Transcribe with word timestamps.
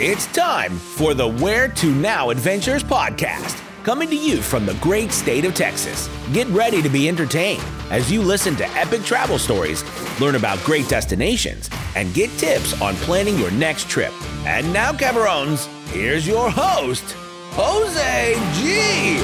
It's 0.00 0.26
time 0.28 0.78
for 0.78 1.12
the 1.12 1.28
Where 1.28 1.68
to 1.68 1.94
Now 1.94 2.30
Adventures 2.30 2.82
podcast, 2.82 3.62
coming 3.84 4.08
to 4.08 4.16
you 4.16 4.40
from 4.40 4.64
the 4.64 4.72
great 4.76 5.12
state 5.12 5.44
of 5.44 5.54
Texas. 5.54 6.08
Get 6.32 6.46
ready 6.48 6.80
to 6.80 6.88
be 6.88 7.08
entertained 7.08 7.62
as 7.90 8.10
you 8.10 8.22
listen 8.22 8.56
to 8.56 8.66
epic 8.70 9.02
travel 9.02 9.38
stories, 9.38 9.84
learn 10.18 10.34
about 10.34 10.58
great 10.64 10.88
destinations, 10.88 11.68
and 11.94 12.12
get 12.14 12.30
tips 12.38 12.80
on 12.80 12.94
planning 12.96 13.38
your 13.38 13.50
next 13.50 13.90
trip. 13.90 14.12
And 14.46 14.72
now, 14.72 14.92
Cabarons, 14.92 15.66
here's 15.88 16.26
your 16.26 16.50
host, 16.50 17.04
Jose 17.52 18.34
G. 18.54 19.18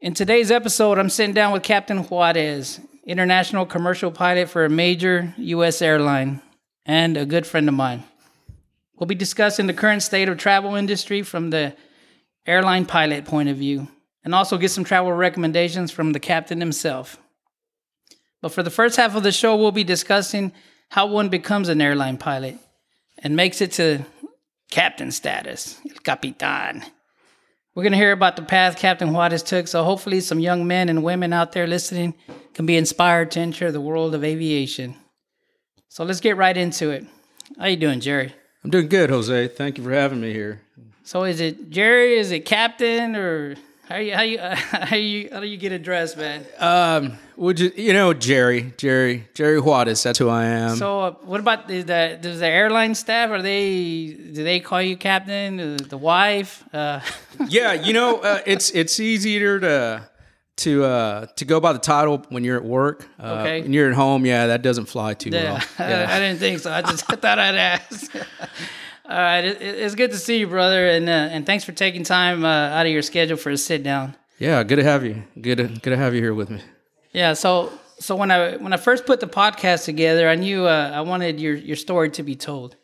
In 0.00 0.14
today's 0.14 0.50
episode, 0.50 0.98
I'm 0.98 1.10
sitting 1.10 1.34
down 1.34 1.52
with 1.52 1.62
Captain 1.62 1.98
Juarez, 1.98 2.80
international 3.06 3.64
commercial 3.64 4.10
pilot 4.10 4.48
for 4.48 4.64
a 4.64 4.70
major 4.70 5.32
U.S. 5.38 5.80
airline 5.80 6.42
and 6.84 7.16
a 7.16 7.24
good 7.24 7.46
friend 7.46 7.68
of 7.68 7.74
mine. 7.74 8.04
We'll 8.96 9.06
be 9.06 9.14
discussing 9.14 9.66
the 9.66 9.74
current 9.74 10.02
state 10.02 10.28
of 10.28 10.38
travel 10.38 10.74
industry 10.74 11.22
from 11.22 11.50
the 11.50 11.76
airline 12.46 12.84
pilot 12.84 13.24
point 13.24 13.48
of 13.48 13.56
view 13.56 13.88
and 14.24 14.34
also 14.34 14.58
get 14.58 14.70
some 14.70 14.84
travel 14.84 15.12
recommendations 15.12 15.92
from 15.92 16.12
the 16.12 16.20
captain 16.20 16.60
himself. 16.60 17.18
But 18.42 18.52
for 18.52 18.62
the 18.62 18.70
first 18.70 18.96
half 18.96 19.14
of 19.14 19.22
the 19.22 19.32
show, 19.32 19.56
we'll 19.56 19.72
be 19.72 19.84
discussing 19.84 20.52
how 20.88 21.06
one 21.06 21.28
becomes 21.28 21.68
an 21.68 21.80
airline 21.80 22.16
pilot 22.16 22.58
and 23.18 23.36
makes 23.36 23.60
it 23.60 23.72
to 23.72 24.04
captain 24.70 25.10
status, 25.10 25.80
el 25.88 25.96
capitan. 26.02 26.84
We're 27.76 27.82
going 27.82 27.92
to 27.92 27.98
hear 27.98 28.12
about 28.12 28.36
the 28.36 28.42
path 28.42 28.78
Captain 28.78 29.12
Juarez 29.12 29.42
took, 29.42 29.68
so 29.68 29.84
hopefully 29.84 30.20
some 30.20 30.40
young 30.40 30.66
men 30.66 30.88
and 30.88 31.04
women 31.04 31.34
out 31.34 31.52
there 31.52 31.66
listening 31.66 32.14
can 32.54 32.64
be 32.64 32.74
inspired 32.74 33.30
to 33.32 33.40
enter 33.40 33.70
the 33.70 33.82
world 33.82 34.14
of 34.14 34.24
aviation. 34.24 34.96
So 35.90 36.02
let's 36.02 36.20
get 36.20 36.38
right 36.38 36.56
into 36.56 36.88
it. 36.88 37.04
How 37.58 37.66
you 37.66 37.76
doing, 37.76 38.00
Jerry? 38.00 38.34
I'm 38.64 38.70
doing 38.70 38.88
good, 38.88 39.10
Jose. 39.10 39.48
Thank 39.48 39.76
you 39.76 39.84
for 39.84 39.92
having 39.92 40.22
me 40.22 40.32
here. 40.32 40.62
So 41.02 41.24
is 41.24 41.38
it 41.38 41.68
Jerry? 41.68 42.16
Is 42.16 42.30
it 42.30 42.46
Captain? 42.46 43.14
Or 43.14 43.56
how 43.88 43.96
you 43.96 44.14
how 44.14 44.22
you 44.22 44.38
how 44.40 44.96
you 44.96 45.28
how 45.32 45.40
do 45.40 45.46
you 45.46 45.56
get 45.56 45.72
addressed, 45.72 46.16
man? 46.16 46.44
Um, 46.58 47.18
would 47.36 47.60
you 47.60 47.70
you 47.76 47.92
know 47.92 48.12
Jerry, 48.14 48.72
Jerry, 48.76 49.28
Jerry 49.34 49.60
Juarez? 49.60 50.02
That's 50.02 50.18
who 50.18 50.28
I 50.28 50.44
am. 50.44 50.76
So 50.76 51.00
uh, 51.00 51.10
what 51.22 51.40
about 51.40 51.68
the, 51.68 51.82
the 51.82 52.18
does 52.20 52.40
the 52.40 52.46
airline 52.46 52.94
staff? 52.94 53.30
Are 53.30 53.42
they 53.42 54.16
do 54.32 54.42
they 54.44 54.60
call 54.60 54.82
you 54.82 54.96
Captain? 54.96 55.60
Uh, 55.60 55.76
the 55.88 55.98
wife? 55.98 56.64
Uh, 56.74 57.00
yeah, 57.48 57.72
you 57.74 57.92
know 57.92 58.18
uh, 58.18 58.40
it's 58.46 58.70
it's 58.70 58.98
easier 58.98 59.60
to 59.60 60.08
to 60.58 60.84
uh, 60.84 61.26
to 61.36 61.44
go 61.44 61.60
by 61.60 61.72
the 61.72 61.78
title 61.78 62.24
when 62.30 62.42
you're 62.44 62.56
at 62.56 62.64
work. 62.64 63.06
Uh, 63.20 63.36
Okay. 63.40 63.62
When 63.62 63.72
you're 63.72 63.90
at 63.90 63.94
home, 63.94 64.24
yeah, 64.24 64.46
that 64.48 64.62
doesn't 64.62 64.86
fly 64.86 65.14
too 65.14 65.30
Yeah, 65.30 65.52
well. 65.52 65.62
I, 66.08 66.16
I 66.16 66.18
didn't 66.18 66.38
think 66.38 66.60
so. 66.60 66.72
I 66.72 66.80
just 66.82 67.04
thought 67.06 67.38
I'd 67.38 67.54
ask. 67.54 68.10
All 69.08 69.16
right, 69.16 69.44
it, 69.44 69.62
it- 69.62 69.78
it's 69.78 69.94
good 69.94 70.10
to 70.10 70.18
see 70.18 70.38
you, 70.38 70.46
brother, 70.48 70.88
and 70.88 71.08
uh, 71.08 71.12
and 71.34 71.46
thanks 71.46 71.64
for 71.64 71.72
taking 71.72 72.02
time 72.04 72.44
uh, 72.44 72.48
out 72.48 72.86
of 72.86 72.92
your 72.92 73.02
schedule 73.02 73.36
for 73.36 73.50
a 73.50 73.56
sit 73.56 73.82
down. 73.82 74.16
Yeah, 74.38 74.62
good 74.64 74.76
to 74.76 74.84
have 74.84 75.04
you. 75.04 75.22
Good 75.40 75.58
to, 75.58 75.64
good 75.68 75.90
to 75.90 75.96
have 75.96 76.14
you 76.14 76.20
here 76.20 76.34
with 76.34 76.50
me. 76.50 76.60
Yeah, 77.12 77.32
so 77.34 77.72
so 77.98 78.16
when 78.16 78.30
I 78.30 78.56
when 78.56 78.72
I 78.72 78.76
first 78.76 79.06
put 79.06 79.20
the 79.20 79.26
podcast 79.28 79.84
together, 79.84 80.28
I 80.28 80.34
knew 80.34 80.66
uh, 80.66 80.90
I 80.94 81.00
wanted 81.02 81.40
your 81.40 81.54
your 81.54 81.76
story 81.76 82.10
to 82.10 82.22
be 82.22 82.34
told. 82.36 82.76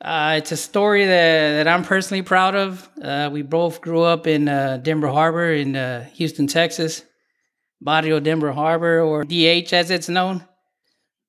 Uh, 0.00 0.36
it's 0.38 0.52
a 0.52 0.56
story 0.56 1.04
that, 1.06 1.54
that 1.56 1.66
I'm 1.66 1.82
personally 1.82 2.22
proud 2.22 2.54
of. 2.54 2.88
Uh, 3.02 3.30
we 3.32 3.42
both 3.42 3.80
grew 3.80 4.02
up 4.02 4.28
in 4.28 4.48
uh, 4.48 4.76
Denver 4.80 5.08
Harbor 5.08 5.50
in 5.52 5.74
uh, 5.74 6.04
Houston, 6.14 6.46
Texas, 6.46 7.02
Barrio 7.80 8.20
Denver 8.20 8.52
Harbor, 8.52 9.00
or 9.00 9.24
DH 9.24 9.72
as 9.72 9.90
it's 9.90 10.08
known, 10.08 10.44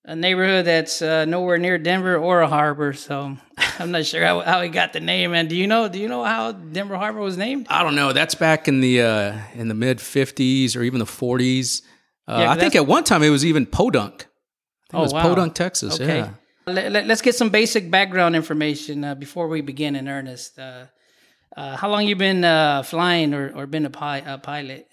a 0.10 0.16
neighborhood 0.16 0.66
that's 0.66 1.04
uh, 1.04 1.24
nowhere 1.26 1.60
near 1.60 1.78
Denver 1.78 2.18
or 2.18 2.42
a 2.42 2.48
harbor. 2.48 2.94
So 2.94 3.38
I'm 3.80 3.92
not 3.92 4.08
sure 4.08 4.26
how, 4.26 4.40
how 4.40 4.62
he 4.62 4.70
got 4.70 4.92
the 4.92 5.00
name. 5.00 5.36
And 5.36 5.48
do 5.48 5.56
you 5.56 5.68
know? 5.68 5.88
Do 5.88 6.00
you 6.00 6.08
know 6.08 6.24
how 6.24 6.52
Denver 6.52 6.98
Harbor 6.98 7.20
was 7.20 7.38
named? 7.38 7.68
I 7.70 7.84
don't 7.84 7.96
know. 7.96 8.12
That's 8.12 8.34
back 8.34 8.68
in 8.68 8.82
the 8.82 9.02
uh, 9.04 9.38
in 9.54 9.68
the 9.68 9.76
mid 9.76 10.00
'50s 10.00 10.76
or 10.76 10.82
even 10.82 10.98
the 11.00 11.06
'40s. 11.06 11.84
Uh, 12.28 12.40
Yeah, 12.40 12.52
I 12.52 12.58
think 12.58 12.76
at 12.76 12.88
one 12.88 13.04
time 13.04 13.22
it 13.22 13.30
was 13.30 13.46
even 13.46 13.66
Podunk. 13.68 14.14
I 14.14 14.18
think 14.18 14.94
Oh, 14.94 15.00
it 15.00 15.02
was 15.02 15.14
wow. 15.14 15.22
Podunk, 15.22 15.54
Texas. 15.54 16.02
Okay. 16.02 16.18
Yeah. 16.18 16.32
Let, 16.66 17.10
us 17.10 17.22
get 17.22 17.36
some 17.36 17.50
basic 17.50 17.90
background 17.90 18.36
information 18.36 19.04
uh, 19.04 19.16
before 19.16 19.48
we 19.48 19.62
begin 19.62 19.96
in 19.96 20.08
earnest. 20.08 20.58
Uh, 20.60 20.86
uh, 21.58 21.76
how 21.76 21.90
long 21.90 22.06
you 22.08 22.16
been 22.16 22.44
uh, 22.44 22.84
flying 22.84 23.34
or, 23.34 23.52
or 23.56 23.66
been 23.66 23.86
a, 23.86 23.90
pi- 23.90 24.20
a 24.26 24.38
pilot? 24.38 24.88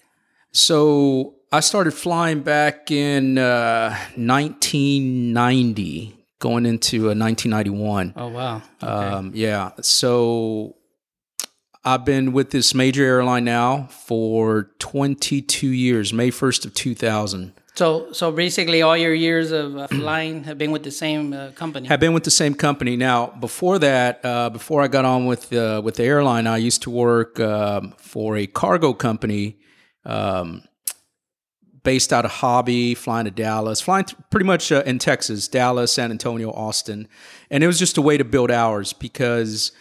So 0.51 1.35
I 1.51 1.61
started 1.61 1.91
flying 1.91 2.41
back 2.41 2.91
in 2.91 3.37
uh, 3.37 3.91
1990, 4.15 6.13
going 6.39 6.65
into 6.65 7.03
uh, 7.03 7.15
1991. 7.15 8.13
Oh 8.17 8.27
wow. 8.27 8.61
Um, 8.81 9.31
yeah. 9.33 9.71
So 9.81 10.75
I've 11.85 12.03
been 12.03 12.33
with 12.33 12.51
this 12.51 12.73
major 12.73 13.05
airline 13.05 13.45
now 13.45 13.87
for 13.87 14.71
22 14.79 15.67
years, 15.67 16.11
May 16.11 16.31
1st 16.31 16.65
of 16.65 16.73
2000. 16.73 17.53
So 17.75 18.11
so 18.11 18.31
basically, 18.31 18.81
all 18.81 18.97
your 18.97 19.13
years 19.13 19.51
of 19.51 19.77
uh, 19.77 19.87
flying 19.87 20.43
have 20.45 20.57
been 20.57 20.71
with 20.71 20.83
the 20.83 20.91
same 20.91 21.31
uh, 21.31 21.51
company. 21.51 21.87
Have 21.87 21.99
been 21.99 22.13
with 22.13 22.23
the 22.23 22.31
same 22.31 22.55
company 22.55 22.97
now. 22.97 23.27
Before 23.27 23.77
that, 23.79 24.19
uh, 24.25 24.49
before 24.49 24.81
I 24.81 24.87
got 24.87 25.05
on 25.05 25.27
with 25.27 25.53
uh, 25.53 25.81
with 25.83 25.95
the 25.95 26.03
airline, 26.03 26.47
I 26.47 26.57
used 26.57 26.81
to 26.83 26.89
work 26.89 27.39
um, 27.39 27.93
for 27.97 28.35
a 28.35 28.47
cargo 28.47 28.93
company 28.93 29.59
um, 30.05 30.63
based 31.87 32.11
out 32.11 32.25
of 32.25 32.31
Hobby, 32.31 32.93
flying 32.95 33.25
to 33.25 33.31
Dallas, 33.31 33.79
flying 33.79 34.03
th- 34.05 34.17
pretty 34.29 34.45
much 34.45 34.71
uh, 34.73 34.83
in 34.85 34.99
Texas, 34.99 35.47
Dallas, 35.47 35.89
San 35.93 36.11
Antonio, 36.11 36.51
Austin, 36.51 37.07
and 37.49 37.63
it 37.63 37.67
was 37.67 37.79
just 37.79 37.97
a 37.97 38.01
way 38.01 38.17
to 38.17 38.25
build 38.25 38.51
hours 38.51 38.91
because 38.93 39.71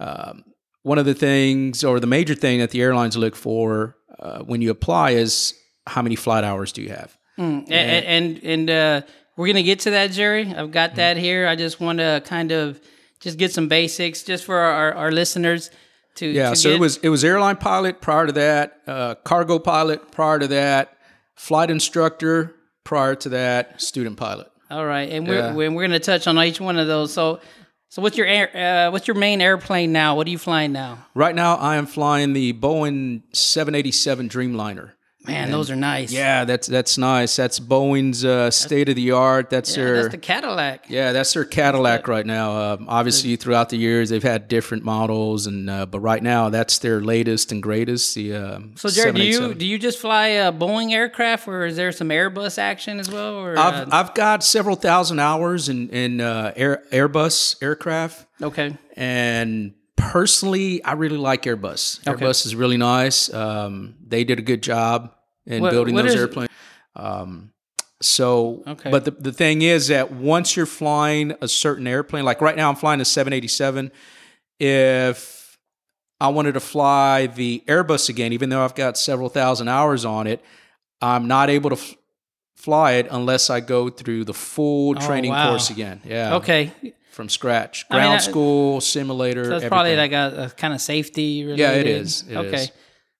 um, 0.00 0.44
one 0.82 0.98
of 0.98 1.04
the 1.04 1.14
things 1.14 1.84
or 1.84 2.00
the 2.00 2.06
major 2.06 2.34
thing 2.34 2.60
that 2.60 2.70
the 2.70 2.80
airlines 2.80 3.16
look 3.16 3.36
for 3.36 3.96
uh, 4.18 4.38
when 4.40 4.62
you 4.62 4.70
apply 4.70 5.10
is 5.10 5.54
how 5.86 6.00
many 6.02 6.16
flight 6.16 6.44
hours 6.44 6.72
do 6.72 6.80
you 6.82 6.88
have. 6.90 7.16
A- 7.38 7.64
a- 7.70 8.06
and 8.16 8.40
and 8.42 8.70
uh, 8.70 9.00
we're 9.36 9.46
gonna 9.46 9.62
get 9.62 9.80
to 9.80 9.90
that, 9.90 10.10
Jerry. 10.12 10.52
I've 10.54 10.70
got 10.70 10.94
that 10.96 11.16
here. 11.16 11.46
I 11.46 11.56
just 11.56 11.80
want 11.80 11.98
to 11.98 12.22
kind 12.24 12.52
of 12.52 12.80
just 13.20 13.36
get 13.38 13.52
some 13.52 13.68
basics 13.68 14.22
just 14.22 14.44
for 14.44 14.56
our, 14.58 14.92
our 14.94 15.12
listeners 15.12 15.70
to 16.16 16.26
Yeah, 16.26 16.50
to 16.50 16.56
so 16.56 16.68
get- 16.70 16.76
it 16.76 16.80
was 16.80 16.96
it 16.98 17.08
was 17.10 17.22
airline 17.24 17.56
pilot 17.56 18.00
prior 18.00 18.26
to 18.26 18.32
that, 18.32 18.80
uh, 18.86 19.14
cargo 19.24 19.58
pilot 19.58 20.10
prior 20.10 20.38
to 20.38 20.48
that, 20.48 20.96
flight 21.40 21.70
instructor 21.70 22.54
prior 22.84 23.14
to 23.14 23.30
that, 23.30 23.80
student 23.80 24.16
pilot. 24.18 24.46
all 24.70 24.84
right, 24.84 25.08
and 25.10 25.26
we're 25.26 25.38
Yeah. 25.38 25.54
we're, 25.54 25.70
we're 25.70 25.82
gonna 25.86 25.98
touch 25.98 26.26
on 26.26 26.38
each 26.38 26.60
one 26.60 26.78
of 26.78 26.86
those. 26.86 27.12
So 27.12 27.40
so 27.88 28.02
what's 28.02 28.16
your 28.16 28.26
air, 28.26 28.48
uh, 28.86 28.90
what's 28.92 29.08
your 29.08 29.16
main 29.16 29.40
airplane 29.40 29.90
now? 29.90 30.14
What 30.16 30.26
are 30.26 30.30
you 30.30 30.38
flying 30.38 30.70
now? 30.72 31.06
Right 31.14 31.34
now, 31.34 31.56
I 31.56 31.74
am 31.76 31.86
flying 31.86 32.34
the 32.34 32.52
Boeing 32.52 33.22
787 33.32 34.28
Dreamliner. 34.28 34.92
Man, 35.26 35.50
those 35.50 35.70
are 35.70 35.76
nice. 35.76 36.10
Yeah, 36.10 36.46
that's 36.46 36.66
that's 36.66 36.96
nice. 36.96 37.36
That's 37.36 37.60
Boeing's 37.60 38.24
uh, 38.24 38.50
state 38.50 38.88
of 38.88 38.96
the 38.96 39.10
art. 39.12 39.50
That's 39.50 39.76
Yeah, 39.76 39.84
their 39.84 39.94
that's 39.96 40.08
the 40.12 40.18
Cadillac. 40.18 40.86
yeah, 40.88 41.12
that's 41.12 41.34
their 41.34 41.44
Cadillac 41.44 42.08
right 42.08 42.24
now. 42.24 42.72
Um, 42.72 42.86
obviously, 42.88 43.36
throughout 43.36 43.68
the 43.68 43.76
years, 43.76 44.08
they've 44.08 44.22
had 44.22 44.48
different 44.48 44.82
models, 44.82 45.46
and 45.46 45.68
uh, 45.68 45.84
but 45.84 46.00
right 46.00 46.22
now, 46.22 46.48
that's 46.48 46.78
their 46.78 47.00
latest 47.02 47.52
and 47.52 47.62
greatest. 47.62 48.14
The 48.14 48.34
um, 48.34 48.72
So, 48.76 48.88
Jared, 48.88 49.16
do 49.16 49.22
you 49.22 49.52
do 49.54 49.66
you 49.66 49.78
just 49.78 49.98
fly 49.98 50.28
a 50.28 50.50
Boeing 50.52 50.90
aircraft, 50.92 51.46
or 51.46 51.66
is 51.66 51.76
there 51.76 51.92
some 51.92 52.08
Airbus 52.08 52.56
action 52.56 52.98
as 52.98 53.10
well? 53.10 53.34
Or 53.34 53.58
I've, 53.58 53.88
uh, 53.88 53.90
I've 53.92 54.14
got 54.14 54.42
several 54.42 54.76
thousand 54.76 55.18
hours 55.18 55.68
in 55.68 55.90
in 55.90 56.22
uh, 56.22 56.52
Air, 56.56 56.82
Airbus 56.92 57.62
aircraft, 57.62 58.26
okay, 58.42 58.74
and 58.96 59.74
personally, 60.00 60.82
I 60.84 60.92
really 60.92 61.16
like 61.16 61.42
Airbus. 61.44 62.06
Okay. 62.08 62.24
Airbus 62.24 62.46
is 62.46 62.54
really 62.54 62.76
nice. 62.76 63.32
Um, 63.32 63.94
they 64.06 64.24
did 64.24 64.38
a 64.38 64.42
good 64.42 64.62
job 64.62 65.14
in 65.46 65.62
What- 65.62 65.70
building 65.72 65.94
what 65.94 66.06
those 66.06 66.16
airplanes. 66.16 66.50
Um, 66.96 67.52
so, 68.02 68.62
Okay. 68.66 68.90
but 68.90 69.04
the, 69.04 69.10
the 69.12 69.32
thing 69.32 69.62
is 69.62 69.88
that 69.88 70.10
once 70.12 70.56
you're 70.56 70.66
flying 70.66 71.34
a 71.40 71.48
certain 71.48 71.86
airplane, 71.86 72.24
like 72.24 72.40
right 72.40 72.56
now, 72.56 72.68
I'm 72.70 72.76
flying 72.76 73.00
a 73.00 73.04
787. 73.04 73.90
If 74.58 75.58
I 76.20 76.28
wanted 76.28 76.52
to 76.52 76.60
fly 76.60 77.26
the 77.26 77.62
Airbus 77.66 78.08
again, 78.08 78.32
even 78.32 78.48
though 78.50 78.62
I've 78.64 78.74
got 78.74 78.96
several 78.98 79.28
thousand 79.28 79.68
hours 79.68 80.04
on 80.04 80.26
it, 80.26 80.42
I'm 81.00 81.28
not 81.28 81.48
able 81.48 81.70
to 81.70 81.76
f- 81.76 81.94
fly 82.56 82.92
it 82.92 83.06
unless 83.10 83.48
I 83.48 83.60
go 83.60 83.88
through 83.88 84.24
the 84.24 84.34
full 84.34 84.94
training 84.94 85.30
Oh, 85.30 85.34
wow. 85.34 85.48
course 85.50 85.70
again. 85.70 86.00
Yeah. 86.04 86.34
okay, 86.36 86.72
From 87.10 87.28
scratch. 87.28 87.86
I 87.90 87.94
mean, 87.94 88.02
Ground 88.02 88.14
I- 88.16 88.18
school, 88.18 88.80
simulator. 88.80 89.44
so 89.44 89.50
that's 89.50 89.68
probably 89.68 89.96
like 89.96 90.12
a, 90.12 90.46
a 90.46 90.56
kind 90.56 90.72
of 90.72 90.80
safety. 90.80 91.42
Related. 91.44 91.58
Yeah, 91.58 91.72
it 91.72 91.86
is. 91.86 92.24
It 92.28 92.36
okay, 92.36 92.62
is. 92.64 92.72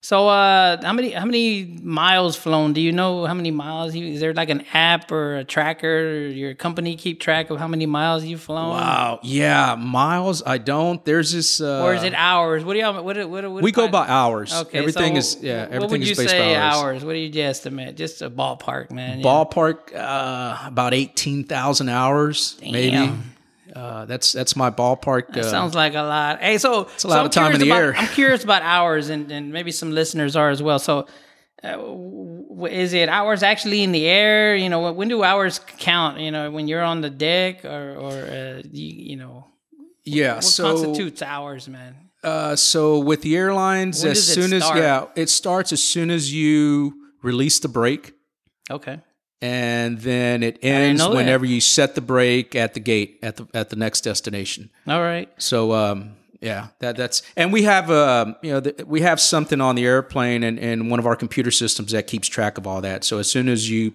So, 0.02 0.28
uh, 0.28 0.80
how 0.82 0.94
many 0.94 1.10
how 1.10 1.26
many 1.26 1.78
miles 1.82 2.34
flown? 2.34 2.72
Do 2.72 2.80
you 2.80 2.90
know 2.90 3.26
how 3.26 3.34
many 3.34 3.50
miles? 3.50 3.94
You, 3.94 4.06
is 4.06 4.20
there 4.20 4.32
like 4.32 4.48
an 4.48 4.64
app 4.72 5.12
or 5.12 5.36
a 5.36 5.44
tracker? 5.44 5.98
Or 6.08 6.28
your 6.28 6.54
company 6.54 6.96
keep 6.96 7.20
track 7.20 7.50
of 7.50 7.58
how 7.58 7.68
many 7.68 7.84
miles 7.84 8.24
you've 8.24 8.40
flown? 8.40 8.70
Wow. 8.70 9.20
Yeah, 9.22 9.74
miles. 9.74 10.42
I 10.46 10.56
don't. 10.56 11.04
There's 11.04 11.32
this. 11.32 11.60
Uh, 11.60 11.82
Or 11.84 11.92
is 11.92 12.02
it 12.02 12.14
hours? 12.14 12.64
What 12.64 12.72
do 12.74 12.78
y'all? 12.78 12.94
What? 13.04 13.18
What? 13.28 13.50
what 13.50 13.62
we 13.62 13.72
go 13.72 13.88
by 13.88 14.06
hours. 14.08 14.54
Okay, 14.54 14.78
Everything 14.78 15.14
so 15.14 15.18
is 15.18 15.42
yeah. 15.42 15.64
What 15.64 15.72
Everything 15.74 15.90
would 15.90 16.06
you 16.06 16.12
is 16.12 16.18
based 16.18 16.30
say 16.30 16.54
hours. 16.54 16.76
hours? 16.76 17.04
What 17.04 17.12
do 17.12 17.18
you 17.18 17.42
estimate? 17.42 17.96
Just 17.98 18.22
a 18.22 18.30
ballpark, 18.30 18.90
man. 18.90 19.18
Yeah. 19.18 19.24
Ballpark 19.26 19.94
uh, 19.94 20.66
about 20.66 20.94
eighteen 20.94 21.44
thousand 21.44 21.90
hours, 21.90 22.56
maybe. 22.62 23.12
Uh, 23.74 24.04
that's 24.04 24.32
that's 24.32 24.56
my 24.56 24.70
ballpark. 24.70 25.32
That 25.34 25.44
uh, 25.44 25.50
sounds 25.50 25.74
like 25.74 25.94
a 25.94 26.02
lot. 26.02 26.40
Hey, 26.40 26.58
so 26.58 26.88
it's 26.94 27.04
a 27.04 27.08
lot 27.08 27.24
of 27.24 27.32
time 27.32 27.52
in 27.52 27.60
the 27.60 27.72
air. 27.72 27.94
I'm 27.96 28.08
curious 28.08 28.44
about 28.44 28.62
hours, 28.62 29.10
and, 29.10 29.30
and 29.30 29.52
maybe 29.52 29.70
some 29.70 29.92
listeners 29.92 30.36
are 30.36 30.50
as 30.50 30.62
well. 30.62 30.78
So, 30.78 31.06
uh, 31.62 31.72
w- 31.72 32.66
is 32.66 32.92
it 32.92 33.08
hours 33.08 33.42
actually 33.42 33.82
in 33.82 33.92
the 33.92 34.06
air? 34.06 34.56
You 34.56 34.68
know, 34.68 34.92
when 34.92 35.08
do 35.08 35.22
hours 35.22 35.60
count? 35.78 36.18
You 36.18 36.30
know, 36.30 36.50
when 36.50 36.68
you're 36.68 36.82
on 36.82 37.00
the 37.00 37.10
deck, 37.10 37.64
or 37.64 37.96
or 37.96 38.12
uh, 38.12 38.62
you, 38.70 39.10
you 39.10 39.16
know, 39.16 39.46
yeah. 40.04 40.36
what 40.36 40.44
so 40.44 40.64
constitutes 40.64 41.22
hours, 41.22 41.68
man? 41.68 41.94
Uh, 42.22 42.54
so 42.54 42.98
with 42.98 43.22
the 43.22 43.36
airlines, 43.36 44.04
as 44.04 44.26
soon 44.26 44.52
as 44.52 44.62
yeah, 44.74 45.06
it 45.16 45.30
starts 45.30 45.72
as 45.72 45.82
soon 45.82 46.10
as 46.10 46.32
you 46.32 46.94
release 47.22 47.60
the 47.60 47.68
brake, 47.68 48.12
Okay, 48.70 49.00
and 49.42 49.98
then 50.00 50.42
it 50.42 50.58
ends 50.62 51.00
know 51.00 51.10
that. 51.10 51.16
whenever 51.16 51.44
you 51.46 51.60
set 51.60 51.94
the 51.94 52.00
brake 52.00 52.54
at 52.54 52.74
the 52.74 52.80
gate 52.80 53.18
at 53.22 53.36
the 53.36 53.46
at 53.54 53.70
the 53.70 53.76
next 53.76 54.02
destination. 54.02 54.70
all 54.86 55.00
right. 55.00 55.28
So 55.38 55.72
um, 55.72 56.16
yeah, 56.40 56.68
that 56.80 56.96
that's 56.96 57.22
and 57.36 57.52
we 57.52 57.62
have 57.64 57.90
um, 57.90 58.36
you 58.42 58.52
know 58.52 58.60
the, 58.60 58.84
we 58.86 59.00
have 59.02 59.20
something 59.20 59.60
on 59.60 59.74
the 59.76 59.84
airplane 59.86 60.42
and, 60.42 60.58
and 60.58 60.90
one 60.90 60.98
of 60.98 61.06
our 61.06 61.16
computer 61.16 61.50
systems 61.50 61.92
that 61.92 62.06
keeps 62.06 62.28
track 62.28 62.58
of 62.58 62.66
all 62.66 62.80
that. 62.82 63.04
So 63.04 63.18
as 63.18 63.30
soon 63.30 63.48
as 63.48 63.68
you 63.70 63.92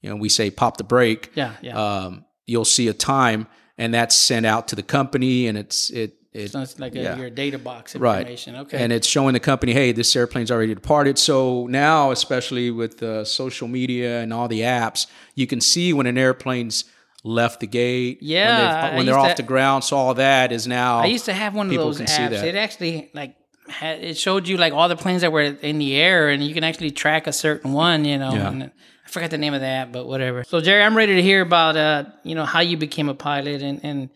you 0.00 0.10
know 0.10 0.16
we 0.16 0.28
say 0.28 0.50
pop 0.50 0.76
the 0.76 0.84
brake, 0.84 1.30
Yeah, 1.34 1.52
yeah. 1.62 1.76
um, 2.04 2.24
you'll 2.46 2.64
see 2.64 2.88
a 2.88 2.94
time 2.94 3.46
and 3.76 3.92
that's 3.94 4.14
sent 4.14 4.46
out 4.46 4.68
to 4.68 4.76
the 4.76 4.82
company 4.82 5.46
and 5.46 5.56
it's 5.58 5.90
it 5.90 6.14
it 6.32 6.50
so 6.50 6.60
it's 6.60 6.78
like 6.78 6.94
a, 6.94 6.98
yeah. 6.98 7.16
your 7.16 7.30
data 7.30 7.58
box 7.58 7.96
Right. 7.96 8.20
information. 8.20 8.56
Okay, 8.56 8.78
and 8.82 8.92
it's 8.92 9.06
showing 9.06 9.32
the 9.32 9.40
company, 9.40 9.72
hey, 9.72 9.92
this 9.92 10.14
airplane's 10.14 10.50
already 10.50 10.74
departed. 10.74 11.18
So 11.18 11.66
now, 11.68 12.10
especially 12.10 12.70
with 12.70 13.02
uh, 13.02 13.24
social 13.24 13.66
media 13.68 14.20
and 14.20 14.32
all 14.32 14.48
the 14.48 14.60
apps, 14.60 15.06
you 15.34 15.46
can 15.46 15.60
see 15.60 15.92
when 15.92 16.06
an 16.06 16.18
airplane's 16.18 16.84
left 17.24 17.60
the 17.60 17.66
gate. 17.66 18.18
when 18.20 18.30
Yeah, 18.30 18.90
I 18.92 18.96
when, 18.96 19.06
they're 19.06 19.18
off 19.18 19.36
to- 19.36 19.42
the 19.42 19.46
ground. 19.46 19.84
So 19.84 19.96
all 19.96 20.14
that 20.14 20.52
is 20.52 20.66
now. 20.66 20.98
I 20.98 21.06
used 21.06 21.24
to 21.26 21.32
have 21.32 21.54
one 21.54 21.68
of 21.68 21.74
those 21.74 22.00
apps. 22.00 22.42
It 22.42 22.54
actually 22.54 23.10
like 23.14 23.34
had, 23.68 24.00
it 24.04 24.16
showed 24.16 24.48
you 24.48 24.56
like 24.56 24.72
all 24.72 24.88
the 24.88 24.96
planes 24.96 25.22
that 25.22 25.32
were 25.32 25.42
in 25.42 25.78
the 25.78 25.96
air, 25.96 26.28
and 26.30 26.42
you 26.42 26.54
can 26.54 26.64
actually 26.64 26.90
track 26.90 27.26
a 27.26 27.32
certain 27.32 27.72
one. 27.72 28.04
You 28.04 28.18
know, 28.18 28.32
Yeah. 28.34 28.48
and 28.50 28.62
I 28.64 29.08
forgot 29.10 29.30
the 29.30 29.38
name 29.38 29.54
of 29.54 29.62
that, 29.62 29.92
but 29.92 30.06
whatever. 30.06 30.44
So 30.44 30.60
Jerry, 30.60 30.82
I'm 30.82 30.96
ready 30.96 31.16
to 31.16 31.22
hear 31.22 31.40
about 31.42 31.76
uh, 31.76 32.04
you 32.22 32.34
know, 32.34 32.44
how 32.44 32.60
you 32.60 32.76
became 32.76 33.08
a 33.08 33.14
pilot 33.14 33.62
and 33.62 33.80
and 33.82 34.10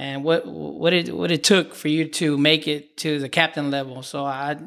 and 0.00 0.24
what 0.24 0.46
what 0.46 0.92
it 0.94 1.14
what 1.14 1.30
it 1.30 1.44
took 1.44 1.74
for 1.74 1.88
you 1.88 2.08
to 2.08 2.38
make 2.38 2.66
it 2.66 2.96
to 2.96 3.18
the 3.18 3.28
captain 3.28 3.70
level. 3.70 4.02
So 4.02 4.24
I'd 4.24 4.66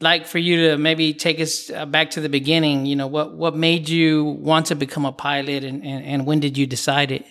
like 0.00 0.26
for 0.26 0.38
you 0.38 0.68
to 0.68 0.78
maybe 0.78 1.14
take 1.14 1.40
us 1.40 1.68
uh, 1.70 1.84
back 1.84 2.10
to 2.10 2.20
the 2.20 2.28
beginning. 2.28 2.86
You 2.86 2.94
know, 2.96 3.08
what 3.08 3.34
what 3.34 3.56
made 3.56 3.88
you 3.88 4.24
want 4.24 4.66
to 4.66 4.76
become 4.76 5.04
a 5.04 5.12
pilot, 5.12 5.64
and 5.64 5.84
and, 5.84 6.04
and 6.04 6.26
when 6.26 6.38
did 6.38 6.56
you 6.56 6.66
decide 6.66 7.10
it? 7.10 7.24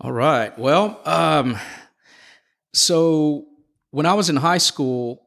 All 0.00 0.12
right. 0.12 0.56
Well, 0.56 1.00
um, 1.04 1.58
so 2.72 3.46
when 3.90 4.06
I 4.06 4.14
was 4.14 4.30
in 4.30 4.36
high 4.36 4.58
school, 4.58 5.26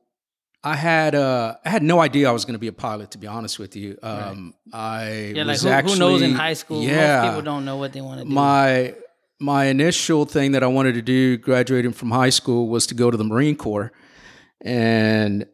I 0.64 0.76
had 0.76 1.16
uh, 1.16 1.56
I 1.66 1.70
had 1.70 1.84
no 1.84 2.00
idea 2.00 2.30
I 2.30 2.32
was 2.32 2.46
going 2.46 2.56
to 2.56 2.66
be 2.68 2.70
a 2.70 2.80
pilot. 2.88 3.12
To 3.12 3.18
be 3.18 3.28
honest 3.28 3.60
with 3.60 3.76
you, 3.76 3.98
um, 4.02 4.54
I 4.72 5.34
Yeah, 5.36 5.44
like 5.44 5.56
was 5.56 5.64
who, 5.64 5.70
actually 5.70 5.94
who 5.94 6.00
knows 6.00 6.22
in 6.22 6.34
high 6.34 6.54
school? 6.54 6.82
Yeah, 6.82 7.22
Most 7.22 7.28
people 7.28 7.42
don't 7.42 7.66
know 7.66 7.76
what 7.76 7.92
they 7.92 8.02
want 8.02 8.20
to 8.22 8.26
do. 8.26 8.34
my 8.34 8.96
my 9.44 9.66
initial 9.66 10.26
thing 10.26 10.54
that 10.54 10.64
I 10.64 10.68
wanted 10.68 10.96
to 10.96 11.02
do 11.02 11.38
graduating 11.38 11.92
from 11.92 12.12
high 12.12 12.30
school 12.30 12.70
was 12.70 12.88
to 12.88 12.96
go 12.96 13.12
to 13.12 13.18
the 13.18 13.26
Marine 13.26 13.58
Corps. 13.58 13.92
And 14.62 15.46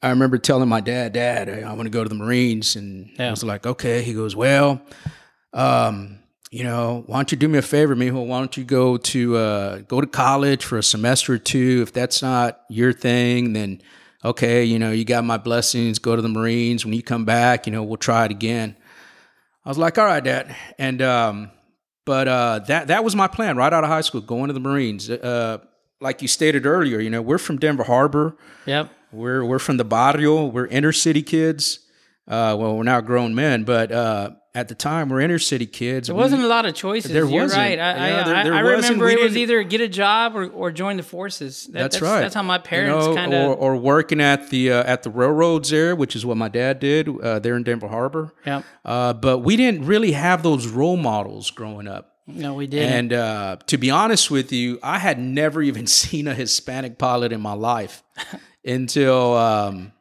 I 0.00 0.10
remember 0.10 0.38
telling 0.38 0.68
my 0.68 0.80
dad, 0.80 1.12
Dad, 1.12 1.48
I 1.48 1.72
want 1.72 1.86
to 1.86 1.90
go 1.90 2.04
to 2.04 2.08
the 2.08 2.14
Marines. 2.14 2.76
And 2.76 3.10
I 3.18 3.30
was 3.30 3.42
like, 3.42 3.66
okay. 3.66 4.02
He 4.02 4.14
goes, 4.14 4.36
Well, 4.36 4.80
um, 5.52 6.20
you 6.52 6.62
know, 6.62 7.02
why 7.06 7.18
don't 7.18 7.32
you 7.32 7.38
do 7.38 7.48
me 7.48 7.58
a 7.58 7.62
favor, 7.62 7.96
Mijo? 7.96 8.24
Why 8.24 8.38
don't 8.38 8.56
you 8.56 8.64
go 8.64 8.96
to 8.96 9.36
uh, 9.36 9.78
go 9.88 10.00
to 10.00 10.06
college 10.06 10.64
for 10.64 10.78
a 10.78 10.82
semester 10.82 11.34
or 11.34 11.38
two? 11.38 11.80
If 11.82 11.92
that's 11.92 12.22
not 12.22 12.60
your 12.68 12.92
thing, 12.92 13.54
then 13.54 13.82
okay, 14.24 14.62
you 14.64 14.78
know, 14.78 14.92
you 14.92 15.04
got 15.04 15.24
my 15.24 15.36
blessings. 15.38 15.98
Go 15.98 16.14
to 16.14 16.22
the 16.22 16.28
Marines. 16.28 16.84
When 16.84 16.94
you 16.94 17.02
come 17.02 17.24
back, 17.24 17.66
you 17.66 17.72
know, 17.72 17.82
we'll 17.82 17.96
try 17.96 18.24
it 18.24 18.30
again. 18.30 18.76
I 19.64 19.68
was 19.68 19.78
like, 19.78 19.98
all 19.98 20.04
right, 20.04 20.22
Dad. 20.22 20.54
And 20.78 21.02
um, 21.02 21.50
but 22.04 22.28
uh, 22.28 22.58
that 22.66 22.88
that 22.88 23.04
was 23.04 23.14
my 23.14 23.28
plan 23.28 23.56
right 23.56 23.72
out 23.72 23.84
of 23.84 23.90
high 23.90 24.00
school, 24.00 24.20
going 24.20 24.48
to 24.48 24.52
the 24.52 24.60
Marines. 24.60 25.08
Uh, 25.08 25.58
like 26.00 26.20
you 26.20 26.28
stated 26.28 26.66
earlier, 26.66 26.98
you 26.98 27.10
know, 27.10 27.22
we're 27.22 27.38
from 27.38 27.58
Denver 27.58 27.84
Harbor. 27.84 28.36
Yep. 28.66 28.90
We're 29.12 29.44
we're 29.44 29.58
from 29.58 29.76
the 29.76 29.84
barrio. 29.84 30.46
We're 30.46 30.66
inner 30.66 30.92
city 30.92 31.22
kids. 31.22 31.80
Uh, 32.26 32.56
well, 32.58 32.76
we're 32.76 32.84
now 32.84 33.00
grown 33.00 33.34
men, 33.34 33.64
but 33.64 33.92
uh, 33.92 34.30
at 34.54 34.68
the 34.68 34.74
time, 34.74 35.08
we're 35.08 35.20
inner 35.20 35.38
city 35.38 35.64
kids. 35.66 36.08
There 36.08 36.14
wasn't 36.14 36.42
a 36.42 36.46
lot 36.46 36.66
of 36.66 36.74
choices. 36.74 37.10
There 37.10 37.24
You're 37.24 37.44
wasn't. 37.44 37.58
right. 37.58 37.78
I, 37.78 38.08
Yeah, 38.08 38.20
I, 38.20 38.24
there- 38.24 38.44
there 38.44 38.54
I 38.54 38.60
remember 38.60 39.08
it 39.08 39.20
was 39.22 39.34
either 39.36 39.62
get 39.62 39.80
a 39.80 39.88
job 39.88 40.36
or, 40.36 40.46
or 40.48 40.70
join 40.70 40.98
the 40.98 41.02
forces. 41.02 41.64
That- 41.68 41.72
that's, 41.92 42.00
right. 42.02 42.20
That's 42.20 42.34
how 42.34 42.42
my 42.42 42.56
You 42.56 42.62
parents 42.62 43.06
know, 43.06 43.14
kind 43.14 43.32
or, 43.32 43.52
of. 43.52 43.58
or 43.60 43.76
working 43.76 44.20
at 44.20 44.50
the 44.50 44.72
uh, 44.72 44.82
at 44.84 45.04
the 45.04 45.10
railroads 45.10 45.70
there, 45.70 45.96
which 45.96 46.14
is 46.14 46.26
what 46.26 46.36
my 46.36 46.48
dad 46.48 46.80
did 46.80 47.08
uh, 47.08 47.38
there 47.38 47.56
in 47.56 47.62
Denver 47.62 47.88
Harbor. 47.88 48.34
Yep. 48.44 48.64
Uh, 48.84 49.12
but 49.14 49.38
we 49.38 49.56
didn't 49.56 49.86
really 49.86 50.12
have 50.12 50.42
those 50.42 50.66
role 50.66 50.98
models 50.98 51.50
growing 51.50 51.88
up. 51.88 52.10
No, 52.26 52.52
we 52.54 52.66
didn't. 52.66 52.92
And 52.92 53.12
uh, 53.14 53.56
to 53.66 53.78
be 53.78 53.90
honest 53.90 54.30
with 54.30 54.52
you, 54.52 54.78
I 54.82 54.98
had 54.98 55.18
never 55.18 55.62
even 55.70 55.86
seen 55.86 56.28
a 56.28 56.34
Hispanic 56.34 56.98
pilot 56.98 57.32
in 57.32 57.40
my 57.40 57.54
life 57.54 58.02
until 58.66 59.34
um, 59.34 59.92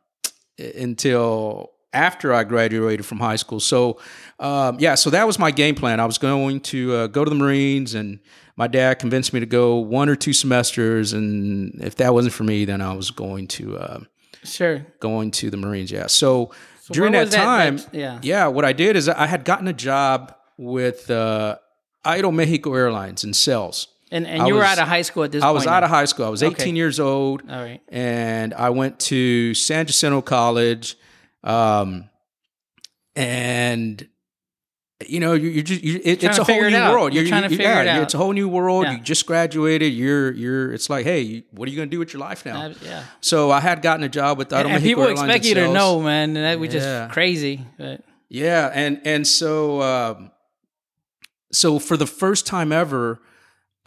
until 0.60 1.72
after 1.94 2.34
I 2.34 2.44
graduated 2.44 3.06
from 3.06 3.20
high 3.20 3.36
school. 3.36 3.60
So 3.60 4.00
um, 4.40 4.78
yeah, 4.80 4.96
so 4.96 5.10
that 5.10 5.28
was 5.28 5.38
my 5.38 5.52
game 5.52 5.76
plan. 5.76 6.00
I 6.00 6.06
was 6.06 6.18
going 6.18 6.62
to 6.62 6.94
uh, 6.94 7.08
go 7.08 7.24
to 7.24 7.30
the 7.30 7.36
Marines, 7.36 7.94
and 7.94 8.20
my 8.56 8.68
dad 8.68 9.00
convinced 9.00 9.34
me 9.34 9.40
to 9.40 9.46
go 9.46 9.76
one 9.78 10.10
or 10.10 10.16
two 10.16 10.34
semesters. 10.34 11.14
And 11.14 11.82
if 11.84 11.96
that 11.96 12.14
wasn't 12.14 12.34
for 12.34 12.44
me, 12.44 12.66
then 12.66 12.82
I 12.82 12.94
was 12.94 13.12
going 13.12 13.48
to 13.50 13.78
uh, 13.78 14.00
sure. 14.44 14.86
going 15.00 15.32
to 15.32 15.50
the 15.50 15.58
Marines. 15.58 15.92
Yeah. 15.92 16.08
So, 16.08 16.52
during 16.92 17.12
that 17.14 17.22
was 17.22 17.30
that- 17.32 17.44
time, 17.44 17.78
that- 17.78 17.94
yeah. 17.94 18.20
yeah, 18.22 18.48
what 18.48 18.66
I 18.66 18.74
did 18.74 18.96
is 18.96 19.08
I 19.10 19.28
had 19.28 19.46
gotten 19.46 19.68
a 19.68 19.74
job 19.74 20.34
with 20.58 21.10
uh, 21.12 21.58
Aero 22.06 22.32
Mexico 22.32 22.74
Airlines 22.74 23.24
in 23.24 23.34
sales. 23.34 23.88
And 24.14 24.28
and 24.28 24.46
you 24.48 24.56
were 24.56 24.64
out 24.64 24.78
of 24.78 24.90
high 24.90 25.04
school 25.04 25.24
at 25.24 25.32
this 25.32 25.42
I 25.42 25.46
point. 25.48 25.56
was 25.56 25.68
out 25.68 25.84
of 25.86 25.90
high 25.90 26.04
school. 26.04 26.26
I 26.26 26.30
was 26.30 26.44
18 26.44 26.54
Okay. 26.56 26.72
years 26.76 27.00
old, 27.00 27.44
All 27.50 27.62
right. 27.62 27.80
and 27.88 28.54
I 28.54 28.70
went 28.70 29.00
to 29.02 29.54
San 29.54 29.86
Jacinto 29.86 30.22
College, 30.22 30.98
um, 31.44 32.10
and 33.16 34.08
you 35.08 35.20
know, 35.20 35.34
you, 35.34 35.50
you 35.50 35.64
just 35.64 35.82
you, 35.84 36.00
it, 36.04 36.24
it's 36.24 36.38
a 36.38 36.44
whole 36.44 36.62
new 36.62 36.76
out. 36.76 36.94
world. 36.94 37.14
You're 37.14 37.26
trying 37.26 37.44
to 37.44 37.50
figure 37.50 37.66
it 37.66 37.88
out. 37.88 38.04
It's 38.04 38.14
a 38.14 38.18
whole 38.18 38.34
new 38.34 38.48
world. 38.48 38.84
Yeah. 38.86 38.94
You 38.94 39.00
just 39.00 39.26
graduated. 39.26 39.94
You're 39.94 40.32
you're. 40.32 40.72
It's 40.74 40.90
like, 40.90 41.06
hey, 41.06 41.44
what 41.52 41.68
are 41.68 41.72
you 41.72 41.78
going 41.78 41.90
to 41.90 41.92
do 41.96 42.00
with 42.00 42.14
your 42.14 42.20
life 42.20 42.46
now? 42.46 42.68
Uh, 42.68 42.74
yeah. 42.84 43.04
So 43.20 43.50
I 43.52 43.60
had 43.60 43.82
gotten 43.82 44.04
a 44.04 44.10
job 44.10 44.38
with 44.38 44.54
And, 44.54 44.68
and 44.68 44.84
people 44.84 45.04
Airlines 45.04 45.22
expect 45.22 45.46
you 45.46 45.56
to 45.56 45.74
know, 45.74 46.02
man. 46.02 46.36
And 46.38 46.46
that 46.46 46.60
was 46.60 46.74
Yeah. 46.74 46.80
just 47.06 47.14
crazy. 47.14 47.66
But 47.78 48.04
Yeah, 48.30 48.70
and 48.74 49.02
and 49.04 49.26
so 49.28 49.82
um, 49.82 50.32
so 51.52 51.80
for 51.80 51.98
the 51.98 52.08
first 52.08 52.46
time 52.46 52.72
ever, 52.72 53.22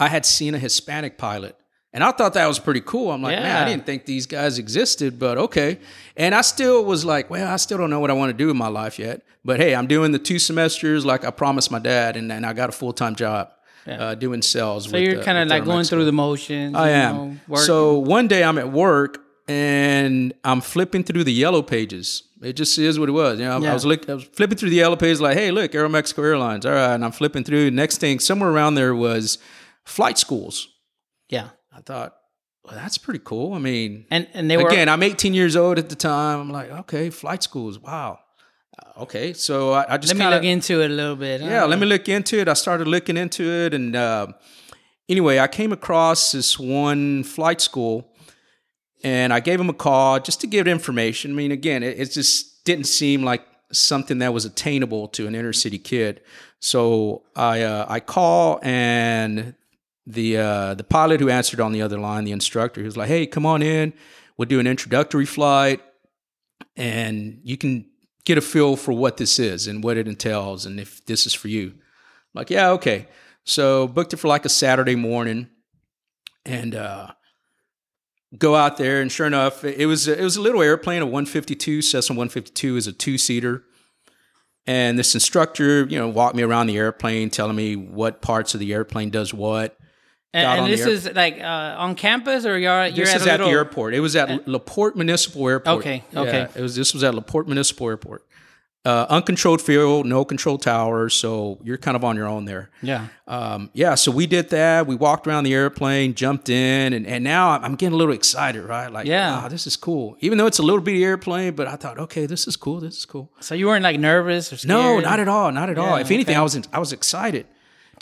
I 0.01 0.09
had 0.09 0.27
seen 0.27 0.55
a 0.55 0.59
Hispanic 0.59 1.17
pilot, 1.17 1.57
and 1.95 2.05
I 2.05 2.11
thought 2.11 2.35
that 2.35 2.47
was 2.47 2.59
pretty 2.59 2.83
cool. 2.83 3.11
I'm 3.11 3.23
like, 3.23 3.39
man, 3.39 3.57
I 3.63 3.67
didn't 3.71 3.87
think 3.87 4.05
these 4.05 4.27
guys 4.27 4.59
existed, 4.59 5.19
but 5.19 5.39
okay. 5.39 5.79
And 6.17 6.35
I 6.35 6.43
still 6.43 6.85
was 6.85 7.07
like, 7.07 7.31
well, 7.31 7.51
I 7.51 7.57
still 7.57 7.79
don't 7.79 7.89
know 7.89 8.01
what 8.01 8.11
I 8.11 8.15
want 8.15 8.29
to 8.31 8.37
do 8.37 8.51
in 8.51 8.57
my 8.59 8.69
life 8.69 8.99
yet. 8.99 9.23
But 9.47 9.61
hey, 9.61 9.75
I'm 9.75 9.87
doing 9.87 10.13
the 10.13 10.19
two 10.19 10.39
semesters 10.39 11.07
like 11.07 11.25
I 11.25 11.31
promised 11.31 11.71
my 11.71 11.79
dad, 11.79 12.17
and 12.17 12.31
then 12.31 12.45
I 12.45 12.53
got 12.53 12.69
a 12.69 12.73
full 12.73 12.93
time 12.93 13.15
job 13.15 13.49
uh, 13.87 14.15
doing 14.15 14.43
sales. 14.43 14.91
so 14.91 14.97
you're 14.97 15.23
kind 15.23 15.39
of 15.39 15.49
like 15.49 15.65
going 15.65 15.85
through 15.85 16.05
the 16.05 16.13
motions. 16.13 16.75
I 16.77 16.91
am. 16.91 17.41
know. 17.49 17.57
So 17.57 17.99
one 17.99 18.29
day 18.29 18.43
I'm 18.45 18.59
at 18.59 18.71
work 18.73 19.21
and 19.47 20.33
I'm 20.43 20.61
flipping 20.61 21.05
through 21.05 21.25
the 21.25 21.33
yellow 21.33 21.63
pages. 21.63 22.23
It 22.43 22.55
just 22.55 22.77
is 22.79 22.99
what 22.99 23.09
it 23.09 23.13
was. 23.13 23.39
You 23.39 23.45
know, 23.47 23.57
I- 23.59 23.61
Yeah. 23.61 23.71
I 23.71 23.75
was 23.75 23.85
look, 23.87 24.09
I 24.09 24.15
was 24.15 24.25
flipping 24.25 24.57
through 24.59 24.71
the 24.71 24.77
yellow 24.77 24.97
pages 24.97 25.21
like, 25.21 25.37
hey, 25.37 25.51
look, 25.51 25.75
Aero 25.75 25.89
Mexico 25.89 26.23
Airlines. 26.23 26.67
All 26.67 26.73
right, 26.73 26.95
and 26.95 27.05
I'm 27.05 27.13
flipping 27.13 27.45
through. 27.45 27.71
Next 27.71 27.99
thing, 27.99 28.19
somewhere 28.21 28.51
around 28.51 28.75
there 28.75 28.95
was 28.95 29.39
flight 29.85 30.19
schools. 30.19 30.69
yeah. 31.29 31.49
I 31.77 31.81
thought, 31.81 32.15
well, 32.65 32.75
that's 32.75 32.99
pretty 32.99 33.21
cool. 33.25 33.53
I 33.55 33.59
mean, 33.59 34.07
And 34.11 34.27
and 34.35 34.51
they 34.51 34.57
were 34.57 34.69
again, 34.69 34.89
I'm 34.89 35.03
18 35.03 35.35
years 35.35 35.57
old 35.57 35.79
at 35.79 35.89
the 35.89 35.97
time. 35.97 36.41
I'm 36.41 36.51
like, 36.51 36.71
okay, 36.71 37.11
flight 37.11 37.43
schools. 37.43 37.79
Wow. 37.79 38.19
Uh, 38.79 39.03
Okay, 39.03 39.33
so 39.33 39.73
I, 39.73 39.95
I 39.95 39.97
just 39.99 40.13
let 40.15 40.19
me 40.19 40.25
kinda, 40.25 40.37
look 40.37 40.45
into 40.45 40.81
it 40.83 40.91
a 40.91 40.95
little 40.95 41.17
bit. 41.17 41.41
yeah, 41.41 41.65
let 41.65 41.79
me 41.79 41.87
look 41.87 42.09
into 42.09 42.39
it. 42.39 42.49
I 42.49 42.55
started 42.55 42.87
looking 42.89 43.17
into 43.17 43.43
it, 43.45 43.75
and 43.75 43.95
uh, 43.97 44.29
anyway, 45.09 45.39
I 45.41 45.49
came 45.49 45.73
across 45.73 46.33
this 46.33 46.59
one 46.59 47.25
flight 47.25 47.61
school, 47.61 48.09
and 49.03 49.33
I 49.33 49.41
gave 49.41 49.61
him 49.61 49.69
a 49.69 49.75
call 49.75 50.21
just 50.21 50.41
to 50.43 50.47
give 50.47 50.67
information. 50.69 51.33
I 51.33 51.35
mean, 51.35 51.53
again, 51.53 51.83
it, 51.83 51.99
it 52.01 52.13
just 52.13 52.65
didn't 52.65 52.87
seem 52.87 53.23
like 53.23 53.43
something 53.73 54.19
that 54.19 54.33
was 54.33 54.45
attainable 54.45 55.09
to 55.09 55.27
an 55.27 55.35
inner 55.35 55.53
city 55.53 55.79
kid. 55.79 56.21
So 56.61 57.23
I 57.37 57.63
uh, 57.63 57.87
I 57.89 58.01
call 58.01 58.59
and 58.63 59.55
the 60.07 60.37
uh, 60.37 60.75
the 60.75 60.85
pilot 60.85 61.21
who 61.21 61.29
answered 61.29 61.61
on 61.61 61.73
the 61.73 61.83
other 61.83 61.99
line, 61.99 62.25
the 62.25 62.33
instructor, 62.33 62.81
he 62.81 62.85
was 62.85 62.97
like, 62.97 63.09
"Hey, 63.09 63.27
come 63.27 63.47
on 63.47 63.63
in. 63.63 63.93
We'll 64.37 64.49
do 64.49 64.61
an 64.61 64.67
introductory 64.67 65.27
flight, 65.27 65.81
and 66.77 67.41
you 67.43 67.57
can 67.57 67.87
get 68.25 68.39
a 68.39 68.41
feel 68.41 68.77
for 68.77 68.93
what 68.93 69.17
this 69.17 69.39
is 69.39 69.67
and 69.67 69.83
what 69.83 69.97
it 69.97 70.09
entails, 70.09 70.67
and 70.67 70.79
if 70.79 71.05
this 71.07 71.27
is 71.27 71.35
for 71.35 71.49
you." 71.49 71.69
I'm 71.69 72.41
like, 72.41 72.51
yeah, 72.51 72.71
okay. 72.71 73.07
So 73.45 73.87
booked 73.87 74.13
it 74.13 74.17
for 74.17 74.29
like 74.29 74.45
a 74.45 74.49
Saturday 74.49 74.97
morning, 74.97 75.49
and 76.45 76.75
uh, 76.75 77.13
go 78.37 78.55
out 78.55 78.77
there. 78.77 79.01
And 79.01 79.11
sure 79.11 79.27
enough, 79.27 79.65
it 79.65 79.87
was 79.87 80.09
it 80.09 80.21
was 80.21 80.37
a 80.37 80.43
little 80.43 80.63
airplane, 80.63 81.03
a 81.03 81.07
152 81.07 81.83
Cessna 81.83 82.15
152 82.15 82.77
is 82.77 82.87
a 82.87 82.93
two 82.93 83.19
seater. 83.19 83.65
And 84.67 84.99
this 84.99 85.15
instructor, 85.15 85.85
you 85.85 85.99
know, 85.99 86.09
walked 86.09 86.37
me 86.37 86.43
around 86.43 86.69
the 86.69 86.79
airplane, 86.79 87.29
telling 87.29 87.55
me 87.57 87.77
what 87.77 88.23
parts 88.23 88.55
of 88.55 88.61
the 88.61 88.73
airplane 88.73 89.11
does 89.11 89.35
what. 89.35 89.77
And, 90.35 90.61
and 90.61 90.73
this 90.73 90.85
is 90.85 91.09
like 91.15 91.41
uh, 91.41 91.77
on 91.79 91.95
campus, 91.95 92.45
or 92.45 92.59
you're 92.59 92.87
you're 92.87 93.07
This 93.07 93.15
at 93.15 93.21
is 93.23 93.27
at 93.27 93.37
the 93.39 93.47
airport. 93.47 93.95
It 93.95 94.01
was 94.01 94.17
at 94.17 94.47
La 94.49 94.59
Porte 94.59 94.97
Municipal 94.97 95.49
Airport. 95.49 95.79
Okay, 95.79 96.03
Yeah, 96.13 96.21
okay. 96.21 96.49
it 96.57 96.61
was. 96.61 96.75
This 96.75 96.93
was 96.93 97.03
at 97.05 97.15
La 97.15 97.21
Porte 97.23 97.47
Municipal 97.47 97.89
Airport. 97.89 98.27
Uh, 98.87 99.07
uncontrolled 99.09 99.63
field, 99.63 100.05
no 100.05 100.27
control 100.27 100.59
towers, 100.59 101.15
so 101.15 101.59
you're 101.63 101.79
kind 101.79 101.97
of 101.97 102.05
on 102.05 102.17
your 102.17 102.27
own 102.27 102.45
there. 102.45 102.69
Yeah. 102.83 103.07
Um, 103.27 103.71
yeah, 103.73 103.95
so 103.95 104.11
we 104.13 104.27
did 104.27 104.51
that. 104.51 104.87
We 104.87 104.95
walked 104.95 105.27
around 105.27 105.45
the 105.45 105.55
airplane, 105.55 106.13
jumped 106.13 106.51
in, 106.51 106.93
and, 106.93 107.07
and 107.07 107.25
now 107.25 107.53
I'm- 107.53 107.77
getting 107.77 107.95
a 107.95 107.97
little 107.97 108.13
excited, 108.13 108.63
right? 108.63 108.93
Like, 108.93 109.07
Yeah. 109.07 109.41
wow, 109.41 109.49
this 109.49 109.67
is 109.67 109.77
cool. 109.79 110.17
Even 110.21 110.37
though 110.37 110.47
it's 110.47 110.59
a 110.59 110.63
little 110.63 110.83
bitty 110.83 111.03
airplane, 111.03 111.55
but 111.55 111.67
I 111.67 111.77
thought, 111.77 111.99
okay, 111.99 112.27
this 112.27 112.47
is 112.47 112.57
cool. 112.57 112.81
This 112.81 112.99
is 112.99 113.07
cool. 113.07 113.31
So 113.41 113.55
you 113.55 113.69
weren't 113.69 113.85
like 113.85 113.99
nervous 113.99 114.53
or 114.53 114.59
scared? 114.59 114.69
No, 114.69 115.01
not 115.01 115.19
at 115.19 115.29
all, 115.29 115.51
not 115.51 115.71
at 115.71 115.79
all. 115.79 115.97
Yeah, 115.97 116.01
If 116.03 116.11
anything, 116.11 116.35
okay. 116.35 116.41
I 116.41 116.43
was 116.43 116.61
I 116.71 116.79
was 116.79 116.93
excited. 116.93 117.47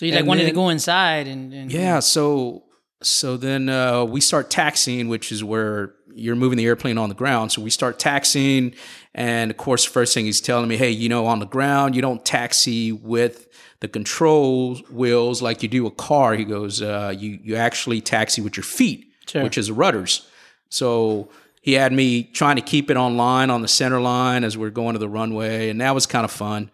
So 0.02 0.06
you 0.06 0.12
like 0.14 0.18
and 0.22 0.28
wanted 0.28 0.46
to 0.46 0.50
go 0.50 0.68
inside 0.68 1.28
and, 1.28 1.54
and 1.54 1.70
Yeah, 1.70 2.00
so 2.00 2.64
so 3.02 3.36
then 3.36 3.68
uh, 3.68 4.02
we 4.04 4.20
start 4.20 4.50
taxiing, 4.50 5.08
which 5.08 5.30
is 5.30 5.44
where 5.44 5.94
you're 6.12 6.34
moving 6.34 6.56
the 6.56 6.66
airplane 6.66 6.98
on 6.98 7.08
the 7.08 7.14
ground. 7.14 7.52
So 7.52 7.62
we 7.62 7.70
start 7.70 8.00
taxiing, 8.00 8.74
and 9.14 9.52
of 9.52 9.56
course, 9.58 9.84
first 9.84 10.12
thing 10.12 10.24
he's 10.24 10.40
telling 10.40 10.66
me, 10.66 10.76
hey, 10.76 10.90
you 10.90 11.08
know, 11.08 11.26
on 11.26 11.38
the 11.38 11.46
ground, 11.46 11.94
you 11.94 12.02
don't 12.02 12.24
taxi 12.24 12.90
with 12.90 13.46
the 13.78 13.86
control 13.86 14.74
wheels 14.90 15.40
like 15.40 15.62
you 15.62 15.68
do 15.68 15.86
a 15.86 15.90
car. 15.92 16.34
He 16.34 16.44
goes, 16.44 16.82
uh, 16.82 17.14
you 17.16 17.38
you 17.40 17.54
actually 17.54 18.00
taxi 18.00 18.42
with 18.42 18.56
your 18.56 18.64
feet, 18.64 19.06
Sure. 19.28 19.44
which 19.44 19.56
is 19.56 19.70
rudders. 19.70 20.26
So 20.68 21.28
he 21.60 21.74
had 21.74 21.92
me 21.92 22.24
trying 22.24 22.56
to 22.56 22.62
keep 22.62 22.90
it 22.90 22.96
on 22.96 23.16
line 23.16 23.50
on 23.50 23.62
the 23.62 23.68
center 23.68 24.00
line 24.00 24.42
as 24.42 24.58
we're 24.58 24.70
going 24.70 24.94
to 24.94 24.98
the 24.98 25.08
runway, 25.08 25.68
and 25.70 25.80
that 25.80 25.94
was 25.94 26.06
kind 26.06 26.24
of 26.24 26.32
fun. 26.32 26.72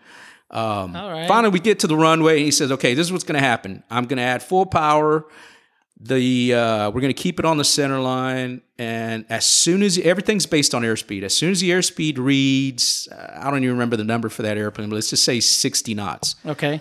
Um, 0.50 0.96
All 0.96 1.10
right. 1.10 1.28
Finally, 1.28 1.52
we 1.52 1.60
get 1.60 1.80
to 1.80 1.86
the 1.86 1.96
runway, 1.96 2.36
and 2.36 2.44
he 2.44 2.50
says, 2.50 2.72
"Okay, 2.72 2.94
this 2.94 3.06
is 3.06 3.12
what's 3.12 3.24
going 3.24 3.40
to 3.40 3.46
happen. 3.46 3.82
I'm 3.90 4.06
going 4.06 4.16
to 4.16 4.22
add 4.22 4.42
full 4.42 4.64
power. 4.66 5.26
The 6.00 6.54
uh, 6.54 6.90
we're 6.90 7.00
going 7.00 7.12
to 7.12 7.22
keep 7.22 7.38
it 7.40 7.44
on 7.44 7.58
the 7.58 7.64
center 7.64 7.98
line, 7.98 8.62
and 8.78 9.26
as 9.28 9.44
soon 9.44 9.82
as 9.82 9.98
everything's 9.98 10.46
based 10.46 10.72
on 10.74 10.82
airspeed, 10.82 11.22
as 11.24 11.34
soon 11.34 11.50
as 11.50 11.60
the 11.60 11.70
airspeed 11.70 12.18
reads, 12.18 13.08
uh, 13.10 13.40
I 13.40 13.50
don't 13.50 13.64
even 13.64 13.74
remember 13.74 13.96
the 13.96 14.04
number 14.04 14.28
for 14.28 14.42
that 14.42 14.56
airplane, 14.56 14.88
but 14.90 14.94
let's 14.94 15.10
just 15.10 15.24
say 15.24 15.40
60 15.40 15.94
knots. 15.94 16.36
okay. 16.46 16.80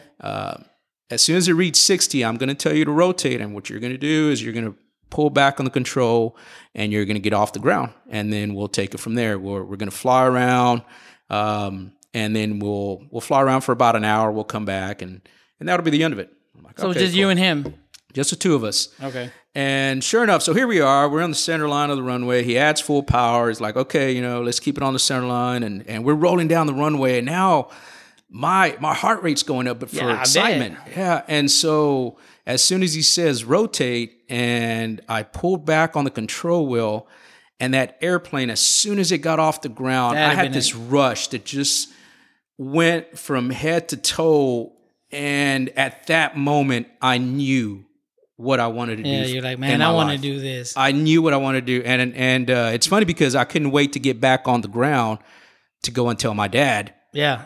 As 1.09 1.21
soon 1.21 1.37
as 1.37 1.47
it 1.47 1.53
reads 1.53 1.81
60, 1.81 2.23
I'm 2.25 2.35
going 2.35 2.49
to 2.49 2.55
tell 2.55 2.75
you 2.75 2.83
to 2.85 2.91
rotate, 2.91 3.39
and 3.41 3.53
what 3.53 3.69
you're 3.69 3.79
going 3.79 3.93
to 3.93 3.97
do 3.97 4.29
is 4.29 4.43
you're 4.43 4.53
going 4.53 4.65
to 4.65 4.75
pull 5.09 5.29
back 5.29 5.57
on 5.59 5.63
the 5.63 5.71
control, 5.71 6.37
and 6.75 6.91
you're 6.91 7.05
going 7.05 7.15
to 7.15 7.21
get 7.21 7.33
off 7.33 7.53
the 7.53 7.59
ground, 7.59 7.93
and 8.09 8.31
then 8.31 8.53
we'll 8.53 8.67
take 8.67 8.93
it 8.93 8.99
from 8.99 9.15
there. 9.15 9.39
We're 9.39 9.63
we're 9.63 9.77
going 9.77 9.89
to 9.89 9.95
fly 9.95 10.25
around, 10.27 10.83
um, 11.29 11.93
and 12.13 12.35
then 12.35 12.59
we'll 12.59 13.03
we'll 13.11 13.21
fly 13.21 13.41
around 13.41 13.61
for 13.61 13.71
about 13.71 13.95
an 13.95 14.03
hour. 14.03 14.31
We'll 14.31 14.43
come 14.43 14.65
back, 14.65 15.01
and 15.01 15.21
and 15.59 15.67
that'll 15.69 15.83
be 15.83 15.91
the 15.91 16.03
end 16.03 16.13
of 16.13 16.19
it. 16.19 16.31
Like, 16.63 16.79
So 16.79 16.89
"Okay, 16.89 16.99
just 16.99 17.13
cool." 17.13 17.19
you 17.19 17.29
and 17.29 17.39
him. 17.39 17.73
just 18.13 18.29
the 18.31 18.35
two 18.35 18.55
of 18.55 18.63
us. 18.63 18.89
Okay. 19.01 19.31
And 19.55 20.03
sure 20.03 20.23
enough, 20.23 20.43
so 20.43 20.53
here 20.53 20.67
we 20.67 20.81
are. 20.81 21.09
We're 21.09 21.23
on 21.23 21.31
the 21.31 21.35
center 21.35 21.67
line 21.67 21.89
of 21.89 21.97
the 21.97 22.03
runway. 22.03 22.43
He 22.43 22.59
adds 22.59 22.79
full 22.79 23.01
power. 23.01 23.47
He's 23.47 23.59
like, 23.59 23.75
okay, 23.75 24.11
you 24.11 24.21
know, 24.21 24.43
let's 24.43 24.59
keep 24.59 24.77
it 24.77 24.83
on 24.83 24.93
the 24.93 24.99
center 24.99 25.25
line. 25.25 25.63
And 25.63 25.87
and 25.87 26.03
we're 26.05 26.13
rolling 26.13 26.47
down 26.47 26.67
the 26.67 26.75
runway. 26.75 27.17
And 27.17 27.25
now 27.25 27.69
my 28.29 28.77
my 28.79 28.93
heart 28.93 29.23
rate's 29.23 29.43
going 29.43 29.67
up, 29.67 29.79
but 29.79 29.89
for 29.89 29.95
Yeah, 29.97 30.19
excitement. 30.19 30.77
Yeah. 30.95 31.23
And 31.27 31.49
so 31.49 32.17
as 32.45 32.63
soon 32.63 32.83
as 32.83 32.93
he 32.93 33.01
says 33.01 33.43
rotate, 33.43 34.23
and 34.29 35.01
I 35.09 35.23
pulled 35.23 35.65
back 35.65 35.95
on 35.95 36.03
the 36.03 36.11
control 36.11 36.67
wheel, 36.67 37.07
and 37.59 37.73
that 37.73 37.97
airplane, 38.01 38.49
as 38.51 38.59
soon 38.59 38.99
as 38.99 39.11
it 39.11 39.19
got 39.19 39.39
off 39.39 39.61
the 39.61 39.69
ground, 39.69 40.17
That'd 40.17 40.37
I 40.39 40.43
had 40.43 40.53
this 40.53 40.75
rush 40.75 41.29
that 41.29 41.45
just 41.45 41.89
went 42.57 43.17
from 43.17 43.49
head 43.49 43.89
to 43.89 43.97
toe. 43.97 44.73
And 45.11 45.69
at 45.77 46.07
that 46.07 46.35
moment, 46.37 46.87
I 47.01 47.17
knew 47.17 47.85
what 48.35 48.59
I 48.59 48.67
wanted 48.67 48.97
to 48.97 49.03
do. 49.03 49.09
Yeah, 49.09 49.25
you're 49.25 49.41
like, 49.41 49.57
man, 49.57 49.81
I 49.81 49.91
want 49.91 50.11
to 50.11 50.17
do 50.17 50.39
this. 50.39 50.75
I 50.77 50.91
knew 50.91 51.21
what 51.21 51.33
I 51.33 51.37
wanted 51.37 51.65
to 51.65 51.79
do, 51.79 51.85
and 51.85 52.13
and 52.15 52.51
uh, 52.51 52.71
it's 52.73 52.87
funny 52.87 53.05
because 53.05 53.35
I 53.35 53.43
couldn't 53.45 53.71
wait 53.71 53.93
to 53.93 53.99
get 53.99 54.19
back 54.19 54.47
on 54.47 54.61
the 54.61 54.67
ground 54.67 55.19
to 55.83 55.91
go 55.91 56.09
and 56.09 56.19
tell 56.19 56.33
my 56.33 56.47
dad 56.47 56.93
yeah. 57.13 57.43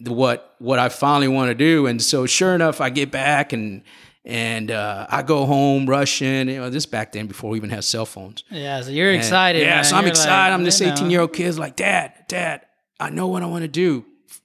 what 0.00 0.54
what 0.58 0.78
I 0.78 0.88
finally 0.88 1.28
want 1.28 1.50
to 1.50 1.54
do. 1.54 1.86
And 1.86 2.02
so, 2.02 2.26
sure 2.26 2.54
enough, 2.54 2.80
I 2.80 2.90
get 2.90 3.10
back 3.10 3.52
and 3.52 3.82
and 4.24 4.70
uh, 4.70 5.06
I 5.08 5.22
go 5.22 5.46
home 5.46 5.86
rushing. 5.88 6.48
You 6.48 6.56
know, 6.60 6.70
this 6.70 6.86
back 6.86 7.12
then 7.12 7.26
before 7.26 7.50
we 7.50 7.56
even 7.56 7.70
had 7.70 7.84
cell 7.84 8.04
phones. 8.04 8.44
Yeah. 8.50 8.80
So 8.82 8.90
you're 8.90 9.10
And- 9.10 9.18
excited. 9.18 9.62
Yeah, 9.62 9.76
man. 9.76 9.84
so 9.84 9.96
I'm 9.96 10.02
You're 10.02 10.10
excited. 10.10 10.50
like, 10.50 10.52
I'm 10.52 10.64
this 10.64 10.82
18 10.82 11.10
year 11.10 11.20
old 11.22 11.32
kid's 11.32 11.58
like, 11.58 11.76
Dad, 11.76 12.12
Dad, 12.28 12.60
I 13.00 13.10
know 13.10 13.28
what 13.28 13.42
I 13.42 13.46
want 13.46 13.62
to 13.62 13.68
do 13.68 14.04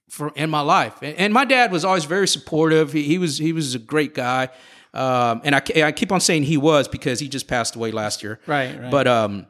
for 0.10 0.32
in 0.36 0.50
my 0.50 0.62
life. 0.62 1.02
And, 1.02 1.18
and 1.18 1.34
my 1.34 1.46
dad 1.46 1.72
was 1.72 1.84
always 1.84 2.06
very 2.06 2.28
supportive. 2.28 2.94
He, 2.94 3.04
he 3.04 3.18
was 3.18 3.38
he 3.38 3.54
was 3.54 3.76
a 3.76 3.80
great 3.80 4.14
guy. 4.14 4.50
Um, 4.94 5.42
and 5.44 5.56
I, 5.56 5.62
I 5.84 5.92
keep 5.92 6.12
on 6.12 6.22
saying 6.22 6.44
he 6.44 6.58
was 6.58 6.88
because 6.88 7.20
he 7.20 7.28
just 7.28 7.48
passed 7.48 7.76
away 7.76 7.92
last 7.92 8.22
year. 8.22 8.40
Right, 8.46 8.80
right. 8.80 8.92
But 8.92 9.08
um, 9.08 9.48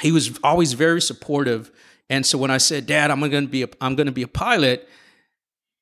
he 0.00 0.10
was 0.10 0.38
always 0.42 0.72
very 0.72 1.00
supportive. 1.00 1.70
And 2.10 2.26
so 2.26 2.36
when 2.36 2.50
I 2.50 2.58
said, 2.58 2.86
Dad, 2.86 3.10
I'm 3.12 3.20
going 3.20 3.44
to 3.44 3.50
be 3.50 3.62
a, 3.62 3.68
I'm 3.80 3.94
going 3.94 4.06
to 4.06 4.12
be 4.12 4.22
a 4.22 4.28
pilot, 4.28 4.88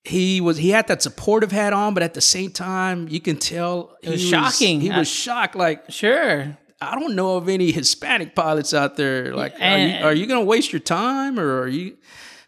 he 0.04 0.40
was 0.40 0.58
he 0.58 0.70
had 0.70 0.86
that 0.88 1.02
supportive 1.02 1.50
hat 1.50 1.72
on, 1.72 1.94
but 1.94 2.02
at 2.02 2.14
the 2.14 2.20
same 2.20 2.50
time, 2.50 3.08
you 3.08 3.20
can 3.20 3.36
tell 3.36 3.96
It 4.02 4.10
was 4.10 4.20
he 4.22 4.28
shocking. 4.28 4.80
He 4.80 4.90
I- 4.90 4.98
was 4.98 5.08
shocked, 5.08 5.56
like 5.56 5.90
Sure. 5.90 6.56
I 6.82 6.98
don't 6.98 7.14
know 7.14 7.36
of 7.36 7.48
any 7.50 7.72
Hispanic 7.72 8.34
pilots 8.34 8.72
out 8.72 8.96
there. 8.96 9.34
Like, 9.34 9.54
are 9.60 9.78
you, 9.78 9.94
are 10.02 10.14
you 10.14 10.26
going 10.26 10.40
to 10.40 10.46
waste 10.46 10.72
your 10.72 10.80
time, 10.80 11.38
or 11.38 11.60
are 11.60 11.68
you? 11.68 11.98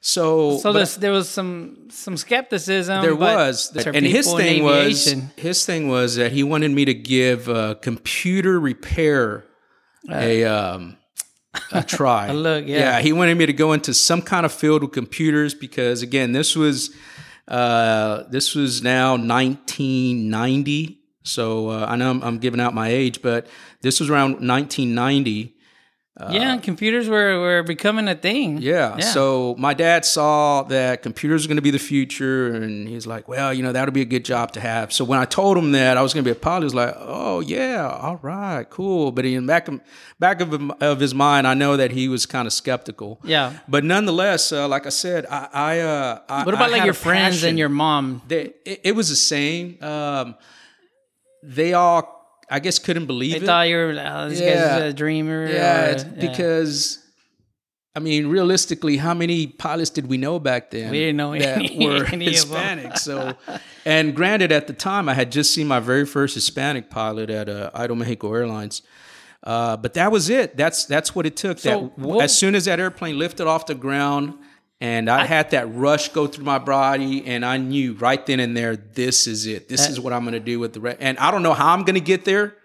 So, 0.04 0.58
So 0.58 0.72
there 0.72 1.12
was 1.12 1.28
some 1.28 1.88
some 1.88 2.16
skepticism. 2.16 3.02
there 3.02 3.14
but 3.14 3.36
was, 3.36 3.76
and 3.86 4.04
his 4.04 4.30
thing 4.32 4.64
was 4.64 5.14
his 5.36 5.64
thing 5.64 5.88
was 5.88 6.16
that 6.16 6.32
he 6.32 6.42
wanted 6.42 6.72
me 6.72 6.84
to 6.86 6.94
give 6.94 7.48
uh, 7.48 7.76
computer 7.76 8.58
repair 8.58 9.44
a 10.10 10.44
um, 10.44 10.96
a 11.70 11.82
try. 11.86 12.26
A 12.26 12.32
look, 12.32 12.66
yeah. 12.66 12.78
yeah. 12.78 13.00
He 13.00 13.12
wanted 13.12 13.38
me 13.38 13.46
to 13.46 13.52
go 13.52 13.72
into 13.72 13.94
some 13.94 14.22
kind 14.22 14.44
of 14.44 14.52
field 14.52 14.82
with 14.82 14.90
computers 14.90 15.54
because 15.54 16.02
again, 16.02 16.32
this 16.32 16.56
was 16.56 16.90
uh, 17.46 18.24
this 18.28 18.56
was 18.56 18.82
now 18.82 19.12
1990. 19.12 20.98
So 21.22 21.68
uh, 21.68 21.86
I 21.88 21.94
know 21.94 22.10
I'm, 22.10 22.22
I'm 22.24 22.38
giving 22.38 22.58
out 22.58 22.74
my 22.74 22.88
age, 22.88 23.22
but 23.22 23.46
this 23.82 24.00
was 24.00 24.10
around 24.10 24.46
1990. 24.46 25.54
Yeah, 26.30 26.56
computers 26.58 27.08
were, 27.08 27.40
were 27.40 27.62
becoming 27.62 28.06
a 28.08 28.14
thing. 28.14 28.58
Yeah. 28.58 28.98
So 29.00 29.54
my 29.58 29.74
dad 29.74 30.04
saw 30.04 30.62
that 30.64 31.02
computers 31.02 31.44
are 31.44 31.48
going 31.48 31.56
to 31.56 31.62
be 31.62 31.70
the 31.70 31.78
future, 31.78 32.52
and 32.54 32.86
he's 32.88 33.06
like, 33.06 33.28
"Well, 33.28 33.52
you 33.52 33.62
know, 33.62 33.72
that'll 33.72 33.92
be 33.92 34.02
a 34.02 34.06
good 34.06 34.24
job 34.24 34.52
to 34.52 34.60
have." 34.60 34.92
So 34.92 35.04
when 35.04 35.18
I 35.18 35.24
told 35.24 35.56
him 35.58 35.72
that 35.72 35.96
I 35.96 36.02
was 36.02 36.12
going 36.14 36.24
to 36.24 36.28
be 36.28 36.32
a 36.36 36.40
pilot, 36.40 36.60
he 36.60 36.64
was 36.64 36.74
like, 36.74 36.94
"Oh 36.98 37.40
yeah, 37.40 37.88
all 37.88 38.18
right, 38.22 38.68
cool." 38.70 39.12
But 39.12 39.24
in 39.24 39.46
back 39.46 39.68
of, 39.68 39.80
back 40.18 40.40
of 40.40 40.70
of 40.82 41.00
his 41.00 41.14
mind, 41.14 41.46
I 41.46 41.54
know 41.54 41.76
that 41.76 41.90
he 41.90 42.08
was 42.08 42.26
kind 42.26 42.46
of 42.46 42.52
skeptical. 42.52 43.18
Yeah. 43.24 43.58
But 43.68 43.84
nonetheless, 43.84 44.52
uh, 44.52 44.68
like 44.68 44.86
I 44.86 44.90
said, 44.90 45.26
I, 45.30 45.48
I, 45.52 45.80
uh, 45.80 46.20
I 46.28 46.44
What 46.44 46.54
about 46.54 46.68
I 46.68 46.72
like 46.72 46.84
your 46.84 46.94
friends 46.94 47.36
passion. 47.36 47.48
and 47.50 47.58
your 47.58 47.68
mom? 47.68 48.22
They, 48.28 48.52
it, 48.64 48.80
it 48.84 48.92
was 48.96 49.08
the 49.08 49.16
same. 49.16 49.82
Um, 49.82 50.36
they 51.42 51.72
all, 51.74 52.21
I 52.52 52.58
guess, 52.60 52.78
couldn't 52.78 53.06
believe 53.06 53.32
They 53.32 53.38
it. 53.38 53.44
thought 53.46 53.62
you 53.68 53.76
were 53.76 53.90
oh, 53.98 54.28
this 54.28 54.40
Yeah. 54.40 54.78
guy's 54.78 54.90
a 54.90 54.92
dreamer. 54.92 55.46
Yeah, 55.50 55.86
or- 55.86 55.90
it's 55.92 56.04
because 56.04 56.98
I 57.94 58.00
mean, 58.00 58.28
realistically, 58.28 58.96
how 58.96 59.12
many 59.12 59.46
pilots 59.46 59.90
did 59.90 60.06
we 60.06 60.16
know 60.16 60.38
back 60.38 60.70
then? 60.70 60.90
We 60.90 60.98
didn't 61.00 61.16
know 61.18 61.32
that 61.38 61.58
any- 61.58 61.86
were 61.86 62.06
any. 62.06 62.24
Hispanic. 62.26 62.96
So, 62.96 63.34
and 63.84 64.14
granted, 64.16 64.50
at 64.50 64.66
the 64.66 64.72
time, 64.72 65.08
I 65.10 65.14
had 65.14 65.30
just 65.30 65.52
seen 65.52 65.66
my 65.68 65.78
very 65.80 66.06
first 66.06 66.34
Hispanic 66.34 66.88
pilot 66.88 67.28
at 67.28 67.48
uh, 67.50 67.70
Aeromexico 67.74 68.34
Airlines. 68.34 68.80
Uh, 69.42 69.76
but 69.76 69.92
that 69.94 70.10
was 70.12 70.30
it. 70.30 70.56
That's 70.56 70.84
that's 70.86 71.14
what 71.14 71.26
it 71.26 71.36
took. 71.36 71.58
So 71.58 71.68
that 71.70 71.98
what- 71.98 72.24
as 72.24 72.36
soon 72.36 72.54
as 72.54 72.64
that 72.64 72.80
airplane 72.80 73.18
lifted 73.18 73.46
off 73.46 73.66
the 73.66 73.74
ground, 73.74 74.34
and 74.82 75.08
I, 75.08 75.24
had 75.26 75.50
that 75.52 75.72
rush 75.72 76.08
go 76.08 76.26
through 76.26 76.44
my 76.44 76.58
body, 76.58 77.24
and 77.24 77.44
I 77.44 77.56
knew 77.56 77.92
right 77.94 78.24
then 78.26 78.40
and 78.40 78.56
there, 78.56 78.74
this 78.74 79.28
is 79.28 79.46
it. 79.46 79.68
This 79.68 79.88
is 79.88 80.00
what 80.00 80.12
I'm 80.12 80.22
going 80.24 80.32
to 80.34 80.40
do 80.40 80.58
with 80.58 80.72
the 80.72 80.80
rest. 80.80 80.98
And 81.00 81.16
I 81.18 81.30
don't 81.30 81.44
know 81.44 81.54
how 81.54 81.72
I'm 81.72 81.84
going 81.84 81.94
to 81.94 82.00
get 82.14 82.24
there. 82.24 82.56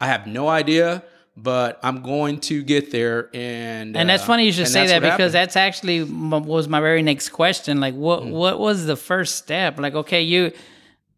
I 0.00 0.06
have 0.06 0.26
no 0.26 0.48
idea, 0.48 1.02
but 1.36 1.78
I'm 1.82 2.00
going 2.02 2.40
to 2.48 2.62
get 2.62 2.90
there. 2.90 3.28
And 3.34 3.94
And 3.96 4.08
that's 4.08 4.22
uh, 4.22 4.26
funny 4.26 4.46
you 4.46 4.52
should 4.52 4.66
say 4.68 4.86
that 4.86 5.02
because 5.02 5.10
happened. 5.12 5.34
that's 5.34 5.56
actually 5.56 5.98
m- 6.00 6.30
was 6.44 6.68
my 6.68 6.80
very 6.80 7.02
next 7.02 7.28
question. 7.40 7.80
Like, 7.80 7.94
what 7.94 8.22
Mm. 8.22 8.30
what 8.30 8.58
was 8.58 8.86
the 8.86 8.96
first 8.96 9.36
step? 9.36 9.78
Like, 9.78 9.94
okay, 9.94 10.22
you, 10.22 10.52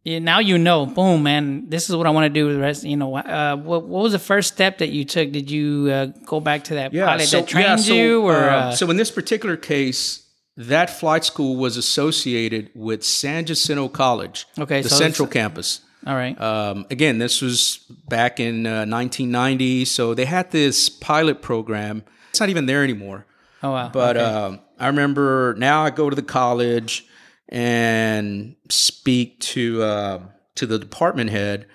you 0.02 0.18
now 0.18 0.40
you 0.40 0.58
know, 0.58 0.84
boom, 0.84 1.22
man, 1.22 1.66
this 1.68 1.88
is 1.88 1.94
what 1.94 2.06
I 2.08 2.10
want 2.10 2.24
to 2.24 2.34
do 2.40 2.46
with 2.46 2.56
the 2.56 2.60
rest. 2.62 2.82
You 2.82 2.96
know, 2.96 3.14
uh, 3.14 3.54
what 3.56 3.86
what 3.86 4.02
was 4.02 4.12
the 4.12 4.18
first 4.18 4.52
step 4.52 4.78
that 4.78 4.88
you 4.88 5.04
took? 5.04 5.30
Did 5.30 5.48
you 5.48 5.90
uh, 5.92 6.06
go 6.26 6.40
back 6.40 6.64
to 6.64 6.74
that 6.74 6.92
pilot 6.92 7.30
that 7.30 7.46
trained 7.46 7.80
so, 7.80 7.94
you, 7.94 8.22
or 8.22 8.34
uh, 8.34 8.56
uh, 8.56 8.72
so 8.74 8.90
in 8.90 8.96
this 8.96 9.12
particular 9.12 9.56
case, 9.56 10.26
that 10.68 10.90
flight 10.90 11.24
school 11.24 11.56
was 11.56 11.76
associated 11.76 12.70
with 12.74 13.02
San 13.04 13.46
Jacinto 13.46 13.88
College, 13.88 14.46
Okay, 14.58 14.82
the 14.82 14.88
so 14.88 14.96
central 14.96 15.26
campus. 15.28 15.80
all 16.06 16.14
right? 16.14 16.38
Um, 16.40 16.86
again, 16.90 17.18
this 17.18 17.40
was 17.42 17.78
back 18.08 18.38
in 18.40 18.66
uh, 18.66 18.84
1990, 18.86 19.84
so 19.86 20.14
they 20.14 20.26
had 20.26 20.50
this 20.50 20.88
pilot 20.88 21.40
program. 21.42 22.04
It's 22.30 22.40
not 22.40 22.48
even 22.50 22.66
there 22.66 22.82
anymore. 22.84 23.26
oh 23.62 23.70
wow, 23.72 23.88
But 23.92 24.16
okay. 24.16 24.24
um, 24.26 24.60
I 24.78 24.86
remember 24.88 25.54
now 25.58 25.82
I 25.84 25.90
go 25.90 26.08
to 26.10 26.16
the 26.16 26.22
college 26.22 27.06
and 27.48 28.54
speak 28.68 29.40
to 29.40 29.82
uh, 29.82 30.20
to 30.56 30.66
the 30.66 30.78
department 30.78 31.30
head, 31.30 31.66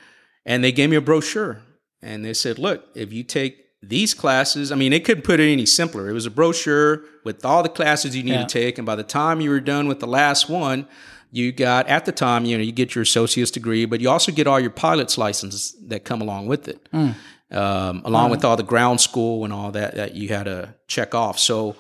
and 0.46 0.64
they 0.64 0.72
gave 0.72 0.90
me 0.90 0.96
a 0.96 1.02
brochure, 1.02 1.62
and 2.02 2.24
they 2.26 2.34
said, 2.34 2.58
"Look, 2.60 2.86
if 2.96 3.12
you 3.14 3.24
take 3.24 3.65
these 3.82 4.14
classes, 4.14 4.72
I 4.72 4.76
mean, 4.76 4.92
they 4.92 5.00
couldn't 5.00 5.24
put 5.24 5.40
it 5.40 5.52
any 5.52 5.66
simpler. 5.66 6.10
It 6.10 6.14
was 6.14 6.26
a 6.26 6.32
brochure 6.32 7.04
with 7.24 7.46
all 7.46 7.62
the 7.64 7.70
classes 7.70 8.16
you 8.16 8.24
need 8.24 8.32
Yeah. 8.32 8.46
to 8.46 8.60
take, 8.62 8.78
and 8.78 8.86
by 8.86 8.96
the 8.96 9.04
time 9.04 9.42
you 9.42 9.50
were 9.52 9.60
done 9.60 9.88
with 9.88 10.00
the 10.00 10.08
last 10.08 10.50
one." 10.50 10.88
You 11.32 11.52
got 11.52 11.90
at 11.90 12.06
the 12.06 12.14
time, 12.14 12.46
you 12.46 12.58
know, 12.58 12.64
you 12.64 12.72
get 12.72 12.96
your 12.96 13.02
associate's 13.02 13.52
degree, 13.52 13.84
but 13.84 14.00
you 14.00 14.10
also 14.10 14.32
get 14.32 14.48
all 14.48 14.58
your 14.58 14.70
pilot's 14.70 15.18
licenses 15.18 15.76
that 15.88 16.06
come 16.06 16.22
along 16.22 16.48
with 16.48 16.70
it, 16.70 16.88
um, 16.94 18.02
along 18.06 18.30
with 18.32 18.46
all 18.46 18.56
the 18.56 18.64
ground 18.64 19.02
school 19.02 19.44
and 19.44 19.52
all 19.52 19.70
that 19.72 19.96
that 19.96 20.16
you 20.16 20.30
had 20.30 20.46
to 20.46 20.76
check 20.88 21.14
off. 21.14 21.38
So, 21.38 21.76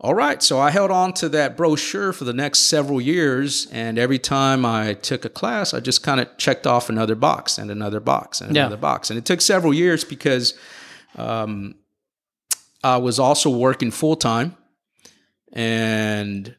all 0.00 0.12
right, 0.12 0.42
so 0.42 0.60
I 0.60 0.70
held 0.70 0.90
on 0.90 1.14
to 1.14 1.30
that 1.30 1.56
brochure 1.56 2.12
for 2.12 2.24
the 2.24 2.34
next 2.34 2.58
several 2.60 3.00
years, 3.00 3.68
and 3.72 3.98
every 3.98 4.18
time 4.18 4.66
I 4.66 4.92
took 4.94 5.24
a 5.24 5.30
class, 5.30 5.72
I 5.72 5.80
just 5.80 6.02
kind 6.02 6.20
of 6.20 6.28
checked 6.36 6.66
off 6.66 6.90
another 6.90 7.14
box 7.14 7.56
and 7.56 7.70
another 7.70 8.00
box 8.00 8.42
and 8.42 8.54
Yeah. 8.54 8.62
another 8.66 8.76
box, 8.76 9.08
and 9.08 9.18
it 9.18 9.24
took 9.24 9.40
several 9.40 9.72
years 9.72 10.04
because 10.04 10.52
um, 11.16 11.74
I 12.82 12.98
was 12.98 13.18
also 13.18 13.50
working 13.50 13.90
full 13.90 14.16
time 14.16 14.56
and 15.52 16.54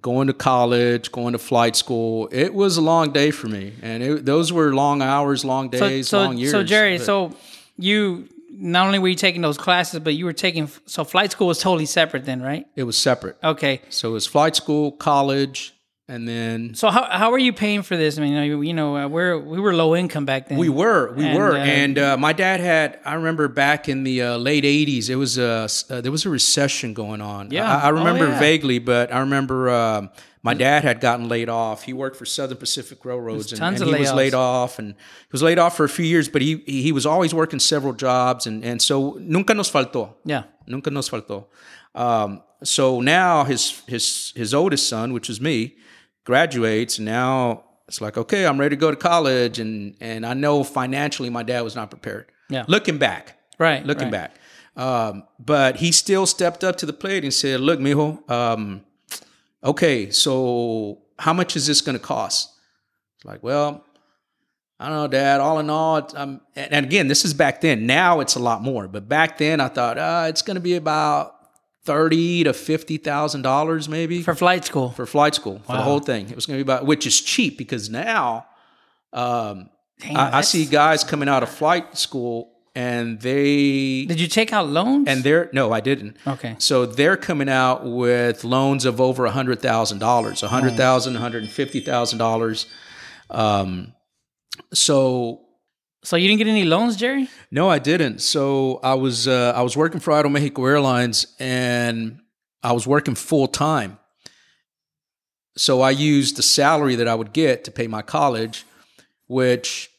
going 0.00 0.26
to 0.26 0.32
college, 0.32 1.10
going 1.12 1.32
to 1.32 1.38
flight 1.38 1.76
school. 1.76 2.28
It 2.32 2.54
was 2.54 2.76
a 2.76 2.82
long 2.82 3.12
day 3.12 3.30
for 3.30 3.48
me, 3.48 3.74
and 3.82 4.02
it, 4.02 4.24
those 4.24 4.52
were 4.52 4.74
long 4.74 5.02
hours, 5.02 5.44
long 5.44 5.72
so, 5.72 5.78
days, 5.88 6.08
so, 6.08 6.22
long 6.22 6.36
years. 6.36 6.50
so 6.52 6.62
Jerry, 6.62 6.98
but- 6.98 7.06
so 7.06 7.36
you 7.76 8.28
not 8.58 8.86
only 8.86 8.98
were 8.98 9.08
you 9.08 9.14
taking 9.14 9.42
those 9.42 9.58
classes, 9.58 10.00
but 10.00 10.14
you 10.14 10.24
were 10.24 10.32
taking 10.32 10.70
so 10.86 11.04
flight 11.04 11.30
school 11.32 11.46
was 11.46 11.58
totally 11.58 11.84
separate 11.84 12.24
then, 12.24 12.40
right? 12.40 12.66
it 12.74 12.84
was 12.84 12.96
separate. 12.96 13.36
Okay, 13.44 13.82
So 13.90 14.10
it 14.10 14.12
was 14.12 14.26
flight 14.26 14.56
school, 14.56 14.92
college, 14.92 15.74
and 16.08 16.26
then 16.28 16.74
so 16.74 16.88
how 16.88 17.04
how 17.10 17.32
are 17.32 17.38
you 17.38 17.52
paying 17.52 17.82
for 17.82 17.96
this? 17.96 18.16
I 18.18 18.20
mean, 18.22 18.62
you 18.62 18.72
know, 18.74 18.96
uh, 18.96 19.08
we're 19.08 19.38
we 19.38 19.58
were 19.60 19.74
low 19.74 19.96
income 19.96 20.24
back 20.24 20.48
then. 20.48 20.56
We 20.58 20.68
were, 20.68 21.12
we 21.14 21.24
And, 21.26 21.36
were, 21.38 21.52
uh, 21.52 21.58
and 21.58 21.98
uh, 21.98 22.16
my 22.16 22.32
dad 22.32 22.60
had. 22.60 23.00
I 23.04 23.14
remember 23.14 23.48
back 23.48 23.88
in 23.88 24.04
the 24.04 24.22
uh, 24.22 24.36
late 24.36 24.64
'80s, 24.64 25.10
it 25.10 25.16
was 25.16 25.36
a 25.38 25.68
uh, 25.90 26.00
there 26.00 26.12
was 26.12 26.24
a 26.24 26.30
recession 26.30 26.94
going 26.94 27.20
on. 27.20 27.50
Yeah. 27.50 27.64
I, 27.68 27.88
I 27.88 27.90
Oh, 27.90 27.94
remember 27.94 28.28
yeah. 28.28 28.38
vaguely, 28.38 28.78
but 28.78 29.12
I 29.12 29.18
remember 29.20 29.68
um 29.70 30.10
my 30.42 30.54
dad 30.54 30.84
had 30.84 31.00
gotten 31.00 31.28
laid 31.28 31.48
off. 31.48 31.82
He 31.82 31.92
worked 31.92 32.14
for 32.16 32.24
Southern 32.24 32.58
Pacific 32.58 33.04
Railroads, 33.04 33.50
and, 33.50 33.58
tons 33.58 33.80
and 33.80 33.90
of 33.90 33.96
he 33.96 34.00
was 34.00 34.12
laid 34.12 34.32
off, 34.34 34.78
and 34.78 34.90
he 34.94 35.32
was 35.32 35.42
laid 35.42 35.58
off 35.58 35.76
for 35.76 35.82
a 35.84 35.88
few 35.88 36.04
years. 36.04 36.28
But 36.28 36.40
he 36.40 36.62
he 36.66 36.92
was 36.92 37.04
always 37.04 37.34
working 37.34 37.58
several 37.58 37.92
jobs, 37.94 38.46
and 38.46 38.64
and 38.64 38.80
so 38.80 39.16
nunca 39.20 39.54
nos 39.54 39.70
faltó. 39.72 40.14
yeah. 40.24 40.44
Nunca 40.68 40.90
nos 40.90 41.08
faltó. 41.10 41.46
Um, 41.96 42.42
so 42.62 43.00
now 43.00 43.42
his 43.44 43.82
his 43.88 44.32
his 44.36 44.54
oldest 44.54 44.88
son, 44.88 45.12
which 45.12 45.28
is 45.28 45.40
me, 45.40 45.76
graduates, 46.26 46.98
now 46.98 47.64
it's 47.88 48.00
like, 48.02 48.18
okay, 48.18 48.46
I'm 48.46 48.60
ready 48.60 48.76
to 48.76 48.80
go 48.80 48.90
to 48.90 48.96
college, 48.96 49.58
and 49.58 49.96
and 50.00 50.26
I 50.26 50.34
know 50.34 50.62
financially 50.64 51.30
my 51.30 51.42
dad 51.42 51.62
was 51.62 51.74
not 51.74 51.88
prepared. 51.90 52.30
Yeah. 52.50 52.64
Looking 52.68 52.98
back, 52.98 53.38
Right. 53.58 53.84
looking 53.86 54.10
right. 54.10 54.30
back, 54.30 54.36
um, 54.76 55.22
but 55.38 55.76
he 55.76 55.90
still 55.92 56.26
stepped 56.26 56.62
up 56.62 56.76
to 56.76 56.86
the 56.86 56.92
plate 56.92 57.22
and 57.24 57.32
said, 57.32 57.60
"Look, 57.60 57.80
mijo, 57.80 58.28
um, 58.30 58.82
okay, 59.64 60.10
so 60.10 60.98
how 61.18 61.32
much 61.32 61.56
is 61.56 61.66
this 61.66 61.80
going 61.80 61.98
to 61.98 62.04
cost?" 62.04 62.50
It's 63.16 63.24
like, 63.24 63.42
well. 63.42 63.82
I 64.78 64.88
don't 64.90 64.96
know, 64.98 65.08
Dad. 65.08 65.40
All 65.40 65.58
in 65.58 65.70
all, 65.70 66.06
um, 66.14 66.42
and, 66.54 66.70
and 66.70 66.84
again, 66.84 67.08
this 67.08 67.24
is 67.24 67.32
back 67.32 67.62
then. 67.62 67.86
Now 67.86 68.20
it's 68.20 68.34
a 68.34 68.38
lot 68.38 68.60
more, 68.62 68.86
but 68.88 69.08
back 69.08 69.38
then 69.38 69.58
I 69.58 69.68
thought 69.68 69.96
uh, 69.96 70.26
it's 70.28 70.42
going 70.42 70.56
to 70.56 70.60
be 70.60 70.74
about 70.76 71.35
thirty 71.86 72.44
to 72.44 72.52
fifty 72.52 72.98
thousand 72.98 73.42
dollars, 73.42 73.88
maybe 73.88 74.22
for 74.22 74.34
flight 74.34 74.64
school. 74.64 74.90
for 74.90 75.06
flight 75.06 75.34
school 75.34 75.60
for 75.66 75.72
the 75.72 75.82
whole 75.82 76.00
thing. 76.00 76.28
It 76.28 76.34
was 76.34 76.44
going 76.46 76.58
to 76.58 76.64
be 76.64 76.66
about, 76.70 76.84
which 76.86 77.06
is 77.06 77.20
cheap 77.20 77.56
because 77.56 77.88
now 77.88 78.46
um, 79.12 79.70
Dang, 80.00 80.16
I, 80.16 80.38
I 80.38 80.40
see 80.42 80.66
guys 80.66 81.04
coming 81.04 81.28
out 81.28 81.42
of 81.42 81.48
flight 81.48 81.96
school 81.96 82.52
and 82.74 83.18
they 83.22 84.04
Did 84.04 84.20
you 84.20 84.28
take 84.28 84.52
out 84.52 84.68
loans? 84.68 85.08
and 85.08 85.24
they're 85.24 85.48
no, 85.54 85.72
I 85.72 85.80
didn't. 85.80 86.18
okay. 86.26 86.56
So 86.58 86.84
they're 86.84 87.16
coming 87.16 87.48
out 87.48 87.86
with 87.86 88.44
loans 88.44 88.84
of 88.84 89.00
over 89.00 89.24
a 89.24 89.30
hundred 89.30 89.60
thousand 89.62 90.00
dollars, 90.00 90.42
a 90.42 90.48
hundred 90.48 90.76
thousand, 90.76 91.14
one 91.14 91.22
hundred 91.22 91.44
and 91.44 91.50
fifty 91.52 91.80
thousand 91.80 92.18
dollars. 92.18 92.66
Um, 93.30 93.94
so 94.74 95.45
So 96.06 96.14
you 96.14 96.28
didn't 96.28 96.38
get 96.38 96.46
any 96.46 96.62
loans, 96.64 96.94
Jerry? 96.94 97.28
no, 97.50 97.68
I 97.68 97.80
didn't. 97.80 98.20
So 98.20 98.78
I 98.84 98.94
was 98.94 99.26
uh, 99.26 99.52
I 99.56 99.62
was 99.62 99.76
working 99.76 99.98
for 99.98 100.12
Aeromexico 100.12 100.64
Airlines, 100.68 101.26
and 101.40 102.20
I 102.62 102.70
was 102.72 102.86
working 102.86 103.16
full 103.16 103.48
time. 103.48 103.98
So 105.56 105.80
I 105.80 105.90
used 105.90 106.36
the 106.36 106.42
salary 106.44 106.94
that 106.94 107.08
I 107.08 107.14
would 107.16 107.32
get 107.32 107.64
to 107.64 107.72
pay 107.72 107.88
my 107.88 108.02
college, 108.02 108.64
which 109.26 109.90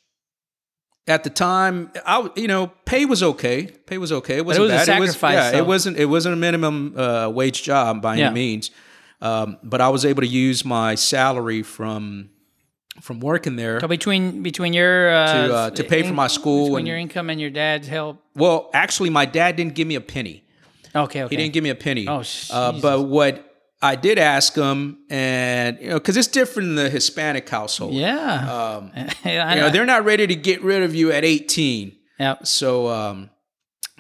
at 1.08 1.26
the 1.26 1.30
time, 1.30 1.92
I 2.06 2.30
you 2.38 2.48
know 2.48 2.72
pay 2.86 3.04
was 3.04 3.22
okay. 3.22 3.66
Pay 3.66 3.98
was 3.98 4.14
okay. 4.14 4.38
It 4.38 4.46
wasn't 4.46 4.64
was 4.64 4.72
a 4.72 4.76
bad. 4.76 4.86
sacrifice, 4.86 5.34
yeah, 5.36 5.52
though. 5.52 5.58
it 5.58 5.68
wasn't. 5.68 5.98
It 5.98 6.06
wasn't 6.06 6.34
a 6.34 6.38
minimum 6.38 6.98
uh, 6.98 7.30
wage 7.30 7.64
job 7.64 8.02
by 8.02 8.16
Yeah. 8.16 8.28
any 8.28 8.34
means. 8.36 8.72
Um, 9.20 9.58
but 9.62 9.82
I 9.82 9.90
was 9.90 10.06
able 10.06 10.22
to 10.22 10.28
use 10.28 10.64
my 10.64 10.96
salary 10.96 11.64
from 11.64 12.30
from 13.02 13.20
working 13.20 13.56
there. 13.56 13.80
So 13.80 13.88
between 13.88 14.44
between 14.44 14.74
your 14.74 15.14
uh, 15.14 15.34
To, 15.48 15.56
uh, 15.56 15.70
to 15.72 15.84
pay 15.84 16.04
for 16.04 16.14
my 16.14 16.28
school 16.28 16.66
between 16.66 16.80
and- 16.80 16.88
your 16.88 16.98
income 16.98 17.30
and 17.30 17.40
your 17.40 17.50
dad's 17.50 17.88
help. 17.88 18.24
Well, 18.36 18.70
actually, 18.74 19.10
my 19.10 19.26
dad 19.26 19.56
didn't 19.56 19.76
give 19.76 19.88
me 19.88 19.96
a 19.96 20.02
penny. 20.02 20.44
Okay, 20.96 21.24
okay. 21.24 21.36
He 21.36 21.38
didn't 21.42 21.54
give 21.54 21.64
me 21.64 21.70
a 21.70 21.76
penny. 21.76 22.08
Oh, 22.08 22.24
uh, 22.52 22.72
but 22.82 23.02
what 23.04 23.44
I 23.82 23.96
did 23.96 24.18
ask 24.18 24.56
him, 24.56 24.98
and 25.10 25.78
you 25.80 25.90
know, 25.90 25.96
because 26.00 26.18
it's 26.18 26.28
different 26.28 26.70
in 26.70 26.76
the 26.76 26.90
Hispanic 26.90 27.48
household. 27.48 27.94
yeah. 27.94 28.78
Um, 28.78 28.92
you 29.26 29.36
know, 29.36 29.70
they're 29.70 29.86
not 29.86 30.06
ready 30.06 30.26
to 30.26 30.36
get 30.36 30.64
rid 30.64 30.82
of 30.82 30.96
you 30.96 31.12
at 31.12 31.24
18. 31.24 31.96
yeah. 32.20 32.36
So, 32.44 32.88
um, 32.88 33.30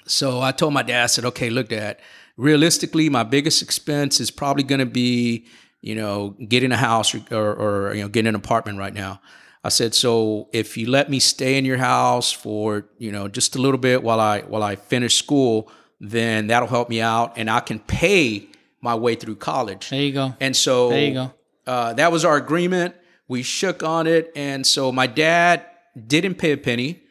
so 0.07 0.41
I 0.41 0.51
told 0.51 0.73
my 0.73 0.81
dad, 0.83 1.03
I 1.03 1.07
said, 1.07 1.25
okay, 1.25 1.49
look, 1.51 1.67
dad, 1.69 1.97
realistically, 2.37 3.09
my 3.09 3.23
biggest 3.23 3.61
expense 3.61 4.19
is 4.19 4.31
probably 4.31 4.63
going 4.63 4.79
to 4.79 4.85
be, 4.85 5.45
you 5.81 5.95
know, 5.95 6.35
getting 6.47 6.71
a 6.71 6.77
house 6.77 7.13
or, 7.15 7.21
or, 7.31 7.53
or, 7.55 7.93
you 7.93 8.01
know, 8.01 8.09
getting 8.09 8.29
an 8.29 8.35
apartment 8.35 8.77
right 8.77 8.93
now. 8.93 9.21
I 9.63 9.69
said, 9.69 9.93
so 9.93 10.49
if 10.53 10.77
you 10.77 10.89
let 10.89 11.09
me 11.09 11.19
stay 11.19 11.57
in 11.57 11.65
your 11.65 11.77
house 11.77 12.31
for, 12.31 12.87
you 12.97 13.11
know, 13.11 13.27
just 13.27 13.55
a 13.55 13.61
little 13.61 13.77
bit 13.77 14.03
while 14.03 14.19
I, 14.19 14.41
while 14.41 14.63
I 14.63 14.75
finish 14.75 15.15
school, 15.15 15.71
then 15.99 16.47
that'll 16.47 16.69
help 16.69 16.89
me 16.89 17.01
out 17.01 17.33
and 17.37 17.49
I 17.49 17.59
can 17.59 17.79
pay 17.79 18.47
my 18.81 18.95
way 18.95 19.15
through 19.15 19.35
college. 19.35 19.89
There 19.89 20.01
you 20.01 20.13
go. 20.13 20.35
And 20.39 20.55
so 20.55 20.89
There 20.89 21.01
you 21.01 21.13
go. 21.13 21.33
Uh, 21.65 21.93
that 21.93 22.11
was 22.11 22.23
our 22.23 22.37
agreement. 22.37 22.95
We 23.27 23.43
shook 23.43 23.83
on 23.83 24.07
it. 24.07 24.31
And 24.35 24.65
so 24.65 24.91
my 24.91 25.07
dad 25.07 25.65
didn't 26.05 26.35
pay 26.35 26.53
a 26.53 26.57
penny, 26.57 27.01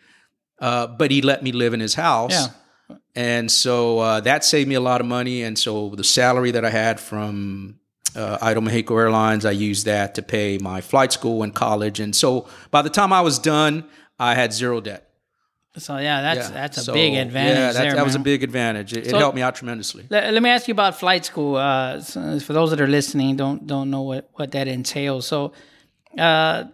uh, 0.61 0.87
but 0.87 1.11
he 1.11 1.21
let 1.21 1.43
me 1.43 1.53
live 1.53 1.75
in 1.75 1.81
his 1.81 1.95
house. 1.95 2.33
Yeah. 2.89 2.97
And 3.15 3.51
so 3.51 3.99
uh, 3.99 4.21
that 4.21 4.45
saved 4.45 4.69
me 4.69 4.77
a 4.77 4.81
lot 4.81 5.01
of 5.01 5.07
money. 5.07 5.43
And 5.43 5.59
so 5.59 5.91
the 5.91 6.05
salary 6.05 6.53
that 6.53 6.65
I 6.65 6.71
had 6.71 7.01
from 7.01 7.81
uh, 8.17 8.39
Aeromexico 8.39 8.99
Airlines, 8.99 9.45
I 9.45 9.51
used 9.53 9.87
that 9.87 10.15
to 10.17 10.23
pay 10.23 10.59
my 10.59 10.81
flight 10.81 11.13
school 11.13 11.43
and 11.43 11.55
college. 11.55 12.01
And 12.01 12.15
so 12.17 12.49
by 12.71 12.83
the 12.83 12.91
time 12.91 13.13
I 13.13 13.21
was 13.21 13.39
done, 13.39 13.85
I 14.19 14.35
had 14.35 14.53
zero 14.53 14.81
debt. 14.81 15.03
So 15.79 15.99
yeah, 15.99 16.23
that's 16.23 16.49
Yeah. 16.49 16.55
that's 16.55 16.79
a 16.79 16.81
So, 16.81 16.95
big 16.95 17.15
advantage. 17.15 17.57
Yeah, 17.59 17.73
that, 17.73 17.83
there, 17.83 17.95
that 17.97 18.05
was 18.05 18.15
a 18.15 18.19
big 18.19 18.43
advantage. 18.43 18.95
It, 18.95 19.07
it 19.09 19.15
helped 19.15 19.37
me 19.37 19.43
out 19.43 19.57
tremendously. 19.57 20.05
Let, 20.09 20.33
let 20.33 20.43
me 20.43 20.49
ask 20.49 20.67
you 20.69 20.73
about 20.73 20.99
flight 20.99 21.27
school. 21.27 21.57
Uh, 21.57 22.01
for 22.01 22.55
those 22.55 22.71
that 22.71 22.81
are 22.81 22.87
listening, 22.87 23.37
don't 23.37 23.67
don't 23.67 23.91
know 23.91 24.03
what 24.03 24.31
what 24.39 24.53
that 24.53 24.69
entails. 24.69 25.27
So, 25.27 25.53
uh, 26.19 26.65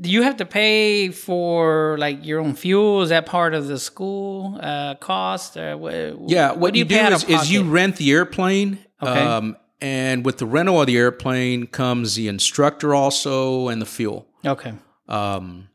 do 0.00 0.10
you 0.10 0.22
have 0.22 0.36
to 0.38 0.46
pay 0.46 1.10
for 1.10 1.96
like 1.98 2.24
your 2.24 2.40
own 2.40 2.54
fuel? 2.54 3.02
Is 3.02 3.10
that 3.10 3.26
part 3.26 3.52
of 3.54 3.66
the 3.66 3.78
school 3.78 4.58
uh, 4.62 4.94
cost? 4.94 5.56
Or 5.58 5.76
what, 5.76 5.94
Yeah, 6.28 6.52
what, 6.52 6.74
you, 6.74 6.84
do, 6.84 6.94
pay 6.94 7.00
out 7.00 7.12
is, 7.12 7.24
is 7.24 7.50
you 7.52 7.62
rent 7.64 7.96
the 7.96 8.10
airplane. 8.10 8.78
Okay. 9.02 9.20
Um, 9.20 9.56
and 9.80 10.24
with 10.24 10.38
the 10.38 10.46
rental 10.46 10.80
of 10.80 10.86
the 10.86 10.96
airplane 10.96 11.66
comes 11.66 12.14
the 12.14 12.28
instructor 12.28 12.94
also 12.94 13.68
and 13.68 13.80
the 13.80 13.86
fuel. 13.86 14.26
okay. 14.44 14.74
Um, 15.08 15.68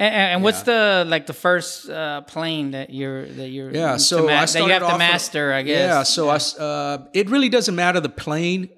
And, 0.00 0.14
and 0.14 0.42
what's 0.44 0.62
the 0.62 1.04
like 1.08 1.26
the 1.26 1.32
first 1.34 1.90
uh, 1.90 2.20
plane 2.22 2.70
that 2.70 2.90
you're 2.90 3.26
that 3.26 3.48
you're 3.48 3.72
Yeah, 3.74 3.96
so 3.96 4.26
ma- 4.26 4.42
I 4.42 4.46
that 4.46 4.62
you 4.62 4.68
have 4.68 4.86
to 4.86 4.98
master, 4.98 5.52
I 5.52 5.62
guess. 5.62 5.78
Yeah, 5.78 6.02
so 6.04 6.28
I 6.28 6.36
s 6.36 6.56
uh, 6.58 6.98
it 7.12 7.28
really 7.30 7.48
doesn't 7.48 7.74
matter 7.74 8.00
the 8.00 8.08
plane. 8.24 8.68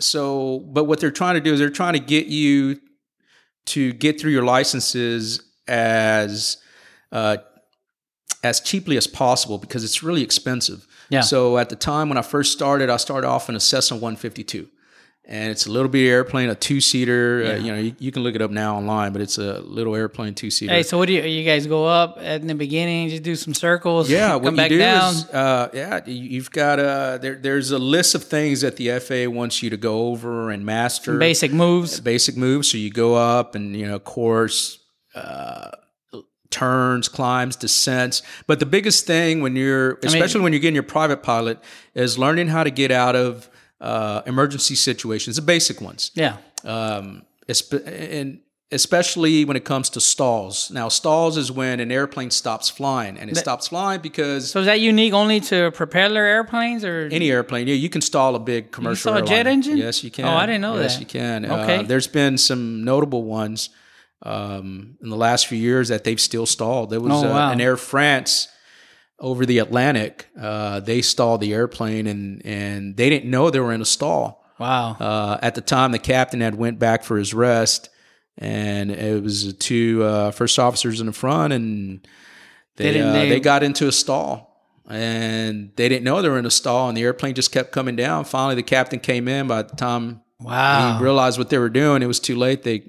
So, 0.00 0.60
but 0.60 0.84
what 0.84 1.00
they're 1.00 1.10
trying 1.22 1.34
to 1.34 1.40
do 1.40 1.52
is 1.54 1.58
they're 1.58 1.70
trying 1.82 1.94
to 1.94 2.04
get 2.14 2.26
you 2.26 2.78
to 3.74 3.92
get 3.92 4.20
through 4.20 4.32
your 4.32 4.44
licenses 4.44 5.42
as 5.66 6.58
uh, 7.12 7.36
as 8.44 8.60
cheaply 8.60 8.96
as 8.96 9.06
possible 9.06 9.58
because 9.58 9.84
it's 9.84 10.02
really 10.02 10.22
expensive. 10.22 10.86
Yeah. 11.10 11.20
So 11.22 11.56
at 11.58 11.68
the 11.68 11.76
time 11.76 12.08
when 12.08 12.18
I 12.18 12.22
first 12.22 12.52
started, 12.52 12.90
I 12.90 12.96
started 12.98 13.26
off 13.26 13.48
in 13.48 13.56
a 13.56 13.60
Cessna 13.60 13.96
152. 13.96 14.68
And 15.30 15.50
it's 15.50 15.66
a 15.66 15.70
little 15.70 15.90
bitty 15.90 16.08
airplane, 16.08 16.48
a 16.48 16.54
two 16.54 16.80
seater. 16.80 17.44
Uh, 17.44 17.56
you 17.56 17.70
know, 17.70 17.78
you, 17.78 17.94
you 17.98 18.10
can 18.10 18.22
look 18.22 18.34
it 18.34 18.40
up 18.40 18.50
now 18.50 18.76
online, 18.76 19.12
but 19.12 19.20
it's 19.20 19.36
a 19.36 19.58
little 19.60 19.94
airplane 19.94 20.32
two 20.34 20.50
seater. 20.50 20.72
Hey, 20.72 20.82
so 20.82 20.96
what 20.96 21.06
do 21.06 21.12
you 21.12 21.22
you 21.22 21.44
guys 21.44 21.66
go 21.66 21.84
up 21.86 22.16
at 22.18 22.40
in 22.40 22.46
the 22.46 22.54
beginning, 22.54 23.10
just 23.10 23.24
do 23.24 23.36
some 23.36 23.52
circles, 23.52 24.08
Yeah, 24.08 24.30
come 24.32 24.42
what 24.44 24.56
back 24.56 24.70
you 24.70 24.78
do 24.78 24.82
down. 24.84 25.14
is, 25.14 25.24
uh, 25.28 25.68
yeah, 25.74 26.00
you- 26.06 26.14
you've 26.30 26.50
got 26.50 26.78
uh, 26.80 27.18
there. 27.18 27.34
There's 27.34 27.72
a 27.72 27.78
list 27.78 28.14
of 28.14 28.24
things 28.24 28.62
that 28.62 28.76
the 28.76 28.88
FAA 29.00 29.26
wants 29.30 29.62
you 29.62 29.68
to 29.68 29.76
go 29.76 30.06
over 30.08 30.48
and 30.50 30.64
master. 30.64 31.18
basic 31.18 31.52
moves. 31.52 32.00
basic 32.00 32.34
moves. 32.38 32.70
So 32.70 32.78
you 32.78 32.90
go 32.90 33.14
up 33.14 33.54
and 33.54 33.76
you 33.76 33.86
know 33.86 33.98
course, 33.98 34.78
uh, 35.14 35.72
turns, 36.50 37.08
climbs, 37.08 37.56
descents. 37.56 38.22
But 38.46 38.58
the 38.60 38.66
biggest 38.66 39.06
thing 39.06 39.40
when 39.42 39.54
you're, 39.56 39.98
especially 40.02 40.40
when 40.40 40.52
you're 40.52 40.60
getting 40.60 40.74
your 40.74 40.82
private 40.82 41.22
pilot, 41.22 41.58
is 41.94 42.18
learning 42.18 42.48
how 42.48 42.64
to 42.64 42.70
get 42.70 42.90
out 42.90 43.16
of 43.16 43.48
uh, 43.80 44.22
emergency 44.26 44.74
situations, 44.74 45.36
the 45.36 45.42
basic 45.42 45.80
ones 45.80 46.10
Yeah. 46.14 46.38
um, 46.64 47.22
and 47.86 48.40
especially 48.70 49.46
when 49.46 49.56
it 49.56 49.64
comes 49.64 49.88
to 49.90 50.00
stalls. 50.00 50.70
Now, 50.70 50.88
stalls 50.90 51.38
is 51.38 51.50
when 51.50 51.80
an 51.80 51.90
airplane 51.90 52.30
stops 52.30 52.68
flying, 52.68 53.16
and 53.16 53.30
it 53.30 53.36
stops 53.36 53.68
flying 53.68 54.00
because 54.02 54.50
So 54.50 54.60
is 54.60 54.66
that 54.66 54.80
unique 54.80 55.14
only 55.14 55.40
to 55.40 55.70
propeller 55.70 56.22
airplanes 56.22 56.84
or 56.84 57.08
any 57.10 57.30
airplane, 57.30 57.66
yeah, 57.66 57.74
you 57.74 57.88
can 57.88 58.02
stall 58.02 58.34
a 58.34 58.38
big 58.38 58.70
commercial. 58.70 59.12
stall 59.12 59.22
a 59.22 59.26
jet 59.26 59.46
engine? 59.46 59.78
Yes, 59.78 60.04
you 60.04 60.10
can. 60.10 60.26
Oh, 60.26 60.34
I 60.34 60.44
didn't 60.44 60.60
know 60.60 60.78
yes, 60.78 60.94
that. 60.94 61.00
you 61.00 61.06
can. 61.06 61.46
Okay. 61.46 61.76
Uh, 61.78 61.82
there's 61.82 62.06
been 62.06 62.36
some 62.36 62.84
notable 62.84 63.22
ones 63.24 63.70
um, 64.22 64.96
in 65.02 65.10
the 65.10 65.16
last 65.16 65.46
few 65.46 65.58
years 65.58 65.88
that 65.88 66.04
they've 66.04 66.20
still 66.20 66.46
stalled. 66.46 66.90
There 66.90 67.00
was 67.00 67.12
Oh, 67.12 67.28
uh, 67.28 67.32
wow. 67.32 67.52
an 67.52 67.60
Air 67.60 67.76
France 67.76 68.48
over 69.20 69.46
the 69.46 69.58
Atlantic. 69.58 70.26
Uh, 70.40 70.80
they 70.80 71.02
stalled 71.02 71.40
the 71.40 71.52
airplane, 71.54 72.06
and 72.06 72.44
and 72.44 72.96
they 72.96 73.08
didn't 73.10 73.30
know 73.30 73.50
they 73.50 73.60
were 73.60 73.72
in 73.72 73.80
a 73.82 73.84
stall. 73.86 74.44
wow? 74.58 74.96
Uh, 74.98 75.38
at 75.40 75.54
the 75.54 75.60
time, 75.60 75.92
the 75.92 75.98
captain 76.00 76.40
had 76.40 76.54
went 76.56 76.78
back 76.80 77.04
for 77.04 77.16
his 77.16 77.32
rest, 77.32 77.90
and 78.36 78.90
it 78.90 79.22
was 79.22 79.54
two 79.54 80.02
uh, 80.02 80.30
first 80.32 80.58
officers 80.58 81.00
in 81.00 81.06
the 81.06 81.12
front, 81.12 81.52
and 81.52 82.00
they 82.76 82.84
They 82.84 82.92
didn't- 82.92 83.08
uh, 83.08 83.12
they- 83.12 83.28
they 83.28 83.40
got 83.40 83.62
into 83.62 83.86
a 83.88 83.92
stall, 83.92 84.64
and 84.88 85.70
they 85.76 85.88
didn't 85.88 86.04
know 86.04 86.22
they 86.22 86.28
were 86.28 86.38
in 86.40 86.46
a 86.46 86.50
stall, 86.50 86.88
and 86.88 86.96
the 86.96 87.02
airplane 87.02 87.34
just 87.34 87.52
kept 87.52 87.70
coming 87.72 87.94
down. 87.96 88.24
Finally, 88.24 88.56
the 88.56 88.62
captain 88.64 88.98
came 89.00 89.28
in. 89.28 89.46
By 89.46 89.62
the 89.62 89.76
time 89.76 90.22
wow. 90.40 90.96
he 90.98 91.04
realized 91.04 91.38
what 91.38 91.50
they 91.50 91.58
were 91.58 91.68
doing, 91.70 92.02
it 92.02 92.06
was 92.06 92.18
too 92.20 92.36
late. 92.36 92.62
They 92.64 92.82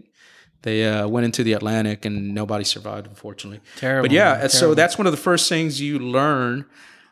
they 0.62 0.86
uh, 0.86 1.08
went 1.08 1.26
into 1.26 1.44
the 1.44 1.54
Atlantic, 1.54 2.06
and 2.06 2.34
nobody 2.34 2.64
survived, 2.64 3.08
unfortunately. 3.08 3.62
Terrible, 3.78 4.08
But 4.08 4.12
yeah, 4.12 4.38
man, 4.40 4.50
so 4.50 4.74
that's 4.74 4.98
one 4.98 5.08
of 5.08 5.14
the 5.14 5.18
first 5.18 5.48
things 5.48 5.80
you 5.80 6.00
learn 6.00 6.66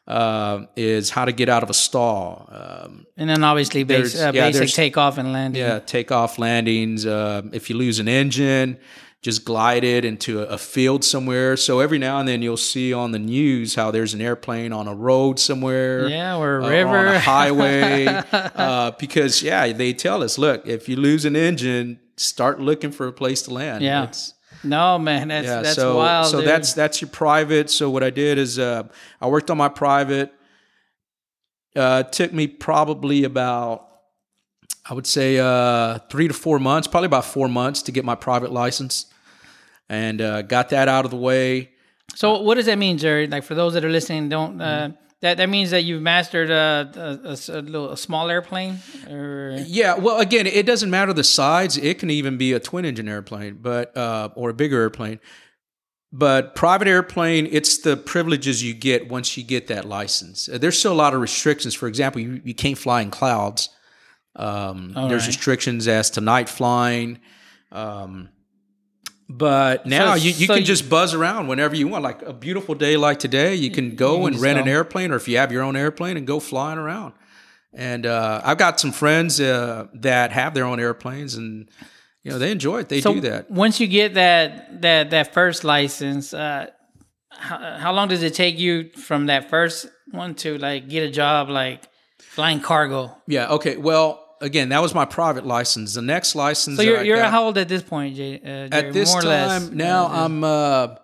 uh, 0.07 0.65
is 0.75 1.09
how 1.09 1.25
to 1.25 1.31
get 1.31 1.49
out 1.49 1.63
of 1.63 1.69
a 1.69 1.73
stall. 1.73 2.49
Um, 2.51 3.05
and 3.17 3.29
then 3.29 3.43
obviously 3.43 3.83
base, 3.83 4.19
uh, 4.19 4.31
yeah, 4.33 4.49
basic 4.49 4.69
takeoff 4.69 5.17
and 5.17 5.33
landing. 5.33 5.61
yeah, 5.61 5.79
takeoff 5.79 6.39
landings. 6.39 7.05
Uh, 7.05 7.43
if 7.51 7.69
you 7.69 7.77
lose 7.77 7.99
an 7.99 8.07
engine, 8.07 8.77
just 9.21 9.43
glide 9.43 9.83
it 9.83 10.05
into 10.05 10.41
a, 10.41 10.45
a 10.45 10.57
field 10.57 11.03
somewhere. 11.03 11.57
So 11.57 11.79
every 11.79 11.99
now 11.99 12.19
and 12.19 12.27
then 12.27 12.41
you'll 12.41 12.55
see 12.55 12.93
on 12.93 13.11
the 13.11 13.19
news 13.19 13.75
how 13.75 13.91
there's 13.91 14.13
an 14.13 14.21
airplane 14.21 14.71
on 14.71 14.87
a 14.87 14.95
road 14.95 15.39
somewhere. 15.39 16.07
Yeah, 16.07 16.37
or 16.37 16.59
a 16.59 16.65
uh, 16.65 16.69
river. 16.69 16.97
on 16.97 17.07
a 17.07 17.19
highway. 17.19 18.05
uh, 18.31 18.91
because 18.91 19.43
yeah, 19.43 19.71
they 19.73 19.93
tell 19.93 20.23
us, 20.23 20.37
look, 20.37 20.65
if 20.67 20.87
you 20.87 20.95
lose 20.95 21.25
an 21.25 21.35
engine, 21.35 21.99
start 22.17 22.59
looking 22.59 22.91
for 22.91 23.07
a 23.07 23.13
place 23.13 23.43
to 23.43 23.53
land. 23.53 23.83
Yeah. 23.83 24.03
It's- 24.03 24.33
No, 24.63 24.97
man, 24.97 25.27
that's 25.27 25.45
yeah, 25.47 25.61
that's 25.61 25.75
so 25.75 25.97
wild. 25.97 26.27
so 26.31 26.39
dude. 26.39 26.47
that's 26.47 26.73
that's 26.73 26.99
your 27.01 27.09
private. 27.11 27.69
So 27.69 27.89
what 27.89 28.03
I 28.03 28.09
did 28.09 28.37
is 28.39 28.57
uh, 28.57 28.83
I 29.21 29.27
worked 29.27 29.49
on 29.51 29.57
my 29.57 29.69
private. 29.69 30.33
Uh, 31.75 32.03
it 32.05 32.11
took 32.11 32.33
me 32.33 32.47
probably 32.47 33.23
about 33.23 33.85
I 34.89 34.93
would 34.93 35.05
say 35.05 35.37
uh, 35.37 35.99
three 36.09 36.27
to 36.27 36.33
four 36.33 36.59
months, 36.59 36.87
probably 36.87 37.05
about 37.07 37.25
four 37.25 37.47
months 37.49 37.81
to 37.83 37.91
get 37.91 38.03
my 38.05 38.15
private 38.15 38.51
license, 38.51 39.05
and 39.89 40.21
uh, 40.21 40.41
got 40.43 40.69
that 40.69 40.87
out 40.87 41.05
of 41.05 41.11
the 41.11 41.17
way. 41.17 41.71
so. 42.15 42.41
What 42.41 42.55
does 42.55 42.65
that 42.65 42.77
mean, 42.77 42.97
Jerry? 42.97 43.27
Like 43.27 43.43
for 43.43 43.53
those 43.53 43.73
that 43.73 43.83
are 43.85 43.89
listening, 43.91 44.29
don't. 44.29 44.61
Uh, 44.61 44.65
Mm-hmm. 44.87 45.03
That 45.21 45.37
that 45.37 45.49
means 45.49 45.71
that 45.71 45.83
you've 45.83 46.01
mastered 46.01 46.51
a, 46.51 47.19
a, 47.23 47.57
a 47.57 47.61
little 47.61 47.91
a 47.91 47.97
small 47.97 48.29
airplane, 48.29 48.79
or 49.09 49.63
Yeah, 49.65 49.95
well, 49.95 50.19
again, 50.19 50.45
it 50.45 50.65
doesn't 50.65 50.89
matter 50.89 51.13
the 51.13 51.23
size. 51.23 51.77
It 51.77 51.97
can 51.99 52.09
even 52.09 52.37
be 52.37 52.53
a 52.53 52.59
twin 52.59 52.85
engine 52.85 53.07
airplane, 53.07 53.57
but 53.61 53.95
uh, 53.97 54.29
or 54.35 54.51
a 54.51 54.53
bigger 54.53 54.79
airplane. 54.79 55.19
But 56.11 56.55
private 56.55 56.87
airplane, 56.87 57.47
it's 57.51 57.79
the 57.79 57.97
privileges 57.97 58.63
you 58.63 58.73
get 58.73 59.09
once 59.09 59.35
you 59.37 59.43
get 59.43 59.67
that 59.67 59.85
license. 59.85 60.47
Uh, 60.47 60.57
There's 60.57 60.79
still 60.79 60.93
a 60.93 60.95
lot 60.95 61.13
of 61.13 61.19
restrictions. 61.19 61.73
For 61.73 61.87
example, 61.87 62.21
you, 62.21 62.41
you 62.45 62.53
can't 62.53 62.77
fly 62.77 63.01
in 63.01 63.11
clouds. 63.11 63.69
Um, 64.35 64.93
there's 64.93 65.23
right. 65.23 65.27
restrictions 65.27 65.87
as 65.87 66.11
to 66.11 66.21
night 66.21 66.47
flying. 66.47 67.19
Um, 67.71 68.29
but 69.29 69.85
now 69.85 70.13
you, 70.15 70.31
you 70.31 70.47
so 70.47 70.53
can 70.53 70.61
you- 70.61 70.67
just 70.67 70.89
buzz 70.89 71.13
around 71.13 71.47
whenever 71.47 71.75
you 71.75 71.87
want. 71.87 72.03
Like 72.03 72.21
a 72.21 72.33
beautiful 72.33 72.75
day 72.75 72.95
like 72.97 73.19
today, 73.19 73.55
you 73.55 73.69
can 73.71 73.95
go 73.95 74.23
can 74.23 74.33
and 74.33 74.41
rent 74.41 74.59
an 74.59 74.67
airplane, 74.67 75.11
or 75.11 75.15
if 75.15 75.27
you 75.27 75.37
have 75.37 75.51
your 75.51 75.63
own 75.63 75.75
airplane, 75.75 76.17
and 76.17 76.25
go 76.25 76.39
flying 76.39 76.77
around. 76.77 77.13
And 77.73 78.05
uh, 78.05 78.41
I've 78.43 78.57
got 78.57 78.79
some 78.79 78.91
friends 78.91 79.39
uh, 79.39 79.87
that 79.95 80.31
have 80.31 80.53
their 80.53 80.65
own 80.65 80.79
airplanes, 80.79 81.35
and 81.35 81.69
you 82.23 82.31
know 82.31 82.39
they 82.39 82.51
enjoy 82.51 82.79
it. 82.79 82.89
They 82.89 83.01
so 83.01 83.13
do 83.13 83.21
that. 83.21 83.51
once 83.51 83.79
you 83.79 83.87
get 83.87 84.13
that 84.13 84.81
that 84.81 85.09
that 85.09 85.33
first 85.33 85.63
license, 85.63 86.33
uh, 86.33 86.67
how, 87.29 87.77
how 87.77 87.91
long 87.93 88.07
does 88.07 88.23
it 88.23 88.33
take 88.33 88.57
you 88.57 88.89
from 88.91 89.25
that 89.27 89.49
first 89.49 89.87
one 90.11 90.35
to 90.35 90.57
like 90.57 90.87
get 90.87 91.03
a 91.03 91.11
job 91.11 91.49
like 91.49 91.83
flying 92.17 92.61
cargo? 92.61 93.15
Yeah. 93.27 93.49
Okay. 93.49 93.75
Well, 93.77 94.25
again, 94.41 94.69
that 94.69 94.81
was 94.81 94.93
my 94.93 95.05
private 95.05 95.45
license. 95.45 95.93
The 95.93 96.01
next 96.01 96.35
license. 96.35 96.77
So 96.77 96.83
you're 96.83 97.03
you're 97.03 97.17
got- 97.17 97.31
how 97.31 97.45
old 97.45 97.57
at 97.57 97.67
this 97.67 97.83
point, 97.83 98.15
Jay? 98.15 98.35
Uh, 98.35 98.67
Jerry? 98.67 98.69
at 98.71 98.93
this 98.93 99.09
more 99.11 99.19
or 99.19 99.23
time 99.23 99.61
less. 99.63 99.69
now. 99.71 100.05
Uh, 100.05 100.25
I'm 100.25 100.43
uh, 100.43 100.95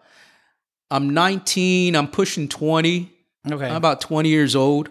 I'm 0.92 1.10
19. 1.12 1.96
I'm 1.96 2.08
pushing 2.08 2.48
20. 2.48 3.12
okay. 3.52 3.66
I'm 3.68 3.76
about 3.76 4.00
20 4.02 4.30
years 4.30 4.56
old 4.56 4.90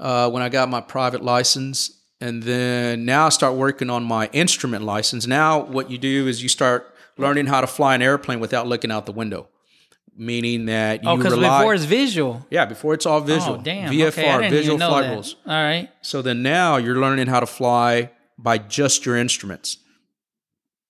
uh, 0.00 0.30
when 0.30 0.42
I 0.42 0.48
got 0.48 0.68
my 0.68 0.80
private 0.80 1.22
license. 1.22 1.92
And 2.20 2.42
then 2.42 3.04
now 3.04 3.26
I 3.26 3.28
start 3.28 3.54
working 3.56 3.90
on 3.90 4.02
my 4.02 4.30
instrument 4.32 4.84
license. 4.84 5.26
Now, 5.26 5.60
what 5.60 5.90
you 5.90 5.98
do 5.98 6.26
is 6.26 6.42
you 6.42 6.48
start 6.48 6.94
learning 7.18 7.46
how 7.46 7.60
to 7.60 7.66
fly 7.66 7.94
an 7.94 8.00
airplane 8.00 8.40
without 8.40 8.66
looking 8.66 8.90
out 8.90 9.04
the 9.04 9.12
window, 9.12 9.48
meaning 10.16 10.66
that 10.66 11.02
you 11.02 11.10
oh, 11.10 11.16
because 11.16 11.38
before 11.38 11.74
it's 11.74 11.84
visual. 11.84 12.46
yeah, 12.50 12.64
before 12.64 12.94
it's 12.94 13.06
all 13.06 13.20
visual. 13.20 13.56
Oh, 13.56 13.62
damn. 13.62 13.92
VFR, 13.92 14.08
okay, 14.08 14.30
I 14.30 14.38
didn't 14.42 14.52
visual 14.52 14.78
flight 14.78 15.04
that. 15.04 15.12
rules. 15.12 15.36
All 15.46 15.52
right. 15.52 15.90
So 16.02 16.22
then 16.22 16.42
now 16.42 16.76
you're 16.76 16.96
learning 16.96 17.26
how 17.26 17.40
to 17.40 17.46
fly 17.46 18.10
by 18.38 18.58
just 18.58 19.06
your 19.06 19.16
instruments. 19.16 19.78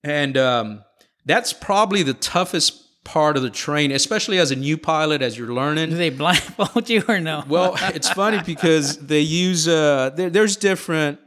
And 0.04 0.36
um, 0.36 0.84
that's 1.24 1.52
probably 1.52 2.02
the 2.02 2.14
toughest 2.14 3.04
part 3.04 3.36
of 3.36 3.42
the 3.42 3.50
train, 3.50 3.92
especially 3.92 4.38
as 4.38 4.50
a 4.50 4.56
new 4.56 4.76
pilot, 4.76 5.22
as 5.22 5.38
you're 5.38 5.52
learning. 5.52 5.90
Do 5.90 5.96
they 5.96 6.10
blindfold 6.10 6.88
you 6.90 7.02
or 7.08 7.20
no? 7.20 7.44
Well, 7.48 7.76
it's 7.94 8.10
funny 8.10 8.40
because 8.44 8.98
they 8.98 9.20
use 9.20 9.66
uh, 9.68 10.10
there, 10.14 10.30
there's 10.30 10.56
different 10.56 11.20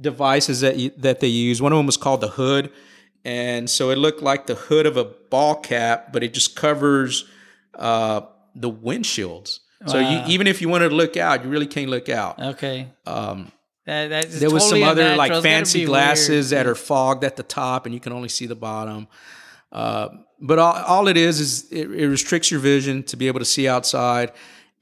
devices 0.00 0.60
that 0.60 0.76
you, 0.76 0.90
that 0.98 1.20
they 1.20 1.28
use. 1.28 1.62
One 1.62 1.72
of 1.72 1.78
them 1.78 1.86
was 1.86 1.96
called 1.96 2.20
the 2.20 2.28
hood, 2.28 2.72
and 3.24 3.68
so 3.68 3.90
it 3.90 3.98
looked 3.98 4.22
like 4.22 4.46
the 4.46 4.54
hood 4.54 4.86
of 4.86 4.96
a 4.96 5.04
ball 5.04 5.56
cap, 5.56 6.12
but 6.12 6.22
it 6.22 6.34
just 6.34 6.56
covers 6.56 7.24
uh, 7.74 8.22
the 8.54 8.70
windshields. 8.70 9.60
So 9.86 9.98
you, 9.98 10.22
even 10.28 10.46
if 10.46 10.62
you 10.62 10.68
wanted 10.68 10.90
to 10.90 10.94
look 10.94 11.16
out, 11.16 11.42
you 11.42 11.50
really 11.50 11.66
can't 11.66 11.90
look 11.90 12.08
out. 12.08 12.40
okay. 12.40 12.88
Um, 13.04 13.50
That, 13.84 14.08
that's 14.10 14.38
there 14.38 14.50
was 14.50 14.68
some 14.68 14.82
other 14.84 15.16
like 15.16 15.42
fancy 15.42 15.84
glasses 15.84 16.52
weird. 16.52 16.66
that 16.66 16.70
are 16.70 16.76
fogged 16.76 17.24
at 17.24 17.34
the 17.34 17.42
top, 17.42 17.84
and 17.84 17.92
you 17.92 18.00
can 18.00 18.12
only 18.12 18.28
see 18.28 18.46
the 18.46 18.54
bottom. 18.54 19.08
Uh, 19.72 20.08
but 20.40 20.60
all, 20.60 20.74
all 20.74 21.08
it 21.08 21.16
is 21.16 21.40
is 21.40 21.72
it, 21.72 21.90
it 21.90 22.06
restricts 22.08 22.50
your 22.50 22.60
vision 22.60 23.02
to 23.04 23.16
be 23.16 23.26
able 23.26 23.40
to 23.40 23.44
see 23.44 23.66
outside, 23.66 24.30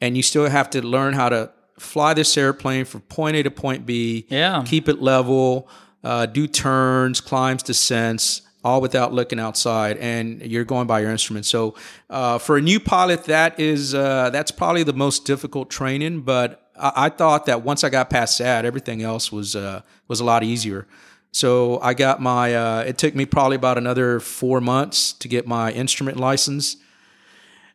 and 0.03 0.18
you 0.18 0.22
still 0.22 0.48
have 0.50 0.68
to 0.70 0.87
learn 0.87 1.14
how 1.14 1.31
to 1.31 1.50
fly 1.79 2.12
this 2.12 2.37
airplane 2.37 2.85
from 2.85 3.00
point 3.03 3.37
A 3.37 3.42
to 3.42 3.50
point 3.50 3.87
B. 3.87 4.26
Yeah. 4.29 4.62
keep 4.66 4.87
it 4.87 5.00
level, 5.00 5.66
uh, 6.02 6.26
do 6.26 6.46
turns, 6.46 7.20
climbs, 7.20 7.62
descents, 7.62 8.42
all 8.62 8.80
without 8.80 9.12
looking 9.12 9.40
outside, 9.40 9.96
and 9.98 10.42
you're 10.42 10.64
going 10.64 10.86
by 10.86 11.00
your 11.00 11.10
instrument. 11.10 11.46
So 11.46 11.74
uh, 12.08 12.38
for 12.38 12.56
a 12.56 12.60
new 12.60 12.78
pilot, 12.78 13.24
that 13.24 13.58
is 13.58 13.94
uh, 13.94 14.30
that's 14.30 14.50
probably 14.50 14.82
the 14.82 14.92
most 14.92 15.24
difficult 15.24 15.70
training. 15.70 16.22
But 16.22 16.70
I, 16.78 16.92
I 16.96 17.08
thought 17.08 17.46
that 17.46 17.62
once 17.62 17.84
I 17.84 17.88
got 17.88 18.10
past 18.10 18.38
that, 18.38 18.64
everything 18.64 19.02
else 19.02 19.32
was 19.32 19.56
uh, 19.56 19.82
was 20.08 20.20
a 20.20 20.24
lot 20.24 20.42
easier. 20.42 20.86
So 21.32 21.80
I 21.80 21.94
got 21.94 22.20
my. 22.20 22.54
Uh, 22.54 22.84
it 22.86 22.98
took 22.98 23.14
me 23.14 23.24
probably 23.24 23.56
about 23.56 23.78
another 23.78 24.20
four 24.20 24.60
months 24.60 25.12
to 25.14 25.28
get 25.28 25.46
my 25.46 25.72
instrument 25.72 26.18
license, 26.18 26.76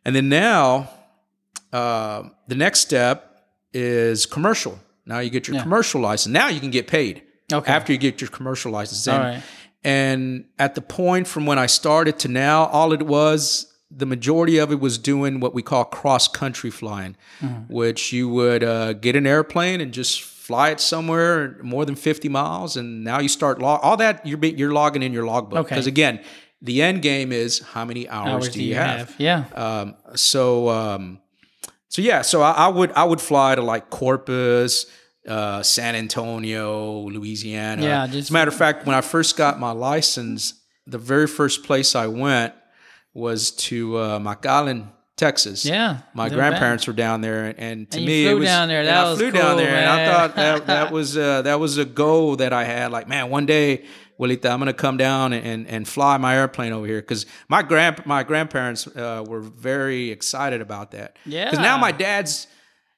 and 0.04 0.16
then 0.16 0.30
now 0.30 0.90
uh, 1.74 2.24
the 2.48 2.56
next 2.56 2.82
step 2.82 3.48
is 3.74 4.26
commercial. 4.26 4.80
Now 5.06 5.20
you 5.20 5.30
get 5.30 5.48
your 5.48 5.62
commercial 5.62 6.02
license. 6.02 6.32
Now 6.34 6.50
you 6.50 6.60
can 6.60 6.72
get 6.72 6.88
paid 6.88 7.24
Okay. 7.54 7.72
after 7.72 7.92
you 7.94 8.00
get 8.00 8.22
your 8.22 8.30
commercial 8.30 8.72
license. 8.72 9.08
And, 9.08 9.18
All 9.18 9.24
right. 9.30 9.44
and 9.84 10.46
at 10.58 10.76
the 10.76 10.82
point 10.82 11.28
from 11.28 11.46
when 11.46 11.60
I 11.60 11.68
started 11.68 12.18
to 12.20 12.28
now, 12.28 12.66
all 12.66 12.92
it 12.94 13.04
was, 13.04 13.72
the 13.92 14.06
majority 14.08 14.58
of 14.58 14.72
it 14.72 14.80
was 14.80 14.98
doing 14.98 15.40
what 15.40 15.54
we 15.54 15.62
call 15.62 15.86
cross 15.86 16.28
country 16.28 16.72
flying, 16.72 17.16
Mm-hmm. 17.42 17.72
which 17.74 18.12
you 18.12 18.28
would 18.30 18.64
uh, 18.64 18.94
get 18.94 19.16
an 19.16 19.28
airplane 19.28 19.80
and 19.82 19.92
just 19.94 20.22
fly 20.24 20.70
it 20.72 20.80
somewhere 20.80 21.58
more 21.64 21.86
than 21.86 21.96
50 21.96 22.28
miles. 22.30 22.78
And 22.78 23.04
now 23.04 23.20
you 23.20 23.30
start 23.30 23.60
log 23.60 23.80
all 23.84 23.98
that 23.98 24.26
you're, 24.26 24.44
you're 24.44 24.74
logging 24.74 25.04
in 25.04 25.14
your 25.14 25.26
logbook. 25.26 25.60
Okay. 25.66 25.76
Because 25.76 25.88
again, 25.88 26.20
the 26.62 26.82
end 26.82 27.02
game 27.04 27.32
is 27.32 27.60
how 27.60 27.86
many 27.86 28.10
hours, 28.10 28.30
Hours 28.46 28.50
do 28.50 28.64
you 28.64 28.76
have? 28.76 29.14
Yeah. 29.20 29.46
Um, 29.54 29.96
so 30.16 30.70
um, 30.70 31.20
so 31.90 32.02
yeah, 32.02 32.22
so 32.24 32.42
I, 32.42 32.52
I 32.52 32.68
would 32.70 32.92
I 32.94 33.04
would 33.04 33.22
fly 33.22 33.54
to 33.56 33.62
like 33.62 33.90
Corpus, 33.92 34.86
uh, 35.28 35.64
San 35.64 35.96
Antonio, 35.96 37.00
Louisiana. 37.10 37.82
Yeah, 37.84 38.04
As 38.04 38.30
a 38.30 38.34
matter 38.34 38.50
of 38.50 38.56
fact, 38.56 38.86
when 38.86 38.96
I 38.96 39.02
first 39.02 39.38
got 39.38 39.60
my 39.60 39.72
license, 39.72 40.54
the 40.88 40.98
very 40.98 41.28
first 41.28 41.64
place 41.64 41.96
I 41.96 42.08
went 42.08 42.54
was 43.14 43.52
to 43.52 43.98
uh, 43.98 44.20
McAllen, 44.20 44.90
Texas. 45.16 45.66
Yeah, 45.66 46.00
my 46.14 46.30
grandparents 46.30 46.88
were 46.88 46.94
down 46.94 47.22
there, 47.22 47.56
and, 47.58 47.90
to 47.92 47.98
And 47.98 48.06
me, 48.06 48.24
flew 48.26 48.36
it 48.36 48.40
was 48.40 48.48
down 48.48 48.68
there. 48.68 48.80
and 48.80 48.88
That 48.90 49.06
I 49.08 49.16
flew 49.16 49.32
down 49.32 49.48
cool, 49.52 49.58
there, 49.58 49.76
and 49.76 49.90
I 49.90 50.06
thought 50.12 50.36
that 50.36 50.68
that 50.68 50.92
was 50.92 51.18
uh, 51.18 51.42
that 51.44 51.60
was 51.60 51.78
a 51.78 51.86
goal 51.86 52.36
that 52.38 52.52
I 52.54 52.64
had. 52.66 52.92
Like, 52.92 53.08
man, 53.08 53.30
one 53.30 53.46
day. 53.46 53.86
Willita, 54.18 54.50
I'm 54.50 54.60
gonna 54.60 54.72
come 54.72 54.96
down 54.96 55.34
and, 55.34 55.46
and, 55.46 55.68
and 55.68 55.86
fly 55.86 56.16
my 56.16 56.38
airplane 56.38 56.72
over 56.72 56.88
here 56.88 57.02
because 57.02 57.26
my 57.50 57.62
grand 57.62 58.06
my 58.06 58.24
grandparents 58.24 58.88
uh, 58.88 59.26
were 59.28 59.42
very 59.42 60.10
excited 60.10 60.62
about 60.62 60.92
that. 60.92 61.18
Yeah. 61.26 61.44
Because 61.44 61.60
now 61.60 61.78
my 61.78 61.92
dad's 61.92 62.48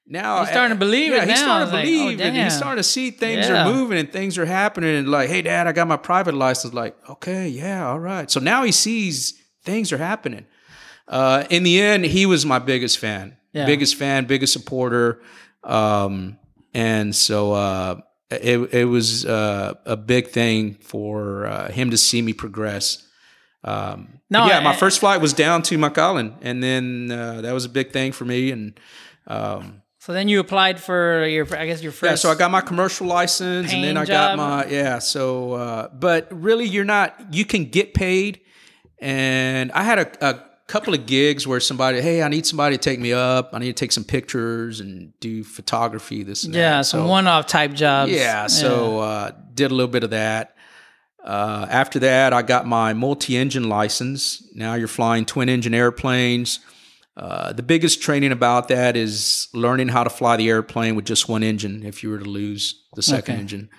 now 0.07 0.39
He's 0.41 0.49
starting 0.49 0.75
to 0.77 0.79
believe 0.79 1.11
yeah, 1.11 1.23
it 1.23 1.29
He's 1.29 1.39
now. 1.39 1.43
starting 1.43 1.61
It's 1.63 1.71
to 1.71 1.75
like, 1.77 1.85
believe 1.85 2.21
oh, 2.21 2.23
it. 2.23 2.43
He's 2.43 2.57
starting 2.57 2.77
to 2.77 2.83
see 2.83 3.11
things 3.11 3.47
Yeah. 3.49 3.67
are 3.67 3.73
moving 3.73 3.97
and 3.97 4.11
things 4.11 4.37
are 4.37 4.45
happening. 4.45 4.95
And 4.95 5.09
like, 5.09 5.29
hey, 5.29 5.41
dad, 5.41 5.67
I 5.67 5.71
got 5.73 5.87
my 5.87 5.97
private 5.97 6.33
license. 6.33 6.73
Like, 6.73 6.95
okay, 7.09 7.47
yeah, 7.49 7.87
all 7.87 7.99
right. 7.99 8.29
So 8.31 8.39
now 8.39 8.63
he 8.63 8.71
sees 8.71 9.33
things 9.63 9.91
are 9.91 9.97
happening. 9.97 10.45
Uh, 11.07 11.43
in 11.49 11.63
the 11.63 11.81
end, 11.81 12.05
he 12.05 12.25
was 12.25 12.45
my 12.45 12.59
biggest 12.59 12.97
fan, 12.99 13.37
Yeah. 13.53 13.65
biggest 13.65 13.95
fan, 13.95 14.25
biggest 14.25 14.53
supporter. 14.53 15.21
Um, 15.63 16.37
and 16.73 17.15
so 17.15 17.53
uh, 17.53 18.01
it 18.29 18.73
it 18.73 18.85
was 18.85 19.25
uh, 19.25 19.73
a 19.85 19.97
big 19.97 20.29
thing 20.29 20.75
for 20.81 21.45
uh, 21.45 21.71
him 21.71 21.91
to 21.91 21.97
see 21.97 22.21
me 22.21 22.33
progress. 22.33 23.03
Um, 23.63 24.19
No, 24.29 24.45
yeah, 24.47 24.59
my 24.59 24.73
first 24.75 24.99
flight 24.99 25.19
was 25.21 25.33
down 25.33 25.61
to 25.63 25.77
McAllen, 25.77 26.35
and 26.41 26.61
then 26.63 27.09
uh, 27.11 27.41
that 27.41 27.53
was 27.53 27.65
a 27.65 27.69
big 27.69 27.91
thing 27.91 28.11
for 28.11 28.25
me. 28.25 28.51
And 28.51 28.79
um, 29.27 29.81
So 30.07 30.13
then 30.13 30.29
you 30.29 30.39
applied 30.39 30.79
for 30.79 31.27
your, 31.27 31.45
I 31.53 31.65
guess 31.65 31.83
your 31.83 31.91
first. 31.91 32.09
yeah, 32.09 32.15
so 32.15 32.31
I 32.31 32.35
got 32.35 32.49
my 32.49 32.61
commercial 32.61 33.07
license, 33.07 33.73
and 33.73 33.83
then 33.83 33.97
I 33.97 34.05
job? 34.05 34.37
got 34.37 34.37
my 34.37 34.65
yeah. 34.67 34.99
So, 34.99 35.51
uh, 35.51 35.89
but 35.89 36.29
really, 36.31 36.63
you're 36.63 36.85
not. 36.85 37.33
You 37.33 37.43
can 37.43 37.65
get 37.65 37.93
paid, 37.93 38.39
and 38.99 39.69
I 39.73 39.83
had 39.83 39.99
a, 39.99 40.25
a 40.29 40.43
couple 40.67 40.93
of 40.93 41.07
gigs 41.07 41.45
where 41.45 41.59
somebody, 41.59 41.99
hey, 41.99 42.23
I 42.23 42.29
need 42.29 42.45
somebody 42.45 42.77
to 42.77 42.81
take 42.81 43.01
me 43.01 43.11
up. 43.11 43.49
I 43.51 43.59
need 43.59 43.67
to 43.67 43.73
take 43.73 43.91
some 43.91 44.05
pictures 44.05 44.79
and 44.79 45.11
do 45.19 45.43
photography. 45.43 46.23
This, 46.23 46.45
and 46.45 46.55
yeah, 46.55 46.77
that. 46.77 46.85
some 46.85 47.01
So- 47.01 47.07
one-off 47.07 47.45
type 47.45 47.73
jobs. 47.73 48.09
yeah, 48.09 48.47
so 48.47 48.99
uh, 48.99 49.31
did 49.55 49.71
a 49.71 49.75
little 49.75 49.91
bit 49.91 50.05
of 50.05 50.11
that. 50.11 50.55
Uh, 51.21 51.67
after 51.69 51.99
that, 51.99 52.31
I 52.31 52.43
got 52.43 52.65
my 52.65 52.93
multi-engine 52.93 53.67
license. 53.67 54.41
Now 54.55 54.75
you're 54.75 54.87
flying 54.87 55.25
twin-engine 55.25 55.73
airplanes. 55.73 56.61
Uh, 57.17 57.51
the 57.51 57.63
biggest 57.63 57.99
training 57.99 58.31
about 58.31 58.67
that 58.67 58.95
is 58.95 59.47
learning 59.51 59.87
how 59.87 60.03
to 60.03 60.09
fly 60.09 60.37
the 60.37 60.47
airplane 60.47 60.95
with 60.95 61.03
just 61.05 61.27
one 61.27 61.41
engine. 61.41 61.83
If 61.83 62.03
you 62.03 62.11
were 62.11 62.19
to 62.19 62.29
lose 62.29 62.83
the 62.95 63.01
second 63.01 63.33
Okay. 63.33 63.41
engine, 63.41 63.69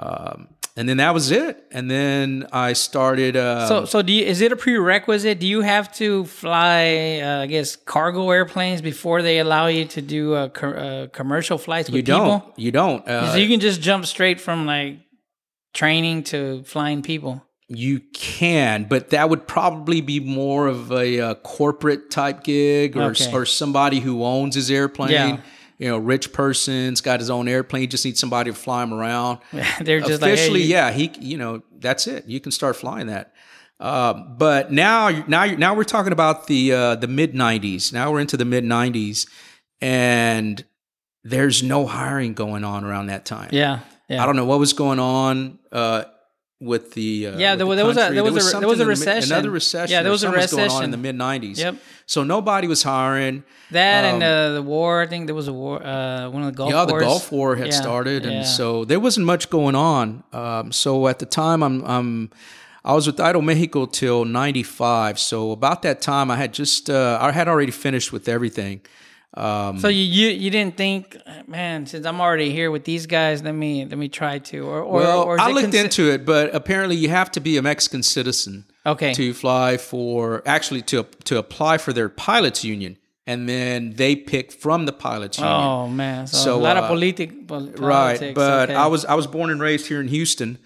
um, 0.00 0.48
and 0.76 0.88
then 0.88 0.96
that 0.96 1.14
was 1.14 1.30
it. 1.30 1.62
And 1.70 1.88
then 1.88 2.48
I 2.50 2.72
started. 2.72 3.36
Uh, 3.36 3.68
So, 3.68 3.84
so 3.84 4.02
do 4.02 4.12
you, 4.12 4.24
is 4.24 4.40
it 4.40 4.50
a 4.50 4.56
prerequisite? 4.56 5.38
Do 5.38 5.46
you 5.46 5.60
have 5.60 5.94
to 5.98 6.24
fly, 6.24 7.20
uh, 7.22 7.42
I 7.42 7.46
guess, 7.46 7.76
cargo 7.76 8.28
airplanes 8.32 8.82
before 8.82 9.22
they 9.22 9.38
allow 9.38 9.68
you 9.68 9.84
to 9.84 10.02
do 10.02 10.34
uh, 10.34 10.48
co- 10.48 10.70
uh, 10.70 11.06
commercial 11.08 11.58
flights 11.58 11.88
with 11.90 11.98
you 11.98 12.02
don't. 12.02 12.40
people? 12.40 12.54
You 12.56 12.72
don't. 12.72 13.06
Uh, 13.06 13.30
so 13.32 13.38
you 13.38 13.46
can 13.48 13.60
just 13.60 13.80
jump 13.82 14.04
straight 14.04 14.40
from 14.40 14.66
like 14.66 14.98
training 15.74 16.24
to 16.24 16.64
flying 16.64 17.02
people. 17.02 17.43
You 17.68 18.00
can, 18.12 18.84
but 18.84 19.10
that 19.10 19.30
would 19.30 19.46
probably 19.48 20.00
be 20.02 20.20
more 20.20 20.66
of 20.66 20.92
a, 20.92 21.20
uh 21.20 21.34
corporate 21.36 22.10
type 22.10 22.44
gig 22.44 22.96
or, 22.96 23.10
Okay. 23.10 23.32
or 23.32 23.46
somebody 23.46 24.00
who 24.00 24.22
owns 24.24 24.54
his 24.54 24.70
airplane. 24.70 25.10
Yeah. 25.12 25.40
You 25.78 25.88
know, 25.88 25.98
rich 25.98 26.32
person's 26.32 27.00
got 27.00 27.18
his 27.20 27.30
own 27.30 27.48
airplane. 27.48 27.88
Just 27.90 28.04
needs 28.04 28.20
somebody 28.20 28.50
to 28.50 28.56
fly 28.56 28.82
him 28.82 28.94
around. 28.94 29.38
They're 29.80 30.00
just 30.00 30.22
like, 30.22 30.28
hey, 30.28 30.34
Officially, 30.34 30.62
yeah, 30.62 30.92
he, 30.92 31.10
you 31.20 31.36
know, 31.36 31.62
that's 31.78 32.06
it. 32.06 32.26
You 32.26 32.38
can 32.38 32.52
start 32.52 32.76
flying 32.76 33.08
that. 33.08 33.32
Uh, 33.80 34.12
but 34.14 34.70
now, 34.70 35.10
now, 35.26 35.44
now 35.46 35.74
we're 35.74 35.82
talking 35.84 36.12
about 36.12 36.46
the 36.46 36.72
uh, 36.72 36.94
the 36.94 37.08
mid 37.08 37.32
'90s. 37.34 37.92
Now 37.92 38.12
we're 38.12 38.20
into 38.20 38.36
the 38.36 38.44
mid 38.44 38.62
'90s, 38.64 39.26
and 39.80 40.64
there's 41.24 41.62
no 41.62 41.86
hiring 41.86 42.34
going 42.34 42.62
on 42.64 42.84
around 42.84 43.06
that 43.06 43.24
time. 43.24 43.48
yeah, 43.52 43.80
yeah. 44.08 44.22
I 44.22 44.26
don't 44.26 44.36
know 44.36 44.44
what 44.44 44.58
was 44.60 44.74
going 44.74 45.00
on 45.00 45.58
uh, 45.72 46.04
with 46.60 46.92
the 46.94 47.26
uh, 47.26 47.38
Yeah, 47.38 47.56
there 47.56 47.58
the 47.58 47.66
was- 47.66 47.76
there 47.76 47.86
was 47.86 47.96
a- 47.96 48.10
there 48.14 48.24
was 48.24 48.54
a- 48.54 48.58
there 48.60 48.68
was 48.68 48.80
a 48.80 48.84
the 48.84 48.88
recession. 48.88 49.32
another 49.32 49.50
recession. 49.50 49.92
Yeah, 49.92 50.02
there 50.02 50.12
was 50.12 50.22
a 50.22 50.26
something 50.26 50.40
going 50.48 50.60
on 50.60 50.64
recession. 50.66 50.84
in 50.84 50.90
the 50.92 50.96
mid 50.96 51.16
'90s. 51.16 51.58
Yep. 51.58 51.76
So 52.06 52.22
nobody 52.22 52.68
was 52.68 52.82
hiring. 52.82 53.42
That 53.70 54.04
and 54.04 54.22
Um, 54.22 54.28
uh, 54.28 54.54
the 54.54 54.62
war. 54.62 55.02
I 55.02 55.06
think 55.06 55.26
there 55.26 55.34
was 55.34 55.48
a 55.48 55.52
war. 55.52 55.82
Uh, 55.84 56.28
one 56.30 56.42
of 56.42 56.48
the 56.52 56.56
Gulf 56.56 56.70
yeah, 56.70 56.84
the 56.84 56.98
Gulf 56.98 57.32
War 57.32 57.56
had 57.56 57.66
Yeah, 57.68 57.80
started, 57.80 58.24
and 58.24 58.32
yeah. 58.36 58.42
so 58.44 58.84
there 58.84 59.00
wasn't 59.00 59.26
much 59.26 59.50
going 59.50 59.74
on. 59.74 60.22
Um, 60.32 60.70
so 60.72 61.08
at 61.08 61.18
the 61.18 61.26
time, 61.26 61.62
I'm, 61.62 61.82
I'm 61.84 62.30
I 62.84 62.92
was 62.92 63.06
with 63.06 63.16
Aeromexico 63.16 63.90
till 63.90 64.24
'95. 64.24 65.18
So 65.18 65.50
about 65.50 65.82
that 65.82 66.00
time, 66.02 66.30
I 66.30 66.36
had 66.36 66.52
just 66.54 66.88
uh, 66.88 67.18
I 67.20 67.32
had 67.32 67.48
already 67.48 67.72
finished 67.72 68.12
with 68.12 68.28
everything. 68.28 68.80
Um, 69.36 69.78
So 69.78 69.88
you, 69.88 70.02
you 70.02 70.28
you 70.28 70.50
didn't 70.50 70.76
think, 70.76 71.16
man, 71.48 71.86
since 71.86 72.06
I'm 72.06 72.20
already 72.20 72.50
here 72.52 72.70
with 72.70 72.84
these 72.84 73.06
guys, 73.06 73.42
let 73.42 73.52
me 73.54 73.84
let 73.84 73.98
me 73.98 74.08
try 74.08 74.38
to 74.50 74.58
or 74.60 74.80
or, 74.82 75.00
well, 75.00 75.22
or 75.22 75.40
I 75.40 75.50
looked 75.50 75.68
consi- 75.74 75.84
into 75.84 76.10
it, 76.12 76.24
but 76.24 76.54
apparently 76.54 76.96
you 76.96 77.08
have 77.08 77.30
to 77.32 77.40
be 77.40 77.56
a 77.56 77.62
Mexican 77.62 78.02
citizen. 78.02 78.64
okay 78.86 79.12
to 79.14 79.32
fly 79.34 79.76
for 79.76 80.42
actually 80.46 80.82
to 80.82 81.04
to 81.24 81.38
apply 81.38 81.78
for 81.78 81.92
their 81.92 82.08
pilots 82.08 82.62
union 82.64 82.96
and 83.26 83.48
then 83.48 83.94
they 83.96 84.14
pick 84.14 84.52
from 84.52 84.84
the 84.86 84.92
pilots 84.92 85.38
union 85.38 85.54
Oh 85.68 85.88
man, 85.88 86.26
so, 86.26 86.36
So, 86.44 86.50
a 86.60 86.62
lot 86.68 86.76
of 86.76 86.84
uh, 86.84 86.88
politic, 86.88 87.30
pol- 87.48 87.72
right 87.96 88.34
but 88.34 88.68
okay. 88.68 88.74
i 88.84 88.86
was 88.86 89.02
i 89.06 89.14
was 89.20 89.26
born 89.26 89.48
and 89.50 89.60
raised 89.68 89.86
here 89.90 90.00
in 90.04 90.08
houston 90.08 90.58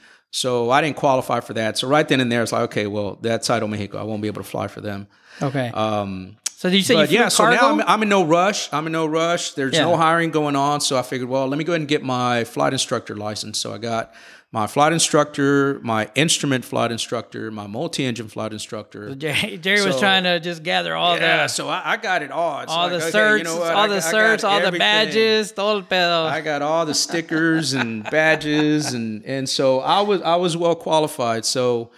so 0.42 0.48
i 0.76 0.78
didn't 0.82 0.96
qualify 0.96 1.38
for 1.40 1.54
that 1.54 1.78
so 1.78 1.86
right 1.96 2.06
then 2.08 2.20
and 2.20 2.30
there 2.32 2.42
it's 2.42 2.50
like 2.52 2.64
okay 2.70 2.86
well 2.88 3.18
that's 3.22 3.48
Aeromexico 3.48 3.96
i 4.02 4.02
won't 4.02 4.20
be 4.26 4.28
able 4.32 4.42
to 4.42 4.50
fly 4.54 4.66
for 4.68 4.80
them 4.88 5.06
okay. 5.40 5.68
um 5.74 6.36
so 6.58 6.68
did 6.68 6.78
you 6.78 6.82
say 6.82 6.94
you 6.94 7.00
but 7.02 7.08
flew 7.08 7.18
yeah, 7.18 7.28
so 7.28 7.44
cargo? 7.44 7.56
now 7.56 7.68
I'm, 7.70 7.80
I'm 7.86 8.02
in 8.02 8.08
no 8.08 8.24
rush. 8.24 8.68
I'm 8.72 8.86
in 8.86 8.92
no 8.92 9.06
rush. 9.06 9.52
There's 9.52 9.74
Yeah. 9.74 9.82
no 9.82 9.96
hiring 9.96 10.32
going 10.32 10.56
on, 10.56 10.80
so 10.80 10.98
I 10.98 11.02
figured, 11.02 11.28
well, 11.28 11.46
let 11.46 11.56
me 11.56 11.62
go 11.62 11.70
ahead 11.70 11.82
and 11.82 11.88
get 11.88 12.02
my 12.02 12.42
flight 12.42 12.72
instructor 12.72 13.14
license. 13.14 13.58
So 13.60 13.72
I 13.72 13.78
got 13.78 14.12
my 14.50 14.66
flight 14.66 14.92
instructor, 14.92 15.78
my 15.84 16.10
instrument 16.16 16.64
flight 16.64 16.90
instructor, 16.90 17.52
my 17.52 17.68
multi-engine 17.68 18.26
flight 18.26 18.52
instructor. 18.52 19.14
Jerry, 19.14 19.56
Jerry 19.62 19.86
was 19.86 20.00
trying 20.00 20.24
to 20.24 20.40
just 20.40 20.64
gather 20.64 20.96
all 20.96 21.14
that. 21.14 21.22
Yeah, 21.22 21.42
the 21.44 21.48
so 21.48 21.68
I, 21.68 21.92
I 21.92 21.96
got 21.96 22.24
it 22.24 22.32
all. 22.32 22.62
It's 22.62 22.72
all 22.72 22.88
like, 22.88 22.98
the 23.02 23.06
okay, 23.06 23.18
certs, 23.18 23.38
you 23.38 23.44
know 23.44 23.62
all 23.62 23.84
I 23.84 23.86
the 23.86 23.94
I 23.94 23.98
certs, 23.98 24.42
all 24.42 24.60
the 24.60 24.76
badges, 24.76 25.52
todo 25.52 25.76
el 25.76 25.82
pedo. 25.84 26.26
I 26.28 26.40
got 26.40 26.62
all 26.62 26.84
the 26.84 26.94
stickers 26.94 27.72
and 27.72 28.02
badges, 28.10 28.94
and 28.94 29.24
and 29.24 29.48
so 29.48 29.78
I 29.78 30.00
was 30.00 30.22
I 30.22 30.34
was 30.34 30.56
well 30.56 30.74
qualified. 30.74 31.44
So 31.44 31.92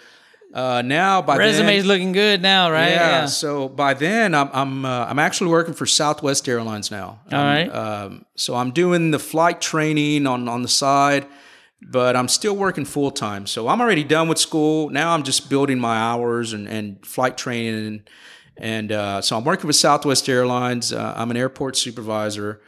uh, 0.53 0.83
now 0.83 1.23
by 1.23 1.37
Resume's 1.37 1.67
then, 1.69 1.87
looking 1.87 2.13
good 2.13 2.43
now, 2.43 2.71
right? 2.71 2.91
yeah, 2.91 3.27
So 3.27 3.69
by 3.69 3.95
then, 3.95 4.35
I'm 4.35 4.51
I'm 4.53 4.85
uh, 4.85 5.07
I'm 5.07 5.19
actually 5.19 5.51
working 5.51 5.75
for 5.75 5.87
Southwest 5.87 6.49
Airlines 6.49 6.91
now. 6.91 7.21
All 7.33 7.39
Um, 7.39 7.45
right. 7.47 7.69
Um, 7.69 8.25
so 8.37 8.55
I'm 8.57 8.71
doing 8.73 9.11
the 9.13 9.19
flight 9.19 9.61
training 9.61 10.27
on 10.27 10.49
on 10.49 10.63
the 10.63 10.69
side, 10.69 11.27
but 11.81 12.17
I'm 12.17 12.29
still 12.29 12.57
working 12.57 12.85
full 12.85 13.11
time. 13.11 13.47
So 13.47 13.69
I'm 13.69 13.81
already 13.81 14.05
done 14.05 14.29
with 14.29 14.39
school. 14.39 14.91
Now 14.91 15.15
I'm 15.15 15.23
just 15.23 15.49
building 15.49 15.79
my 15.79 15.97
hours 15.97 16.53
and 16.53 16.69
and 16.69 17.05
flight 17.07 17.37
training 17.39 17.87
and 17.87 18.11
and 18.57 18.93
uh, 18.93 19.21
so 19.23 19.37
I'm 19.39 19.45
working 19.45 19.67
with 19.69 19.77
Southwest 19.77 20.29
Airlines. 20.29 20.93
Uh, 20.93 21.15
I'm 21.17 21.31
an 21.31 21.37
airport 21.37 21.77
supervisor. 21.77 22.61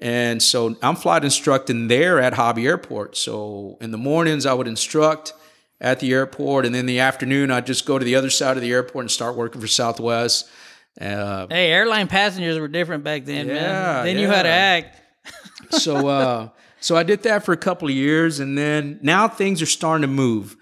And 0.00 0.42
so 0.42 0.74
I'm 0.82 0.96
flight 0.96 1.22
instructing 1.24 1.86
there 1.88 2.18
at 2.20 2.34
Hobby 2.34 2.66
Airport. 2.66 3.16
So 3.16 3.76
in 3.80 3.90
the 3.92 3.98
mornings, 3.98 4.46
I 4.46 4.52
would 4.52 4.66
instruct 4.66 5.32
at 5.82 5.98
the 6.00 6.12
airport, 6.12 6.64
and 6.64 6.74
then 6.74 6.80
in 6.80 6.86
the 6.86 7.00
afternoon, 7.00 7.50
I'd 7.50 7.66
just 7.66 7.84
go 7.84 7.98
to 7.98 8.04
the 8.04 8.14
other 8.14 8.30
side 8.30 8.56
of 8.56 8.62
the 8.62 8.70
airport 8.72 9.02
and 9.02 9.10
start 9.10 9.36
working 9.36 9.60
for 9.60 9.66
Southwest. 9.66 10.48
Uh, 11.00 11.46
Hey, 11.50 11.70
airline 11.72 12.06
passengers 12.06 12.58
were 12.58 12.68
different 12.68 13.02
back 13.02 13.24
then, 13.24 13.48
Yeah, 13.48 13.54
man. 13.54 14.04
They 14.04 14.14
knew 14.14 14.28
how 14.28 14.42
to 14.42 14.48
act. 14.48 15.00
so, 15.70 16.06
uh, 16.08 16.48
So 16.80 16.96
I 16.96 17.02
did 17.02 17.22
that 17.24 17.44
for 17.44 17.52
a 17.52 17.56
couple 17.56 17.88
of 17.88 17.94
years, 17.94 18.40
and 18.40 18.56
then 18.56 18.98
now 19.02 19.26
things 19.28 19.60
are 19.60 19.66
starting 19.66 20.02
to 20.02 20.08
move. 20.08 20.56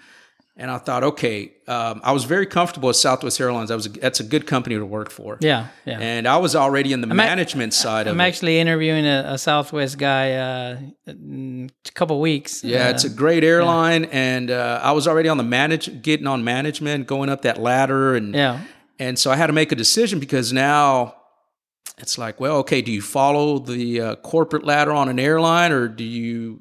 And 0.61 0.70
I 0.70 0.77
thought, 0.77 1.03
okay, 1.05 1.53
um, 1.68 2.03
I 2.05 2.12
was 2.12 2.25
very 2.25 2.44
comfortable 2.44 2.90
at 2.90 2.96
Southwest 2.96 3.40
Airlines. 3.40 3.70
I 3.70 3.75
was 3.77 3.87
that's 3.88 4.20
a 4.20 4.25
good 4.25 4.46
company 4.46 4.77
to 4.77 4.85
work 4.85 5.11
for. 5.11 5.38
Yeah, 5.40 5.68
yeah. 5.87 5.99
And 5.99 6.29
I 6.29 6.37
was 6.37 6.55
already 6.55 6.92
in 6.92 7.01
the 7.01 7.07
ac- 7.09 7.16
management 7.16 7.73
side 7.73 8.07
of 8.07 8.12
I'm 8.14 8.20
it. 8.20 8.25
actually 8.29 8.61
interviewing 8.61 9.07
a, 9.07 9.25
a 9.27 9.38
Southwest 9.38 9.96
guy 9.96 10.33
uh, 10.33 10.77
in 11.07 11.70
a 11.88 11.92
couple 11.92 12.20
weeks. 12.20 12.62
Yeah, 12.62 12.87
Uh, 12.88 12.90
it's 12.90 13.05
a 13.05 13.09
great 13.09 13.42
airline, 13.42 14.05
and 14.12 14.51
uh, 14.51 14.81
I 14.83 14.92
was 14.92 15.09
already 15.09 15.31
on 15.31 15.38
the 15.38 15.44
manage, 15.44 16.03
getting 16.03 16.27
on 16.27 16.44
management, 16.44 17.07
going 17.07 17.31
up 17.31 17.40
that 17.42 17.57
ladder, 17.59 18.14
and 18.14 18.35
yeah, 18.35 18.61
and 18.99 19.18
so 19.18 19.31
I 19.31 19.37
had 19.37 19.46
to 19.46 19.55
make 19.55 19.73
a 19.73 19.77
decision 19.77 20.20
because 20.20 20.53
now 20.53 21.14
it's 21.96 22.18
like, 22.18 22.38
well, 22.38 22.57
okay, 22.59 22.83
do 22.83 22.92
you 22.92 23.01
follow 23.03 23.59
the 23.61 24.01
uh, 24.01 24.14
corporate 24.16 24.64
ladder 24.64 24.92
on 24.92 25.09
an 25.09 25.18
airline, 25.18 25.73
or 25.73 25.88
do 25.88 26.05
you 26.05 26.61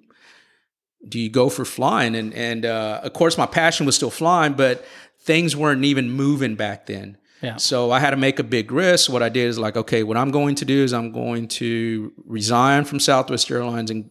do 1.07 1.19
you 1.19 1.29
go 1.29 1.49
for 1.49 1.65
flying? 1.65 2.15
And 2.15 2.33
and 2.33 2.65
uh, 2.65 3.01
of 3.03 3.13
course, 3.13 3.37
my 3.37 3.45
passion 3.45 3.85
was 3.85 3.95
still 3.95 4.09
flying, 4.09 4.53
but 4.53 4.85
things 5.21 5.55
weren't 5.55 5.83
even 5.85 6.11
moving 6.11 6.55
back 6.55 6.85
then. 6.85 7.17
Yeah. 7.41 7.55
So 7.55 7.91
I 7.91 7.99
had 7.99 8.09
to 8.09 8.17
make 8.17 8.39
a 8.39 8.43
big 8.43 8.71
risk. 8.71 9.09
What 9.09 9.23
I 9.23 9.29
did 9.29 9.47
is 9.47 9.57
like, 9.57 9.77
okay, 9.77 10.03
what 10.03 10.17
I'm 10.17 10.31
going 10.31 10.55
to 10.55 10.65
do 10.65 10.83
is 10.83 10.91
I'm 10.93 11.11
going 11.11 11.47
to 11.49 12.11
resign 12.25 12.83
from 12.83 12.99
Southwest 12.99 13.49
Airlines 13.49 13.89
and 13.89 14.09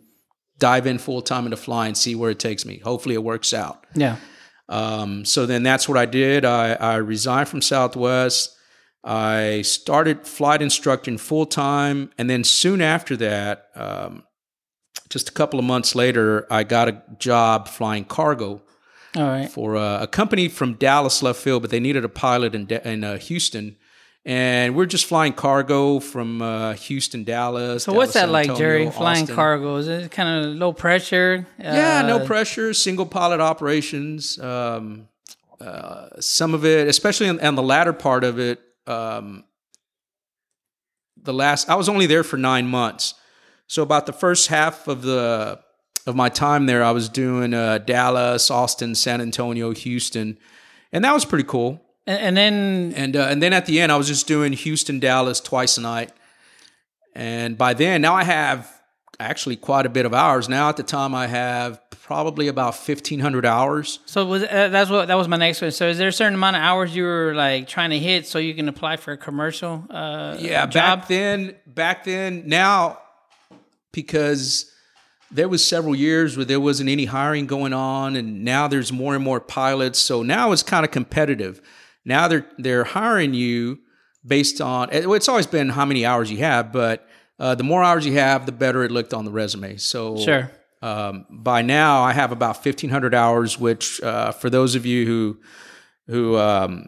dive 0.58 0.86
in 0.86 0.98
full 0.98 1.20
time 1.20 1.44
into 1.44 1.56
flying, 1.56 1.94
see 1.94 2.14
where 2.14 2.30
it 2.30 2.38
takes 2.38 2.64
me. 2.64 2.78
Hopefully, 2.78 3.14
it 3.14 3.22
works 3.22 3.52
out. 3.52 3.86
yeah. 3.94 4.16
Um, 4.70 5.24
so 5.24 5.46
then 5.46 5.62
that's 5.62 5.88
what 5.88 5.96
I 5.96 6.04
did. 6.04 6.44
I, 6.44 6.74
I 6.74 6.96
resigned 6.96 7.48
from 7.48 7.62
Southwest. 7.62 8.54
I 9.02 9.62
started 9.62 10.26
flight 10.26 10.60
instructing 10.60 11.16
full 11.16 11.46
time. 11.46 12.10
And 12.18 12.28
then 12.28 12.44
soon 12.44 12.82
after 12.82 13.16
that, 13.16 13.68
um, 13.74 14.24
just 15.08 15.28
a 15.28 15.32
couple 15.32 15.58
of 15.58 15.64
months 15.64 15.94
later, 15.94 16.46
I 16.50 16.64
got 16.64 16.88
a 16.88 17.02
job 17.18 17.68
flying 17.68 18.04
cargo 18.04 18.62
All 19.16 19.22
right. 19.22 19.50
for 19.50 19.74
a, 19.74 20.00
a 20.02 20.06
company 20.06 20.48
from 20.48 20.74
Dallas 20.74 21.22
Love 21.22 21.36
Field, 21.36 21.62
but 21.62 21.70
they 21.70 21.80
needed 21.80 22.04
a 22.04 22.08
pilot 22.08 22.54
in, 22.54 22.68
in 22.68 23.04
uh, 23.04 23.18
Houston. 23.18 23.76
And 24.24 24.74
we're 24.76 24.84
just 24.86 25.06
flying 25.06 25.32
cargo 25.32 26.00
from 26.00 26.42
uh, 26.42 26.74
Houston, 26.74 27.24
Dallas. 27.24 27.84
So 27.84 27.94
what's 27.94 28.12
Dallas, 28.12 28.26
that 28.26 28.50
like, 28.50 28.58
Jerry? 28.58 28.82
Antonio, 28.82 28.98
Flying 28.98 29.26
cargo 29.26 29.76
is 29.76 29.88
it 29.88 30.10
kind 30.10 30.44
of 30.44 30.54
low 30.56 30.74
pressure? 30.74 31.46
Yeah, 31.58 32.02
no 32.02 32.18
Uh, 32.18 32.26
pressure, 32.26 32.74
single 32.74 33.06
pilot 33.06 33.40
operations. 33.40 34.38
Um, 34.38 35.08
uh, 35.60 36.08
some 36.20 36.52
of 36.52 36.66
it, 36.66 36.88
especially 36.88 37.28
on, 37.30 37.40
on 37.40 37.54
the 37.54 37.62
latter 37.62 37.94
part 37.94 38.22
of 38.22 38.38
it, 38.38 38.60
um, 38.86 39.44
the 41.16 41.32
last 41.32 41.70
I 41.70 41.74
was 41.76 41.88
only 41.88 42.06
there 42.06 42.22
for 42.24 42.36
nine 42.36 42.66
months, 42.66 43.14
so 43.68 43.82
about 43.84 44.06
the 44.06 44.12
first 44.12 44.48
half 44.48 44.88
of 44.88 45.02
the 45.02 45.60
of 46.06 46.16
my 46.16 46.28
time 46.30 46.66
there, 46.66 46.82
I 46.82 46.90
was 46.90 47.08
doing 47.08 47.54
uh, 47.54 47.78
Dallas, 47.78 48.50
Austin, 48.50 48.94
San 48.94 49.20
Antonio, 49.20 49.72
Houston, 49.72 50.38
and 50.90 51.04
that 51.04 51.12
was 51.14 51.24
pretty 51.24 51.44
cool. 51.44 51.80
And, 52.06 52.18
and 52.18 52.36
then 52.36 52.92
And 52.96 53.16
uh, 53.16 53.28
and 53.30 53.40
then 53.42 53.52
at 53.52 53.66
the 53.66 53.78
end, 53.80 53.92
I 53.92 53.96
was 53.96 54.08
just 54.08 54.26
doing 54.26 54.52
Houston, 54.54 54.98
Dallas 55.00 55.40
twice 55.40 55.76
a 55.78 55.82
night. 55.82 56.10
And 57.14 57.58
by 57.58 57.74
then, 57.74 58.00
now 58.00 58.14
I 58.14 58.24
have 58.24 58.70
actually 59.20 59.56
quite 59.56 59.84
a 59.86 59.88
bit 59.88 60.06
of 60.06 60.14
hours. 60.14 60.48
Now 60.48 60.68
at 60.68 60.76
the 60.76 60.82
time, 60.84 61.14
I 61.14 61.26
have 61.26 61.80
probably 61.90 62.48
about 62.48 62.74
fifteen 62.74 63.20
hundred 63.20 63.44
hours. 63.44 63.98
so 64.06 64.24
was 64.24 64.44
uh, 64.44 64.68
that's 64.68 64.88
what 64.88 65.08
that 65.08 65.16
was 65.16 65.28
my 65.28 65.36
next 65.36 65.60
one. 65.60 65.72
So 65.72 65.88
is 65.88 65.98
there 65.98 66.08
a 66.08 66.12
certain 66.12 66.34
amount 66.34 66.56
of 66.56 66.62
hours 66.62 66.94
you 66.96 67.02
were 67.04 67.34
like 67.34 67.68
trying 67.68 67.90
to 67.90 67.98
hit 67.98 68.26
so 68.26 68.38
you 68.38 68.54
can 68.54 68.68
apply 68.68 68.96
for 68.96 69.12
a 69.12 69.16
commercial? 69.18 69.84
Uh, 69.90 70.36
Yeah, 70.38 70.64
job. 70.66 71.00
back 71.00 71.08
then, 71.08 71.54
back 71.66 72.04
then, 72.04 72.44
now 72.46 72.98
because 73.92 74.70
there 75.30 75.48
was 75.48 75.64
several 75.64 75.94
years 75.94 76.36
where 76.36 76.46
there 76.46 76.60
wasn't 76.60 76.88
any 76.88 77.04
hiring 77.04 77.46
going 77.46 77.72
on, 77.72 78.16
and 78.16 78.44
now 78.44 78.66
there's 78.68 78.92
more 78.92 79.14
and 79.14 79.22
more 79.24 79.40
pilots. 79.40 79.98
So 79.98 80.22
now 80.22 80.52
it's 80.52 80.62
kind 80.62 80.84
of 80.84 80.90
competitive. 80.90 81.60
Now 82.04 82.28
they're 82.28 82.46
they're 82.56 82.84
hiring 82.84 83.34
you 83.34 83.80
based 84.26 84.60
on 84.60 84.88
it- 84.90 85.06
it's 85.06 85.28
always 85.28 85.46
been 85.46 85.68
how 85.70 85.84
many 85.84 86.04
hours 86.06 86.30
you 86.30 86.38
have, 86.38 86.72
but 86.72 87.06
uh, 87.38 87.54
the 87.54 87.62
more 87.64 87.84
hours 87.84 88.04
you 88.06 88.14
have, 88.14 88.46
the 88.46 88.52
better 88.52 88.82
it 88.84 88.90
looked 88.90 89.14
on 89.14 89.24
the 89.24 89.30
resume. 89.30 89.76
So 89.76 90.16
Sure. 90.16 90.50
um, 90.82 91.24
by 91.30 91.62
now 91.62 92.02
I 92.02 92.12
have 92.12 92.32
about 92.32 92.62
fifteen 92.62 92.90
hundred 92.90 93.14
hours, 93.14 93.58
which 93.58 94.00
uh, 94.02 94.32
for 94.32 94.48
those 94.48 94.74
of 94.74 94.86
you 94.86 95.04
who 95.06 95.38
who 96.06 96.38
um, 96.38 96.86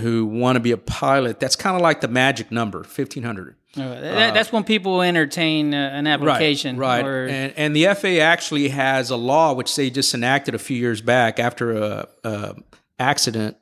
who 0.00 0.24
want 0.26 0.56
to 0.56 0.60
be 0.60 0.70
a 0.72 0.76
pilot, 0.78 1.40
that's 1.40 1.56
kind 1.56 1.76
of 1.76 1.82
like 1.82 2.00
the 2.00 2.08
magic 2.08 2.50
number, 2.50 2.82
fifteen 2.84 3.22
hundred. 3.22 3.54
Uh, 3.54 3.57
that, 3.74 4.34
that's 4.34 4.50
when 4.52 4.64
people 4.64 5.02
entertain 5.02 5.74
uh, 5.74 5.90
an 5.92 6.06
application. 6.06 6.76
right? 6.76 7.04
Or, 7.04 7.26
And 7.26 7.52
and 7.56 7.76
the 7.76 7.84
FAA 7.94 8.22
actually 8.22 8.68
has 8.68 9.10
a 9.10 9.16
law 9.16 9.52
which 9.52 9.74
they 9.76 9.90
just 9.90 10.14
enacted 10.14 10.54
a 10.54 10.58
few 10.58 10.76
years 10.76 11.00
back 11.00 11.38
after 11.38 11.72
a, 11.76 12.08
a 12.24 12.54
accident. 12.98 13.56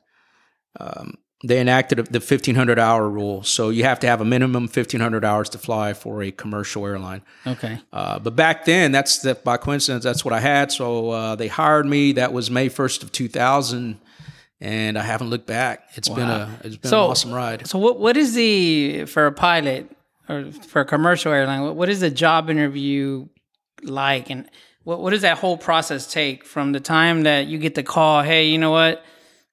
Um, 0.79 1.15
they 1.43 1.59
enacted 1.61 1.99
the 2.07 2.19
fifteen 2.19 2.55
hundred 2.55 2.79
hour 2.79 3.07
rule, 3.07 3.43
so 3.43 3.69
you 3.69 3.83
have 3.83 3.99
to 3.99 4.07
have 4.07 4.21
a 4.21 4.25
minimum 4.25 4.67
fifteen 4.67 5.01
hundred 5.01 5.23
hours 5.23 5.49
to 5.49 5.57
fly 5.59 5.93
for 5.93 6.23
a 6.23 6.31
commercial 6.31 6.85
airline. 6.85 7.21
okay. 7.45 7.79
Uh, 7.93 8.17
but 8.17 8.35
back 8.35 8.65
then, 8.65 8.91
that's 8.91 9.19
that 9.19 9.43
by 9.43 9.57
coincidence, 9.57 10.03
that's 10.03 10.25
what 10.25 10.33
I 10.33 10.39
had. 10.39 10.71
So 10.71 11.11
uh, 11.11 11.35
they 11.35 11.47
hired 11.47 11.85
me. 11.85 12.13
That 12.13 12.33
was 12.33 12.49
May 12.49 12.69
first 12.69 13.03
of 13.03 13.11
two 13.11 13.27
thousand, 13.27 13.99
and 14.59 14.97
I 14.97 15.03
haven't 15.03 15.29
looked 15.29 15.45
back. 15.45 15.83
It's 15.93 16.09
been 16.09 16.27
a 16.27 16.59
it's 16.63 16.77
been 16.77 16.89
So- 16.89 17.05
an 17.05 17.11
awesome 17.11 17.31
ride. 17.33 17.67
So 17.67 17.77
what 17.77 17.99
what 17.99 18.17
is 18.17 18.33
the 18.33 19.05
for 19.05 19.27
a 19.27 19.31
pilot 19.31 19.91
or 20.29 20.51
for 20.51 20.81
a 20.81 20.85
commercial 20.85 21.31
airline? 21.31 21.61
What, 21.61 21.75
what 21.75 21.89
is 21.89 22.01
a 22.01 22.09
job 22.09 22.49
interview 22.49 23.27
like, 23.83 24.29
and 24.29 24.49
what 24.83 25.01
what 25.01 25.11
does 25.11 25.21
that 25.21 25.37
whole 25.37 25.57
process 25.57 26.11
take 26.11 26.45
from 26.45 26.71
the 26.71 26.79
time 26.79 27.23
that 27.23 27.47
you 27.47 27.57
get 27.57 27.75
the 27.75 27.83
call? 27.83 28.23
Hey, 28.23 28.47
you 28.47 28.57
know 28.57 28.71
what? 28.71 29.03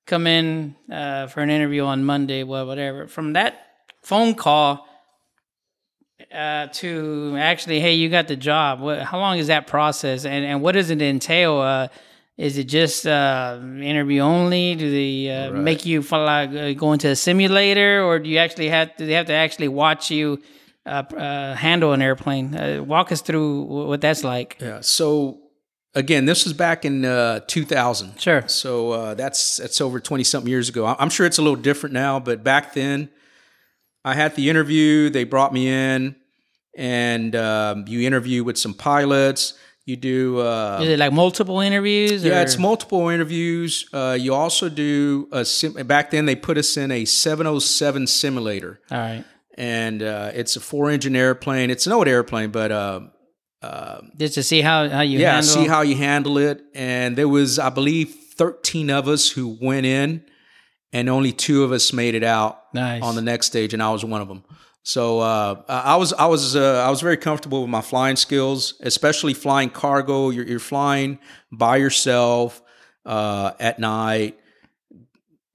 Come 0.06 0.26
in 0.26 0.76
uh, 0.92 1.28
for 1.28 1.40
an 1.40 1.50
interview 1.50 1.84
on 1.84 2.04
Monday, 2.04 2.42
well, 2.42 2.66
whatever. 2.66 3.06
From 3.06 3.32
that 3.32 3.66
phone 4.02 4.34
call 4.34 4.86
uh, 6.32 6.66
to 6.68 7.36
actually, 7.38 7.80
hey, 7.80 7.94
you 7.94 8.08
got 8.10 8.28
the 8.28 8.36
job. 8.36 8.80
What? 8.80 9.00
How 9.00 9.18
long 9.18 9.38
is 9.38 9.46
that 9.46 9.66
process, 9.66 10.24
and 10.24 10.44
and 10.44 10.62
what 10.62 10.72
does 10.72 10.90
it 10.90 11.00
entail? 11.00 11.58
Uh, 11.58 11.88
is 12.36 12.58
it 12.58 12.64
just 12.64 13.06
uh, 13.06 13.60
interview 13.62 14.20
only? 14.20 14.74
Do 14.74 14.90
they 14.90 15.30
uh, 15.30 15.52
make 15.52 15.86
you 15.86 16.02
feel 16.02 16.24
like 16.24 16.50
uh, 16.50 16.72
go 16.72 16.92
into 16.92 17.08
a 17.08 17.16
simulator, 17.16 18.02
or 18.02 18.18
do 18.18 18.28
you 18.28 18.38
actually 18.38 18.68
have? 18.68 18.96
Do 18.96 19.06
they 19.06 19.12
have 19.12 19.26
to 19.26 19.32
actually 19.32 19.68
watch 19.68 20.10
you 20.10 20.40
handle 20.86 21.92
an 21.92 22.02
airplane? 22.02 22.54
Uh, 22.54 22.82
walk 22.82 23.12
us 23.12 23.20
through 23.20 23.62
what 23.62 24.00
that's 24.00 24.24
like. 24.24 24.56
Yeah. 24.60 24.80
So 24.80 25.38
again, 25.94 26.24
this 26.26 26.44
was 26.44 26.52
back 26.52 26.84
in 26.84 27.04
uh, 27.04 27.40
two 27.46 27.64
thousand. 27.64 28.20
Sure. 28.20 28.46
So 28.48 28.92
uh, 28.92 29.14
that's 29.14 29.56
that's 29.58 29.80
over 29.80 30.00
twenty 30.00 30.24
something 30.24 30.50
years 30.50 30.68
ago. 30.68 30.86
I'm 30.86 31.10
sure 31.10 31.26
it's 31.26 31.38
a 31.38 31.42
little 31.42 31.60
different 31.60 31.92
now, 31.94 32.20
but 32.20 32.42
back 32.44 32.74
then, 32.74 33.08
I 34.04 34.14
had 34.14 34.34
the 34.36 34.48
interview. 34.50 35.10
They 35.10 35.24
brought 35.24 35.52
me 35.52 35.68
in, 35.68 36.16
and 36.76 37.34
um, 37.36 37.84
you 37.88 38.06
interview 38.06 38.44
with 38.44 38.58
some 38.58 38.74
pilots. 38.74 39.54
You 39.86 39.96
do. 39.96 40.40
Uh, 40.40 40.78
Is 40.82 40.88
it 40.88 40.98
like 40.98 41.12
multiple 41.12 41.60
interviews? 41.60 42.24
yeah, 42.24 42.38
or- 42.38 42.42
it's 42.42 42.56
multiple 42.58 43.10
interviews. 43.10 43.86
Uh, 43.92 44.16
you 44.18 44.32
also 44.34 44.70
do 44.70 45.28
a 45.30 45.44
sim- 45.44 45.74
back 45.86 46.10
then 46.10 46.24
they 46.24 46.34
put 46.36 46.56
us 46.56 46.78
in 46.78 46.90
a 46.90 47.04
707 47.04 48.06
simulator, 48.06 48.80
all 48.90 48.96
right. 48.98 49.24
And 49.54 50.02
uh, 50.02 50.30
it's 50.34 50.56
a 50.56 50.60
four 50.60 50.90
engine 50.90 51.16
airplane. 51.16 51.70
It's 51.70 51.86
an 51.86 51.92
old 51.92 52.08
airplane, 52.08 52.50
but 52.50 52.70
uh, 52.72 54.00
Just 54.18 54.34
to 54.34 54.42
see 54.42 54.60
how 54.60 54.88
how 54.88 55.00
you 55.02 55.18
yeah, 55.18 55.34
handle. 55.34 55.52
see 55.54 55.66
how 55.66 55.82
you 55.82 55.96
handle 55.96 56.38
it. 56.38 56.62
And 56.74 57.16
there 57.16 57.28
was, 57.28 57.58
I 57.58 57.70
believe, 57.70 58.14
13 58.36 58.90
of 58.90 59.08
us 59.08 59.30
who 59.30 59.56
went 59.60 59.86
in, 59.86 60.24
and 60.92 61.08
only 61.08 61.32
two 61.32 61.64
of 61.64 61.72
us 61.72 61.92
made 61.92 62.14
it 62.14 62.24
out 62.24 62.60
Nice. 62.74 63.02
on 63.02 63.14
the 63.14 63.22
next 63.22 63.46
stage, 63.46 63.72
and 63.74 63.82
I 63.82 63.90
was 63.90 64.04
one 64.04 64.20
of 64.20 64.28
them. 64.28 64.42
So 64.86 65.20
uh, 65.20 65.62
I 65.68 65.96
was 65.96 66.12
I 66.12 66.26
was 66.26 66.56
uh, 66.56 66.84
I 66.86 66.90
was 66.90 67.00
very 67.00 67.16
comfortable 67.16 67.62
with 67.62 67.70
my 67.70 67.80
flying 67.80 68.16
skills, 68.16 68.74
especially 68.80 69.32
flying 69.32 69.70
cargo. 69.70 70.28
You're, 70.30 70.44
you're 70.46 70.58
flying 70.58 71.18
by 71.50 71.76
yourself 71.78 72.60
uh, 73.06 73.52
at 73.58 73.78
night, 73.78 74.38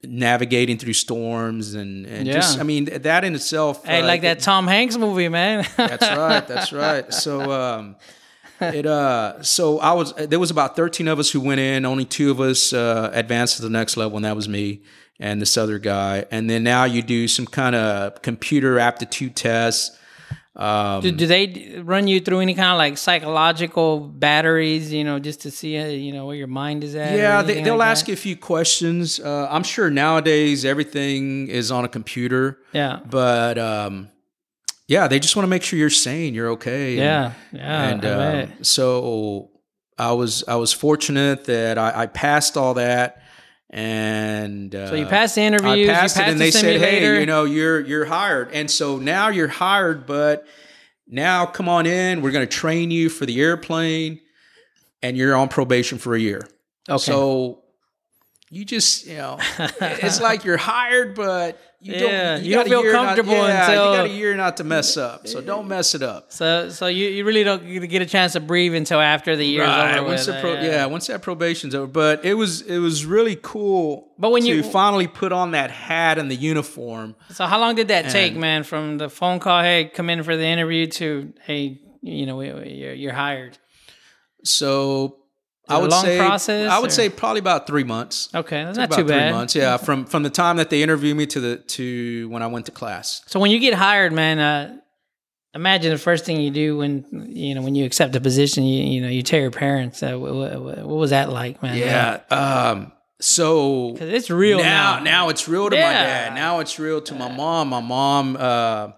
navigating 0.03 0.77
through 0.77 0.93
storms, 0.93 1.73
and, 1.75 2.05
and 2.05 2.27
just 2.27 2.59
I 2.59 2.63
mean 2.63 2.85
that 2.85 3.23
in 3.23 3.35
itself. 3.35 3.85
Hey, 3.85 4.01
uh, 4.01 4.07
like 4.07 4.21
that 4.21 4.39
Tom 4.39 4.67
Hanks 4.67 4.97
movie, 4.97 5.29
man. 5.29 5.65
that's 5.75 6.03
right. 6.03 6.47
That's 6.47 6.73
right. 6.73 7.13
So 7.19 7.51
um, 7.51 7.95
it 8.61 8.85
uh, 8.85 9.41
so 9.43 9.79
I 9.79 9.93
was 9.93 10.13
there 10.13 10.39
was 10.39 10.51
about 10.51 10.75
thirteen 10.75 11.07
of 11.07 11.19
us 11.19 11.31
who 11.31 11.41
went 11.41 11.59
in. 11.59 11.85
Only 11.85 12.05
two 12.05 12.31
of 12.31 12.39
us 12.39 12.73
uh, 12.73 13.11
advanced 13.13 13.57
to 13.57 13.61
the 13.61 13.69
next 13.69 13.97
level, 13.97 14.17
and 14.17 14.25
that 14.25 14.35
was 14.35 14.47
me 14.47 14.81
and 15.19 15.41
this 15.41 15.57
other 15.57 15.79
guy. 15.79 16.25
And 16.31 16.49
then 16.49 16.63
now 16.63 16.85
you 16.85 17.01
do 17.01 17.27
some 17.27 17.45
kind 17.45 17.75
of 17.75 18.21
computer 18.21 18.79
aptitude 18.79 19.35
tests. 19.35 19.97
Um, 20.59 21.01
do, 21.01 21.11
do 21.11 21.25
they 21.25 21.79
run 21.81 22.07
you 22.07 22.19
through 22.19 22.41
any 22.41 22.53
kind 22.53 22.69
of 22.71 22.77
like 22.77 22.97
psychological 22.97 24.01
batteries, 24.01 24.91
you 24.91 25.05
know, 25.05 25.17
just 25.17 25.41
to 25.43 25.51
see, 25.51 25.77
uh, 25.77 25.85
you 25.87 26.11
know, 26.11 26.25
where 26.25 26.35
your 26.35 26.47
mind 26.47 26.83
is 26.83 26.95
at? 26.95 27.17
yeah, 27.17 27.41
they, 27.41 27.61
they'll 27.63 27.77
like 27.77 27.87
ask 27.91 28.05
that? 28.05 28.11
you 28.11 28.13
a 28.13 28.17
few 28.17 28.35
questions. 28.35 29.21
Uh, 29.21 29.47
I'm 29.49 29.63
sure 29.63 29.89
nowadays 29.89 30.65
everything 30.65 31.47
is 31.47 31.71
on 31.71 31.85
a 31.85 31.87
computer. 31.87 32.59
Yeah. 32.73 32.99
but 33.09 33.57
um, 33.57 34.09
yeah, 34.89 35.07
they 35.07 35.19
just 35.19 35.35
want 35.37 35.45
to 35.45 35.49
make 35.49 35.63
sure 35.63 35.79
you're 35.79 35.89
sane, 35.89 36.33
you're 36.33 36.49
okay. 36.51 36.97
and- 36.97 36.97
Yeah, 36.97 37.33
yeah. 37.53 37.87
and 37.89 38.05
I 38.05 38.41
um, 38.43 38.63
so 38.63 39.51
I 39.97 40.11
was 40.11 40.43
I 40.47 40.55
was 40.55 40.73
fortunate 40.73 41.45
that 41.45 41.77
I, 41.77 42.03
I 42.03 42.05
passed 42.07 42.57
all 42.57 42.73
that, 42.73 43.23
and 43.69 44.73
uh, 44.73 44.89
so 44.89 44.95
you 44.95 45.05
passed 45.05 45.35
the 45.35 45.41
I 45.41 45.45
interviews. 45.45 45.87
passed 45.87 46.17
you 46.17 46.21
it, 46.21 46.25
passed 46.25 46.31
and 46.31 46.39
the 46.39 46.45
they 46.45 46.51
said, 46.51 46.81
"Hey, 46.81 47.19
you 47.19 47.25
know, 47.25 47.45
you're 47.45 47.79
you're 47.79 48.05
hired." 48.05 48.51
And 48.51 48.69
so 48.69 48.97
now 48.97 49.29
you're 49.29 49.47
hired, 49.47 50.05
but 50.07 50.47
now 51.07 51.45
come 51.45 51.69
on 51.69 51.85
in. 51.85 52.21
We're 52.21 52.31
going 52.31 52.47
to 52.47 52.51
train 52.51 52.89
you 52.89 53.09
for 53.09 53.25
the 53.25 53.39
airplane, 53.41 54.21
and 55.03 55.15
you're 55.15 55.35
on 55.35 55.49
probation 55.49 55.97
for 55.99 56.15
a 56.15 56.19
year. 56.19 56.41
Okay. 56.87 56.97
So 56.97 57.58
you 58.51 58.65
just 58.65 59.05
you 59.07 59.17
know, 59.17 59.37
it's 59.59 60.19
like 60.21 60.43
you're 60.43 60.57
hired, 60.57 61.13
but 61.15 61.59
you 61.81 61.93
Yeah, 61.93 62.35
don't. 62.35 62.43
you 62.43 62.55
don't 62.55 62.63
got 62.63 62.65
a 62.65 62.69
feel 62.69 62.81
year 62.83 62.93
not- 62.93 63.05
comfortable 63.05 63.33
yeah, 63.33 63.65
until- 63.69 63.91
you 63.91 63.97
got 63.97 64.05
a 64.07 64.09
year 64.09 64.35
not 64.35 64.57
to 64.57 64.63
mess 64.63 64.97
up. 64.97 65.27
So 65.27 65.39
don't 65.39 65.67
mess 65.67 65.95
it 65.95 66.01
up. 66.01 66.31
So, 66.33 66.69
so 66.69 66.87
you, 66.87 67.07
you 67.07 67.23
really 67.23 67.43
don't 67.43 67.63
get 67.87 68.01
a 68.01 68.05
chance 68.05 68.33
to 68.33 68.39
breathe 68.41 68.75
until 68.75 68.99
after 68.99 69.35
the 69.35 69.45
year's 69.45 69.67
Right, 69.67 69.97
over 69.97 70.07
once 70.09 70.27
with. 70.27 70.35
the 70.35 70.41
pro- 70.41 70.57
uh, 70.57 70.61
yeah. 70.61 70.85
once 70.87 71.07
that 71.07 71.21
probation's 71.21 71.75
over. 71.75 71.87
But 71.87 72.25
it 72.25 72.33
was 72.33 72.61
it 72.63 72.79
was 72.79 73.05
really 73.05 73.37
cool. 73.41 74.11
But 74.17 74.31
when 74.31 74.41
to 74.43 74.49
you- 74.49 74.63
finally 74.63 75.07
put 75.07 75.31
on 75.31 75.51
that 75.51 75.71
hat 75.71 76.17
and 76.17 76.29
the 76.29 76.35
uniform, 76.35 77.15
So 77.31 77.45
how 77.45 77.59
long 77.59 77.75
did 77.75 77.87
that 77.89 78.09
take, 78.09 78.35
man? 78.35 78.63
From 78.63 78.97
the 78.97 79.09
phone 79.09 79.39
call, 79.39 79.61
hey, 79.61 79.85
come 79.93 80.09
in 80.09 80.23
for 80.23 80.35
the 80.35 80.45
interview, 80.45 80.87
to 80.87 81.31
hey, 81.45 81.79
you 82.01 82.25
know, 82.25 82.41
you're, 82.41 82.93
you're 82.93 83.13
hired. 83.13 83.57
so 84.43 85.15
I 85.69 85.77
would 85.77 85.93
say 85.93 86.17
process, 86.17 86.71
I 86.71 86.79
would 86.79 86.89
or- 86.89 86.93
say 86.93 87.09
probably 87.09 87.39
about 87.39 87.67
three 87.67 87.83
months. 87.83 88.29
Okay, 88.33 88.63
that's 88.63 88.77
not 88.77 88.91
too 88.91 89.03
bad. 89.03 89.29
three 89.29 89.31
months, 89.31 89.55
yeah. 89.55 89.77
From 89.77 90.05
from 90.05 90.23
the 90.23 90.29
time 90.29 90.57
that 90.57 90.69
they 90.69 90.81
interviewed 90.81 91.15
me 91.15 91.25
to 91.27 91.39
the 91.39 91.57
to 91.57 92.29
when 92.29 92.41
I 92.41 92.47
went 92.47 92.65
to 92.67 92.71
class. 92.71 93.21
So 93.27 93.39
when 93.39 93.51
you 93.51 93.59
get 93.59 93.73
hired, 93.73 94.11
man, 94.11 94.39
uh, 94.39 94.77
imagine 95.53 95.91
the 95.91 95.97
first 95.97 96.25
thing 96.25 96.41
you 96.41 96.51
do 96.51 96.77
when 96.77 97.05
you 97.29 97.55
know 97.55 97.61
when 97.61 97.75
you 97.75 97.85
accept 97.85 98.15
a 98.15 98.21
position, 98.21 98.63
you 98.63 98.83
you 98.83 99.01
know 99.01 99.09
you 99.09 99.21
tell 99.21 99.39
your 99.39 99.51
parents. 99.51 100.01
Uh, 100.01 100.17
what, 100.17 100.33
what, 100.33 100.59
what 100.59 100.87
was 100.87 101.09
that 101.11 101.29
like, 101.29 101.61
man? 101.61 101.77
Yeah. 101.77 102.21
Um. 102.29 102.91
So 103.21 103.97
it's 103.99 104.29
real 104.29 104.59
now. 104.59 104.95
now. 104.97 105.03
Now 105.03 105.29
it's 105.29 105.47
real 105.47 105.69
to 105.69 105.75
my 105.75 105.81
dad. 105.81 106.35
Now 106.35 106.59
it's 106.59 106.79
real 106.79 107.01
to 107.01 107.15
my 107.15 107.29
mom. 107.29 107.69
My 107.69 107.81
mom. 107.81 108.37
Uh, 108.39 108.91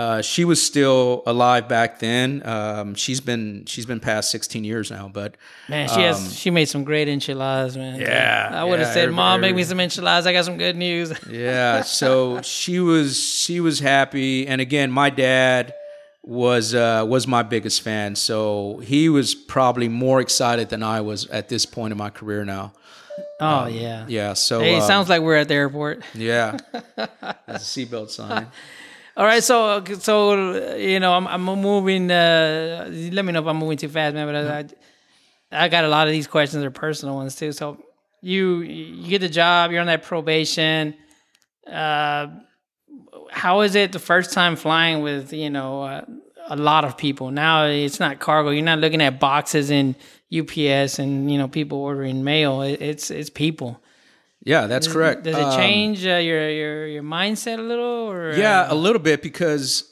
uh, 0.00 0.22
she 0.22 0.44
was 0.44 0.60
still 0.70 1.22
alive 1.26 1.68
back 1.68 1.98
then. 1.98 2.42
Um, 2.46 2.94
she's 2.94 3.20
been 3.20 3.64
she's 3.66 3.86
been 3.86 4.00
past 4.00 4.30
sixteen 4.30 4.64
years 4.64 4.90
now, 4.90 5.06
but 5.12 5.36
man, 5.68 5.88
she 5.88 6.00
has 6.08 6.18
she 6.40 6.50
made 6.50 6.68
some 6.74 6.84
great 6.84 7.08
enchiladas, 7.08 7.76
man. 7.76 7.94
Um, 7.94 8.00
Yeah, 8.00 8.50
I 8.60 8.64
would 8.64 8.78
have 8.78 8.88
yeah, 8.88 8.94
said, 8.94 9.10
"Mom, 9.12 9.40
make 9.40 9.54
me 9.54 9.64
some 9.64 9.80
enchiladas. 9.80 10.26
I 10.26 10.32
got 10.32 10.44
some 10.44 10.56
good 10.58 10.76
news." 10.76 11.08
yeah 11.30 11.82
so 11.82 12.40
she 12.42 12.80
was 12.80 13.06
she 13.44 13.60
was 13.60 13.80
happy 13.80 14.46
and 14.46 14.60
again 14.60 14.90
my 14.90 15.10
dad 15.10 15.74
was 16.22 16.74
uh 16.74 17.04
was 17.08 17.26
my 17.26 17.42
biggest 17.42 17.82
fan 17.82 18.14
so 18.14 18.78
he 18.84 19.08
was 19.08 19.34
probably 19.34 19.88
more 19.88 20.20
excited 20.20 20.68
than 20.68 20.82
i 20.82 21.00
was 21.00 21.26
at 21.30 21.48
this 21.48 21.64
point 21.66 21.92
in 21.92 21.98
my 21.98 22.10
career 22.10 22.44
now 22.44 22.72
Oh 23.40 23.66
yeah. 23.66 24.04
yeah 24.08 24.34
so 24.34 24.60
Hey, 24.60 24.76
it 24.76 24.82
uh, 24.82 24.86
sounds 24.86 25.08
like 25.08 25.20
we're 25.22 25.36
at 25.36 25.48
the 25.48 25.54
airport. 25.54 26.02
yeah 26.14 26.56
that's 26.96 27.64
a 27.76 27.86
seatbelt 27.86 28.10
sign 28.10 28.46
All 29.20 29.26
right, 29.26 29.44
so 29.44 29.84
so 29.98 30.76
you 30.76 30.98
know, 30.98 31.12
I'm 31.12 31.28
I'm 31.28 31.42
moving. 31.42 32.10
Uh, 32.10 32.88
let 33.12 33.22
me 33.22 33.32
know 33.32 33.40
if 33.40 33.46
I'm 33.46 33.58
moving 33.58 33.76
too 33.76 33.90
fast, 33.90 34.14
man. 34.14 34.26
But 34.26 34.74
I, 35.52 35.64
I 35.64 35.68
got 35.68 35.84
a 35.84 35.88
lot 35.88 36.06
of 36.06 36.12
these 36.12 36.26
questions 36.26 36.64
are 36.64 36.70
personal 36.70 37.16
ones 37.16 37.36
too. 37.36 37.52
So 37.52 37.76
you 38.22 38.60
you 38.60 39.10
get 39.10 39.18
the 39.18 39.28
job, 39.28 39.72
you're 39.72 39.82
on 39.82 39.88
that 39.88 40.04
probation. 40.04 40.94
Uh, 41.70 42.28
how 43.30 43.60
is 43.60 43.74
it 43.74 43.92
the 43.92 43.98
first 43.98 44.32
time 44.32 44.56
flying 44.56 45.02
with 45.02 45.34
you 45.34 45.50
know 45.50 45.82
uh, 45.82 46.04
a 46.48 46.56
lot 46.56 46.86
of 46.86 46.96
people? 46.96 47.30
Now 47.30 47.66
it's 47.66 48.00
not 48.00 48.20
cargo. 48.20 48.48
You're 48.48 48.64
not 48.64 48.78
looking 48.78 49.02
at 49.02 49.20
boxes 49.20 49.70
and 49.70 49.96
UPS 50.34 50.98
and 50.98 51.30
you 51.30 51.36
know 51.36 51.46
people 51.46 51.76
ordering 51.76 52.24
mail. 52.24 52.62
It, 52.62 52.80
it's 52.80 53.10
it's 53.10 53.28
people. 53.28 53.82
Yeah 54.42 54.66
that's 54.66 54.88
correct 54.88 55.24
Does 55.24 55.36
it 55.36 55.42
Um, 55.42 55.56
change 55.56 56.06
uh, 56.06 56.16
your 56.16 56.48
your 56.50 56.86
your 56.86 57.02
mindset 57.02 57.58
a 57.58 57.62
little? 57.62 58.10
Or 58.10 58.32
Yeah, 58.34 58.62
uh, 58.62 58.74
a 58.74 58.76
little 58.76 59.00
bit 59.02 59.22
because 59.22 59.84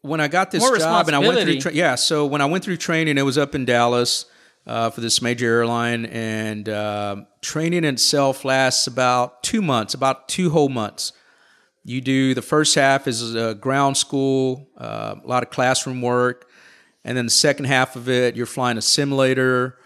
when 0.00 0.20
I 0.20 0.28
got 0.28 0.50
this 0.50 0.62
job 0.62 1.06
and 1.06 1.14
I 1.14 1.18
went 1.20 1.40
through, 1.40 1.60
tra- 1.60 1.72
yeah, 1.72 1.94
so 1.94 2.26
when 2.26 2.40
I 2.40 2.46
went 2.46 2.64
through 2.64 2.76
training, 2.78 3.18
it 3.18 3.22
was 3.22 3.38
up 3.38 3.54
in 3.54 3.64
Dallas 3.64 4.24
uh, 4.66 4.90
for 4.90 5.00
this 5.00 5.22
major 5.22 5.46
airline, 5.46 6.06
and 6.06 6.68
um 6.68 7.26
training 7.40 7.84
itself 7.84 8.44
lasts 8.44 8.86
about 8.86 9.42
two 9.42 9.60
months, 9.62 9.94
about 9.94 10.28
two 10.28 10.50
whole 10.50 10.68
months. 10.68 11.12
You 11.84 12.00
do 12.00 12.32
the 12.34 12.42
first 12.42 12.74
half 12.76 13.08
is 13.08 13.34
uh, 13.34 13.54
ground 13.54 13.96
school, 13.96 14.68
uh, 14.78 15.16
a 15.22 15.26
lot 15.26 15.42
of 15.42 15.50
classroom 15.50 16.00
work, 16.00 16.48
and 17.04 17.16
then 17.16 17.26
the 17.26 17.30
second 17.30 17.64
half 17.66 17.96
of 17.96 18.08
it, 18.08 18.36
you're 18.36 18.46
flying 18.46 18.78
a 18.78 18.82
simulator. 18.82 19.78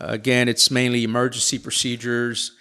Uh, 0.00 0.06
again, 0.08 0.48
it's 0.48 0.70
mainly 0.70 1.02
emergency 1.02 1.58
procedures. 1.58 2.52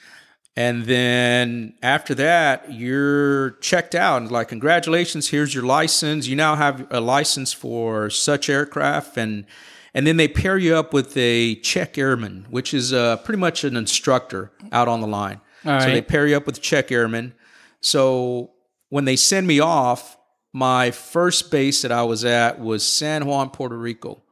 And 0.60 0.84
then 0.88 1.76
after 1.82 2.14
that, 2.16 2.74
you're 2.74 3.52
checked 3.62 3.96
out. 3.96 4.22
And 4.22 4.30
like, 4.30 4.50
congratulations, 4.50 5.30
here's 5.30 5.56
your 5.56 5.64
license. 5.64 6.28
You 6.28 6.36
now 6.36 6.56
have 6.56 6.86
a 6.92 7.00
license 7.00 7.54
for 7.54 8.10
such 8.10 8.50
aircraft. 8.50 9.16
And 9.16 9.46
and 9.94 10.06
then 10.06 10.18
they 10.18 10.28
pair 10.28 10.58
you 10.58 10.76
up 10.76 10.92
with 10.94 11.16
a 11.16 11.56
check 11.62 11.98
airman, 11.98 12.46
which 12.50 12.74
is 12.74 12.92
uh, 12.92 13.18
pretty 13.18 13.40
much 13.40 13.64
an 13.64 13.78
instructor 13.78 14.52
out 14.74 14.90
on 14.90 15.00
the 15.00 15.08
line. 15.08 15.40
So 15.80 15.86
they 15.92 16.02
pair 16.02 16.28
you 16.28 16.36
up 16.36 16.46
with 16.46 16.58
a 16.58 16.62
check 16.62 16.92
airman. 16.92 17.36
So 17.80 18.52
when 18.90 19.06
they 19.06 19.16
send 19.16 19.48
me 19.48 19.62
off, 19.62 20.18
my 20.52 20.92
first 20.92 21.52
base 21.52 21.84
that 21.84 21.92
I 21.94 22.04
was 22.04 22.26
at 22.26 22.60
was 22.60 22.84
San 22.86 23.26
Juan, 23.26 23.50
Puerto 23.50 23.78
Rico. 23.78 24.24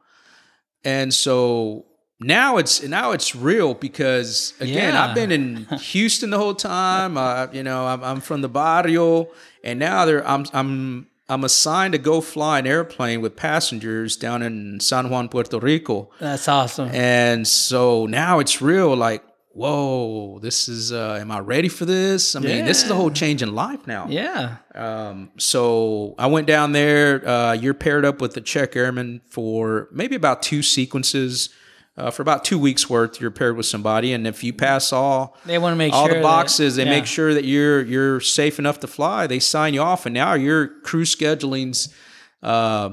And 0.84 1.12
so 1.14 1.86
now 2.20 2.56
it's 2.56 2.82
now 2.82 3.12
it's 3.12 3.34
real 3.34 3.74
because 3.74 4.52
again 4.60 4.94
Yeah. 4.94 5.04
I've 5.04 5.14
been 5.14 5.30
in 5.32 5.56
Houston 5.92 6.30
the 6.30 6.38
whole 6.38 6.54
time. 6.54 7.16
Uh, 7.16 7.46
you 7.52 7.62
know 7.62 7.86
I'm, 7.86 8.02
I'm 8.02 8.20
from 8.20 8.40
the 8.42 8.48
barrio, 8.48 9.28
and 9.62 9.78
now 9.78 10.04
I'm 10.06 10.44
I'm 10.52 11.06
I'm 11.28 11.44
assigned 11.44 11.92
to 11.92 11.98
go 11.98 12.20
fly 12.20 12.58
an 12.58 12.66
airplane 12.66 13.20
with 13.20 13.36
passengers 13.36 14.16
down 14.16 14.42
in 14.42 14.80
San 14.80 15.10
Juan, 15.10 15.28
Puerto 15.28 15.58
Rico, 15.60 16.10
That's 16.18 16.48
awesome. 16.48 16.88
and 16.88 17.46
so 17.46 18.06
now 18.06 18.38
it's 18.40 18.60
real. 18.62 18.96
Like 18.96 19.22
whoa, 19.52 20.38
this 20.40 20.68
is. 20.68 20.92
Uh, 20.92 21.18
am 21.20 21.30
I 21.32 21.40
ready 21.40 21.68
for 21.68 21.84
this? 21.84 22.36
I 22.36 22.40
mean, 22.40 22.64
this 22.64 22.84
is 22.84 22.90
a 22.90 22.94
whole 22.94 23.10
change 23.10 23.42
in 23.42 23.54
life 23.54 23.86
now. 23.88 24.06
yeah. 24.08 24.56
Um, 24.74 25.30
so 25.36 26.14
I 26.18 26.26
went 26.28 26.46
down 26.46 26.70
there. 26.72 27.26
Uh, 27.28 27.52
you're 27.54 27.74
paired 27.74 28.04
up 28.04 28.20
with 28.20 28.34
the 28.34 28.40
check 28.40 28.76
airman 28.76 29.20
for 29.28 29.88
maybe 29.90 30.14
about 30.14 30.42
two 30.42 30.62
sequences. 30.62 31.50
Uh, 31.98 32.10
for 32.12 32.22
about 32.22 32.44
two 32.44 32.58
weeks 32.60 32.88
worth, 32.88 33.20
you're 33.20 33.30
paired 33.32 33.56
with 33.56 33.66
somebody, 33.66 34.12
and 34.12 34.24
if 34.26 34.44
you 34.44 34.52
pass 34.52 34.92
all 34.92 35.36
They 35.44 35.58
want 35.58 35.72
to 35.72 35.76
make 35.76 35.92
all 35.92 36.04
sure 36.06 36.14
the 36.14 36.20
that- 36.20 36.22
boxes, 36.22 36.76
they 36.76 36.84
yeah. 36.84 36.90
make 36.90 37.06
sure 37.06 37.34
that 37.34 37.44
you're 37.44 37.82
you're 37.82 38.20
safe 38.20 38.58
enough 38.60 38.78
to 38.80 38.86
fly. 38.86 39.26
They 39.26 39.40
sign 39.40 39.74
you 39.74 39.82
off, 39.82 40.06
and 40.06 40.14
now 40.14 40.34
your 40.34 40.68
crew 40.82 41.04
scheduling's. 41.04 41.88
Uh, 42.42 42.90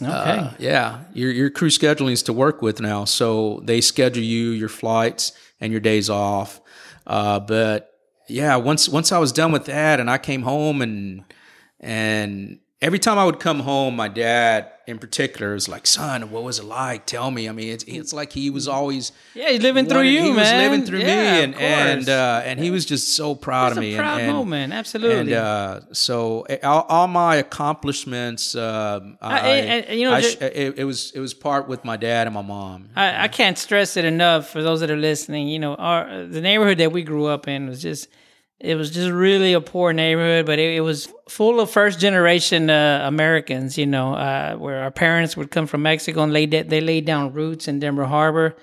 Okay. 0.00 0.10
uh, 0.10 0.50
yeah, 0.58 1.04
your 1.12 1.30
your 1.30 1.50
crew 1.50 1.70
scheduling's 1.70 2.22
to 2.24 2.32
work 2.32 2.60
with 2.62 2.80
now. 2.80 3.04
So 3.04 3.60
they 3.64 3.80
schedule 3.80 4.24
you 4.24 4.50
your 4.50 4.70
flights 4.70 5.30
and 5.60 5.70
your 5.70 5.80
days 5.80 6.10
off. 6.10 6.60
Uh, 7.06 7.38
but 7.38 7.92
yeah, 8.28 8.56
once 8.56 8.88
once 8.88 9.12
I 9.12 9.18
was 9.18 9.30
done 9.32 9.52
with 9.52 9.66
that, 9.66 10.00
and 10.00 10.10
I 10.10 10.18
came 10.18 10.42
home, 10.42 10.82
and 10.82 11.22
and 11.78 12.58
every 12.80 12.98
time 12.98 13.16
I 13.18 13.24
would 13.24 13.38
come 13.38 13.60
home, 13.60 13.94
my 13.94 14.08
dad 14.08 14.71
in 14.86 14.98
particular 14.98 15.54
was 15.54 15.68
like, 15.68 15.86
"Son, 15.86 16.30
what 16.30 16.42
was 16.42 16.58
it 16.58 16.64
like? 16.64 17.06
Tell 17.06 17.30
me." 17.30 17.48
I 17.48 17.52
mean, 17.52 17.68
it's 17.72 17.84
it's 17.84 18.12
like 18.12 18.32
he 18.32 18.50
was 18.50 18.66
always 18.68 19.12
yeah, 19.34 19.50
he's 19.50 19.62
living 19.62 19.86
through 19.86 19.98
wanted- 19.98 20.10
you, 20.12 20.22
he 20.22 20.28
man. 20.32 20.36
was 20.36 20.52
living 20.52 20.84
through 20.84 20.98
Yeah, 21.00 21.06
me, 21.38 21.42
and 21.44 21.54
and 21.54 22.08
uh, 22.08 22.42
and 22.44 22.58
he 22.58 22.70
was 22.70 22.84
just 22.84 23.14
so 23.14 23.34
proud 23.34 23.68
it's 23.68 23.76
of 23.78 23.82
me. 23.82 23.94
a 23.94 23.98
proud 23.98 24.20
and, 24.20 24.28
and, 24.28 24.36
moment. 24.36 24.72
Absolutely. 24.72 25.32
and 25.32 25.32
uh, 25.32 25.80
so 25.92 26.46
uh, 26.50 26.56
all, 26.64 26.82
all 26.88 27.06
my 27.08 27.36
accomplishments, 27.36 28.54
um, 28.54 29.18
I, 29.20 29.38
and- 29.48 29.84
and, 29.86 29.98
you 30.00 30.06
know, 30.06 30.14
I 30.14 30.20
ju- 30.20 30.28
sh- 30.30 30.36
it, 30.40 30.78
it 30.78 30.84
was 30.84 31.10
it 31.12 31.20
was 31.20 31.34
part 31.34 31.68
with 31.68 31.84
my 31.84 31.96
dad 31.96 32.26
and 32.26 32.34
my 32.34 32.42
mom. 32.42 32.88
I, 32.96 33.24
I 33.24 33.28
can't 33.28 33.58
stress 33.58 33.96
it 33.96 34.04
enough 34.04 34.48
for 34.50 34.62
those 34.62 34.80
that 34.80 34.90
are 34.90 34.96
listening. 34.96 35.48
You 35.48 35.58
know, 35.58 35.74
our 35.76 36.26
the 36.26 36.40
neighborhood 36.40 36.78
that 36.78 36.92
we 36.92 37.02
grew 37.02 37.26
up 37.26 37.48
in 37.48 37.68
was 37.68 37.80
just 37.82 38.08
it 38.62 38.76
was 38.76 38.90
just 38.90 39.10
really 39.10 39.54
a 39.54 39.60
poor 39.60 39.92
neighborhood, 39.92 40.46
but 40.46 40.60
it, 40.60 40.76
it 40.76 40.80
was 40.80 41.12
full 41.28 41.58
of 41.58 41.68
first 41.68 41.98
generation 41.98 42.70
uh, 42.70 43.02
Americans. 43.04 43.76
You 43.76 43.86
know, 43.86 44.14
uh, 44.14 44.54
where 44.54 44.82
our 44.82 44.92
parents 44.92 45.36
would 45.36 45.50
come 45.50 45.66
from 45.66 45.82
Mexico 45.82 46.22
and 46.22 46.32
laid 46.32 46.52
they 46.52 46.80
laid 46.80 47.04
down 47.04 47.32
roots 47.32 47.66
in 47.66 47.80
Denver 47.80 48.04
Harbor, 48.04 48.56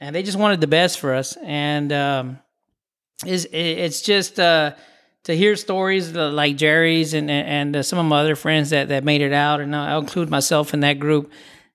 and 0.00 0.14
they 0.14 0.24
just 0.24 0.36
wanted 0.36 0.60
the 0.60 0.66
best 0.66 0.98
for 0.98 1.14
us. 1.14 1.36
And 1.42 1.92
um, 1.92 2.38
it's 3.24 3.46
it's 3.52 4.02
just. 4.02 4.38
Uh, 4.38 4.72
to 5.24 5.36
hear 5.36 5.56
stories 5.56 6.14
like 6.14 6.56
Jerry's 6.56 7.12
and 7.12 7.30
and 7.30 7.76
uh, 7.76 7.82
some 7.82 7.98
of 7.98 8.06
my 8.06 8.20
other 8.20 8.34
friends 8.34 8.70
that, 8.70 8.88
that 8.88 9.04
made 9.04 9.20
it 9.20 9.32
out, 9.32 9.60
and 9.60 9.76
I'll 9.76 9.98
include 9.98 10.30
myself 10.30 10.72
in 10.72 10.80
that 10.80 10.98
group. 10.98 11.30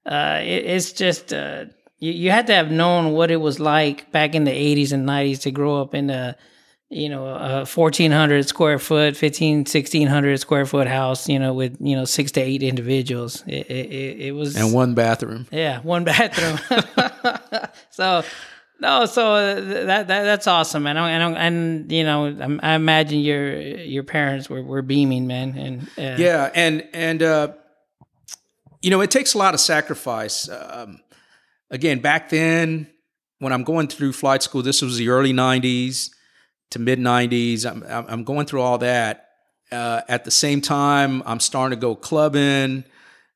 Uh, 0.05 0.39
it, 0.41 0.65
it's 0.65 0.91
just 0.91 1.31
uh, 1.31 1.65
you, 1.99 2.13
you 2.13 2.31
had 2.31 2.47
to 2.47 2.55
have 2.55 2.71
known 2.71 3.11
what 3.11 3.29
it 3.29 3.35
was 3.37 3.59
like 3.59 4.11
back 4.11 4.33
in 4.33 4.43
the 4.45 4.51
'80s 4.51 4.91
and 4.91 5.07
'90s 5.07 5.41
to 5.41 5.51
grow 5.51 5.79
up 5.79 5.93
in 5.93 6.07
the 6.07 6.35
you 6.93 7.09
know, 7.09 7.25
a 7.25 7.65
1400 7.65 8.47
square 8.47 8.79
foot, 8.79 9.17
15, 9.17 9.59
1600 9.59 10.39
square 10.39 10.65
foot 10.65 10.87
house, 10.87 11.27
you 11.27 11.39
know, 11.39 11.53
with, 11.53 11.77
you 11.79 11.95
know, 11.95 12.05
six 12.05 12.31
to 12.33 12.41
eight 12.41 12.63
individuals. 12.63 13.43
It, 13.47 13.69
it, 13.69 14.21
it 14.21 14.31
was. 14.31 14.55
And 14.55 14.73
one 14.73 14.93
bathroom. 14.93 15.47
Yeah, 15.51 15.79
one 15.81 16.03
bathroom. 16.05 16.59
so, 17.89 18.23
no, 18.79 19.05
so 19.05 19.33
uh, 19.33 19.55
that, 19.55 20.07
that 20.07 20.23
that's 20.23 20.45
awesome, 20.45 20.83
man. 20.83 20.97
And 20.97 21.37
and 21.37 21.91
you 21.91 22.03
know, 22.03 22.59
I 22.61 22.73
imagine 22.73 23.19
your 23.19 23.59
your 23.59 24.03
parents 24.03 24.49
were, 24.49 24.61
were 24.61 24.81
beaming, 24.81 25.25
man. 25.25 25.57
And 25.57 25.81
uh, 25.97 26.21
yeah, 26.21 26.51
and 26.53 26.85
and 26.93 27.23
uh, 27.23 27.53
you 28.81 28.89
know, 28.89 28.99
it 28.99 29.09
takes 29.09 29.35
a 29.35 29.37
lot 29.37 29.53
of 29.53 29.61
sacrifice. 29.61 30.49
Um, 30.49 30.99
again, 31.69 31.99
back 31.99 32.27
then, 32.27 32.87
when 33.39 33.53
I'm 33.53 33.63
going 33.63 33.87
through 33.87 34.11
flight 34.11 34.43
school, 34.43 34.63
this 34.63 34.81
was 34.81 34.97
the 34.97 35.07
early 35.07 35.31
'90s 35.31 36.09
to 36.73 36.79
mid 36.79 36.99
90s. 36.99 37.65
I'm, 37.65 37.83
I'm 38.07 38.23
going 38.23 38.45
through 38.45 38.61
all 38.61 38.77
that. 38.79 39.29
Uh, 39.71 40.01
at 40.07 40.23
the 40.25 40.31
same 40.31 40.61
time, 40.61 41.23
I'm 41.25 41.39
starting 41.39 41.77
to 41.77 41.81
go 41.81 41.95
clubbing. 41.95 42.83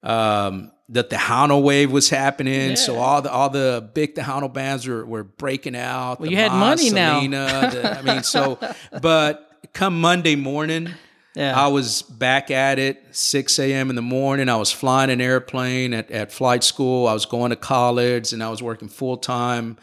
Um, 0.03 0.71
that 0.89 1.09
the 1.09 1.17
Tejano 1.17 1.61
wave 1.61 1.91
was 1.91 2.09
happening, 2.09 2.69
yeah. 2.69 2.75
so 2.75 2.97
all 2.97 3.21
the 3.21 3.29
all 3.29 3.49
the 3.49 3.89
big 3.93 4.15
Tejano 4.15 4.53
bands 4.53 4.87
were, 4.87 5.05
were 5.05 5.23
breaking 5.23 5.75
out. 5.75 6.19
Well, 6.19 6.29
you 6.29 6.37
had 6.37 6.51
money 6.53 6.89
Selena, 6.89 7.27
now. 7.27 7.69
the, 7.69 7.99
I 7.99 8.01
mean, 8.03 8.23
so 8.23 8.57
but 9.01 9.59
come 9.73 9.99
Monday 9.99 10.37
morning, 10.37 10.89
yeah. 11.35 11.59
I 11.59 11.67
was 11.67 12.03
back 12.03 12.51
at 12.51 12.79
it, 12.79 13.03
6 13.11 13.59
a.m. 13.59 13.89
in 13.89 13.97
the 13.97 14.01
morning. 14.01 14.47
I 14.47 14.55
was 14.55 14.71
flying 14.71 15.09
an 15.09 15.19
airplane 15.19 15.93
at, 15.93 16.09
at 16.09 16.31
flight 16.31 16.63
school. 16.63 17.07
I 17.07 17.13
was 17.13 17.25
going 17.25 17.49
to 17.49 17.57
college 17.57 18.31
and 18.31 18.41
I 18.41 18.49
was 18.49 18.63
working 18.63 18.87
full 18.87 19.17
time. 19.17 19.77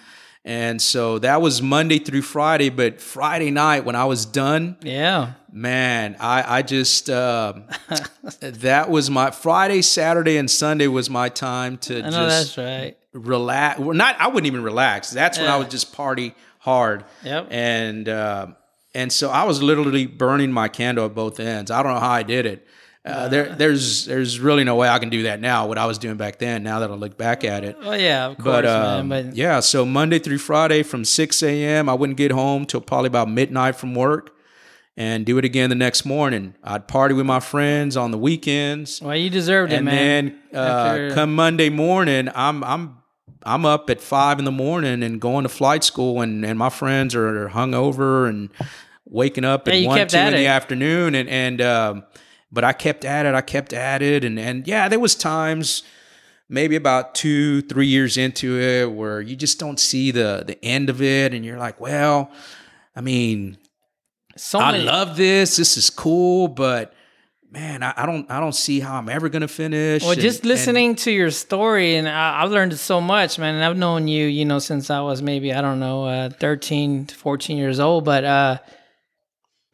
And 0.46 0.80
so 0.80 1.18
that 1.20 1.40
was 1.40 1.62
Monday 1.62 1.98
through 1.98 2.20
Friday. 2.22 2.68
But 2.68 3.00
Friday 3.00 3.50
night, 3.50 3.86
when 3.86 3.96
I 3.96 4.04
was 4.04 4.26
done, 4.26 4.76
yeah, 4.82 5.32
man, 5.50 6.16
I 6.20 6.58
I 6.58 6.62
just 6.62 7.08
uh, 7.08 7.54
that 8.40 8.90
was 8.90 9.10
my 9.10 9.30
Friday, 9.30 9.80
Saturday, 9.80 10.36
and 10.36 10.50
Sunday 10.50 10.86
was 10.86 11.08
my 11.08 11.30
time 11.30 11.78
to 11.78 11.98
I 11.98 12.00
know 12.02 12.10
just 12.10 12.56
that's 12.56 12.58
right. 12.58 12.98
relax. 13.12 13.80
Well, 13.80 13.96
not 13.96 14.20
I 14.20 14.26
wouldn't 14.28 14.46
even 14.46 14.62
relax. 14.62 15.10
That's 15.10 15.38
yeah. 15.38 15.44
when 15.44 15.52
I 15.52 15.56
would 15.56 15.70
just 15.70 15.94
party 15.94 16.34
hard. 16.58 17.06
Yep. 17.22 17.48
And 17.50 18.08
uh, 18.08 18.48
and 18.94 19.10
so 19.10 19.30
I 19.30 19.44
was 19.44 19.62
literally 19.62 20.06
burning 20.06 20.52
my 20.52 20.68
candle 20.68 21.06
at 21.06 21.14
both 21.14 21.40
ends. 21.40 21.70
I 21.70 21.82
don't 21.82 21.94
know 21.94 22.00
how 22.00 22.10
I 22.10 22.22
did 22.22 22.44
it. 22.44 22.66
Uh, 23.04 23.28
there, 23.28 23.54
there's, 23.54 24.06
there's 24.06 24.40
really 24.40 24.64
no 24.64 24.76
way 24.76 24.88
I 24.88 24.98
can 24.98 25.10
do 25.10 25.24
that 25.24 25.38
now. 25.38 25.66
What 25.66 25.76
I 25.76 25.84
was 25.84 25.98
doing 25.98 26.16
back 26.16 26.38
then. 26.38 26.62
Now 26.62 26.78
that 26.80 26.90
I 26.90 26.94
look 26.94 27.18
back 27.18 27.44
at 27.44 27.62
it. 27.62 27.76
Oh 27.82 27.92
yeah, 27.92 28.26
of 28.26 28.38
course, 28.38 28.46
but, 28.62 28.66
um, 28.66 29.08
man. 29.08 29.26
But 29.26 29.36
yeah, 29.36 29.60
so 29.60 29.84
Monday 29.84 30.18
through 30.18 30.38
Friday 30.38 30.82
from 30.82 31.04
6 31.04 31.42
a.m. 31.42 31.88
I 31.88 31.94
wouldn't 31.94 32.16
get 32.16 32.30
home 32.32 32.64
till 32.64 32.80
probably 32.80 33.08
about 33.08 33.28
midnight 33.28 33.76
from 33.76 33.94
work, 33.94 34.34
and 34.96 35.26
do 35.26 35.36
it 35.38 35.44
again 35.44 35.68
the 35.70 35.76
next 35.76 36.04
morning. 36.04 36.54
I'd 36.62 36.88
party 36.88 37.14
with 37.14 37.26
my 37.26 37.40
friends 37.40 37.96
on 37.96 38.10
the 38.10 38.18
weekends. 38.18 39.02
Well, 39.02 39.16
you 39.16 39.28
deserved 39.28 39.72
it, 39.72 39.82
man. 39.82 40.38
And 40.52 40.54
then 40.54 41.10
uh, 41.10 41.14
come 41.14 41.34
Monday 41.34 41.68
morning, 41.68 42.30
I'm, 42.34 42.64
I'm 42.64 42.98
I'm 43.42 43.66
up 43.66 43.90
at 43.90 44.00
five 44.00 44.38
in 44.38 44.46
the 44.46 44.52
morning 44.52 45.02
and 45.02 45.20
going 45.20 45.42
to 45.42 45.48
flight 45.50 45.84
school, 45.84 46.22
and, 46.22 46.44
and 46.44 46.58
my 46.58 46.70
friends 46.70 47.14
are 47.14 47.48
hungover 47.50 48.28
and 48.28 48.48
waking 49.04 49.44
up 49.44 49.68
at 49.68 49.74
one, 49.84 49.98
two 50.08 50.16
in 50.16 50.32
the 50.32 50.46
afternoon, 50.46 51.14
and 51.14 51.28
and 51.28 51.60
um, 51.60 52.04
but 52.54 52.64
I 52.64 52.72
kept 52.72 53.04
at 53.04 53.26
it. 53.26 53.34
I 53.34 53.40
kept 53.40 53.72
at 53.72 54.00
it, 54.00 54.24
and 54.24 54.38
and 54.38 54.66
yeah, 54.66 54.88
there 54.88 55.00
was 55.00 55.14
times, 55.14 55.82
maybe 56.48 56.76
about 56.76 57.14
two, 57.14 57.62
three 57.62 57.88
years 57.88 58.16
into 58.16 58.58
it, 58.58 58.90
where 58.90 59.20
you 59.20 59.34
just 59.34 59.58
don't 59.58 59.80
see 59.80 60.12
the 60.12 60.44
the 60.46 60.64
end 60.64 60.88
of 60.88 61.02
it, 61.02 61.34
and 61.34 61.44
you're 61.44 61.58
like, 61.58 61.80
well, 61.80 62.30
I 62.94 63.00
mean, 63.00 63.58
so 64.36 64.60
I 64.60 64.78
love 64.78 65.16
this. 65.16 65.56
This 65.56 65.76
is 65.76 65.90
cool, 65.90 66.46
but 66.46 66.94
man, 67.50 67.82
I, 67.82 67.92
I, 67.96 68.06
don't 68.06 68.30
I 68.30 68.38
don't 68.38 68.54
see 68.54 68.78
how 68.78 68.96
I'm 68.96 69.08
ever 69.08 69.28
gonna 69.28 69.48
finish. 69.48 70.02
Well, 70.02 70.12
and, 70.12 70.20
just 70.20 70.44
listening 70.44 70.90
and, 70.90 70.98
to 70.98 71.10
your 71.10 71.32
story, 71.32 71.96
and 71.96 72.08
I, 72.08 72.42
have 72.42 72.52
learned 72.52 72.78
so 72.78 73.00
much, 73.00 73.36
man. 73.36 73.56
And 73.56 73.64
I've 73.64 73.76
known 73.76 74.06
you, 74.06 74.26
you 74.26 74.44
know, 74.44 74.60
since 74.60 74.90
I 74.90 75.00
was 75.00 75.22
maybe 75.22 75.52
I 75.52 75.60
don't 75.60 75.80
know, 75.80 76.04
uh, 76.04 76.30
13 76.30 77.06
to 77.06 77.14
14 77.16 77.56
years 77.56 77.80
old, 77.80 78.04
but. 78.04 78.24
uh 78.24 78.58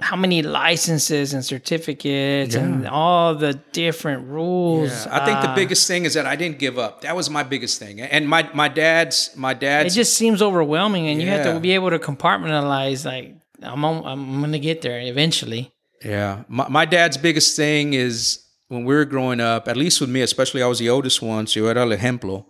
how 0.00 0.16
many 0.16 0.42
licenses 0.42 1.34
and 1.34 1.44
certificates 1.44 2.54
yeah. 2.54 2.62
and 2.62 2.88
all 2.88 3.34
the 3.34 3.54
different 3.72 4.26
rules. 4.28 4.90
Yeah. 5.06 5.20
I 5.20 5.24
think 5.24 5.38
uh, 5.38 5.46
the 5.48 5.54
biggest 5.54 5.86
thing 5.86 6.04
is 6.04 6.14
that 6.14 6.26
I 6.26 6.36
didn't 6.36 6.58
give 6.58 6.78
up. 6.78 7.02
That 7.02 7.14
was 7.14 7.28
my 7.30 7.42
biggest 7.42 7.78
thing. 7.78 8.00
And 8.00 8.28
my 8.28 8.50
my 8.54 8.68
dad's 8.68 9.30
my 9.36 9.54
dad's 9.54 9.94
It 9.94 9.96
just 9.96 10.16
seems 10.16 10.42
overwhelming 10.42 11.08
and 11.08 11.20
yeah. 11.20 11.24
you 11.24 11.30
have 11.30 11.54
to 11.54 11.60
be 11.60 11.72
able 11.72 11.90
to 11.90 11.98
compartmentalize 11.98 13.04
like 13.04 13.34
I'm 13.62 13.84
on, 13.84 14.04
I'm 14.06 14.40
going 14.40 14.52
to 14.52 14.58
get 14.58 14.82
there 14.82 15.00
eventually. 15.00 15.72
Yeah. 16.04 16.44
My 16.48 16.68
my 16.68 16.84
dad's 16.84 17.16
biggest 17.16 17.56
thing 17.56 17.92
is 17.92 18.44
when 18.68 18.84
we 18.84 18.94
were 18.94 19.04
growing 19.04 19.40
up, 19.40 19.68
at 19.68 19.76
least 19.76 20.00
with 20.00 20.10
me, 20.10 20.22
especially 20.22 20.62
I 20.62 20.66
was 20.66 20.78
the 20.78 20.88
oldest 20.88 21.20
one, 21.20 21.46
so 21.46 21.66
era 21.66 21.82
el 21.82 21.90
ejemplo, 21.90 22.46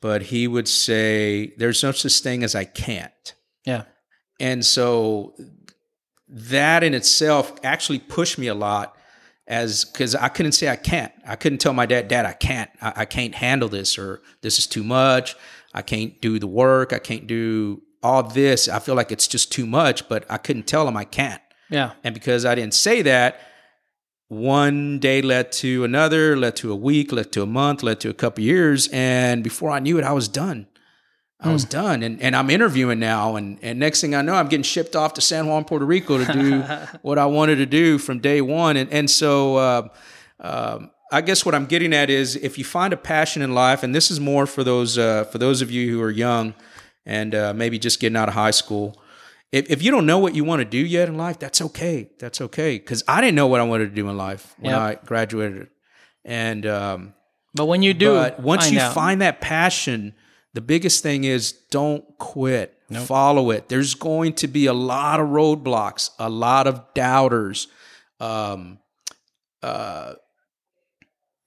but 0.00 0.22
he 0.22 0.48
would 0.48 0.66
say 0.66 1.54
there's 1.58 1.82
no 1.82 1.92
such 1.92 2.20
thing 2.20 2.42
as 2.42 2.54
I 2.54 2.64
can't. 2.64 3.34
Yeah. 3.64 3.84
And 4.40 4.64
so 4.64 5.34
that 6.28 6.84
in 6.84 6.94
itself 6.94 7.54
actually 7.62 7.98
pushed 7.98 8.38
me 8.38 8.46
a 8.46 8.54
lot 8.54 8.96
as 9.46 9.84
because 9.86 10.14
I 10.14 10.28
couldn't 10.28 10.52
say 10.52 10.68
I 10.68 10.76
can't. 10.76 11.12
I 11.26 11.36
couldn't 11.36 11.58
tell 11.58 11.72
my 11.72 11.86
dad, 11.86 12.08
Dad, 12.08 12.26
I 12.26 12.34
can't. 12.34 12.70
I, 12.82 12.92
I, 12.96 13.04
can't 13.06 13.34
handle 13.34 13.68
this, 13.68 13.98
or 13.98 14.20
this 14.42 14.58
is 14.58 14.66
too 14.66 14.84
much. 14.84 15.36
I 15.72 15.82
can't 15.82 16.20
do 16.20 16.38
the 16.38 16.46
work. 16.46 16.92
I 16.92 16.98
can't 16.98 17.26
do 17.26 17.82
all 18.02 18.22
this. 18.22 18.68
I 18.68 18.78
feel 18.78 18.94
like 18.94 19.10
it's 19.10 19.26
just 19.26 19.50
too 19.50 19.66
much, 19.66 20.08
but 20.08 20.24
I 20.30 20.36
couldn't 20.36 20.66
tell 20.66 20.86
him 20.86 20.96
I 20.96 21.04
can't. 21.04 21.40
Yeah. 21.70 21.92
And 22.04 22.14
because 22.14 22.44
I 22.44 22.54
didn't 22.54 22.74
say 22.74 23.02
that, 23.02 23.40
one 24.28 24.98
day 24.98 25.22
led 25.22 25.52
to 25.52 25.84
another, 25.84 26.36
led 26.36 26.56
to 26.56 26.70
a 26.70 26.76
week, 26.76 27.12
led 27.12 27.32
to 27.32 27.42
a 27.42 27.46
month, 27.46 27.82
led 27.82 28.00
to 28.00 28.10
a 28.10 28.14
couple 28.14 28.44
years, 28.44 28.88
and 28.92 29.42
before 29.42 29.70
I 29.70 29.78
knew 29.78 29.98
it, 29.98 30.04
I 30.04 30.12
was 30.12 30.28
done. 30.28 30.66
I 31.40 31.52
was 31.52 31.64
mm. 31.64 31.70
done. 31.70 32.02
And, 32.02 32.20
and 32.20 32.34
I'm 32.34 32.50
interviewing 32.50 32.98
now. 32.98 33.36
And, 33.36 33.58
and 33.62 33.78
next 33.78 34.00
thing 34.00 34.14
I 34.14 34.22
know, 34.22 34.34
I'm 34.34 34.48
getting 34.48 34.64
shipped 34.64 34.96
off 34.96 35.14
to 35.14 35.20
San 35.20 35.46
Juan, 35.46 35.64
Puerto 35.64 35.84
Rico 35.84 36.22
to 36.24 36.32
do 36.32 36.60
what 37.02 37.18
I 37.18 37.26
wanted 37.26 37.56
to 37.56 37.66
do 37.66 37.98
from 37.98 38.18
day 38.18 38.40
one. 38.40 38.76
And, 38.76 38.92
and 38.92 39.08
so 39.08 39.56
uh, 39.56 39.88
uh, 40.40 40.86
I 41.12 41.20
guess 41.20 41.46
what 41.46 41.54
I'm 41.54 41.66
getting 41.66 41.94
at 41.94 42.10
is 42.10 42.34
if 42.34 42.58
you 42.58 42.64
find 42.64 42.92
a 42.92 42.96
passion 42.96 43.42
in 43.42 43.54
life, 43.54 43.82
and 43.82 43.94
this 43.94 44.10
is 44.10 44.18
more 44.18 44.46
for 44.46 44.64
those, 44.64 44.98
uh, 44.98 45.24
for 45.24 45.38
those 45.38 45.62
of 45.62 45.70
you 45.70 45.90
who 45.90 46.02
are 46.02 46.10
young 46.10 46.54
and 47.06 47.34
uh, 47.34 47.54
maybe 47.54 47.78
just 47.78 48.00
getting 48.00 48.16
out 48.16 48.28
of 48.28 48.34
high 48.34 48.50
school. 48.50 49.00
If, 49.52 49.70
if 49.70 49.82
you 49.82 49.90
don't 49.90 50.06
know 50.06 50.18
what 50.18 50.34
you 50.34 50.44
want 50.44 50.60
to 50.60 50.64
do 50.64 50.78
yet 50.78 51.08
in 51.08 51.16
life, 51.16 51.38
that's 51.38 51.62
okay. 51.62 52.10
That's 52.18 52.40
okay. 52.40 52.78
Because 52.78 53.04
I 53.06 53.20
didn't 53.20 53.36
know 53.36 53.46
what 53.46 53.60
I 53.60 53.64
wanted 53.64 53.90
to 53.90 53.94
do 53.94 54.08
in 54.08 54.16
life 54.16 54.54
when 54.58 54.72
yep. 54.72 54.80
I 54.80 55.06
graduated. 55.06 55.68
And, 56.24 56.66
um, 56.66 57.14
but 57.54 57.66
when 57.66 57.82
you 57.82 57.94
do, 57.94 58.30
once 58.40 58.70
you 58.70 58.80
out. 58.80 58.92
find 58.92 59.22
that 59.22 59.40
passion, 59.40 60.14
the 60.58 60.62
biggest 60.62 61.04
thing 61.04 61.22
is 61.22 61.52
don't 61.70 62.04
quit. 62.18 62.76
Nope. 62.90 63.06
Follow 63.06 63.52
it. 63.52 63.68
There's 63.68 63.94
going 63.94 64.32
to 64.32 64.48
be 64.48 64.66
a 64.66 64.72
lot 64.72 65.20
of 65.20 65.28
roadblocks, 65.28 66.10
a 66.18 66.28
lot 66.28 66.66
of 66.66 66.82
doubters. 66.94 67.68
Um, 68.18 68.80
uh, 69.62 70.14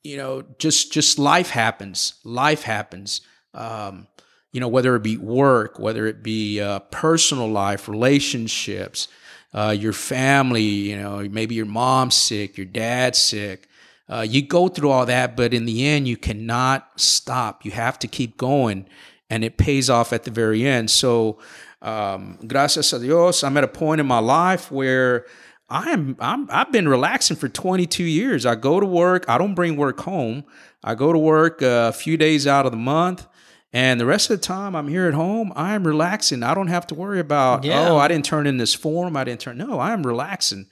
you 0.02 0.16
know, 0.16 0.46
just 0.60 0.94
just 0.94 1.20
life 1.20 1.50
happens. 1.50 2.14
Life 2.24 2.64
happens. 2.64 3.20
Um, 3.54 4.08
you 4.54 4.62
know, 4.62 4.70
whether 4.70 4.96
it 4.96 5.04
be 5.04 5.18
work, 5.18 5.78
whether 5.78 6.08
it 6.08 6.24
be 6.24 6.62
uh, 6.62 6.80
personal 6.80 7.50
life, 7.50 7.90
relationships, 7.90 9.10
uh, 9.54 9.76
your 9.78 9.92
family. 9.92 10.62
You 10.64 10.96
know, 10.96 11.28
maybe 11.30 11.56
your 11.56 11.66
mom's 11.66 12.16
sick, 12.16 12.56
your 12.56 12.66
dad's 12.66 13.18
sick. 13.18 13.68
Uh, 14.12 14.22
you 14.22 14.42
go 14.42 14.68
through 14.68 14.90
all 14.90 15.06
that, 15.06 15.38
but 15.38 15.54
in 15.54 15.66
the 15.66 15.88
end, 15.88 16.08
you 16.08 16.18
cannot 16.18 17.00
stop. 17.00 17.64
You 17.64 17.72
have 17.72 17.98
to 18.00 18.08
keep 18.08 18.36
going, 18.36 18.86
and 19.30 19.44
it 19.44 19.58
pays 19.58 19.90
off 19.90 20.12
at 20.12 20.24
the 20.24 20.32
very 20.32 20.68
end. 20.68 20.92
So, 20.92 21.40
um, 21.82 22.38
gracias 22.46 22.92
a 22.92 23.00
Dios, 23.00 23.44
I'm 23.44 23.56
at 23.56 23.64
a 23.64 23.70
point 23.70 24.02
in 24.02 24.08
my 24.08 24.20
life 24.20 24.70
where 24.70 25.26
I'm, 25.70 26.18
I'm 26.20 26.50
I've 26.52 26.72
been 26.74 26.90
relaxing 26.90 27.38
for 27.38 27.48
22 27.48 28.04
years. 28.04 28.46
I 28.46 28.56
go 28.56 28.82
to 28.82 28.86
work. 28.86 29.24
I 29.30 29.38
don't 29.38 29.56
bring 29.56 29.78
work 29.78 30.02
home. 30.02 30.44
I 30.84 30.96
go 30.96 31.14
to 31.14 31.20
work 31.20 31.62
a 31.62 31.94
few 31.94 32.18
days 32.18 32.46
out 32.46 32.66
of 32.66 32.74
the 32.74 32.78
month. 32.78 33.26
And 33.74 34.02
the 34.02 34.06
rest 34.06 34.30
of 34.30 34.42
the 34.42 34.46
time 34.46 34.76
I'm 34.76 34.90
here 34.90 35.08
at 35.08 35.14
home, 35.14 35.54
I'm 35.56 35.88
relaxing. 35.88 36.44
I 36.44 36.54
don't 36.54 36.68
have 36.68 36.86
to 36.88 36.96
worry 36.96 37.22
about, 37.22 37.64
yeah. 37.64 37.88
oh, 37.88 37.98
I 37.98 38.10
didn't 38.10 38.26
turn 38.26 38.46
in 38.46 38.58
this 38.58 38.74
form. 38.74 39.16
I 39.16 39.24
didn't 39.24 39.40
turn. 39.40 39.58
No, 39.58 39.80
I'm 39.80 40.06
relaxing. 40.06 40.68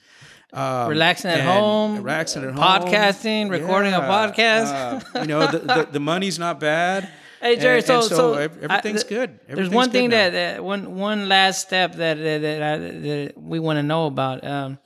Um, 0.52 0.88
relaxing 0.88 1.30
at 1.30 1.40
home, 1.40 2.02
relaxing 2.02 2.42
at 2.42 2.54
home, 2.54 2.62
podcasting, 2.62 3.50
recording 3.50 3.92
yeah, 3.92 4.06
a 4.06 4.32
podcast. 4.32 5.04
uh, 5.14 5.20
you 5.20 5.28
know, 5.28 5.46
the, 5.46 5.58
the, 5.58 5.88
the, 5.92 6.00
money's 6.00 6.38
not 6.38 6.58
bad. 6.58 7.08
Hey 7.40 7.56
Jerry, 7.56 7.78
and, 7.78 7.86
so, 7.86 8.00
and 8.00 8.04
so, 8.04 8.16
so 8.16 8.34
everything's 8.34 9.02
I, 9.02 9.08
good. 9.08 9.30
Everything's 9.48 9.56
there's 9.56 9.70
one 9.70 9.90
thing 9.90 10.10
that, 10.10 10.32
that, 10.32 10.62
one 10.62 10.94
one 10.96 11.26
last 11.26 11.62
step 11.62 11.94
that 11.94 12.18
that, 12.18 12.42
that, 12.42 12.62
I, 12.62 12.76
that 12.76 13.32
we 13.38 13.58
want 13.58 13.78
to 13.78 13.82
know 13.82 14.04
about. 14.04 14.44
Um, 14.44 14.78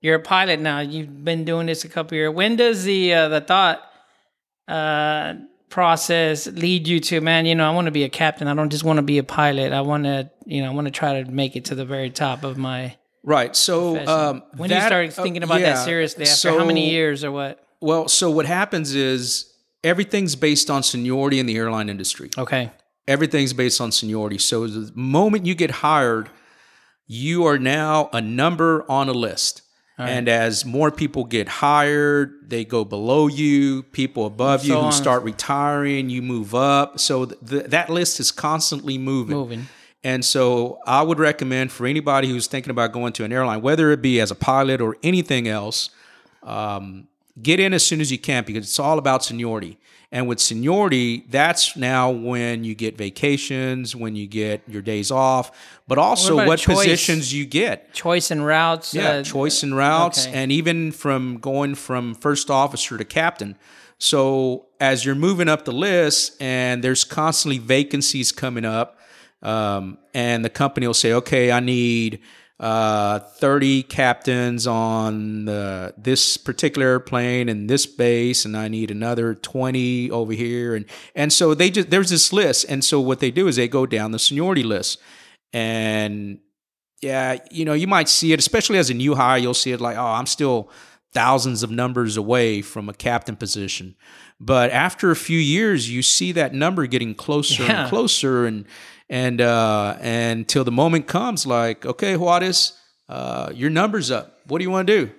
you're 0.00 0.14
a 0.14 0.20
pilot 0.20 0.60
now. 0.60 0.78
You've 0.78 1.24
been 1.24 1.44
doing 1.44 1.66
this 1.66 1.84
a 1.84 1.88
couple 1.88 2.16
years. 2.16 2.32
When 2.32 2.54
does 2.54 2.84
the 2.84 3.14
uh, 3.14 3.28
the 3.30 3.40
thought 3.40 3.82
uh, 4.68 5.34
process 5.70 6.46
lead 6.46 6.86
you 6.86 7.00
to 7.00 7.20
man? 7.20 7.46
You 7.46 7.56
know, 7.56 7.68
I 7.68 7.74
want 7.74 7.86
to 7.86 7.92
be 7.92 8.04
a 8.04 8.08
captain. 8.08 8.46
I 8.46 8.54
don't 8.54 8.70
just 8.70 8.84
want 8.84 8.98
to 8.98 9.02
be 9.02 9.18
a 9.18 9.24
pilot. 9.24 9.72
I 9.72 9.80
want 9.80 10.04
to, 10.04 10.30
you 10.46 10.62
know, 10.62 10.70
I 10.70 10.74
want 10.74 10.86
to 10.86 10.92
try 10.92 11.20
to 11.20 11.28
make 11.28 11.56
it 11.56 11.64
to 11.64 11.74
the 11.74 11.84
very 11.84 12.10
top 12.10 12.44
of 12.44 12.56
my 12.56 12.96
Right. 13.24 13.54
So 13.54 14.04
um, 14.06 14.42
when 14.56 14.70
you 14.70 14.76
that- 14.76 14.86
started 14.86 15.10
uh, 15.10 15.22
thinking 15.22 15.42
about 15.42 15.60
yeah. 15.60 15.74
that 15.74 15.84
seriously, 15.84 16.24
after 16.24 16.50
how 16.50 16.64
many 16.64 16.90
years 16.90 17.24
or 17.24 17.30
what? 17.30 17.64
Well, 17.80 18.08
so 18.08 18.30
what 18.30 18.46
happens 18.46 18.94
is 18.94 19.52
everything's 19.82 20.36
based 20.36 20.70
on 20.70 20.82
seniority 20.82 21.38
in 21.40 21.46
the 21.46 21.56
airline 21.56 21.88
industry. 21.88 22.30
Okay. 22.38 22.70
Everything's 23.08 23.52
based 23.52 23.80
on 23.80 23.90
seniority. 23.90 24.38
So 24.38 24.66
the 24.66 24.92
moment 24.94 25.46
you 25.46 25.54
get 25.56 25.70
hired, 25.70 26.30
you 27.08 27.44
are 27.46 27.58
now 27.58 28.08
a 28.12 28.20
number 28.20 28.84
on 28.88 29.08
a 29.08 29.12
list. 29.12 29.62
And 29.98 30.28
as 30.28 30.64
more 30.64 30.90
people 30.90 31.22
get 31.22 31.46
hired, 31.46 32.50
they 32.50 32.64
go 32.64 32.84
below 32.84 33.28
you. 33.28 33.84
People 33.84 34.26
above 34.26 34.64
you 34.64 34.74
who 34.74 34.80
on. 34.80 34.92
start 34.92 35.22
retiring, 35.22 36.10
you 36.10 36.22
move 36.22 36.56
up. 36.56 36.98
So 36.98 37.26
th- 37.26 37.66
that 37.66 37.88
list 37.88 38.18
is 38.18 38.32
constantly 38.32 38.98
moving. 38.98 39.36
Moving. 39.36 39.68
And 40.04 40.24
so 40.24 40.80
I 40.86 41.02
would 41.02 41.18
recommend 41.18 41.70
for 41.70 41.86
anybody 41.86 42.28
who's 42.28 42.46
thinking 42.46 42.70
about 42.70 42.92
going 42.92 43.12
to 43.14 43.24
an 43.24 43.32
airline, 43.32 43.62
whether 43.62 43.92
it 43.92 44.02
be 44.02 44.20
as 44.20 44.30
a 44.30 44.34
pilot 44.34 44.80
or 44.80 44.96
anything 45.02 45.46
else, 45.46 45.90
um, 46.42 47.06
get 47.40 47.60
in 47.60 47.72
as 47.72 47.84
soon 47.84 48.00
as 48.00 48.10
you 48.10 48.18
can 48.18 48.44
because 48.44 48.64
it's 48.64 48.80
all 48.80 48.98
about 48.98 49.24
seniority. 49.24 49.78
And 50.10 50.28
with 50.28 50.40
seniority, 50.40 51.24
that's 51.30 51.74
now 51.74 52.10
when 52.10 52.64
you 52.64 52.74
get 52.74 52.98
vacations, 52.98 53.96
when 53.96 54.14
you 54.14 54.26
get 54.26 54.60
your 54.68 54.82
days 54.82 55.10
off, 55.10 55.50
but 55.88 55.96
also 55.96 56.34
about 56.34 56.48
what, 56.48 56.62
positions 56.62 57.32
you 57.32 57.46
get. 57.46 57.94
Choice 57.94 58.30
and 58.30 58.44
routes. 58.44 58.92
Yeah, 58.92 59.08
uh, 59.08 59.22
choice 59.22 59.62
and 59.62 59.74
routes, 59.74 60.26
okay. 60.26 60.36
and 60.36 60.52
even 60.52 60.92
from 60.92 61.38
going 61.38 61.76
from 61.76 62.14
first 62.14 62.50
officer 62.50 62.98
to 62.98 63.06
captain. 63.06 63.56
So 63.96 64.66
as 64.80 65.06
you're 65.06 65.14
moving 65.14 65.48
up 65.48 65.64
the 65.64 65.72
list, 65.72 66.36
and 66.42 66.84
there's 66.84 67.04
constantly 67.04 67.56
vacancies 67.56 68.32
coming 68.32 68.66
up, 68.66 68.98
um, 69.42 69.98
and 70.14 70.44
the 70.44 70.50
company 70.50 70.86
will 70.86 70.94
say, 70.94 71.12
"Okay, 71.12 71.50
I 71.52 71.60
need 71.60 72.20
uh, 72.60 73.18
30 73.18 73.82
captains 73.84 74.66
on 74.68 75.46
the, 75.46 75.92
this 75.98 76.36
particular 76.36 76.86
airplane 76.86 77.48
and 77.48 77.68
this 77.68 77.86
base, 77.86 78.44
and 78.44 78.56
I 78.56 78.68
need 78.68 78.90
another 78.90 79.34
20 79.34 80.10
over 80.10 80.32
here." 80.32 80.74
And 80.76 80.84
and 81.14 81.32
so 81.32 81.54
they 81.54 81.70
just 81.70 81.90
there's 81.90 82.10
this 82.10 82.32
list, 82.32 82.66
and 82.68 82.84
so 82.84 83.00
what 83.00 83.20
they 83.20 83.30
do 83.30 83.48
is 83.48 83.56
they 83.56 83.68
go 83.68 83.84
down 83.86 84.12
the 84.12 84.18
seniority 84.18 84.62
list, 84.62 84.98
and 85.52 86.38
yeah, 87.00 87.38
you 87.50 87.64
know, 87.64 87.72
you 87.72 87.88
might 87.88 88.08
see 88.08 88.32
it, 88.32 88.38
especially 88.38 88.78
as 88.78 88.88
a 88.90 88.94
new 88.94 89.14
hire, 89.16 89.38
you'll 89.38 89.54
see 89.54 89.72
it 89.72 89.80
like, 89.80 89.96
oh, 89.96 90.04
I'm 90.06 90.26
still 90.26 90.70
thousands 91.12 91.62
of 91.64 91.70
numbers 91.70 92.16
away 92.16 92.62
from 92.62 92.88
a 92.88 92.94
captain 92.94 93.34
position. 93.36 93.96
But 94.38 94.70
after 94.70 95.10
a 95.10 95.16
few 95.16 95.38
years, 95.38 95.90
you 95.90 96.00
see 96.02 96.32
that 96.32 96.54
number 96.54 96.86
getting 96.86 97.14
closer 97.14 97.64
Yeah. 97.64 97.82
and 97.82 97.90
closer, 97.90 98.46
and 98.46 98.66
and 99.12 99.40
uh, 99.42 99.96
and 100.00 100.48
till 100.48 100.64
the 100.64 100.72
moment 100.72 101.06
comes, 101.06 101.46
like, 101.46 101.84
okay, 101.86 102.16
Juarez, 102.16 102.72
uh, 103.10 103.50
your 103.54 103.68
number's 103.70 104.10
up. 104.10 104.38
What 104.48 104.58
do 104.58 104.64
you 104.64 104.70
want 104.70 104.86
to 104.88 104.92
do? 105.06 105.12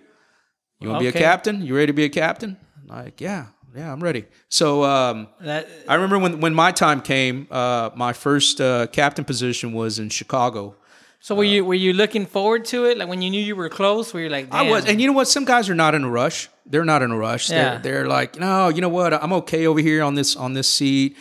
You 0.79 0.89
want 0.89 0.99
to 1.03 1.11
be 1.11 1.17
a 1.17 1.21
captain? 1.21 1.61
You 1.61 1.75
ready 1.75 1.87
to 1.87 1.93
be 1.93 2.03
a 2.05 2.09
captain? 2.09 2.57
Like, 2.87 3.21
yeah, 3.21 3.45
yeah, 3.75 3.93
I'm 3.93 4.01
ready. 4.03 4.25
So 4.49 4.83
um, 4.83 5.27
That, 5.41 5.67
I 5.87 5.93
remember 5.93 6.17
when 6.19 6.39
when 6.41 6.53
my 6.55 6.71
time 6.71 7.01
came, 7.01 7.47
uh, 7.51 7.91
my 7.95 8.13
first 8.13 8.59
uh, 8.59 8.87
captain 8.87 9.25
position 9.25 9.73
was 9.73 9.99
in 9.99 10.09
Chicago. 10.09 10.75
so 11.19 11.35
were 11.35 11.43
you 11.53 11.63
were 11.63 11.79
you 11.85 11.93
looking 11.93 12.25
forward 12.25 12.65
to 12.65 12.85
it? 12.89 12.97
Like 12.97 13.07
when 13.07 13.21
you 13.21 13.29
knew 13.29 13.41
you 13.41 13.55
were 13.55 13.69
close, 13.69 14.11
were 14.13 14.21
you 14.21 14.29
like, 14.29 14.47
I 14.51 14.63
was, 14.69 14.85
and 14.85 14.99
you 14.99 15.07
know 15.07 15.13
what? 15.13 15.27
Some 15.27 15.45
guys 15.45 15.69
are 15.69 15.75
not 15.75 15.93
in 15.95 16.03
a 16.03 16.09
rush. 16.09 16.49
They're 16.65 16.85
not 16.93 17.01
in 17.03 17.11
a 17.11 17.17
rush. 17.17 17.49
Yeah. 17.49 17.55
They're, 17.55 17.79
they're 17.85 18.07
like, 18.07 18.39
no, 18.39 18.69
you 18.69 18.81
know 18.81 18.89
what? 18.99 19.13
I'm 19.13 19.33
okay 19.33 19.67
over 19.67 19.81
here 19.89 20.01
on 20.03 20.15
this 20.15 20.35
on 20.35 20.53
this 20.53 20.67
seat. 20.67 21.15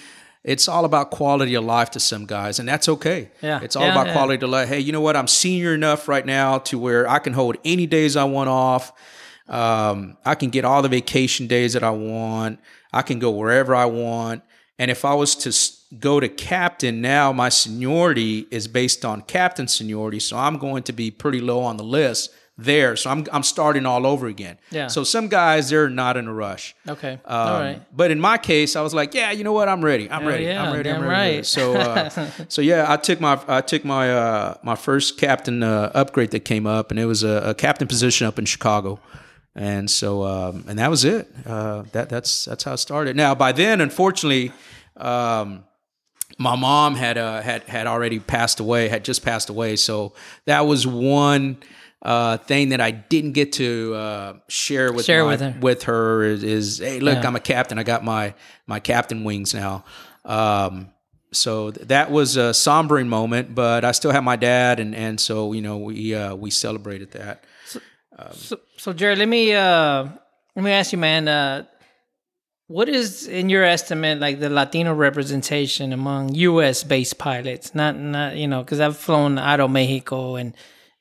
It's 0.45 0.67
all 0.67 0.85
about 0.85 1.11
quality 1.13 1.55
of 1.55 1.65
life 1.65 1.91
to 1.93 2.01
some 2.01 2.27
guys, 2.27 2.59
and 2.59 2.69
that's 2.69 2.89
okay. 2.89 3.31
Yeah. 3.43 3.61
it's 3.63 3.77
all 3.77 3.85
Yeah, 3.85 3.93
about 3.93 4.09
yeah. 4.09 4.13
quality 4.15 4.45
of 4.45 4.51
life. 4.51 4.69
Hey, 4.69 4.81
you 4.81 4.91
know 4.93 5.01
what? 5.01 5.17
I'm 5.17 5.29
senior 5.29 5.73
enough 5.75 6.09
right 6.09 6.27
now 6.27 6.59
to 6.59 6.79
where 6.79 7.09
I 7.09 7.21
can 7.21 7.33
hold 7.33 7.57
any 7.65 7.87
days 7.87 8.17
I 8.17 8.25
want 8.25 8.49
off. 8.51 8.93
Um, 9.49 10.17
I 10.25 10.35
can 10.35 10.51
get 10.51 10.65
all 10.65 10.83
the 10.83 10.89
vacation 10.89 11.47
days 11.47 11.75
that 11.75 11.85
I 11.85 11.91
want. 11.91 12.59
I 12.93 13.03
can 13.03 13.19
go 13.19 13.31
wherever 13.31 13.75
I 13.75 13.85
want. 13.85 14.43
And 14.79 14.91
if 14.91 15.05
I 15.05 15.15
was 15.15 15.35
to 15.37 15.97
go 16.01 16.19
to 16.19 16.29
captain 16.29 17.01
now, 17.01 17.33
my 17.33 17.49
seniority 17.49 18.47
is 18.51 18.67
based 18.67 19.05
on 19.05 19.23
captain 19.23 19.69
seniority, 19.69 20.19
so 20.19 20.37
I'm 20.37 20.59
going 20.59 20.83
to 20.85 20.93
be 20.93 21.11
pretty 21.11 21.41
low 21.41 21.61
on 21.63 21.77
the 21.77 21.85
list 21.85 22.31
there. 22.59 22.97
So 22.97 23.11
I'm 23.11 23.27
I'm 23.33 23.43
starting 23.43 23.87
all 23.87 24.07
over 24.07 24.27
again. 24.27 24.59
Yeah. 24.71 24.89
So 24.89 25.05
some 25.05 25.29
guys 25.29 25.71
they're 25.71 25.89
not 25.89 26.17
in 26.17 26.27
a 26.29 26.33
rush. 26.33 26.75
okay, 26.89 27.13
Um, 27.25 27.39
all 27.49 27.61
right. 27.61 27.83
But 27.97 28.11
in 28.11 28.21
my 28.21 28.39
case, 28.39 28.77
I 28.77 28.83
was 28.83 28.93
like, 28.95 29.15
yeah, 29.15 29.31
you 29.33 29.43
know 29.43 29.53
what? 29.53 29.69
I'm 29.69 29.85
ready. 29.85 30.11
I'm 30.11 30.27
ready. 30.27 30.45
yeah, 30.45 30.63
I'm 30.63 30.73
ready. 30.75 30.91
I'm 30.91 31.03
ready. 31.03 31.37
right. 31.37 31.47
So, 31.47 31.75
uh, 31.77 32.11
so 32.49 32.61
yeah, 32.63 32.85
I 32.89 32.97
took 32.97 33.21
my 33.21 33.41
I 33.49 33.61
took 33.63 33.85
my 33.85 34.13
uh, 34.13 34.55
my 34.63 34.75
first 34.75 35.19
captain 35.19 35.63
uh, 35.63 35.91
upgrade 35.95 36.31
that 36.33 36.45
came 36.45 36.67
up, 36.67 36.91
and 36.91 37.01
it 37.01 37.07
was 37.07 37.23
a, 37.23 37.43
a 37.51 37.55
captain 37.55 37.89
position 37.89 38.27
up 38.27 38.39
in 38.39 38.45
Chicago, 38.45 39.01
and 39.55 39.91
so 39.91 40.23
um, 40.25 40.65
and 40.69 40.79
that 40.79 40.91
was 40.91 41.05
it. 41.05 41.29
Uh, 41.47 41.83
that 41.93 42.09
that's 42.11 42.45
that's 42.45 42.65
how 42.65 42.75
it 42.75 42.79
started. 42.79 43.17
Now, 43.17 43.35
by 43.35 43.53
then, 43.53 43.81
unfortunately. 43.81 44.53
Um, 44.97 45.65
my 46.39 46.57
mom 46.57 46.95
had 46.95 47.19
uh, 47.19 47.41
had 47.43 47.63
had 47.65 47.87
already 47.87 48.19
passed 48.19 48.59
away, 48.59 48.89
had 48.89 49.05
just 49.05 49.23
passed 49.23 49.49
away. 49.51 49.77
So 49.77 50.15
that 50.47 50.63
was 50.67 50.87
one 50.87 51.59
uh, 52.03 52.37
thing 52.39 52.71
that 52.71 52.81
I 52.81 52.91
didn't 52.91 53.33
get 53.33 53.53
to 53.55 53.95
uh, 53.95 54.33
share 54.49 54.93
with 54.93 55.05
Share 55.05 55.25
my- 55.25 55.31
with 55.31 55.41
her. 55.41 55.55
with 55.61 55.83
her 55.85 56.25
is, 56.25 56.43
is 56.43 56.79
hey, 56.79 56.99
look, 57.01 57.17
Yeah. 57.23 57.27
I'm 57.29 57.37
a 57.37 57.41
captain. 57.41 57.79
I 57.79 57.85
got 57.85 58.05
my 58.05 58.35
my 58.67 58.81
captain 58.81 59.23
wings 59.25 59.55
now. 59.55 59.85
Um, 60.25 60.91
so 61.33 61.71
th- 61.71 61.89
that 61.89 62.11
was 62.11 62.37
a 62.37 62.51
sombering 62.53 63.07
moment, 63.07 63.55
but 63.55 63.85
I 63.85 63.93
still 63.93 64.11
have 64.11 64.25
my 64.25 64.37
dad, 64.37 64.81
and 64.81 64.95
and 64.95 65.19
so 65.21 65.53
you 65.53 65.63
know 65.63 65.79
we 65.79 66.15
uh, 66.15 66.35
we 66.35 66.51
celebrated 66.51 67.13
that. 67.13 67.45
So, 68.35 68.59
so 68.77 68.93
Jared, 68.93 69.19
let 69.19 69.29
me 69.29 69.53
uh, 69.55 70.05
let 70.57 70.63
me 70.65 70.71
ask 70.71 70.93
you, 70.93 70.99
man. 70.99 71.27
Uh, 71.29 71.65
what 72.69 72.89
is, 72.89 73.27
in 73.27 73.49
your 73.51 73.65
estimate, 73.65 74.19
like 74.21 74.41
the 74.41 74.49
Latino 74.49 74.95
representation 74.95 75.93
among 75.93 76.35
U.S. 76.37 76.85
based 76.85 77.19
pilots? 77.19 77.75
Not, 77.75 77.97
not 77.99 78.37
you 78.37 78.47
know, 78.49 78.63
because 78.63 78.81
I've 78.81 78.97
flown 78.97 79.39
out 79.39 79.61
of 79.61 79.71
Mexico 79.71 80.37
and 80.37 80.55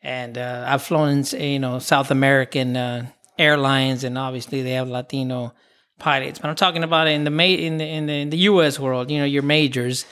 and 0.04 0.38
uh, 0.38 0.66
I've 0.68 0.82
flown 0.82 1.10
in 1.10 1.42
you 1.42 1.60
know 1.60 1.80
South 1.80 2.12
American 2.12 2.76
uh, 2.76 3.08
airlines, 3.38 4.04
and 4.04 4.18
obviously 4.18 4.62
they 4.62 4.72
have 4.72 4.88
Latino 4.88 5.54
pilots. 6.00 6.40
But 6.40 6.50
I'm 6.50 6.56
talking 6.56 6.84
about 6.84 7.08
in 7.08 7.24
the 7.24 7.32
ma- 7.32 7.44
in 7.44 7.78
the 7.78 7.86
in 7.86 8.06
the, 8.08 8.14
in 8.14 8.30
the 8.30 8.38
U.S. 8.38 8.80
world. 8.80 9.12
You 9.12 9.20
know, 9.20 9.26
your 9.26 9.44
majors. 9.44 10.06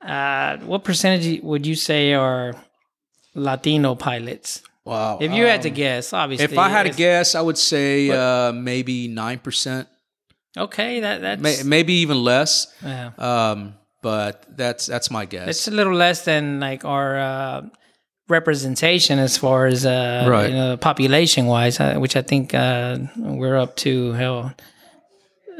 Uh, 0.00 0.58
what 0.58 0.84
percentage 0.84 1.42
would 1.42 1.66
you 1.66 1.74
say 1.74 2.12
are 2.12 2.54
Latino 3.34 3.94
pilots? 3.94 4.62
Wow. 4.84 5.18
If 5.18 5.32
you 5.32 5.46
had 5.46 5.62
to 5.62 5.70
guess, 5.70 6.12
obviously. 6.12 6.46
Um, 6.46 6.52
if 6.52 6.58
I 6.58 6.68
had 6.68 6.82
to 6.82 6.92
guess, 6.92 7.34
I 7.34 7.40
would 7.40 7.56
say 7.56 8.10
uh, 8.10 8.52
maybe 8.52 9.08
nine 9.08 9.38
percent, 9.38 9.88
okay, 10.56 11.00
that 11.00 11.22
that's 11.22 11.40
may, 11.40 11.62
maybe 11.64 11.94
even 11.94 12.22
less. 12.22 12.66
yeah. 12.82 13.12
Um, 13.16 13.74
but 14.02 14.44
that's 14.54 14.84
that's 14.84 15.10
my 15.10 15.24
guess. 15.24 15.48
it's 15.48 15.68
a 15.68 15.70
little 15.70 15.94
less 15.94 16.26
than 16.26 16.60
like 16.60 16.84
our 16.84 17.18
uh, 17.18 17.62
representation 18.28 19.18
as 19.18 19.36
far 19.36 19.66
as 19.66 19.84
uh, 19.86 20.26
Right. 20.28 20.50
you 20.50 20.56
know, 20.56 20.76
population 20.76 21.46
wise, 21.46 21.78
uh, 21.80 21.94
which 21.96 22.16
I 22.16 22.22
think 22.22 22.54
uh, 22.54 22.98
we're 23.16 23.56
up 23.56 23.76
to 23.76 24.12
hell. 24.12 24.52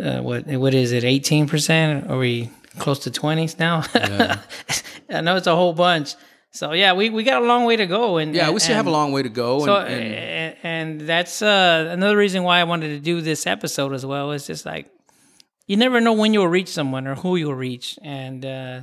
Uh, 0.02 0.20
what 0.20 0.46
what 0.46 0.74
is 0.74 0.92
it? 0.92 1.04
Eighteen 1.04 1.46
percent? 1.46 2.10
Are 2.10 2.18
we 2.18 2.50
close 2.78 2.98
to 3.00 3.10
twenties 3.10 3.58
now? 3.58 3.82
I 3.94 5.20
know 5.20 5.36
it's 5.36 5.46
a 5.46 5.54
whole 5.54 5.72
bunch. 5.72 6.14
So 6.50 6.72
yeah, 6.72 6.92
we, 6.94 7.10
we 7.10 7.22
got 7.24 7.42
a 7.42 7.44
long 7.46 7.64
way 7.64 7.76
to 7.76 7.86
go. 7.86 8.18
And 8.18 8.34
yeah, 8.34 8.50
we 8.50 8.60
still 8.60 8.76
have 8.76 8.86
a 8.86 8.90
long 8.90 9.10
way 9.12 9.22
to 9.24 9.28
go. 9.28 9.64
So, 9.64 9.76
and, 9.76 9.92
and- 9.94 10.14
and, 10.14 10.56
and 10.62 11.00
that's 11.08 11.42
uh, 11.42 11.88
another 11.90 12.16
reason 12.16 12.42
why 12.44 12.60
I 12.60 12.64
wanted 12.64 12.88
to 12.88 12.98
do 13.00 13.20
this 13.20 13.46
episode 13.46 13.92
as 13.92 14.04
well. 14.06 14.32
It's 14.32 14.46
just 14.46 14.64
like 14.66 14.86
you 15.66 15.76
never 15.76 16.00
know 16.00 16.12
when 16.12 16.32
you'll 16.34 16.48
reach 16.48 16.68
someone 16.68 17.06
or 17.06 17.14
who 17.16 17.36
you'll 17.36 17.54
reach, 17.54 17.98
and 18.02 18.44
uh, 18.44 18.80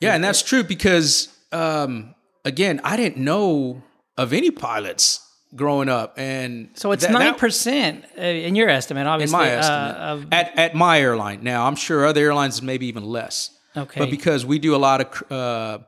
yeah, 0.00 0.14
and 0.14 0.22
that's 0.24 0.42
true 0.42 0.62
because 0.64 1.28
um, 1.52 2.14
again, 2.46 2.80
I 2.84 2.96
didn't 2.96 3.22
know 3.22 3.82
of 4.16 4.32
any 4.32 4.50
pilots 4.50 5.20
growing 5.54 5.88
up, 5.88 6.14
and 6.18 6.70
so 6.74 6.92
it's 6.92 7.08
nine 7.08 7.34
percent 7.34 8.04
uh, 8.18 8.22
in 8.22 8.54
your 8.54 8.68
estimate, 8.68 9.02
in 9.02 9.06
obviously. 9.06 9.38
my 9.38 9.56
uh, 9.56 10.12
of, 10.12 10.26
at 10.32 10.56
at 10.58 10.74
my 10.74 11.00
airline. 11.00 11.42
Now, 11.42 11.66
I'm 11.66 11.76
sure 11.76 12.06
other 12.06 12.22
airlines 12.22 12.62
maybe 12.62 12.86
even 12.86 13.04
less. 13.04 13.50
okay, 13.76 14.00
But 14.00 14.10
because 14.10 14.46
we 14.46 14.58
do 14.58 14.74
a 14.74 14.78
lot 14.88 15.00
of 15.02 15.30
uh, 15.30 15.78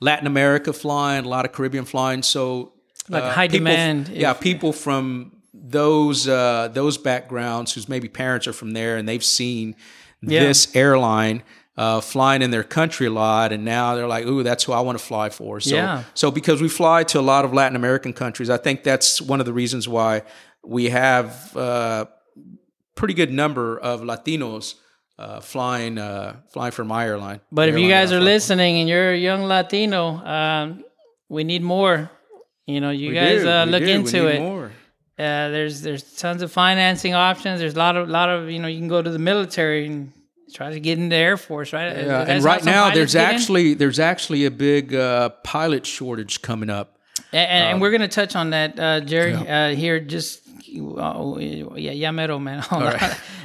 Latin 0.00 0.26
America 0.26 0.72
flying, 0.72 1.24
a 1.24 1.28
lot 1.28 1.44
of 1.46 1.52
Caribbean 1.52 1.84
flying, 1.84 2.22
so 2.22 2.72
Like 3.08 3.22
uh, 3.24 3.30
high 3.32 3.48
people- 3.48 3.66
demand, 3.66 4.08
Yeah, 4.08 4.32
if- 4.32 4.40
people 4.40 4.72
from 4.72 5.32
those 5.54 6.28
uh, 6.28 6.68
those 6.72 6.98
backgrounds 6.98 7.72
whose 7.74 7.88
maybe 7.88 8.08
parents 8.08 8.46
are 8.46 8.52
from 8.52 8.72
there 8.72 8.96
and 8.98 9.08
they've 9.08 9.24
seen 9.40 9.74
Yeah. 10.22 10.44
this 10.46 10.74
airline 10.76 11.42
uh, 11.78 12.00
flying 12.00 12.42
in 12.42 12.50
their 12.50 12.64
country 12.64 13.06
a 13.06 13.10
lot, 13.10 13.52
and 13.52 13.64
now 13.64 13.94
they're 13.94 14.12
like, 14.16 14.26
"Ooh, 14.26 14.42
that's 14.42 14.64
who 14.64 14.72
I 14.72 14.80
want 14.80 14.98
to 14.98 15.04
fly 15.04 15.30
for." 15.30 15.60
So, 15.60 15.76
Yeah. 15.76 16.02
so 16.14 16.30
because 16.30 16.60
we 16.60 16.68
fly 16.68 17.04
to 17.04 17.20
a 17.20 17.26
lot 17.32 17.44
of 17.46 17.52
Latin 17.52 17.76
American 17.76 18.12
countries, 18.12 18.50
I 18.50 18.56
think 18.58 18.82
that's 18.82 19.22
one 19.22 19.40
of 19.40 19.46
the 19.46 19.52
reasons 19.52 19.86
why 19.88 20.22
we 20.64 20.90
have 20.90 21.56
uh, 21.56 22.04
pretty 22.94 23.14
good 23.14 23.32
number 23.32 23.78
of 23.78 24.00
Latinos 24.02 24.74
uh, 25.18 25.40
flying 25.40 25.98
uh, 25.98 26.36
flying 26.52 26.72
for 26.72 26.84
my 26.84 27.06
airline. 27.06 27.40
but 27.52 27.68
if 27.68 27.76
you 27.78 27.88
guys 27.88 28.12
are 28.12 28.20
listening 28.20 28.78
and 28.80 28.88
you're 28.88 29.12
a 29.12 29.16
young 29.16 29.44
Latino, 29.44 30.02
um, 30.36 30.84
we 31.28 31.44
need 31.44 31.62
more 31.62 32.10
You 32.66 32.80
know, 32.82 32.90
you 32.90 33.08
We 33.10 33.14
guys 33.14 33.44
uh, 33.44 33.64
look 33.72 33.82
do. 33.84 33.90
Into 33.98 34.26
it. 34.34 34.40
more. 34.40 34.66
Uh, 35.18 35.48
there's 35.54 35.80
there's 35.86 36.04
tons 36.24 36.42
of 36.42 36.50
financing 36.52 37.14
options. 37.14 37.60
There's 37.60 37.74
a 37.74 37.78
lot 37.86 37.96
of 37.96 38.08
lot 38.08 38.28
of 38.28 38.50
you 38.50 38.58
know 38.62 38.68
you 38.68 38.78
can 38.82 38.88
go 38.88 39.00
to 39.02 39.10
the 39.10 39.18
military 39.32 39.86
and 39.86 40.12
try 40.54 40.70
to 40.70 40.80
get 40.80 40.98
into 40.98 41.10
the 41.10 41.16
Air 41.20 41.36
Force, 41.36 41.72
right? 41.72 41.96
Yeah, 41.96 42.04
That's 42.04 42.30
and 42.30 42.44
right 42.44 42.64
now 42.64 42.90
there's 42.92 43.14
get 43.14 43.28
in. 43.28 43.34
actually 43.34 43.74
there's 43.74 43.98
actually 43.98 44.44
a 44.44 44.50
big 44.50 44.94
uh, 44.94 45.30
pilot 45.44 45.86
shortage 45.86 46.42
coming 46.42 46.70
up. 46.70 46.96
and, 47.32 47.50
and, 47.50 47.64
Um, 47.64 47.70
and 47.72 47.80
we're 47.80 47.90
gonna 47.90 48.08
touch 48.08 48.34
on 48.36 48.50
that, 48.50 48.78
uh, 48.78 49.00
Jerry, 49.00 49.34
uh, 49.34 49.74
here. 49.74 50.00
Just 50.00 50.40
oh, 50.76 51.38
yeah, 51.38 51.92
yeah, 51.92 52.10
metal 52.10 52.38
man. 52.38 52.58
Hold 52.70 52.82
on. 52.84 52.98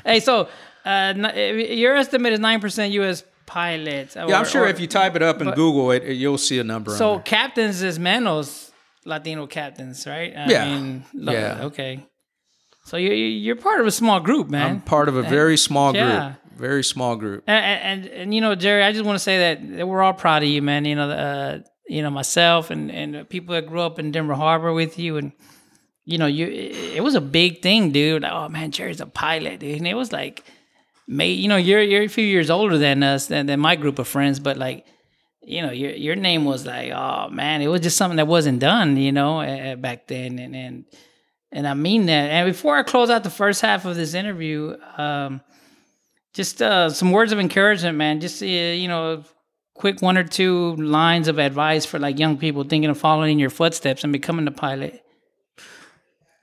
hey, 0.05 0.19
so 0.19 0.47
uh, 0.85 1.13
your 1.35 1.95
estimate 1.95 2.33
is 2.33 2.39
nine 2.39 2.59
percent 2.59 2.93
U.S. 2.93 3.23
pilots. 3.45 4.15
Yeah, 4.15 4.37
I'm 4.39 4.45
sure 4.45 4.67
if 4.67 4.79
you 4.79 4.87
type 4.87 5.15
it 5.15 5.21
up 5.23 5.41
in 5.41 5.49
Google, 5.51 5.91
it, 5.91 6.03
you'll 6.03 6.37
see 6.37 6.59
a 6.59 6.63
number. 6.63 6.91
on 6.91 6.97
so 6.97 7.19
captains 7.19 7.81
is 7.81 7.99
menos 7.99 8.71
Latino 9.05 9.47
captains, 9.47 10.07
right? 10.07 10.33
I 10.35 10.45
Yeah. 10.49 10.65
mean, 10.65 11.05
Yeah. 11.13 11.59
Okay. 11.63 12.05
So 12.85 12.97
you 12.97 13.11
you're 13.13 13.55
part 13.55 13.79
of 13.79 13.87
a 13.87 13.91
small 13.91 14.19
group, 14.19 14.49
man. 14.49 14.69
I'm 14.69 14.81
part 14.81 15.07
of 15.07 15.15
a 15.15 15.23
very 15.23 15.57
small 15.57 15.95
yeah. 15.95 16.05
group. 16.05 16.37
Very 16.55 16.83
small 16.83 17.15
group. 17.15 17.43
and, 17.47 18.05
and 18.05 18.13
and 18.13 18.33
you 18.33 18.41
know, 18.41 18.55
Jerry, 18.55 18.83
I 18.83 18.91
just 18.91 19.05
want 19.05 19.15
to 19.15 19.23
say 19.23 19.55
that, 19.55 19.87
we're 19.87 20.01
all 20.01 20.13
proud 20.13 20.43
of 20.43 20.49
you, 20.49 20.61
man. 20.61 20.85
You 20.85 20.95
know, 20.95 21.09
uh, 21.09 21.59
you 21.87 22.01
know 22.01 22.09
myself 22.09 22.69
and 22.69 22.91
and 22.91 23.27
people 23.29 23.55
that 23.55 23.67
grew 23.67 23.81
up 23.81 23.99
in 23.99 24.11
Denver 24.11 24.35
Harbor 24.35 24.73
with 24.73 24.99
you, 24.99 25.17
and 25.17 25.31
you 26.05 26.17
know, 26.17 26.27
you 26.27 26.47
it, 26.47 26.97
it 26.97 27.03
was 27.03 27.15
a 27.15 27.21
big 27.21 27.61
thing, 27.61 27.91
dude. 27.91 28.21
Like, 28.21 28.31
oh 28.31 28.49
man, 28.49 28.71
Jerry's 28.71 29.01
a 29.01 29.05
pilot, 29.05 29.59
dude, 29.59 29.77
and 29.77 29.87
it 29.87 29.95
was 29.95 30.11
like, 30.11 30.43
may 31.07 31.31
you 31.31 31.47
know, 31.47 31.57
you're 31.57 31.81
you're 31.81 32.03
a 32.03 32.07
few 32.07 32.25
years 32.25 32.49
older 32.49 32.77
than 32.77 33.03
us 33.03 33.27
than, 33.27 33.47
than 33.47 33.59
my 33.59 33.75
group 33.75 33.99
of 33.99 34.07
friends, 34.07 34.39
but 34.39 34.57
like. 34.57 34.85
You 35.45 35.61
know, 35.61 35.71
your 35.71 35.91
your 35.91 36.15
name 36.15 36.45
was 36.45 36.65
like, 36.65 36.93
oh 36.93 37.27
man, 37.27 37.61
it 37.61 37.67
was 37.67 37.81
just 37.81 37.97
something 37.97 38.15
that 38.15 38.27
wasn't 38.27 38.59
done, 38.59 38.95
you 38.95 39.11
know, 39.11 39.41
uh, 39.41 39.75
back 39.75 40.07
then, 40.07 40.39
and 40.39 40.55
and 40.55 40.85
and 41.51 41.67
I 41.67 41.73
mean 41.73 42.05
that. 42.05 42.29
And 42.31 42.49
before 42.49 42.77
I 42.77 42.83
close 42.83 43.09
out 43.09 43.25
the 43.25 43.29
first 43.29 43.59
half 43.59 43.83
of 43.83 43.97
this 43.97 44.13
interview, 44.13 44.77
um, 44.97 45.41
just 46.33 46.61
uh, 46.61 46.89
some 46.89 47.11
words 47.11 47.31
of 47.31 47.39
encouragement, 47.39 47.97
man. 47.97 48.19
Just 48.19 48.41
uh, 48.41 48.45
you 48.45 48.87
know, 48.87 49.23
quick 49.73 50.01
one 50.01 50.17
or 50.17 50.23
two 50.23 50.75
lines 50.75 51.27
of 51.27 51.39
advice 51.39 51.85
for 51.85 51.99
like 51.99 52.19
young 52.19 52.37
people 52.37 52.63
thinking 52.63 52.89
of 52.89 52.97
following 52.97 53.33
in 53.33 53.39
your 53.39 53.49
footsteps 53.49 54.03
and 54.03 54.11
becoming 54.11 54.47
a 54.47 54.51
pilot. 54.51 55.03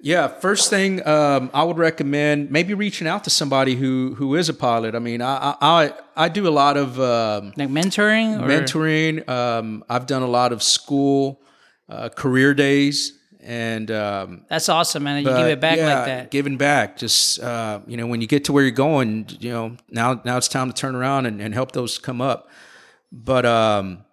Yeah, 0.03 0.29
first 0.29 0.71
thing 0.71 1.07
um, 1.07 1.51
I 1.53 1.63
would 1.63 1.77
recommend 1.77 2.51
maybe 2.51 2.73
reaching 2.73 3.07
out 3.07 3.25
to 3.25 3.31
somebody 3.31 3.75
who 3.75 4.15
who 4.15 4.35
is 4.35 4.49
a 4.49 4.55
pilot. 4.55 4.95
I 4.95 4.99
mean, 4.99 5.21
I 5.21 5.37
I 5.37 5.57
I, 5.61 5.93
I 6.17 6.29
do 6.29 6.49
a 6.49 6.51
lot 6.51 6.77
of 6.79 6.99
um, 6.99 7.53
Like 7.57 7.69
mentoring, 7.69 8.41
or, 8.41 8.49
mentoring. 8.49 9.29
Um, 9.29 9.85
I've 9.91 10.07
done 10.07 10.23
a 10.23 10.29
lot 10.29 10.53
of 10.53 10.63
school 10.63 11.43
uh, 11.89 12.09
career 12.09 12.55
days, 12.55 13.13
and 13.43 13.91
um, 13.91 14.45
That's 14.49 14.69
awesome, 14.69 15.03
man. 15.03 15.25
You 15.25 15.31
give 15.31 15.47
it 15.47 15.61
back 15.61 15.79
yeah, 15.79 15.95
like 15.95 16.07
that. 16.07 16.31
Giving 16.31 16.57
back, 16.57 16.97
just 16.97 17.41
uh, 17.41 17.81
you 17.87 17.97
know, 17.97 18.07
when 18.07 18.21
you 18.21 18.27
get 18.27 18.45
to 18.45 18.53
where 18.53 18.63
you're 18.63 18.71
going, 18.71 19.27
you 19.41 19.51
know, 19.51 19.77
now 19.89 20.21
now 20.25 20.37
it's 20.37 20.49
time 20.49 20.69
to 20.69 20.75
turn 20.75 20.95
around 20.95 21.27
and, 21.27 21.41
and 21.41 21.55
help 21.55 21.73
those 21.73 21.99
come 21.99 22.21
up. 22.21 22.51
But 23.13 23.47
um, 23.47 24.05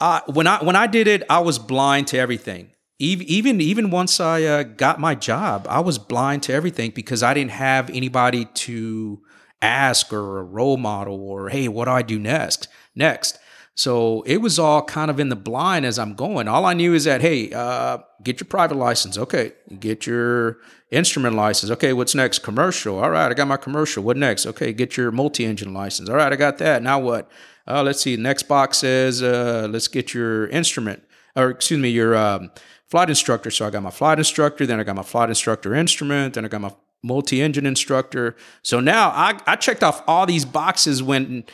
I, 0.00 0.22
when 0.26 0.46
I 0.46 0.62
when 0.62 0.76
I 0.76 0.86
did 0.86 1.08
it, 1.08 1.22
I 1.28 1.40
was 1.40 1.58
blind 1.58 2.08
to 2.08 2.18
everything. 2.18 2.70
Even 2.98 3.26
even 3.26 3.60
even 3.60 3.90
once 3.90 4.20
I 4.20 4.42
uh, 4.42 4.62
got 4.62 5.00
my 5.00 5.14
job, 5.14 5.66
I 5.68 5.80
was 5.80 5.98
blind 5.98 6.44
to 6.44 6.52
everything 6.52 6.92
because 6.94 7.22
I 7.22 7.34
didn't 7.34 7.52
have 7.52 7.90
anybody 7.90 8.44
to 8.44 9.20
ask 9.60 10.12
or 10.12 10.38
a 10.38 10.42
role 10.42 10.76
model 10.76 11.20
or 11.20 11.48
hey, 11.48 11.68
what 11.68 11.86
do 11.86 11.90
I 11.90 12.02
do 12.02 12.18
next? 12.18 12.68
Next. 12.94 13.38
So 13.78 14.22
it 14.22 14.38
was 14.38 14.58
all 14.58 14.82
kind 14.82 15.08
of 15.08 15.20
in 15.20 15.28
the 15.28 15.36
blind 15.36 15.86
as 15.86 16.00
I'm 16.00 16.14
going. 16.14 16.48
All 16.48 16.66
I 16.66 16.74
knew 16.74 16.94
is 16.94 17.04
that 17.04 17.20
hey, 17.20 17.52
uh, 17.52 17.98
get 18.24 18.40
your 18.40 18.48
private 18.48 18.76
license. 18.76 19.16
Okay, 19.16 19.52
get 19.78 20.04
your 20.04 20.58
instrument 20.90 21.36
license. 21.36 21.70
Okay, 21.70 21.92
what's 21.92 22.12
next? 22.12 22.40
Commercial. 22.40 22.98
All 22.98 23.10
right, 23.10 23.30
I 23.30 23.34
got 23.34 23.46
my 23.46 23.56
commercial. 23.56 24.02
What 24.02 24.16
next? 24.16 24.46
Okay, 24.46 24.72
get 24.72 24.96
your 24.96 25.12
multi-engine 25.12 25.72
license. 25.72 26.08
All 26.08 26.16
right, 26.16 26.32
I 26.32 26.34
got 26.34 26.58
that. 26.58 26.82
Now 26.82 26.98
what? 26.98 27.30
Uh, 27.68 27.84
let's 27.84 28.00
see. 28.00 28.16
Next 28.16 28.48
box 28.48 28.78
says 28.78 29.22
uh, 29.22 29.68
let's 29.70 29.86
get 29.86 30.12
your 30.12 30.48
instrument, 30.48 31.04
or 31.36 31.50
excuse 31.50 31.78
me, 31.78 31.88
your 31.88 32.16
um, 32.16 32.50
flight 32.88 33.08
instructor. 33.08 33.52
So 33.52 33.64
I 33.64 33.70
got 33.70 33.84
my 33.84 33.90
flight 33.90 34.18
instructor. 34.18 34.66
Then 34.66 34.80
I 34.80 34.82
got 34.82 34.96
my 34.96 35.04
flight 35.04 35.28
instructor 35.28 35.72
instrument. 35.72 36.34
Then 36.34 36.44
I 36.44 36.48
got 36.48 36.62
my 36.62 36.72
multi-engine 37.04 37.64
instructor. 37.64 38.34
So 38.62 38.80
now 38.80 39.10
I, 39.10 39.38
I 39.46 39.54
checked 39.54 39.84
off 39.84 40.02
all 40.08 40.26
these 40.26 40.44
boxes 40.44 41.00
when 41.00 41.44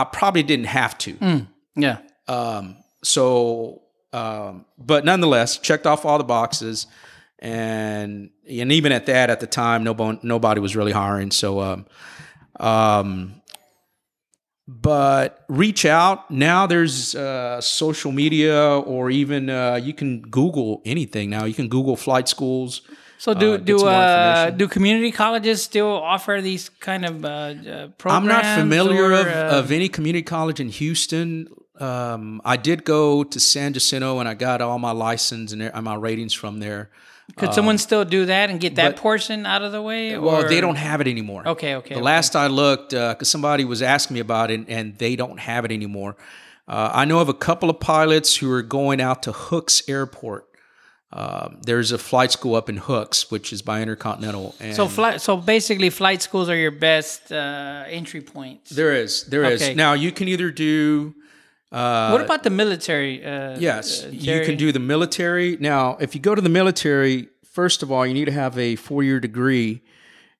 I 0.00 0.04
probably 0.04 0.42
didn't 0.42 0.66
have 0.66 0.96
to. 0.98 1.12
Yeah. 1.76 1.98
Um, 2.26 2.76
so, 3.02 3.82
um, 4.12 4.64
but 4.76 5.04
nonetheless, 5.04 5.58
checked 5.58 5.86
off 5.86 6.04
all 6.04 6.18
the 6.18 6.24
boxes, 6.24 6.86
and 7.38 8.30
and 8.48 8.72
even 8.72 8.92
at 8.92 9.06
that, 9.06 9.30
at 9.30 9.40
the 9.40 9.46
time, 9.46 9.84
nobody 9.84 10.18
nobody 10.22 10.60
was 10.60 10.74
really 10.74 10.92
hiring. 10.92 11.30
So, 11.30 11.60
um, 11.60 11.86
um, 12.58 13.42
but 14.66 15.44
reach 15.48 15.84
out 15.84 16.30
now. 16.30 16.66
There's 16.66 17.14
uh, 17.14 17.60
social 17.60 18.12
media, 18.12 18.78
or 18.78 19.10
even 19.10 19.48
uh, 19.48 19.76
you 19.76 19.94
can 19.94 20.20
Google 20.22 20.82
anything 20.84 21.30
now. 21.30 21.44
You 21.44 21.54
can 21.54 21.68
Google 21.68 21.96
flight 21.96 22.28
schools. 22.28 22.82
So 23.18 23.34
do 23.34 23.54
Uh, 23.54 23.56
do 23.56 23.86
uh, 23.86 24.50
do 24.50 24.68
community 24.68 25.10
colleges 25.10 25.62
still 25.62 25.88
offer 25.88 26.40
these 26.40 26.68
kind 26.68 27.04
of 27.04 27.24
uh, 27.24 27.28
uh, 27.28 27.88
programs? 27.98 28.04
I'm 28.04 28.26
not 28.26 28.58
familiar 28.58 29.10
or, 29.10 29.12
of, 29.12 29.26
uh, 29.26 29.58
of 29.58 29.72
any 29.72 29.88
community 29.88 30.22
college 30.22 30.60
in 30.60 30.68
Houston. 30.68 31.48
Um, 31.80 32.40
I 32.44 32.56
did 32.56 32.84
go 32.84 33.24
to 33.24 33.40
San 33.40 33.72
Jacinto 33.72 34.20
and 34.20 34.28
I 34.28 34.34
got 34.34 34.60
all 34.60 34.78
my 34.78 34.92
license 34.92 35.52
and 35.52 35.84
my 35.84 35.94
ratings 35.94 36.32
from 36.32 36.60
there. 36.60 36.90
Could 37.36 37.52
someone 37.52 37.76
still 37.76 38.04
do 38.04 38.24
that 38.26 38.50
and 38.50 38.58
get 38.58 38.76
that 38.76 38.94
but- 38.94 39.02
portion 39.02 39.46
out 39.46 39.62
of 39.62 39.72
the 39.72 39.82
way? 39.82 40.16
Well, 40.16 40.48
they 40.48 40.60
don't 40.60 40.76
have 40.76 41.00
it 41.00 41.08
anymore. 41.08 41.46
Okay, 41.46 41.74
okay. 41.76 41.94
The 41.94 42.00
okay. 42.00 42.02
last 42.02 42.34
I 42.34 42.46
looked, 42.46 42.90
because 42.90 43.28
somebody 43.28 43.64
was 43.64 43.82
asking 43.82 44.14
me 44.14 44.20
about 44.20 44.50
it, 44.50 44.64
and 44.68 44.96
they 44.96 45.14
don't 45.14 45.38
have 45.38 45.64
it 45.66 45.70
anymore. 45.70 46.16
Uh, 46.66 46.90
I 46.92 47.04
know 47.04 47.20
of 47.20 47.28
a 47.28 47.34
couple 47.34 47.68
of 47.70 47.80
pilots 47.80 48.36
who 48.36 48.50
are 48.50 48.62
going 48.62 49.00
out 49.00 49.22
to 49.24 49.32
Hooks 49.32 49.82
Airport. 49.88 50.47
Um, 51.10 51.58
there's 51.64 51.90
a 51.90 51.96
flight 51.98 52.32
school 52.32 52.54
up 52.54 52.68
in 52.68 52.76
Hooks, 52.76 53.30
which 53.30 53.50
is 53.52 53.62
by 53.62 53.80
Intercontinental. 53.80 54.54
And 54.60 54.74
So 54.76 54.88
flight. 54.88 55.20
So 55.22 55.36
basically, 55.38 55.88
flight 55.90 56.20
schools 56.20 56.48
are 56.50 56.56
your 56.56 56.70
best 56.70 57.32
uh, 57.32 57.84
entry 57.88 58.20
points. 58.20 58.70
there 58.70 58.94
is, 58.94 59.24
there 59.24 59.44
is. 59.44 59.62
Okay. 59.62 59.74
Now 59.74 59.94
you 59.94 60.12
can 60.12 60.28
either 60.28 60.50
do. 60.50 61.14
Uh, 61.72 62.10
what 62.10 62.20
about 62.20 62.42
the 62.42 62.50
military? 62.50 63.24
Uh, 63.24 63.58
Yes, 63.58 64.04
uh, 64.04 64.08
you 64.10 64.44
can 64.44 64.56
do 64.56 64.70
the 64.72 64.78
military. 64.80 65.56
Now, 65.60 65.96
if 66.00 66.14
you 66.14 66.20
go 66.20 66.34
to 66.34 66.42
the 66.42 66.48
military, 66.48 67.28
first 67.44 67.82
of 67.82 67.90
all, 67.90 68.06
you 68.06 68.14
need 68.14 68.26
to 68.26 68.32
have 68.32 68.58
a 68.58 68.76
four 68.76 69.02
year 69.02 69.18
degree. 69.20 69.82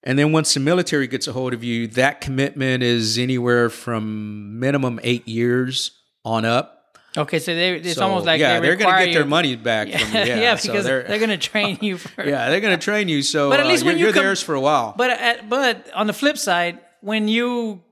And 0.05 0.19
then 0.19 0.33
once 0.33 0.55
the 0.55 0.61
military 0.61 1.07
gets 1.07 1.27
a 1.27 1.33
hold 1.33 1.53
of 1.53 1.65
you, 1.65 1.87
that 1.89 2.21
commitment 2.21 2.83
is 2.83 3.19
anywhere 3.19 3.69
from 3.69 4.59
minimum 4.61 5.01
eight 5.03 5.27
years 5.27 5.91
on 6.25 6.45
up. 6.45 6.78
Okay, 7.19 7.39
so 7.39 7.55
they, 7.55 7.75
it's 7.77 7.95
So, 7.95 8.03
almost 8.07 8.27
like 8.27 8.41
yeah, 8.41 8.61
they 8.61 8.69
are 8.69 8.77
going 8.77 8.91
to 8.99 9.05
get 9.07 9.13
their 9.13 9.23
you- 9.23 9.29
money 9.29 9.57
back 9.57 9.89
Yeah, 9.91 9.99
from. 9.99 10.15
Yeah, 10.15 10.25
yeah, 10.25 10.55
so 10.57 10.73
because 10.73 10.85
they're, 10.87 11.03
they're, 11.03 11.19
going 11.19 11.31
to 11.31 11.37
train 11.39 11.79
you 11.81 11.99
for. 12.05 12.25
yeah, 12.27 12.49
they're 12.51 12.61
going 12.61 12.79
to 12.79 12.83
train 12.85 13.09
you. 13.09 13.23
So 13.23 13.51
But 13.51 13.61
at 13.61 13.67
uh, 13.67 13.69
least 13.69 13.85
when 13.85 13.93
you're, 13.93 13.99
you 13.99 14.05
you're 14.07 14.15
come- 14.15 14.23
theirs 14.25 14.43
for 14.43 14.55
a 14.55 14.61
while. 14.61 14.95
But 14.97 15.11
at, 15.11 15.49
but 15.49 15.91
on 15.95 16.07
the 16.07 16.13
flip 16.13 16.39
side, 16.39 16.79
when 17.01 17.29
you 17.29 17.83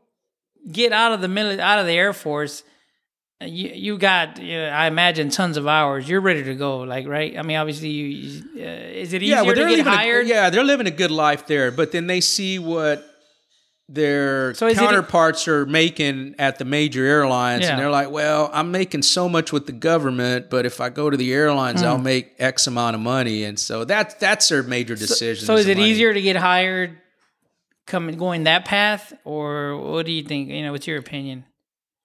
get 0.71 0.93
out 0.93 1.13
of 1.13 1.21
the 1.21 1.29
mili- 1.29 1.59
out 1.59 1.79
of 1.79 1.87
the 1.87 1.93
Air 1.93 2.13
Force, 2.13 2.63
uh, 3.43 3.45
you 3.47 3.71
you 3.75 3.99
got 3.99 4.41
you 4.41 4.57
know, 4.57 4.69
I 4.69 4.87
imagine 4.87 5.29
tons 5.31 5.57
of 5.57 5.67
hours. 5.67 6.09
You're 6.09 6.21
ready 6.23 6.43
to 6.45 6.55
go, 6.55 6.79
like 6.79 7.07
right? 7.07 7.37
I 7.39 7.43
mean, 7.43 7.57
obviously, 7.57 7.89
you, 7.91 8.07
you 8.07 8.43
uh, 8.65 8.69
is 9.03 9.13
it 9.13 9.23
easier 9.23 9.37
yeah, 9.37 9.43
well, 9.43 9.55
to 9.55 9.77
get 9.77 9.87
hired? 9.87 10.27
A, 10.27 10.29
yeah, 10.29 10.51
they're 10.51 10.65
living 10.65 10.87
a 10.87 10.91
good 10.91 11.11
life 11.11 11.47
there, 11.47 11.71
but 11.71 11.93
then 11.93 12.07
they 12.07 12.21
see 12.21 12.59
what 12.59 13.05
their 13.89 14.53
So 14.55 14.67
it- 14.67 14.77
counterparts 14.77 15.47
are 15.47 15.65
making 15.65 16.35
at 16.39 16.59
the 16.59 16.65
major 16.65 17.05
airlines, 17.05 17.63
Yeah. 17.63 17.71
and 17.71 17.79
they're 17.79 17.91
like, 17.91 18.11
"Well, 18.11 18.51
I'm 18.53 18.71
making 18.73 19.03
so 19.03 19.29
much 19.29 19.53
with 19.53 19.67
the 19.67 19.73
government, 19.73 20.51
but 20.51 20.67
if 20.67 20.81
I 20.81 20.89
go 20.89 21.09
to 21.09 21.17
the 21.17 21.33
airlines, 21.33 21.81
Hmm. 21.83 21.87
I'll 21.87 21.99
make 21.99 22.33
X 22.39 22.67
amount 22.67 22.97
of 22.97 23.01
money." 23.01 23.45
And 23.45 23.59
so 23.59 23.85
that's 23.85 24.15
that's 24.15 24.49
their 24.49 24.63
major 24.65 24.97
decision. 24.97 25.47
So 25.47 25.57
is 25.57 25.69
it 25.69 25.77
money. 25.79 25.91
easier 25.91 26.13
to 26.13 26.21
get 26.21 26.35
hired 26.37 26.99
coming 27.87 28.17
going 28.19 28.45
that 28.45 28.65
path, 28.65 29.13
or 29.25 29.77
what 29.77 30.05
do 30.07 30.11
you 30.13 30.25
think? 30.25 30.49
You 30.51 30.63
know, 30.65 30.73
what's 30.73 30.89
your 30.89 30.99
opinion? 30.99 31.45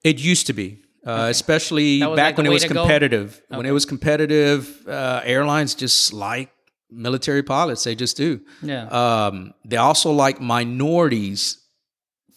It 0.04 0.18
used 0.20 0.46
to 0.46 0.52
be, 0.52 0.78
uh, 1.04 1.26
especially 1.30 1.98
back 2.00 2.10
like 2.16 2.36
when 2.36 2.46
it 2.46 2.50
way 2.50 2.54
was 2.54 2.62
to 2.62 2.68
go? 2.68 2.82
competitive. 2.82 3.42
When 3.48 3.66
it 3.66 3.72
was 3.72 3.84
competitive, 3.84 4.86
uh, 4.86 5.20
airlines 5.24 5.74
just 5.74 6.12
like 6.12 6.50
military 6.92 7.42
pilots; 7.42 7.82
they 7.82 7.96
just 7.96 8.16
do. 8.16 8.40
Yeah. 8.62 8.84
Um, 8.86 9.54
they 9.64 9.78
also 9.78 10.12
like 10.12 10.40
minorities 10.40 11.58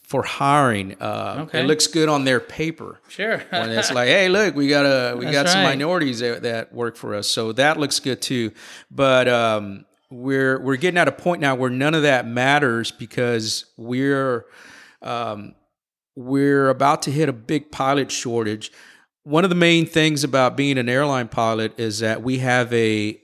for 0.08 0.24
hiring. 0.24 0.96
Uh, 1.02 1.46
Okay. 1.48 1.62
It 1.62 1.64
looks 1.64 1.88
good 1.88 2.10
on 2.10 2.26
their 2.26 2.40
paper 2.40 3.00
sure. 3.08 3.40
when 3.50 3.70
it's 3.72 3.92
like, 3.92 4.08
hey, 4.08 4.30
look, 4.30 4.56
we 4.56 4.68
got 4.68 4.86
a 4.86 5.16
we 5.16 5.26
That's 5.26 5.36
got 5.36 5.50
some 5.50 5.64
right. 5.64 5.70
minorities 5.70 6.20
that, 6.20 6.44
that 6.44 6.74
work 6.74 6.96
for 6.96 7.16
us, 7.16 7.28
so 7.28 7.52
that 7.54 7.80
looks 7.80 8.00
good 8.00 8.22
too. 8.22 8.52
But 8.92 9.28
um, 9.28 9.86
we're 10.12 10.60
we're 10.60 10.76
getting 10.78 10.98
at 10.98 11.08
a 11.08 11.12
point 11.12 11.42
now 11.42 11.56
where 11.56 11.70
none 11.72 11.94
of 11.96 12.04
that 12.04 12.28
matters 12.28 12.92
because 12.92 13.66
we're 13.78 14.46
um, 15.02 15.56
we're 16.16 16.70
about 16.70 17.02
to 17.04 17.12
hit 17.12 17.28
a 17.30 17.34
big 17.34 17.72
pilot 17.72 18.12
shortage. 18.12 18.72
one 19.24 19.44
of 19.44 19.50
the 19.50 19.56
main 19.56 19.86
things 19.86 20.24
about 20.24 20.56
being 20.56 20.78
an 20.78 20.88
airline 20.88 21.28
pilot 21.28 21.78
is 21.80 22.00
that 22.00 22.22
we 22.22 22.38
have 22.40 22.72
a 22.74 23.20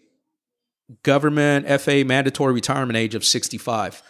government 1.03 1.67
FA 1.79 2.03
mandatory 2.05 2.53
retirement 2.53 2.97
age 2.97 3.15
of 3.15 3.23
65. 3.23 4.01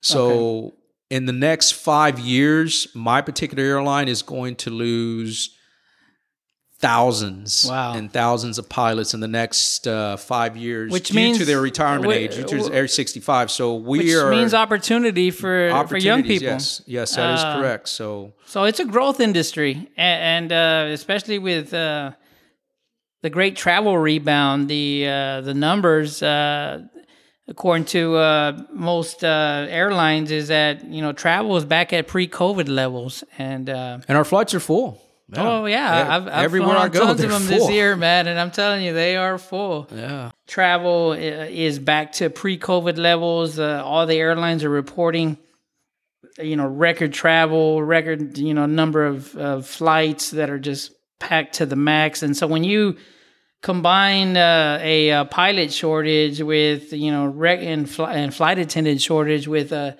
So 0.00 0.74
in 1.16 1.26
the 1.26 1.32
next 1.48 1.72
five 1.72 2.18
years, 2.18 2.88
my 2.94 3.20
particular 3.20 3.62
airline 3.62 4.08
is 4.08 4.22
going 4.22 4.56
to 4.56 4.70
lose 4.70 5.54
thousands 6.78 7.66
Wow. 7.68 7.92
and 7.94 8.10
thousands 8.12 8.58
of 8.58 8.68
pilots 8.68 9.14
in 9.14 9.20
the 9.20 9.28
next 9.28 9.86
uh, 9.86 10.16
five 10.16 10.56
years, 10.56 10.90
Which 10.90 11.10
due 11.10 11.14
means- 11.16 11.38
to 11.38 11.44
their 11.44 11.60
retirement 11.60 12.12
age, 12.12 12.34
due 12.34 12.44
to 12.44 12.68
their 12.70 12.84
age 12.84 12.90
65. 12.90 13.50
So 13.50 13.74
we 13.76 13.98
Which 13.98 14.14
are 14.14 14.30
means 14.30 14.52
opportunity 14.54 15.30
for 15.30 15.84
for 15.88 15.96
young 15.98 16.22
people. 16.22 16.48
Yes, 16.48 16.82
yes, 16.86 17.14
that 17.16 17.34
is 17.34 17.40
Uh, 17.44 17.56
correct. 17.60 17.88
So 17.88 18.32
So 18.46 18.64
it's 18.64 18.80
a 18.80 18.84
growth 18.84 19.20
industry, 19.20 19.72
and, 19.96 20.50
and 20.50 20.52
uh, 20.52 20.92
especially 20.94 21.38
with 21.38 21.72
uh, 21.74 22.12
the 23.22 23.30
great 23.30 23.54
travel 23.54 23.96
rebound, 23.98 24.68
the 24.68 25.06
uh, 25.06 25.40
the 25.42 25.54
numbers, 25.54 26.20
uh, 26.22 26.80
according 27.52 27.84
to 27.84 28.16
uh, 28.16 28.62
most 28.72 29.22
uh, 29.22 29.66
airlines, 29.68 30.30
is 30.30 30.48
that 30.48 30.84
you 30.86 31.02
know 31.02 31.12
travel 31.12 31.56
is 31.56 31.64
back 31.64 31.92
at 31.92 32.08
pre-COVID 32.08 32.68
levels, 32.68 33.22
and 33.38 33.68
uh, 33.68 33.98
and 34.08 34.18
our 34.18 34.24
flights 34.24 34.54
are 34.54 34.60
full. 34.60 35.00
oh 35.36 35.66
yeah, 35.66 36.16
I've, 36.16 36.26
I've 36.26 36.44
everywhere 36.44 36.74
flown 36.74 36.84
I 36.84 36.88
go, 36.88 37.00
tons 37.00 37.22
of 37.22 37.30
them 37.30 37.42
full. 37.42 37.58
this 37.58 37.70
year, 37.70 37.94
man, 37.94 38.26
and 38.26 38.40
I'm 38.40 38.50
telling 38.50 38.82
you, 38.82 38.92
they 38.94 39.16
are 39.16 39.38
full. 39.38 39.86
Yeah. 39.94 40.30
Travel 40.46 41.12
is 41.12 41.78
back 41.78 42.12
to 42.12 42.30
pre-COVID 42.30 42.96
levels. 42.96 43.58
Uh, 43.58 43.82
all 43.84 44.06
the 44.06 44.16
airlines 44.16 44.64
are 44.64 44.70
reporting, 44.70 45.38
you 46.38 46.56
know, 46.56 46.66
record 46.66 47.12
travel, 47.12 47.82
record, 47.82 48.36
you 48.38 48.54
know, 48.54 48.66
number 48.66 49.06
of, 49.06 49.36
of 49.36 49.66
flights 49.66 50.30
that 50.32 50.50
are 50.50 50.58
just 50.58 50.92
packed 51.18 51.54
to 51.56 51.66
the 51.66 51.76
max. 51.76 52.22
And 52.22 52.36
so 52.36 52.46
when 52.46 52.64
you 52.64 52.96
combine 53.62 54.36
uh, 54.36 54.78
a, 54.82 55.10
uh 55.10 55.24
pilot 55.24 55.72
shortage 55.72 56.42
with, 56.42 56.92
you 56.92 57.10
know, 57.10 57.26
rec- 57.26 57.62
and, 57.62 57.88
fl- 57.88 58.04
and 58.04 58.34
flight 58.34 58.58
attendant 58.58 59.00
shortage 59.00 59.48
with 59.48 59.72
a, 59.72 59.96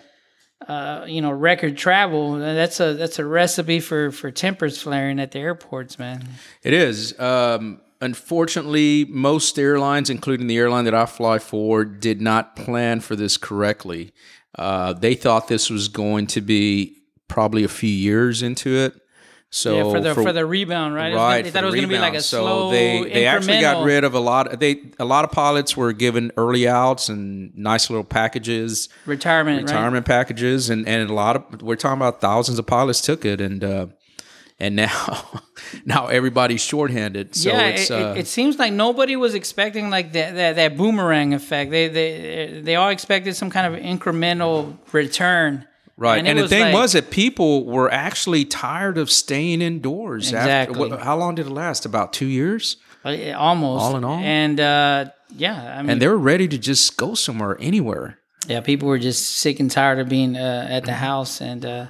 uh, 0.68 1.04
you 1.08 1.20
know, 1.20 1.30
record 1.30 1.76
travel, 1.76 2.38
that's 2.38 2.78
a 2.80 2.94
that's 2.94 3.18
a 3.18 3.24
recipe 3.24 3.80
for 3.80 4.10
for 4.12 4.30
tempers 4.30 4.80
flaring 4.80 5.18
at 5.18 5.32
the 5.32 5.38
airports, 5.38 5.98
man. 5.98 6.28
It 6.62 6.72
is. 6.72 7.18
Um, 7.18 7.80
unfortunately, 8.00 9.06
most 9.08 9.58
airlines, 9.58 10.10
including 10.10 10.46
the 10.46 10.58
airline 10.58 10.84
that 10.84 10.94
I 10.94 11.06
fly 11.06 11.38
for, 11.38 11.84
did 11.84 12.20
not 12.20 12.56
plan 12.56 13.00
for 13.00 13.16
this 13.16 13.36
correctly. 13.36 14.12
Uh, 14.54 14.92
they 14.92 15.14
thought 15.14 15.48
this 15.48 15.70
was 15.70 15.88
going 15.88 16.26
to 16.28 16.40
be 16.40 16.98
probably 17.28 17.64
a 17.64 17.68
few 17.68 17.90
years 17.90 18.42
into 18.42 18.76
it. 18.76 18.94
So 19.54 19.76
Yeah, 19.76 19.82
for 19.92 20.00
the 20.00 20.14
for, 20.14 20.32
the 20.32 20.46
rebound, 20.46 20.94
right? 20.94 21.08
It 21.08 21.10
was 21.10 21.18
gonna- 21.18 21.28
right, 21.34 21.44
they 21.44 21.50
thought 21.50 21.62
it 21.62 21.66
was 21.66 21.74
going 21.74 21.86
to 21.86 21.94
be 21.94 21.98
like 21.98 22.12
a 22.14 22.24
rebound. 22.24 22.24
slow, 22.24 22.70
So 22.70 22.70
they 22.70 23.04
they 23.04 23.26
actually 23.26 23.60
got 23.60 23.84
rid 23.84 24.02
of 24.02 24.14
a 24.14 24.18
lot. 24.18 24.58
They 24.58 24.80
a 24.98 25.04
lot 25.04 25.26
of 25.26 25.30
pilots 25.30 25.76
were 25.76 25.92
given 25.92 26.32
early 26.38 26.66
outs 26.66 27.10
and 27.10 27.54
nice 27.54 27.90
little 27.90 28.02
packages, 28.02 28.88
retirement, 29.04 29.58
right? 29.58 29.70
retirement 29.74 30.06
packages, 30.06 30.70
and 30.70 30.88
and 30.88 31.10
a 31.10 31.12
lot 31.12 31.36
of 31.36 31.60
we're 31.60 31.76
talking 31.76 31.98
about 31.98 32.22
thousands 32.22 32.58
of 32.58 32.66
pilots 32.66 33.02
took 33.02 33.26
it, 33.26 33.42
and 33.42 33.62
uh, 33.62 33.86
and 34.58 34.74
now 34.74 35.42
now 35.84 36.06
everybody's 36.06 36.62
shorthanded. 36.62 37.36
So 37.36 37.50
yeah, 37.50 37.66
it's 37.66 37.90
it, 37.90 38.02
uh, 38.02 38.12
it, 38.14 38.20
it 38.20 38.26
seems 38.28 38.58
like 38.58 38.72
nobody 38.72 39.16
was 39.16 39.34
expecting 39.34 39.90
like 39.90 40.14
that, 40.14 40.34
that 40.34 40.56
that 40.56 40.78
boomerang 40.78 41.34
effect. 41.34 41.70
They 41.70 41.88
they 41.88 42.62
they 42.64 42.76
all 42.76 42.88
expected 42.88 43.36
some 43.36 43.50
kind 43.50 43.74
of 43.74 43.78
incremental 43.82 44.78
return. 44.94 45.66
Right. 46.02 46.18
And 46.18 46.26
And, 46.28 46.38
the 46.40 46.48
thing 46.48 46.62
like- 46.62 46.74
was 46.74 46.92
that 46.94 47.10
people 47.10 47.64
were 47.64 47.88
actually 48.06 48.44
tired 48.44 48.98
of 48.98 49.08
staying 49.08 49.62
indoors. 49.62 50.26
After, 50.32 50.38
Exactly. 50.38 50.78
what, 50.90 51.00
how 51.00 51.16
long 51.16 51.36
did 51.36 51.46
it 51.46 51.50
last? 51.52 51.86
About 51.86 52.12
two 52.12 52.26
years? 52.26 52.76
Uh, 53.04 53.32
almost 53.36 53.82
All 53.84 53.96
in 53.96 54.04
all? 54.04 54.18
and 54.18 54.58
uh, 54.58 55.04
yeah, 55.36 55.76
I 55.78 55.82
mean, 55.82 55.90
And 55.90 56.02
they 56.02 56.08
were 56.08 56.18
ready 56.32 56.46
to 56.48 56.58
just 56.58 56.96
go 56.96 57.14
somewhere, 57.14 57.56
anywhere. 57.60 58.18
yeah, 58.48 58.60
people 58.60 58.88
were 58.88 58.98
just 58.98 59.22
sick 59.42 59.60
and 59.60 59.70
tired 59.70 59.98
of 60.00 60.08
being 60.08 60.36
uh, 60.36 60.66
at 60.76 60.84
the 60.84 60.92
house, 61.08 61.40
and 61.40 61.64
uh, 61.64 61.86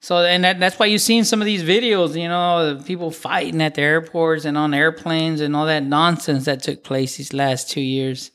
so 0.00 0.12
and 0.18 0.42
that, 0.44 0.58
that's 0.60 0.76
why 0.78 0.86
you've 0.86 1.00
seen 1.12 1.24
some 1.24 1.40
of 1.40 1.46
these 1.46 1.62
videos, 1.62 2.20
you 2.20 2.28
know, 2.28 2.80
people 2.84 3.10
fighting 3.10 3.60
at 3.62 3.74
the 3.76 3.82
airports 3.82 4.44
and 4.44 4.56
on 4.58 4.74
airplanes 4.74 5.40
and 5.40 5.54
all 5.56 5.66
that 5.66 5.82
nonsense 5.84 6.44
that 6.46 6.62
took 6.62 6.82
place 6.84 7.16
these 7.16 7.32
last 7.32 7.70
two 7.70 7.80
years, 7.80 8.30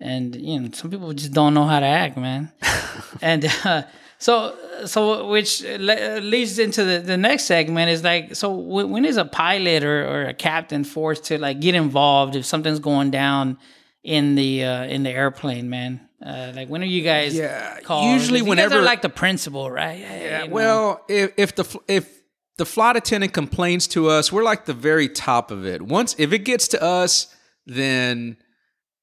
and 0.00 0.34
you 0.36 0.60
know, 0.60 0.68
some 0.72 0.90
people 0.90 1.12
just 1.14 1.32
don't 1.32 1.54
know 1.54 1.64
how 1.72 1.80
to 1.80 1.86
act, 1.86 2.16
man, 2.18 2.50
and. 3.22 3.44
So, 4.22 4.54
so 4.86 5.26
which 5.26 5.62
le- 5.64 6.20
leads 6.20 6.58
into 6.60 6.84
the, 6.84 7.00
the 7.00 7.16
next 7.16 7.44
segment 7.44 7.90
is 7.90 8.04
like, 8.04 8.36
so 8.36 8.52
when, 8.54 8.90
when 8.90 9.04
is 9.04 9.16
a 9.16 9.24
pilot 9.24 9.82
or, 9.82 10.06
or 10.06 10.22
a 10.26 10.34
captain 10.34 10.84
forced 10.84 11.24
to 11.24 11.38
like 11.38 11.58
get 11.58 11.74
involved 11.74 12.36
if 12.36 12.44
something's 12.46 12.78
going 12.78 13.10
down 13.10 13.58
in 14.04 14.36
the 14.36 14.64
uh, 14.64 14.84
in 14.84 15.02
the 15.02 15.10
airplane, 15.10 15.68
man? 15.68 16.00
Uh, 16.24 16.52
like 16.54 16.68
when 16.68 16.82
are 16.82 16.86
you 16.96 17.02
guys? 17.02 17.34
Yeah, 17.34 17.80
called? 17.80 18.12
usually 18.12 18.38
You 18.38 18.44
whenever- 18.44 18.80
like 18.80 19.02
the 19.02 19.08
principal, 19.08 19.68
right? 19.68 19.98
Yeah. 19.98 20.44
Well, 20.46 21.04
if, 21.08 21.32
if 21.36 21.54
the 21.56 21.80
if 21.88 22.04
the 22.58 22.64
flight 22.64 22.94
attendant 22.96 23.32
complains 23.32 23.88
to 23.88 24.08
us, 24.08 24.30
we're 24.30 24.44
like 24.44 24.66
the 24.66 24.74
very 24.74 25.08
top 25.08 25.50
of 25.50 25.66
it. 25.66 25.82
Once 25.82 26.14
if 26.18 26.32
it 26.32 26.44
gets 26.44 26.68
to 26.68 26.80
us, 26.80 27.34
then 27.66 28.36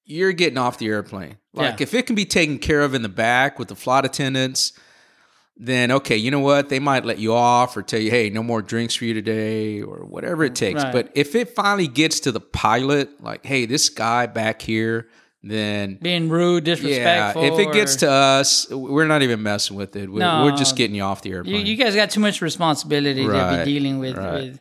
you're 0.05 0.31
getting 0.31 0.57
off 0.57 0.77
the 0.77 0.87
airplane. 0.87 1.35
Like 1.53 1.79
Yeah. 1.79 1.83
if 1.83 1.93
it 1.93 2.05
can 2.07 2.15
be 2.15 2.25
taken 2.25 2.57
care 2.57 2.79
of 2.81 2.93
in 2.93 3.01
the 3.01 3.09
back 3.09 3.59
with 3.59 3.67
the 3.67 3.75
flight 3.75 4.05
attendants, 4.05 4.71
then 5.61 5.91
okay, 5.91 6.15
you 6.15 6.31
know 6.31 6.39
what? 6.39 6.69
They 6.69 6.79
might 6.79 7.03
let 7.03 7.19
you 7.19 7.33
off 7.33 7.75
or 7.75 7.81
tell 7.81 7.99
you, 7.99 8.09
hey, 8.09 8.29
no 8.29 8.41
more 8.41 8.61
drinks 8.61 8.95
for 8.95 9.03
you 9.05 9.13
today 9.13 9.81
or 9.81 10.05
whatever 10.05 10.45
it 10.45 10.55
takes. 10.55 10.81
Right. 10.83 10.93
But 10.93 11.11
if 11.15 11.35
it 11.35 11.49
finally 11.49 11.87
gets 11.87 12.21
to 12.21 12.31
the 12.31 12.39
pilot, 12.39 13.21
like, 13.21 13.45
hey, 13.45 13.65
this 13.65 13.89
guy 13.89 14.25
back 14.25 14.61
here, 14.61 15.09
then 15.43 15.97
being 16.01 16.29
rude, 16.29 16.63
disrespectful. 16.63 17.43
yeah, 17.43 17.53
if 17.53 17.59
it 17.59 17.73
gets 17.73 17.97
or- 17.97 17.99
to 17.99 18.11
us, 18.11 18.69
we're 18.69 19.07
not 19.07 19.21
even 19.21 19.43
messing 19.43 19.75
with 19.75 19.95
it. 19.97 20.09
We're, 20.09 20.19
No. 20.19 20.45
we're 20.45 20.55
just 20.55 20.75
getting 20.77 20.95
you 20.95 21.03
off 21.03 21.21
the 21.21 21.31
airplane. 21.31 21.65
you 21.65 21.75
guys 21.75 21.93
got 21.93 22.09
too 22.09 22.19
much 22.21 22.41
responsibility 22.41 23.25
to 23.25 23.57
be 23.57 23.65
dealing 23.65 23.99
with 23.99 24.17
right. 24.17 24.33
with 24.33 24.59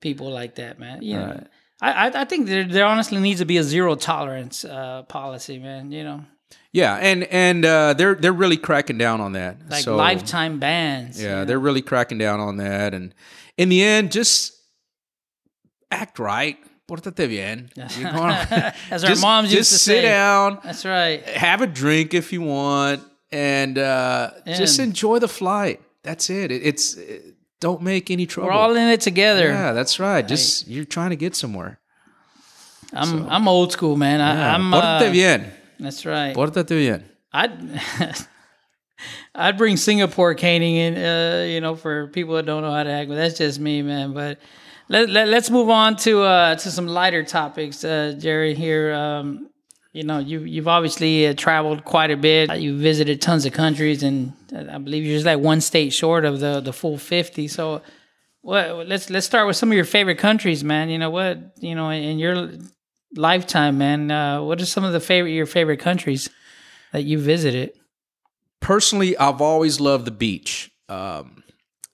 people 0.00 0.30
like 0.30 0.56
that, 0.56 0.78
man. 0.80 1.02
You 1.02 1.14
know, 1.14 1.44
I, 1.80 1.92
I 2.08 2.20
I 2.22 2.24
think 2.24 2.48
there 2.48 2.64
there 2.64 2.86
honestly 2.86 3.20
needs 3.20 3.38
to 3.40 3.46
be 3.46 3.56
a 3.56 3.62
zero 3.62 3.94
tolerance 3.94 4.64
uh, 4.64 5.02
policy, 5.04 5.58
man. 5.58 5.92
You 5.92 6.04
know, 6.04 6.24
Yeah, 6.72 6.94
and 6.96 7.24
and 7.24 7.64
uh, 7.64 7.94
they're 7.94 8.14
they're 8.14 8.32
really 8.32 8.56
cracking 8.56 8.96
down 8.98 9.20
on 9.20 9.32
that. 9.32 9.56
like 9.68 9.82
so, 9.82 9.96
lifetime 9.96 10.58
bans. 10.60 11.20
Yeah, 11.20 11.40
you 11.40 11.46
they're 11.46 11.58
really 11.58 11.82
cracking 11.82 12.18
down 12.18 12.38
on 12.38 12.58
that, 12.58 12.94
and 12.94 13.12
in 13.56 13.68
the 13.68 13.82
end, 13.82 14.12
just 14.12 14.52
act 15.90 16.18
right. 16.18 16.56
Pórtate 16.88 17.28
bien. 17.28 17.70
As 17.76 19.04
our 19.04 19.10
just, 19.10 19.22
moms 19.22 19.52
used 19.52 19.70
to 19.70 19.78
say. 19.78 19.80
just 19.80 19.84
sit 19.84 19.94
say. 19.96 20.02
down, 20.02 20.58
That's 20.64 20.84
right. 20.84 21.22
have 21.24 21.60
a 21.60 21.66
drink 21.66 22.14
if 22.14 22.32
you 22.32 22.42
want, 22.42 23.02
and 23.30 23.78
uh, 23.78 24.30
just 24.46 24.78
enjoy 24.78 25.18
the 25.18 25.28
flight. 25.28 25.80
That's 26.02 26.30
it. 26.30 26.50
it 26.50 26.62
it's 26.64 26.94
it, 26.94 27.36
don't 27.60 27.82
make 27.82 28.10
any 28.10 28.26
trouble. 28.26 28.48
We're 28.48 28.54
all 28.54 28.74
in 28.76 28.88
it 28.88 29.00
together. 29.00 29.48
yeah, 29.48 29.72
that's 29.72 30.00
right. 30.00 30.26
Just 30.26 30.66
you're 30.68 30.84
trying 30.84 31.10
to 31.10 31.16
get 31.16 31.34
somewhere. 31.36 31.78
I'm 32.92 33.28
I'm 33.28 33.46
old 33.48 33.72
school, 33.72 33.96
man. 33.96 34.20
I, 34.20 34.34
Yeah. 34.34 34.54
I'm. 34.54 34.70
Pórtate 34.72 35.08
Uh, 35.08 35.12
bien. 35.12 35.52
That's 35.80 36.04
right. 36.06 36.34
Pórtate 36.34 36.68
bien. 36.68 37.04
I'd 37.32 37.52
I'd 39.34 39.56
bring 39.56 39.76
Singapore 39.76 40.34
caning 40.34 40.76
in, 40.76 40.96
uh, 40.96 41.44
you 41.48 41.60
know, 41.60 41.74
for 41.74 42.08
people 42.08 42.34
that 42.34 42.46
don't 42.46 42.62
know 42.62 42.72
how 42.72 42.82
to 42.82 42.90
act. 42.90 43.08
But 43.08 43.16
that's 43.16 43.38
just 43.38 43.58
me, 43.58 43.82
man. 43.82 44.12
But 44.12 44.38
let, 44.88 45.08
let 45.08 45.28
us 45.28 45.50
move 45.50 45.70
on 45.70 45.96
to 45.98 46.22
uh, 46.22 46.54
to 46.56 46.70
some 46.70 46.86
lighter 46.86 47.22
topics, 47.22 47.84
uh, 47.84 48.14
Jerry. 48.18 48.54
Here, 48.54 48.92
um, 48.92 49.48
you 49.92 50.02
know, 50.02 50.18
you 50.18 50.40
you've 50.40 50.68
obviously 50.68 51.28
uh, 51.28 51.34
traveled 51.34 51.84
quite 51.84 52.10
a 52.10 52.16
bit. 52.16 52.54
You 52.58 52.76
visited 52.76 53.22
tons 53.22 53.46
of 53.46 53.52
countries, 53.52 54.02
and 54.02 54.32
uh, 54.54 54.64
I 54.72 54.78
believe 54.78 55.04
you're 55.04 55.16
just 55.16 55.26
like 55.26 55.38
one 55.38 55.60
state 55.60 55.92
short 55.92 56.24
of 56.24 56.40
the 56.40 56.60
the 56.60 56.72
full 56.72 56.98
fifty. 56.98 57.48
So. 57.48 57.82
What, 58.42 58.88
let's 58.88 59.10
let's 59.10 59.26
start 59.26 59.46
with 59.46 59.56
some 59.56 59.70
of 59.70 59.76
your 59.76 59.84
favorite 59.84 60.16
countries, 60.16 60.64
man. 60.64 60.88
You 60.88 60.96
know 60.96 61.10
what? 61.10 61.38
You 61.58 61.74
know, 61.74 61.90
in 61.90 62.18
your 62.18 62.48
lifetime, 63.16 63.78
man. 63.78 64.10
Uh, 64.10 64.42
what 64.42 64.60
are 64.60 64.66
some 64.66 64.84
of 64.84 64.92
the 64.92 65.00
favorite 65.00 65.32
your 65.32 65.46
favorite 65.46 65.78
countries 65.80 66.30
that 66.92 67.02
you 67.02 67.18
visited? 67.18 67.72
personally, 68.60 69.16
I've 69.16 69.40
always 69.40 69.80
loved 69.80 70.04
the 70.04 70.10
beach. 70.10 70.70
Um, 70.88 71.42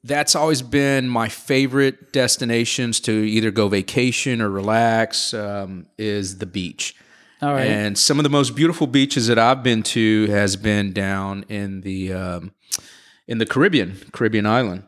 that's 0.03 0.35
always 0.35 0.63
been 0.63 1.09
my 1.09 1.29
favorite 1.29 2.13
destinations 2.13 2.99
to 3.01 3.13
either 3.13 3.51
go 3.53 3.69
vacation 3.69 4.41
or 4.43 4.51
relax. 4.51 5.33
Um, 5.33 5.87
is 5.97 6.39
the 6.39 6.47
beach, 6.47 6.95
All 7.41 7.53
right. 7.53 7.67
and 7.67 7.97
some 7.97 8.19
of 8.19 8.25
the 8.25 8.29
most 8.31 8.55
beautiful 8.57 8.87
beaches 8.87 9.27
that 9.29 9.39
I've 9.39 9.63
been 9.63 9.83
to 9.85 10.27
has 10.27 10.57
been 10.57 10.93
down 10.93 11.45
in 11.49 11.83
the 11.83 12.13
um, 12.13 12.53
in 13.29 13.39
the 13.39 13.47
Caribbean, 13.47 13.97
Caribbean 14.13 14.47
island. 14.47 14.85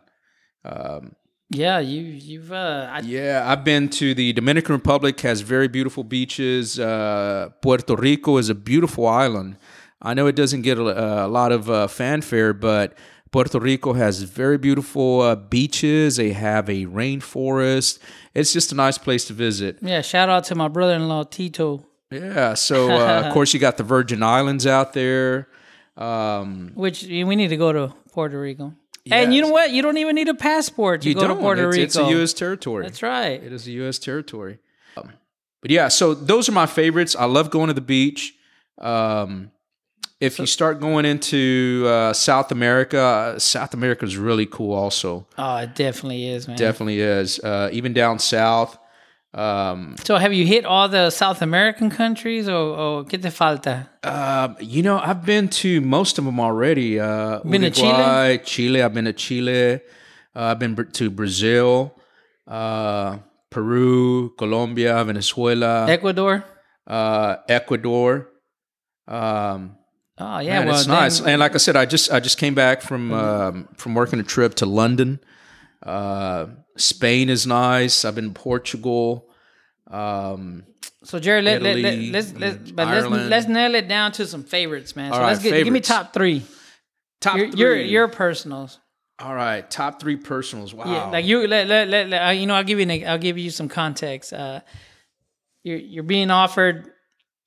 Yeah, 1.51 1.79
you 1.79 2.03
you've 2.03 2.53
uh, 2.53 2.89
I, 2.91 3.01
Yeah, 3.01 3.45
I've 3.47 3.65
been 3.65 3.89
to 3.91 4.15
the 4.15 4.33
Dominican 4.33 4.75
Republic. 4.75 5.19
has 5.21 5.41
very 5.41 5.69
beautiful 5.69 6.05
beaches. 6.05 6.79
Uh, 6.79 7.51
Puerto 7.63 7.97
Rico 7.97 8.37
is 8.37 8.49
a 8.51 8.55
beautiful 8.55 9.07
island. 9.07 9.57
I 10.01 10.15
know 10.15 10.27
it 10.27 10.37
doesn't 10.37 10.63
get 10.63 10.79
a, 10.79 11.25
a 11.25 11.29
lot 11.29 11.51
of 11.51 11.69
uh, 11.71 11.87
fanfare, 11.89 12.53
but 12.53 12.97
Puerto 13.31 13.59
Rico 13.59 13.95
has 13.95 14.23
very 14.23 14.59
beautiful 14.59 15.23
uh, 15.23 15.35
beaches. 15.35 16.17
They 16.17 16.33
have 16.33 16.69
a 16.69 16.87
rainforest. 16.87 17.99
It's 18.35 18.53
just 18.53 18.73
a 18.73 18.75
nice 18.75 18.99
place 18.99 19.25
to 19.27 19.33
visit. 19.33 19.79
Yeah, 19.83 20.03
shout 20.03 20.29
out 20.29 20.45
to 20.45 20.55
my 20.55 20.69
brother-in-law 20.69 21.25
Tito, 21.25 21.85
Yeah. 22.11 22.55
So 22.55 22.91
uh, 22.91 23.23
of 23.27 23.33
course 23.35 23.53
you 23.55 23.61
got 23.61 23.77
the 23.77 23.83
Virgin 23.85 24.23
Islands 24.23 24.67
out 24.67 24.93
there. 24.93 25.49
Um, 25.97 26.71
which 26.75 27.03
we 27.03 27.35
need 27.35 27.49
to 27.49 27.57
go 27.57 27.73
to 27.73 27.93
Puerto 28.13 28.41
Rico. 28.41 28.75
And 29.11 29.35
you 29.35 29.43
know 29.43 29.49
what? 29.51 29.71
You 29.71 29.83
don't 29.83 29.97
even 29.99 30.15
need 30.15 30.29
a 30.29 30.35
passport 30.35 31.03
to 31.03 31.09
you 31.09 31.15
go 31.15 31.27
don't. 31.27 31.37
to 31.37 31.43
Puerto 31.43 31.69
it's, 31.69 31.77
Rico. 31.77 31.85
it's 31.85 31.97
a 31.97 32.05
U.S. 32.17 32.33
territory. 32.33 32.85
That's 32.85 33.03
right. 33.03 33.43
It 33.43 33.53
is 33.53 33.67
a 33.67 33.71
U.S. 33.73 33.99
territory. 33.99 34.59
Um, 34.97 35.13
but 35.61 35.71
yeah, 35.71 35.89
so 35.89 36.15
those 36.15 36.49
are 36.49 36.53
my 36.53 36.67
favorites. 36.67 37.17
I 37.17 37.25
love 37.25 37.51
going 37.51 37.69
to 37.69 37.75
the 37.75 37.81
beach. 37.81 38.35
Um, 38.79 39.51
if 40.21 40.39
you 40.41 40.47
start 40.47 40.81
going 40.81 41.05
into 41.05 41.85
uh, 41.87 42.13
South 42.13 42.51
America, 42.51 42.99
uh, 43.01 43.39
South 43.39 43.73
America 43.75 44.05
is 44.05 44.17
really 44.17 44.47
cool. 44.47 44.75
Also, 44.75 45.27
Oh, 45.37 45.57
it 45.59 45.75
definitely 45.77 46.29
is, 46.29 46.49
man. 46.49 46.57
definitely 46.57 47.01
is. 47.01 47.39
Uh, 47.39 47.69
even 47.73 47.93
down 47.93 48.19
south. 48.19 48.77
Um, 49.39 49.95
So, 50.05 50.17
have 50.17 50.33
you 50.33 50.45
hit 50.47 50.65
all 50.65 50.89
the 50.89 51.11
South 51.11 51.43
American 51.43 51.91
countries, 51.91 52.49
or, 52.49 52.55
or 52.83 53.05
¿qué 53.05 53.21
te 53.23 53.31
falta? 53.31 53.89
uh, 54.03 54.49
you 54.61 54.83
know, 54.83 54.99
I've 54.99 55.25
been 55.25 55.49
to 55.63 55.81
most 55.81 56.19
of 56.19 56.25
them 56.25 56.41
already. 56.41 56.99
Uh, 56.99 57.41
Been 57.45 57.63
to 57.63 57.71
Chile? 57.71 58.39
Chile. 58.45 58.83
I've 58.83 58.95
been 58.95 59.05
to 59.05 59.13
Chile. 59.13 59.75
Uh, 60.35 60.51
I've 60.51 60.59
been 60.59 60.75
to 60.77 61.11
Brazil, 61.11 61.95
uh, 62.49 63.19
Peru, 63.51 64.31
Colombia, 64.39 65.05
Venezuela. 65.05 65.89
Ecuador. 65.89 66.45
uh, 66.87 67.37
Ecuador. 67.49 68.29
Um, 69.07 69.75
Oh 70.21 70.41
yeah, 70.41 70.59
man, 70.59 70.67
well, 70.67 70.75
it's 70.77 70.87
then- 70.87 70.97
nice. 71.01 71.21
And 71.21 71.39
like 71.39 71.55
I 71.55 71.59
said, 71.59 71.77
I 71.77 71.85
just 71.87 72.11
I 72.11 72.19
just 72.19 72.39
came 72.39 72.53
back 72.55 72.83
from 72.83 73.13
um, 73.13 73.69
from 73.77 73.95
working 73.95 74.19
a 74.19 74.25
trip 74.25 74.55
to 74.57 74.67
London. 74.67 75.21
Uh, 75.81 76.47
Spain 76.77 77.29
is 77.31 77.47
nice. 77.47 78.05
I've 78.05 78.17
been 78.17 78.35
to 78.35 78.41
Portugal. 78.41 79.28
Um, 79.91 80.65
So, 81.05 81.19
Jerry, 81.19 81.43
let, 81.43 81.63
let, 81.63 81.77
let, 81.77 81.99
let's 81.99 82.33
let's 82.35 82.71
but 82.73 82.89
let's 82.89 83.07
let's 83.07 83.49
nail 83.49 83.75
it 83.75 83.89
down 83.89 84.13
to 84.13 84.27
some 84.27 84.43
favorites, 84.43 84.97
man. 84.97 85.13
So 85.13 85.19
right, 85.21 85.29
let's 85.29 85.43
get 85.43 85.65
give 85.65 85.73
me 85.73 85.81
top 85.81 86.13
three. 86.13 86.43
top 87.21 87.37
Your 87.37 87.51
three. 87.51 87.61
your, 87.61 87.77
your 87.77 88.09
personals. 88.09 88.79
All 89.21 89.35
right, 89.35 89.69
top 89.69 90.01
three 90.01 90.17
personals. 90.17 90.73
Wow. 90.73 90.85
Yeah, 90.93 91.05
like 91.11 91.25
you 91.25 91.47
let, 91.49 91.67
let, 91.67 91.89
let, 91.89 92.09
let- 92.09 92.29
uh, 92.29 92.31
you 92.31 92.47
know, 92.47 92.55
I'll 92.55 92.65
give 92.65 92.79
you 92.79 92.89
an, 92.89 93.07
I'll 93.07 93.19
give 93.19 93.37
you 93.39 93.51
some 93.51 93.69
context. 93.69 94.33
Uh, 94.33 94.61
you're 95.65 95.79
you're 95.79 96.05
being 96.05 96.31
offered 96.31 96.91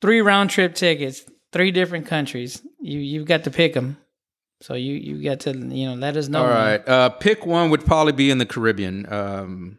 three 0.02 0.22
round 0.22 0.50
trip 0.50 0.76
tickets, 0.76 1.24
three 1.54 1.72
different 1.72 2.08
countries. 2.08 2.62
You 2.80 3.00
you've 3.00 3.28
got 3.28 3.46
to 3.46 3.52
pick 3.52 3.74
them. 3.74 3.98
So 4.62 4.74
you 4.74 4.94
you 4.94 5.24
got 5.24 5.42
to 5.42 5.52
you 5.54 5.90
know 5.90 5.96
let 5.96 6.18
us 6.18 6.28
know. 6.28 6.44
All 6.44 6.50
right, 6.50 6.88
uh, 6.88 7.10
pick 7.10 7.46
one 7.46 7.70
would 7.70 7.86
probably 7.86 8.14
be 8.14 8.30
in 8.30 8.38
the 8.38 8.46
Caribbean. 8.46 9.12
Um, 9.12 9.78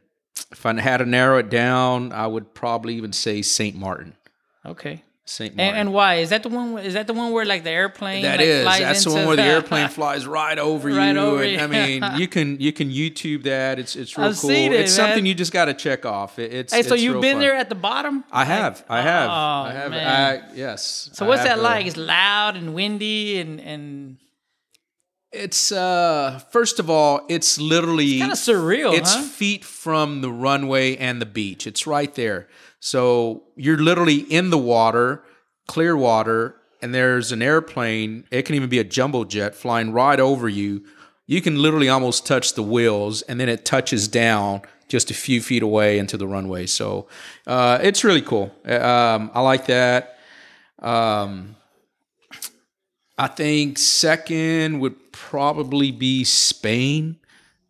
if 0.53 0.65
I 0.67 0.79
had 0.81 0.99
to 0.99 1.07
narrow 1.07 1.39
it 1.39 1.51
down, 1.51 2.13
I 2.13 2.27
would 2.27 2.55
probably 2.55 2.95
even 2.97 3.13
say 3.13 3.43
Saint 3.43 3.77
Martin. 3.77 4.15
Okay. 4.65 5.03
Saint 5.25 5.55
Martin. 5.57 5.69
And, 5.75 5.89
and 5.89 5.95
why 5.95 6.17
is 6.17 6.31
that 6.31 6.43
the 6.43 6.49
one? 6.49 6.79
Is 6.79 6.95
that 6.95 7.07
the 7.07 7.15
one 7.15 7.33
where 7.33 7.45
like 7.45 7.63
the 7.63 7.71
airplane? 7.71 8.23
That 8.23 8.39
like, 8.41 8.47
is. 8.49 8.65
That's 8.65 9.05
the 9.05 9.11
one 9.13 9.27
where 9.27 9.37
the 9.37 9.43
airplane 9.43 9.89
flies 9.99 10.27
right 10.27 10.59
over 10.59 10.89
Right 10.89 11.15
you. 11.15 11.21
over 11.21 11.43
and, 11.43 11.53
you. 11.53 11.59
I 11.59 11.67
mean, 11.69 12.05
you 12.21 12.27
can 12.37 12.59
you 12.61 12.73
can 12.73 12.91
YouTube 12.91 13.45
that. 13.45 13.79
It's 13.79 13.95
it's 13.95 14.19
real 14.19 14.29
I've 14.29 14.37
cool. 14.39 14.51
it, 14.51 14.73
it's 14.73 14.97
man. 14.99 15.09
something 15.09 15.25
you 15.25 15.35
just 15.35 15.53
got 15.53 15.67
to 15.67 15.75
check 15.75 16.05
off. 16.05 16.39
It, 16.41 16.53
it's 16.53 16.73
Hey, 16.73 16.83
so 16.83 16.95
it's 16.95 17.03
you've 17.05 17.21
been 17.21 17.35
fun. 17.35 17.41
there 17.41 17.55
at 17.55 17.69
the 17.69 17.77
bottom? 17.77 18.25
I 18.33 18.45
have. 18.45 18.85
I 18.89 19.01
have. 19.03 19.31
Oh, 19.31 19.33
I 19.33 19.73
have. 19.73 19.91
man. 19.93 20.07
I, 20.51 20.55
yes. 20.55 21.09
So 21.13 21.25
I 21.25 21.29
what's 21.29 21.45
that 21.45 21.57
the- 21.57 21.63
like? 21.63 21.87
It's 21.87 21.97
loud 21.97 22.57
and 22.57 22.75
windy 22.75 23.39
and 23.41 23.61
and 23.61 24.17
It's 25.33 25.72
uh. 25.72 26.41
First 26.51 26.78
of 26.78 26.91
all, 26.91 27.24
it's 27.28 27.59
literally 27.59 28.18
kind 28.18 28.33
of 28.33 28.39
surreal. 28.39 28.95
it's 28.95 29.14
huh? 29.14 29.22
feet 29.22 29.64
from 29.64 30.20
the 30.20 30.30
runway 30.30 30.97
and 30.97 31.20
the 31.20 31.26
beach. 31.26 31.66
It's 31.66 31.87
right 31.87 32.14
there. 32.14 32.49
So 32.80 33.45
you're 33.57 33.78
literally 33.78 34.18
in 34.18 34.51
the 34.51 34.59
water, 34.59 35.22
clear 35.68 35.97
water, 35.97 36.57
and 36.83 36.95
there's 36.95 37.33
an 37.33 37.41
airplane. 37.41 38.24
It 38.30 38.43
can 38.43 38.57
even 38.57 38.68
be 38.68 38.78
a 38.78 38.85
jumbo 38.85 39.24
jet 39.24 39.55
flying 39.55 39.93
right 39.93 40.18
over 40.18 40.49
you. 40.49 40.85
You 41.26 41.41
can 41.41 41.62
literally 41.62 41.89
almost 41.89 42.26
touch 42.26 42.55
the 42.55 42.62
wheels, 42.62 43.22
and 43.22 43.39
then 43.41 43.49
it 43.49 43.64
touches 43.64 44.09
down 44.09 44.62
just 44.89 45.11
a 45.11 45.14
few 45.14 45.41
feet 45.41 45.62
away 45.62 45.99
into 45.99 46.18
the 46.18 46.26
runway. 46.26 46.66
So 46.66 47.09
uh, 47.47 47.78
it's 47.83 48.05
really 48.05 48.20
cool. 48.20 48.55
Um, 48.66 49.30
I 49.33 49.41
like 49.41 49.66
that. 49.66 50.18
Um, 50.80 51.57
I 53.23 53.29
think 53.29 53.79
second 53.79 54.81
would 54.81 55.12
probably 55.12 55.93
be 55.93 56.25
Spain. 56.25 57.18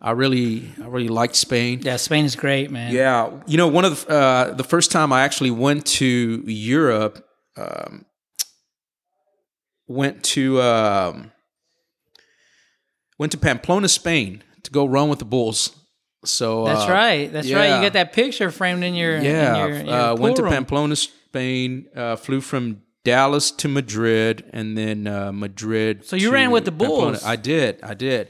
I 0.00 0.12
really, 0.12 0.72
I 0.82 0.86
really 0.86 1.09
liked 1.09 1.36
Spain. 1.36 1.80
Yeah, 1.82 1.96
Spain 1.96 2.24
is 2.24 2.36
great, 2.36 2.70
man. 2.70 2.90
Yeah, 2.92 3.30
you 3.46 3.59
know, 3.59 3.68
one 3.68 3.84
of 3.84 4.07
the 4.07 4.14
uh, 4.14 4.55
the 4.55 4.64
first 4.64 4.90
time 4.90 5.12
I 5.12 5.22
actually 5.22 5.50
went 5.50 5.84
to 5.98 6.42
Europe, 6.46 7.22
um, 7.59 8.07
went 9.86 10.24
to 10.24 10.62
um, 10.62 11.32
went 13.18 13.32
to 13.32 13.38
Pamplona, 13.38 13.88
Spain, 13.88 14.42
to 14.62 14.70
go 14.70 14.86
run 14.86 15.11
with 15.11 15.18
the 15.18 15.26
Bulls. 15.26 15.76
So 16.24 16.64
That's 16.64 16.88
uh, 16.88 16.92
right. 16.92 17.30
That's 17.30 17.53
right. 17.53 17.76
You 17.76 17.82
got 17.82 17.92
that 17.92 18.14
picture 18.14 18.50
framed 18.50 18.84
in 18.84 18.94
your 18.94 19.20
Yeah, 19.20 19.53
In 19.53 19.68
your, 19.68 19.78
in 19.80 19.86
your 19.86 19.94
uh, 19.94 20.14
went 20.16 20.36
to. 20.36 20.44
Pamplona, 20.44 20.96
Spain. 20.96 21.88
Uh, 21.94 22.16
flew 22.16 22.40
from 22.40 22.82
Dallas 23.05 23.50
to 23.50 23.68
Madrid, 23.68 24.44
and 24.53 24.76
then 24.78 25.07
uh, 25.07 25.32
Madrid. 25.32 26.05
So 26.05 26.16
you 26.16 26.28
to 26.28 26.32
ran 26.32 26.50
with 26.50 26.64
the 26.64 26.72
Pamplona. 26.72 27.12
Bulls. 27.12 27.24
I 27.24 27.36
did. 27.36 27.80
I 27.82 27.94
did. 27.94 28.28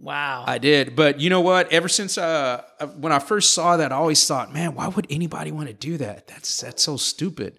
Wow. 0.00 0.44
I 0.46 0.58
did, 0.58 0.94
but 0.94 1.18
you 1.18 1.28
know 1.28 1.40
what? 1.40 1.72
Ever 1.72 1.88
since 1.88 2.16
uh, 2.16 2.62
uh, 2.78 2.86
when 2.86 3.10
I 3.10 3.18
first 3.18 3.52
saw 3.52 3.76
that, 3.78 3.90
I 3.90 3.96
always 3.96 4.24
thought, 4.24 4.52
man, 4.52 4.76
why 4.76 4.86
would 4.86 5.08
anybody 5.10 5.50
want 5.50 5.66
to 5.66 5.74
do 5.74 5.96
that? 5.96 6.28
That's 6.28 6.60
that's 6.60 6.82
so 6.84 6.96
stupid. 6.96 7.58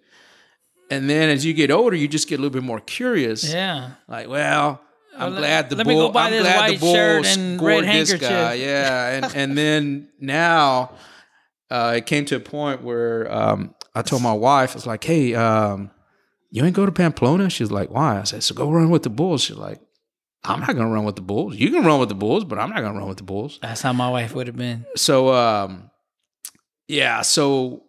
And 0.90 1.10
then 1.10 1.30
as 1.30 1.46
you 1.46 1.54
get 1.54 1.70
older, 1.70 1.96
you 1.98 2.08
just 2.08 2.30
get 2.30 2.40
a 2.40 2.42
little 2.42 2.54
bit 2.54 2.64
more 2.64 2.80
curious. 2.80 3.44
yeah. 3.54 3.92
Like, 4.08 4.30
well, 4.30 4.82
I'm 5.18 5.36
glad 5.36 5.70
the 5.70 5.76
let 5.76 5.86
me 5.86 5.94
go 5.96 6.04
bull. 6.04 6.12
buy 6.12 6.28
I'm 6.28 6.32
this 6.32 6.42
glad 6.44 6.58
white 6.58 6.72
the 6.72 6.78
bull 6.80 6.94
shirt 6.96 7.26
and 7.28 7.58
scored 7.60 7.72
red 7.72 7.84
this 7.84 8.10
handkerchief. 8.12 8.30
guy. 8.30 8.54
Yeah, 8.54 9.10
and 9.16 9.36
and 9.36 9.58
then 9.58 10.10
now 10.22 10.94
uh, 11.70 11.96
it 11.98 12.06
came 12.06 12.24
to 12.26 12.38
a 12.38 12.40
point 12.40 12.82
where 12.84 13.30
um, 13.30 13.76
I 13.94 14.02
told 14.02 14.22
my 14.24 14.32
wife, 14.34 14.72
I 14.72 14.76
was 14.76 14.88
like, 14.88 15.04
hey, 15.04 15.36
um, 15.36 15.92
you 16.52 16.64
ain't 16.66 16.76
go 16.76 16.86
to 16.86 16.92
Pamplona? 16.92 17.50
She's 17.50 17.72
like, 17.72 17.90
why? 17.90 18.20
I 18.20 18.24
said, 18.24 18.44
so 18.44 18.56
go 18.56 18.70
run 18.72 18.90
with 18.90 19.04
the 19.04 19.10
Bulls. 19.10 19.44
She's 19.44 19.58
like, 19.58 19.80
I'm 20.44 20.60
not 20.62 20.76
gonna 20.76 20.90
run 20.90 21.04
with 21.04 21.16
the 21.18 21.22
Bulls. 21.22 21.56
You 21.58 21.70
can 21.72 21.84
run 21.86 22.00
with 22.00 22.10
the 22.10 22.16
Bulls, 22.16 22.46
but 22.46 22.58
I'm 22.60 22.70
not 22.70 22.82
gonna 22.82 22.98
run 22.98 23.08
with 23.10 23.18
the 23.18 23.24
Bulls 23.24 23.60
That's 23.62 23.82
how 23.82 23.92
my 23.94 24.10
wife 24.10 24.34
would 24.36 24.48
have 24.48 24.56
been. 24.58 24.86
so 24.96 25.34
um 25.34 25.90
yeah 26.88 27.22
so 27.22 27.84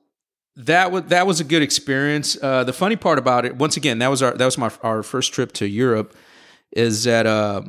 that 0.57 0.91
was 0.93 1.05
that 1.05 1.27
was 1.27 1.41
a 1.41 1.45
good 1.45 1.63
experience 1.63 2.37
uh 2.43 2.65
the 2.65 2.73
funny 2.73 2.97
part 2.97 3.19
about 3.19 3.45
it 3.47 3.57
once 3.57 3.77
again 3.77 3.99
that 4.01 4.09
was 4.09 4.21
our 4.23 4.33
that 4.33 4.45
was 4.45 4.59
my 4.59 4.71
our 4.83 5.03
first 5.03 5.33
trip 5.33 5.53
to 5.53 5.67
europe 5.67 6.15
is 6.73 7.05
that 7.05 7.25
uh, 7.27 7.63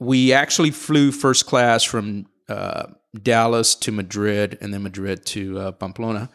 we 0.00 0.32
actually 0.32 0.70
flew 0.70 1.12
first 1.12 1.46
class 1.46 1.84
from 1.84 2.26
uh 2.48 2.86
dallas 3.22 3.74
to 3.74 3.92
madrid 3.92 4.58
and 4.60 4.72
then 4.74 4.82
madrid 4.82 5.24
to 5.26 5.58
uh, 5.58 5.70
pamplona 5.72 6.28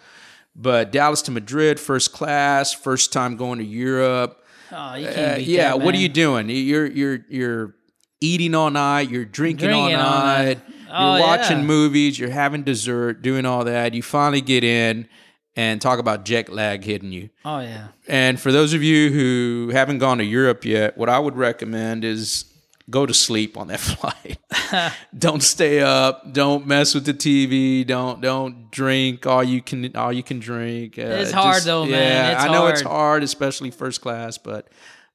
but 0.61 0.91
dallas 0.91 1.21
to 1.23 1.31
madrid 1.31 1.79
first 1.79 2.11
class 2.11 2.73
first 2.73 3.11
time 3.13 3.35
going 3.37 3.57
to 3.59 3.65
europe 3.65 4.35
Oh, 4.71 4.93
you 4.93 5.07
can't 5.07 5.37
uh, 5.39 5.41
yeah, 5.41 5.69
that, 5.69 5.81
what 5.81 5.95
are 5.95 5.97
you 5.97 6.09
doing? 6.09 6.47
You're 6.47 6.85
you're 6.85 7.25
you're 7.27 7.75
eating 8.21 8.53
all 8.53 8.69
night. 8.69 9.09
You're 9.09 9.25
drinking, 9.25 9.71
all 9.71 9.87
Drinking 9.87 9.95
all 9.99 10.19
night. 10.19 10.45
night. 10.45 10.61
You're 10.69 10.95
Oh, 10.95 11.19
watching 11.21 11.57
yeah. 11.57 11.63
movies. 11.63 12.19
You're 12.19 12.29
having 12.29 12.61
dessert, 12.61 13.23
doing 13.23 13.47
all 13.47 13.63
that. 13.63 13.95
You 13.95 14.03
finally 14.03 14.41
get 14.41 14.63
in 14.63 15.09
and 15.55 15.81
talk 15.81 15.97
about 15.97 16.23
jet 16.23 16.49
lag 16.49 16.83
hitting 16.83 17.11
you. 17.11 17.31
Oh 17.43 17.61
yeah. 17.61 17.87
And 18.07 18.39
for 18.39 18.51
those 18.51 18.73
of 18.75 18.83
you 18.83 19.09
who 19.11 19.71
haven't 19.73 19.97
gone 19.97 20.19
to 20.19 20.23
Europe 20.23 20.63
yet, 20.65 20.95
what 20.99 21.09
I 21.09 21.17
would 21.17 21.35
recommend 21.35 22.05
is 22.05 22.45
go 22.89 23.05
to 23.05 23.13
sleep 23.13 23.57
on 23.57 23.67
that 23.67 23.79
flight. 23.91 24.37
don't 25.17 25.41
stay 25.43 25.81
up. 25.81 26.33
Don't 26.33 26.65
mess 26.67 26.93
with 26.95 27.05
the 27.05 27.13
TV. 27.13 27.85
Don't 27.85 28.21
don't 28.21 28.71
drink 28.71 29.25
all 29.25 29.43
you 29.43 29.61
can 29.61 29.95
all 29.95 30.11
you 30.13 30.23
can 30.23 30.39
drink. 30.39 30.97
Uh, 30.97 31.03
It's 31.21 31.31
hard 31.31 31.63
though, 31.63 31.85
man. 31.85 31.91
Yeah, 31.91 32.31
It's 32.33 32.43
I 32.43 32.51
know 32.51 32.67
it's 32.67 32.81
hard. 32.81 33.23
especially 33.23 33.71
first 33.71 34.01
class, 34.01 34.37
but 34.37 34.67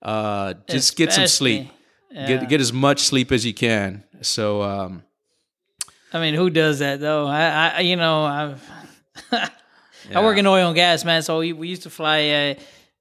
uh, 0.03 0.55
just 0.69 0.97
get 0.97 1.13
some 1.13 1.27
sleep. 1.27 1.63
Especially, 1.63 1.81
Get 2.27 2.49
get 2.49 2.61
as 2.61 2.73
much 2.73 3.01
sleep 3.01 3.33
as 3.33 3.45
you 3.45 3.53
can. 3.55 4.05
So 4.21 4.63
um, 4.63 5.03
I 6.13 6.21
mean, 6.21 6.35
who 6.35 6.49
does 6.49 6.79
that 6.79 7.01
though? 7.01 7.27
I, 7.27 7.73
I 7.77 7.81
you 7.81 7.97
know, 7.97 8.25
I've 8.25 8.63
I 10.15 10.23
work 10.23 10.39
in 10.39 10.47
oil 10.47 10.69
and 10.69 10.77
gas, 10.77 11.05
man. 11.05 11.23
So 11.23 11.39
we, 11.41 11.53
we 11.53 11.67
used 11.69 11.83
to 11.85 11.91
fly 11.91 12.29
uh, 12.29 12.55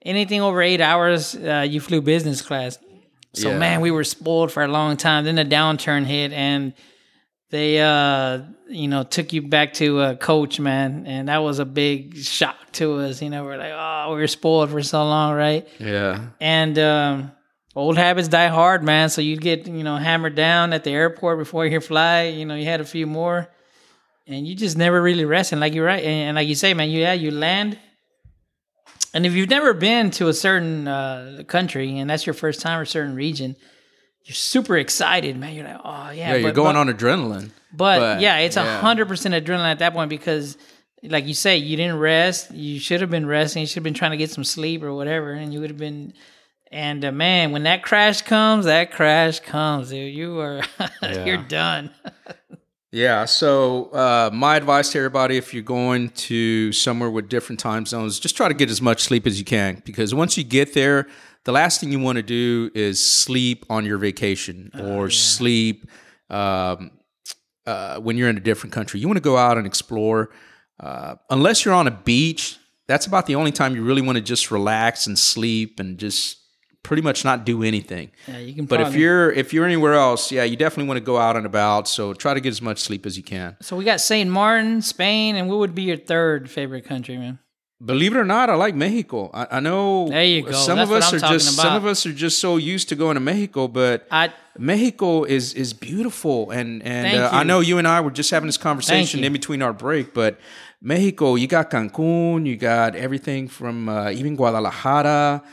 anything 0.04 0.42
over 0.42 0.62
eight 0.62 0.82
hours. 0.82 1.36
Uh, 1.36 1.66
you 1.70 1.80
flew 1.80 2.02
business 2.02 2.42
class. 2.42 2.80
So 3.34 3.50
Yeah. 3.52 3.58
man, 3.58 3.82
we 3.82 3.92
were 3.92 4.04
spoiled 4.04 4.52
for 4.52 4.64
a 4.64 4.68
long 4.68 4.96
time. 4.98 5.26
Then 5.26 5.36
the 5.36 5.46
downturn 5.46 6.06
hit, 6.06 6.32
and 6.34 6.74
they, 7.50 7.80
uh, 7.82 8.40
you 8.68 8.88
know, 8.88 9.04
took 9.04 9.34
you 9.34 9.42
back 9.44 9.74
to 9.74 10.00
uh, 10.00 10.16
coach, 10.16 10.60
man, 10.60 11.06
and 11.08 11.28
that 11.30 11.40
was 11.44 11.60
a 11.60 11.66
big 11.66 12.18
shock 12.18 12.56
to 12.74 13.00
us. 13.02 13.22
You 13.22 13.30
know, 13.30 13.44
we're 13.44 13.58
like, 13.58 13.74
oh, 13.76 14.14
we 14.14 14.22
were 14.22 14.28
spoiled 14.28 14.72
for 14.72 14.82
so 14.82 15.04
long, 15.04 15.34
right? 15.36 15.68
yeah, 15.80 16.28
And 16.42 16.78
um, 16.80 17.32
old 17.76 17.98
habits 17.98 18.28
die 18.28 18.48
hard, 18.48 18.84
man. 18.84 19.10
So 19.10 19.22
you 19.22 19.38
get 19.38 19.68
you 19.68 19.84
know 19.84 19.98
hammered 19.98 20.36
down 20.36 20.74
at 20.74 20.84
the 20.84 20.92
airport 20.92 21.38
before 21.40 21.66
you 21.66 21.80
fly. 21.80 22.24
You 22.24 22.46
know, 22.46 22.56
you 22.56 22.66
had 22.66 22.82
a 22.82 22.86
few 22.86 23.06
more, 23.08 23.50
and 24.28 24.48
you 24.48 24.56
just 24.56 24.78
never 24.78 25.00
really 25.02 25.26
rest. 25.26 25.52
And 25.52 25.62
like 25.62 25.74
you're 25.74 25.86
right, 25.86 26.04
and, 26.04 26.30
and 26.30 26.36
like 26.36 26.48
you 26.48 26.56
say, 26.56 26.74
man, 26.74 26.90
you 26.90 27.02
yeah, 27.02 27.14
you 27.14 27.32
land. 27.32 27.78
And 29.14 29.26
if 29.26 29.34
you've 29.34 29.50
never 29.50 29.74
been 29.74 30.10
to 30.12 30.28
a 30.28 30.34
certain 30.34 30.88
uh, 30.88 31.44
country 31.48 32.00
and 32.00 32.10
that's 32.10 32.26
your 32.26 32.34
first 32.34 32.62
time 32.62 32.80
or 32.80 32.86
certain 32.86 33.16
region, 33.16 33.56
you're 34.24 34.34
super 34.36 34.78
excited, 34.78 35.38
man. 35.38 35.54
You're 35.54 35.66
like, 35.66 35.82
oh 35.84 36.10
yeah, 36.10 36.32
Yeah, 36.32 36.36
you're 36.36 36.50
but- 36.50 36.56
going 36.56 36.74
but- 36.76 36.88
on 36.88 36.94
adrenaline. 36.94 37.52
but, 37.72 38.00
But, 38.00 38.22
yeah, 38.22 38.38
it's 38.40 38.56
a 38.58 38.80
hundred 38.80 39.08
percent 39.08 39.34
adrenaline 39.36 39.72
at 39.72 39.80
that 39.80 39.94
point 39.94 40.10
because, 40.10 40.58
like 41.04 41.26
you 41.28 41.34
say, 41.34 41.58
you 41.58 41.76
didn't 41.78 42.00
rest. 42.00 42.52
You 42.52 42.80
should 42.80 43.02
have 43.02 43.10
been 43.10 43.26
resting. 43.26 43.62
You 43.62 43.68
should 43.68 43.76
have 43.76 43.84
been 43.84 43.94
trying 43.94 44.12
to 44.12 44.18
get 44.18 44.32
some 44.32 44.44
sleep 44.46 44.82
or 44.84 44.94
whatever, 44.94 45.34
and 45.34 45.54
you 45.54 45.60
would 45.60 45.70
have 45.70 45.78
been. 45.80 46.14
And 46.72 47.04
uh, 47.06 47.12
man, 47.12 47.52
when 47.52 47.64
that 47.64 47.84
crash 47.84 48.22
comes, 48.24 48.66
that 48.66 48.92
crash 48.92 49.40
comes, 49.42 49.90
dude. 49.90 50.14
You 50.16 50.40
are 50.40 50.62
you're 51.26 51.38
done. 51.38 51.92
Yeah. 52.94 53.26
So 53.26 53.86
uh, 53.86 54.30
my 54.32 54.56
advice 54.56 54.92
to 54.92 55.00
everybody, 55.00 55.36
if 55.36 55.52
you're 55.52 55.64
going 55.64 56.10
to 56.10 56.72
somewhere 56.72 57.10
with 57.10 57.28
different 57.28 57.60
time 57.60 57.88
zones, 57.88 58.20
just 58.20 58.38
try 58.38 58.48
to 58.48 58.54
get 58.54 58.70
as 58.70 58.84
much 58.84 59.02
sleep 59.02 59.26
as 59.26 59.40
you 59.40 59.46
can 59.46 59.82
because 59.84 60.14
once 60.14 60.38
you 60.38 60.44
get 60.44 60.76
there, 60.76 61.08
the 61.46 61.52
last 61.52 61.80
thing 61.80 61.92
you 61.92 61.98
want 61.98 62.18
to 62.18 62.22
do 62.22 62.70
is 62.76 63.04
sleep 63.04 63.66
on 63.68 63.84
your 63.84 63.98
vacation 63.98 64.70
or 64.80 65.10
sleep 65.10 65.90
um, 66.30 66.92
uh, 67.66 67.98
when 68.00 68.16
you're 68.16 68.30
in 68.30 68.38
a 68.38 68.42
different 68.42 68.74
country. 68.74 69.00
You 69.00 69.08
want 69.08 69.18
to 69.18 69.24
go 69.24 69.38
out 69.38 69.58
and 69.58 69.66
explore. 69.66 70.30
Uh, 70.80 71.16
unless 71.32 71.66
you're 71.66 71.74
on 71.74 71.88
a 71.88 71.92
beach, 71.92 72.60
that's 72.86 73.08
about 73.08 73.26
the 73.26 73.34
only 73.34 73.52
time 73.52 73.74
you 73.74 73.84
really 73.84 74.04
want 74.04 74.18
to 74.18 74.24
just 74.24 74.52
relax 74.52 75.08
and 75.08 75.18
sleep 75.18 75.80
and 75.80 75.98
just 75.98 76.43
pretty 76.84 77.02
much 77.02 77.24
not 77.26 77.46
do 77.46 77.64
anything. 77.64 78.12
Yeah, 78.28 78.38
you 78.40 78.54
can. 78.54 78.66
But 78.66 78.82
if 78.82 78.96
you're 78.96 79.32
if 79.32 79.54
you're 79.54 79.66
anywhere 79.66 79.94
else, 79.94 80.32
yeah, 80.32 80.44
you 80.44 80.56
definitely 80.56 80.88
want 80.88 81.00
to 81.00 81.06
go 81.06 81.18
out 81.18 81.36
and 81.36 81.46
about. 81.46 81.88
So 81.88 82.14
try 82.14 82.34
to 82.34 82.40
get 82.42 82.50
as 82.50 82.62
much 82.62 82.80
sleep 82.80 83.06
as 83.06 83.18
you 83.18 83.24
can. 83.24 83.56
so 83.62 83.76
we 83.76 83.84
got 83.86 84.02
Saint 84.02 84.30
Martin, 84.30 84.82
Spain, 84.82 85.36
and 85.36 85.50
what 85.50 85.58
would 85.60 85.74
be 85.74 85.84
your 85.84 85.98
third 85.98 86.50
favorite 86.50 86.86
country, 86.86 87.18
man? 87.18 87.40
Believe 87.84 88.16
it 88.16 88.20
or 88.20 88.24
not, 88.24 88.50
I 88.50 88.56
like 88.56 88.76
Mexico. 88.76 89.30
I, 89.34 89.58
I 89.58 89.60
know 89.60 90.08
There 90.08 90.24
you 90.24 90.44
go. 90.44 90.52
some 90.54 90.78
That's 90.78 90.90
of 90.90 90.96
us 90.96 91.14
are 91.14 91.20
just 91.20 91.56
some 91.58 91.76
of 91.76 91.86
us 91.86 92.06
are 92.06 92.14
just 92.14 92.40
so 92.40 92.56
used 92.56 92.88
to 92.90 92.96
going 92.96 93.16
to 93.16 93.20
Mexico, 93.20 93.68
but 93.68 94.08
I 94.10 94.32
Mexico 94.58 95.24
is 95.26 95.54
is 95.54 95.74
beautiful. 95.74 96.52
And 96.52 96.82
and 96.84 97.18
uh, 97.18 97.30
I 97.32 97.44
know 97.44 97.60
you 97.60 97.78
and 97.80 97.88
I 97.88 98.00
were 98.00 98.12
just 98.12 98.32
having 98.32 98.48
this 98.48 98.58
conversation 98.58 99.24
in 99.24 99.34
between 99.34 99.62
our 99.62 99.74
break, 99.74 100.14
but 100.14 100.40
Mexico, 100.82 101.36
you 101.36 101.48
got 101.48 101.72
Cancun, 101.72 102.46
you 102.46 102.56
got 102.56 102.96
everything 102.96 103.48
from 103.50 103.90
uh, 103.90 104.12
even 104.12 104.36
Guadalajara. 104.36 105.44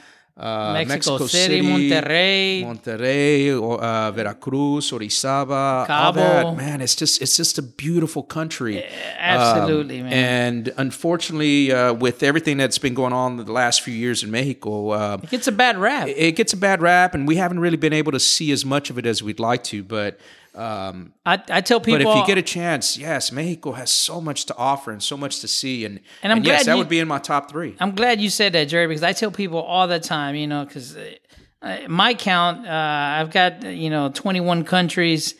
Uh, 0.40 0.72
Mexico 0.88 1.26
City, 1.26 1.60
Monterrey. 1.60 2.64
Monterrey, 2.64 3.60
or, 3.60 3.78
uh, 3.82 4.10
Veracruz, 4.10 4.90
Orizaba, 4.90 5.86
Cabo. 5.86 6.54
Man, 6.54 6.80
it's 6.80 6.94
just 6.94 7.20
it's 7.20 7.36
just 7.36 7.58
a 7.58 7.62
beautiful 7.62 8.22
country. 8.22 8.82
absolutely, 9.18 9.98
Um, 10.00 10.04
man. 10.08 10.12
And 10.12 10.72
unfortunately, 10.78 11.72
uh, 11.72 11.92
with 11.92 12.22
everything 12.22 12.56
that's 12.56 12.78
been 12.78 12.94
going 12.94 13.12
on 13.12 13.36
the 13.36 13.52
last 13.52 13.82
few 13.82 13.92
years 13.94 14.22
in 14.22 14.30
Mexico, 14.30 14.90
uh, 14.90 15.18
It's 15.30 15.46
a 15.48 15.52
bad 15.52 15.76
rap. 15.78 16.08
it 16.08 16.32
gets 16.36 16.52
a 16.54 16.56
bad 16.56 16.80
rap, 16.80 17.14
and 17.14 17.28
we 17.28 17.36
haven't 17.36 17.60
really 17.60 17.76
been 17.76 17.92
able 17.92 18.12
to 18.12 18.20
see 18.20 18.50
as 18.50 18.64
much 18.64 18.88
of 18.90 18.96
it 18.98 19.04
as 19.06 19.22
we'd 19.22 19.40
like 19.40 19.62
to. 19.64 19.82
But 19.82 20.18
um, 20.54 21.12
I, 21.24 21.40
I 21.48 21.60
tell 21.60 21.80
people, 21.80 21.98
but 22.04 22.08
if 22.10 22.16
you 22.16 22.26
get 22.26 22.38
a 22.38 22.42
chance, 22.42 22.96
yes, 22.98 23.30
Mexico 23.30 23.72
has 23.72 23.90
so 23.90 24.20
much 24.20 24.46
to 24.46 24.56
offer 24.56 24.90
and 24.90 25.02
so 25.02 25.16
much 25.16 25.40
to 25.40 25.48
see, 25.48 25.84
and 25.84 26.00
And 26.22 26.32
I'm 26.32 26.38
yes, 26.42 26.44
glad 26.44 26.66
that 26.66 26.72
you- 26.72 26.78
would 26.78 26.88
be 26.88 26.98
in 26.98 27.08
my 27.08 27.18
top 27.18 27.50
three. 27.50 27.76
I'm 27.78 27.94
glad 27.94 28.20
you 28.20 28.30
said 28.30 28.52
that, 28.54 28.64
Jerry, 28.64 28.86
because 28.88 29.02
I 29.04 29.12
tell 29.12 29.30
people 29.30 29.60
all 29.60 29.86
the 29.86 30.00
time, 30.00 30.34
you 30.34 30.46
know, 30.48 30.64
because 30.64 30.96
uh, 30.96 31.78
my 31.88 32.14
count, 32.14 32.66
uh, 32.66 32.70
I've 32.70 33.30
got 33.30 33.62
you 33.64 33.90
know 33.90 34.08
21 34.08 34.64
countries 34.64 35.34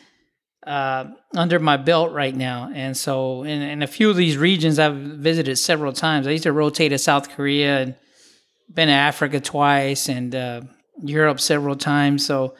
uh, 0.65 1.05
under 1.35 1.59
my 1.59 1.75
belt 1.77 2.11
right 2.13 2.35
now, 2.35 2.69
and 2.73 2.95
so 2.95 3.43
in, 3.43 3.61
in 3.61 3.81
a 3.83 3.87
few 3.87 4.09
of 4.09 4.15
these 4.15 4.37
regions, 4.37 4.79
I've 4.79 4.95
visited 4.95 5.57
several 5.57 5.91
times. 5.91 6.27
I 6.27 6.31
used 6.31 6.43
to 6.43 6.51
rotate 6.53 6.91
to 6.91 6.97
South 6.99 7.29
Korea 7.29 7.79
and 7.81 7.95
been 8.73 8.87
to 8.87 8.93
Africa 8.93 9.39
twice 9.41 10.07
and 10.07 10.33
uh, 10.33 10.61
Europe 11.03 11.39
several 11.41 11.75
times, 11.75 12.25
so 12.25 12.53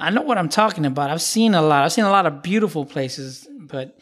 I 0.00 0.10
know 0.10 0.22
what 0.22 0.38
I'm 0.38 0.48
talking 0.48 0.86
about. 0.86 1.10
I've 1.10 1.22
seen 1.22 1.54
a 1.54 1.62
lot. 1.62 1.84
I've 1.84 1.92
seen 1.92 2.04
a 2.04 2.10
lot 2.10 2.26
of 2.26 2.42
beautiful 2.42 2.84
places, 2.84 3.48
but 3.58 3.98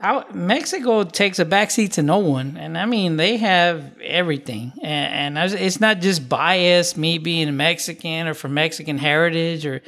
I, 0.00 0.24
Mexico 0.32 1.02
takes 1.04 1.38
a 1.38 1.44
backseat 1.44 1.92
to 1.94 2.02
no 2.02 2.18
one, 2.18 2.56
and 2.56 2.78
I 2.78 2.86
mean 2.86 3.16
they 3.16 3.36
have 3.36 3.98
everything, 4.00 4.72
and, 4.82 5.36
and 5.36 5.42
was- 5.44 5.52
it's 5.54 5.80
not 5.80 6.00
just 6.00 6.28
bias 6.28 6.96
me 6.96 7.18
being 7.18 7.56
Mexican 7.56 8.28
or 8.28 8.34
from 8.34 8.54
Mexican 8.54 8.96
heritage 8.98 9.66
or 9.66 9.82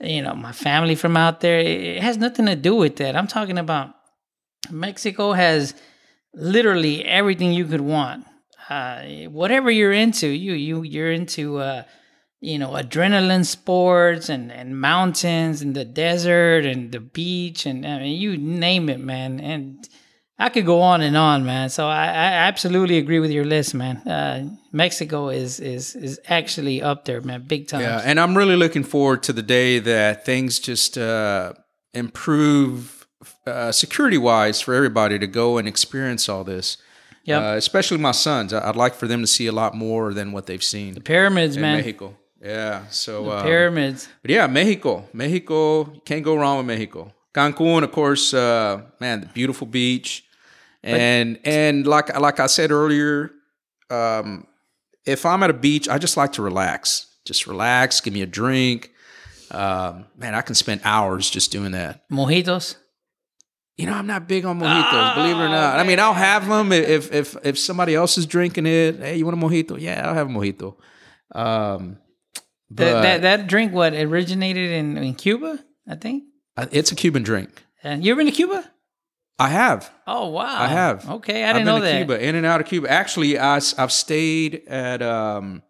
you 0.00 0.22
know 0.22 0.34
my 0.34 0.52
family 0.52 0.94
from 0.94 1.16
out 1.16 1.40
there. 1.40 1.58
It, 1.58 1.80
it 1.96 2.02
has 2.02 2.16
nothing 2.16 2.46
to 2.46 2.56
do 2.56 2.74
with 2.76 2.96
that. 2.96 3.16
I'm 3.16 3.26
talking 3.26 3.58
about 3.58 3.90
Mexico 4.70 5.32
has 5.32 5.74
literally 6.34 7.04
everything 7.04 7.52
you 7.52 7.66
could 7.66 7.80
want. 7.80 8.24
Uh, 8.68 9.02
whatever 9.28 9.70
you're 9.70 9.92
into, 9.92 10.28
you 10.28 10.52
you 10.52 10.82
you're 10.82 11.10
into. 11.12 11.58
Uh, 11.58 11.82
you 12.40 12.58
know, 12.58 12.70
adrenaline 12.70 13.44
sports 13.44 14.28
and, 14.28 14.50
and 14.50 14.80
mountains 14.80 15.60
and 15.60 15.76
the 15.76 15.84
desert 15.84 16.64
and 16.64 16.90
the 16.90 17.00
beach 17.00 17.66
and 17.66 17.86
I 17.86 17.98
mean, 17.98 18.20
you 18.20 18.36
name 18.36 18.88
it, 18.88 19.00
man. 19.00 19.40
And 19.40 19.86
I 20.38 20.48
could 20.48 20.64
go 20.64 20.80
on 20.80 21.02
and 21.02 21.18
on, 21.18 21.44
man. 21.44 21.68
So 21.68 21.86
I, 21.86 22.06
I 22.06 22.32
absolutely 22.48 22.96
agree 22.96 23.20
with 23.20 23.30
your 23.30 23.44
list, 23.44 23.74
man. 23.74 23.98
Uh, 23.98 24.48
Mexico 24.72 25.28
is 25.28 25.60
is 25.60 25.94
is 25.94 26.18
actually 26.28 26.80
up 26.80 27.04
there, 27.04 27.20
man, 27.20 27.44
big 27.46 27.68
time. 27.68 27.82
Yeah, 27.82 28.00
and 28.02 28.18
I'm 28.18 28.34
really 28.36 28.56
looking 28.56 28.84
forward 28.84 29.22
to 29.24 29.34
the 29.34 29.42
day 29.42 29.78
that 29.80 30.24
things 30.24 30.58
just 30.58 30.96
uh, 30.96 31.52
improve 31.92 33.06
uh, 33.46 33.70
security 33.70 34.16
wise 34.16 34.62
for 34.62 34.72
everybody 34.72 35.18
to 35.18 35.26
go 35.26 35.58
and 35.58 35.68
experience 35.68 36.26
all 36.26 36.42
this. 36.42 36.78
Yep. 37.24 37.42
Uh, 37.42 37.56
especially 37.56 37.98
my 37.98 38.12
sons. 38.12 38.54
I'd 38.54 38.76
like 38.76 38.94
for 38.94 39.06
them 39.06 39.20
to 39.20 39.26
see 39.26 39.46
a 39.46 39.52
lot 39.52 39.74
more 39.74 40.14
than 40.14 40.32
what 40.32 40.46
they've 40.46 40.64
seen 40.64 40.94
The 40.94 41.02
Pyramids, 41.02 41.56
in 41.56 41.62
man. 41.62 41.76
Mexico. 41.76 42.16
Yeah. 42.40 42.86
So, 42.88 43.28
uh, 43.28 43.42
Pyramids. 43.42 44.08
but 44.22 44.30
yeah, 44.30 44.46
Mexico. 44.46 45.08
Mexico. 45.12 45.84
Can't 46.04 46.24
go 46.24 46.36
wrong 46.36 46.58
with 46.58 46.66
Mexico. 46.66 47.12
Cancun, 47.34 47.82
of 47.84 47.92
course. 47.92 48.34
Uh, 48.34 48.82
man, 48.98 49.20
the 49.20 49.26
beautiful 49.26 49.66
beach. 49.66 50.24
And 50.82 51.38
and 51.44 51.86
like 51.86 52.18
like 52.18 52.40
I 52.40 52.46
said 52.46 52.70
earlier, 52.70 53.30
um, 53.90 54.46
if 55.04 55.26
I'm 55.26 55.42
at 55.42 55.50
a 55.50 55.54
beach, 55.54 55.88
I 55.88 55.98
just 55.98 56.16
like 56.16 56.32
to 56.34 56.42
relax. 56.42 57.06
Just 57.26 57.46
relax. 57.46 58.00
Give 58.00 58.14
me 58.14 58.22
a 58.22 58.26
drink. 58.26 58.90
Um, 59.50 60.06
man, 60.16 60.34
I 60.34 60.40
can 60.40 60.54
spend 60.54 60.80
hours 60.84 61.28
just 61.28 61.52
doing 61.52 61.72
that. 61.72 62.08
Mojitos. 62.10 62.76
You 63.76 63.86
know, 63.86 63.92
I'm 63.94 64.06
not 64.06 64.28
big 64.28 64.44
on 64.44 64.60
mojitos, 64.60 65.14
believe 65.14 65.36
it 65.36 65.40
or 65.40 65.48
not. 65.48 65.78
I 65.78 65.84
mean, 65.84 65.98
I'll 65.98 66.12
have 66.12 66.46
them 66.46 66.70
if 66.72 67.12
if 67.12 67.36
if 67.44 67.58
somebody 67.58 67.94
else 67.94 68.16
is 68.18 68.26
drinking 68.26 68.66
it. 68.66 68.98
Hey, 68.98 69.16
you 69.16 69.24
want 69.26 69.42
a 69.42 69.46
mojito? 69.46 69.80
Yeah, 69.80 70.06
I'll 70.06 70.14
have 70.14 70.28
a 70.28 70.32
mojito. 70.32 70.76
Um, 71.34 71.98
but 71.98 72.09
That, 72.72 73.02
that 73.02 73.22
that 73.22 73.46
drink 73.48 73.72
what 73.72 73.94
originated 73.94 74.70
in, 74.70 74.96
in 74.96 75.14
Cuba, 75.14 75.58
I 75.88 75.96
think. 75.96 76.24
uh, 76.56 76.66
it's 76.70 76.92
a 76.92 76.94
Cuban 76.94 77.22
drink. 77.22 77.50
And 77.82 78.04
you 78.04 78.12
ever 78.12 78.18
been 78.20 78.26
to 78.26 78.32
Cuba? 78.32 78.64
I 79.38 79.48
have. 79.48 79.90
Oh 80.06 80.28
wow. 80.28 80.44
I 80.44 80.68
have. 80.68 81.08
Okay, 81.08 81.42
I 81.44 81.48
I've 81.50 81.56
didn't 81.56 81.66
been 81.66 81.74
know 81.74 81.78
to 81.80 81.84
that. 81.84 81.96
Cuba, 82.06 82.22
in 82.22 82.34
and 82.36 82.44
out 82.46 82.60
of 82.60 82.66
Cuba. 82.66 82.90
Actually, 82.90 83.38
I, 83.38 83.54
have 83.78 83.90
stayed 83.90 84.62
at 84.68 85.00
um, 85.02 85.62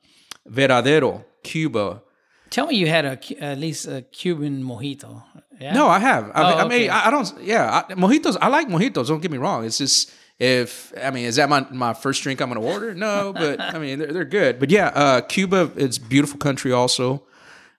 Varadero, 0.48 1.24
Cuba. 1.42 2.03
Tell 2.51 2.66
me 2.66 2.74
you 2.76 2.88
had 2.88 3.05
a 3.05 3.18
at 3.42 3.59
least 3.59 3.86
a 3.86 4.03
Cuban 4.03 4.62
mojito. 4.62 5.22
Yeah. 5.61 5.72
No, 5.74 5.86
I 5.88 5.98
have. 6.01 6.30
I, 6.34 6.42
Oh, 6.53 6.57
I 6.59 6.62
mean, 6.64 6.72
okay. 6.72 6.88
I, 6.88 7.07
I 7.09 7.11
don't. 7.11 7.32
Yeah, 7.42 7.84
I, 7.88 7.94
mojitos. 7.94 8.36
I 8.40 8.48
like 8.48 8.66
mojitos. 8.68 9.07
Don't 9.09 9.20
get 9.22 9.30
me 9.30 9.38
wrong. 9.38 9.64
It's 9.64 9.78
just 9.78 10.11
if 10.41 10.93
I 11.01 11.11
mean, 11.11 11.26
is 11.26 11.36
that 11.36 11.49
my 11.49 11.66
my 11.70 11.93
first 11.95 12.22
drink 12.22 12.41
I'm 12.41 12.49
going 12.51 12.61
to 12.61 12.66
order? 12.66 12.95
No, 12.95 13.32
but 13.32 13.61
I 13.61 13.78
mean, 13.78 13.99
they're, 14.01 14.12
they're 14.12 14.24
good. 14.24 14.59
But 14.59 14.70
yeah, 14.70 14.88
uh, 14.88 15.20
Cuba. 15.20 15.70
It's 15.76 15.99
a 15.99 16.01
beautiful 16.01 16.38
country. 16.38 16.72
Also, 16.72 17.22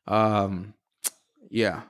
um, 0.08 0.74
yeah. 1.50 1.82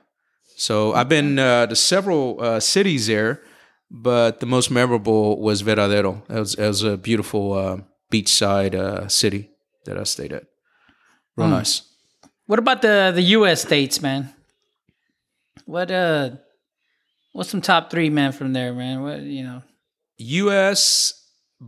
So 0.56 0.94
I've 0.94 1.08
been 1.08 1.38
uh, 1.38 1.66
to 1.66 1.76
several 1.76 2.38
uh, 2.40 2.60
cities 2.60 3.06
there, 3.06 3.42
but 3.90 4.40
the 4.40 4.46
most 4.46 4.70
memorable 4.70 5.40
was 5.40 5.62
Varadero. 5.62 6.22
It 6.30 6.38
was, 6.38 6.56
was 6.56 6.82
a 6.82 6.96
beautiful 6.96 7.52
uh, 7.52 7.76
beachside 8.10 8.74
uh, 8.74 9.08
city 9.08 9.50
that 9.84 9.98
I 9.98 10.04
stayed 10.04 10.32
at. 10.32 10.44
Real 11.36 11.48
Hmm. 11.48 11.54
nice. 11.54 11.82
What 12.46 12.58
about 12.58 12.80
the 12.82 13.12
the 13.14 13.22
U.S. 13.38 13.62
states, 13.62 14.00
man? 14.00 14.32
What 15.66 15.90
uh, 15.90 16.30
what's 17.32 17.50
some 17.50 17.60
top 17.60 17.90
three, 17.90 18.08
man, 18.10 18.32
from 18.32 18.52
there, 18.52 18.72
man? 18.72 19.02
What 19.02 19.20
you 19.20 19.44
know? 19.44 19.62
U.S. 20.22 21.18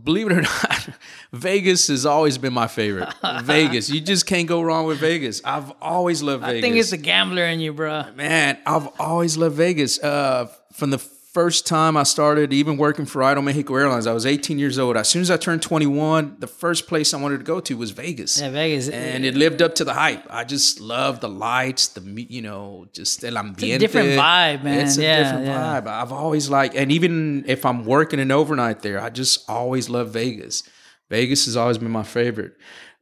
Believe 0.03 0.27
it 0.27 0.33
or 0.33 0.41
not, 0.63 0.89
Vegas 1.31 1.87
has 1.87 2.05
always 2.05 2.37
been 2.37 2.53
my 2.53 2.67
favorite. 2.67 3.13
Vegas, 3.43 3.89
you 3.89 4.01
just 4.01 4.25
can't 4.25 4.47
go 4.47 4.61
wrong 4.61 4.85
with 4.87 4.99
Vegas. 4.99 5.41
I've 5.45 5.71
always 5.81 6.21
loved 6.21 6.43
Vegas. 6.43 6.57
I 6.57 6.61
think 6.61 6.75
it's 6.75 6.89
the 6.91 6.97
gambler 6.97 7.45
in 7.45 7.61
you, 7.61 7.71
bro. 7.71 8.11
man. 8.13 8.57
I've 8.65 8.87
always 8.99 9.37
loved 9.37 9.55
Vegas. 9.55 9.97
Uh, 10.03 10.51
from 10.73 10.89
the 10.89 10.97
first 11.35 11.67
time 11.67 11.97
I 11.97 12.03
started 12.03 12.53
even 12.53 12.77
working 12.77 13.05
for 13.05 13.19
Aeromexico 13.21 13.73
Airlines. 13.81 14.07
I 14.07 14.13
was 14.13 14.25
18 14.25 14.57
years 14.57 14.79
old. 14.79 14.95
As 14.95 15.09
soon 15.09 15.21
as 15.21 15.29
I 15.29 15.35
turned 15.35 15.61
21, 15.61 16.37
the 16.39 16.47
first 16.47 16.87
place 16.87 17.13
I 17.13 17.17
wanted 17.23 17.39
to 17.39 17.43
go 17.43 17.59
to 17.67 17.73
was 17.83 17.91
Vegas. 17.91 18.39
Yeah, 18.39 18.51
Vegas. 18.51 18.87
and 18.87 19.25
it 19.25 19.35
lived 19.35 19.61
up 19.61 19.75
to 19.79 19.83
the 19.83 19.93
hype. 19.93 20.23
I 20.29 20.45
just 20.45 20.79
love 20.79 21.19
the 21.19 21.27
lights, 21.27 21.89
the 21.89 22.01
you 22.37 22.41
know, 22.41 22.87
just 22.93 23.23
el 23.25 23.33
ambiente. 23.35 23.79
different 23.79 24.09
vibe, 24.17 24.63
man. 24.63 24.79
It's 24.85 24.97
a 24.97 25.01
Yeah, 25.03 25.17
different 25.23 25.45
yeah. 25.47 25.81
vibe. 25.81 25.87
I've 26.01 26.13
always 26.13 26.49
liked, 26.49 26.73
and 26.73 26.89
even 26.97 27.43
if 27.47 27.65
I'm 27.65 27.83
working 27.85 28.19
an 28.21 28.31
overnight 28.31 28.79
there, 28.81 29.01
I 29.07 29.09
just 29.09 29.49
always 29.49 29.89
love 29.89 30.07
Vegas. 30.11 30.63
Vegas 31.09 31.45
has 31.47 31.55
always 31.57 31.77
been 31.77 31.91
my 31.91 32.03
favorite. 32.19 32.53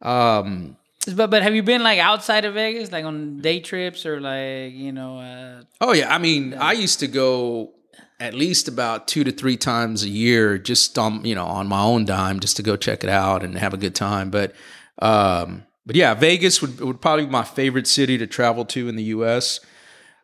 Um, 0.02 0.76
But 1.16 1.30
but 1.30 1.44
have 1.44 1.54
you 1.54 1.64
been 1.64 1.84
like 1.84 2.00
outside 2.00 2.46
of 2.46 2.54
Vegas, 2.56 2.92
like 2.92 3.06
on 3.06 3.42
day 3.42 3.60
trips 3.60 4.06
or 4.10 4.20
like 4.22 4.74
you 4.74 4.92
know? 4.92 5.20
Uh, 5.20 5.64
oh 5.86 5.94
yeah, 5.94 6.10
I 6.16 6.18
mean, 6.18 6.54
I 6.56 6.72
used 6.86 7.00
to 7.02 7.08
go 7.08 7.74
at 8.24 8.34
least 8.34 8.68
about 8.68 9.08
two 9.08 9.24
to 9.26 9.32
three 9.32 9.58
times 9.58 10.04
a 10.04 10.10
year, 10.10 10.58
just 10.58 10.98
on 10.98 11.24
you 11.26 11.36
know 11.36 11.46
on 11.46 11.68
my 11.68 11.82
own 11.82 12.06
dime, 12.06 12.40
just 12.40 12.56
to 12.58 12.64
go 12.64 12.76
check 12.78 13.04
it 13.04 13.10
out 13.10 13.44
and 13.44 13.58
have 13.58 13.74
a 13.74 13.78
good 13.78 13.96
time. 13.96 14.30
But 14.32 14.54
um, 15.00 15.64
but 15.86 15.96
yeah, 15.96 16.14
Vegas 16.14 16.62
would 16.62 16.80
would 16.80 17.02
probably 17.02 17.26
be 17.26 17.32
my 17.32 17.44
favorite 17.44 17.88
city 17.88 18.18
to 18.18 18.28
travel 18.28 18.64
to 18.66 18.88
in 18.88 18.96
the 18.96 19.04
U.S. 19.18 19.60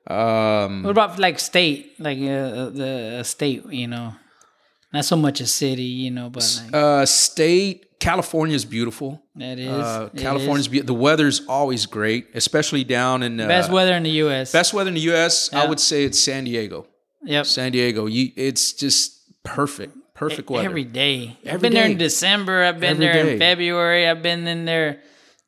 Um, 0.08 0.84
what 0.84 0.92
about 0.92 1.20
like 1.20 1.40
state, 1.40 2.00
like 2.00 2.18
uh, 2.18 2.70
the 2.70 3.18
uh, 3.20 3.24
state? 3.24 3.66
You 3.70 3.88
know, 3.88 4.16
not 4.94 5.06
so 5.06 5.16
much 5.16 5.42
a 5.42 5.46
city, 5.48 5.84
you 5.84 6.12
know, 6.12 6.30
but 6.30 6.62
like 6.64 6.74
uh, 6.74 7.06
state 7.06 8.00
California 8.00 8.56
is 8.56 8.66
beautiful. 8.66 9.22
that 9.36 9.60
is 9.60 9.70
Uh, 9.70 10.10
it 10.14 10.20
California's 10.22 10.68
is. 10.68 10.72
be- 10.72 10.80
the 10.82 10.94
weather's 10.94 11.42
always 11.48 11.86
great, 11.86 12.28
especially 12.34 12.84
down 12.86 13.24
in 13.24 13.40
uh, 13.40 13.48
best 13.48 13.70
weather 13.72 13.94
in 13.94 14.04
the 14.04 14.16
U.S. 14.24 14.52
best 14.52 14.74
weather 14.74 14.88
in 14.88 14.96
the 14.96 15.02
U.S. 15.12 15.54
I 15.54 15.68
would 15.68 15.80
say 15.82 16.06
it's 16.06 16.18
San 16.20 16.46
Diego. 16.46 16.88
Yep. 17.24 17.46
San 17.46 17.72
Diego, 17.72 18.06
you, 18.06 18.32
it's 18.36 18.74
just 18.74 19.22
perfect, 19.44 19.96
perfect 20.14 20.50
weather. 20.50 20.66
Every 20.68 20.84
day. 20.86 21.38
I've 21.41 21.48
Every 21.56 21.60
been 21.70 21.74
there 21.74 21.86
in. 21.90 21.98
December. 21.98 22.64
I've 22.64 22.80
been 22.80 22.91
Every 23.02 23.06
there 23.06 23.24
day. 23.24 23.34
in 23.34 23.40
February. 23.40 24.08
I've 24.08 24.22
been 24.24 24.48
in 24.48 24.66
there 24.66 25.02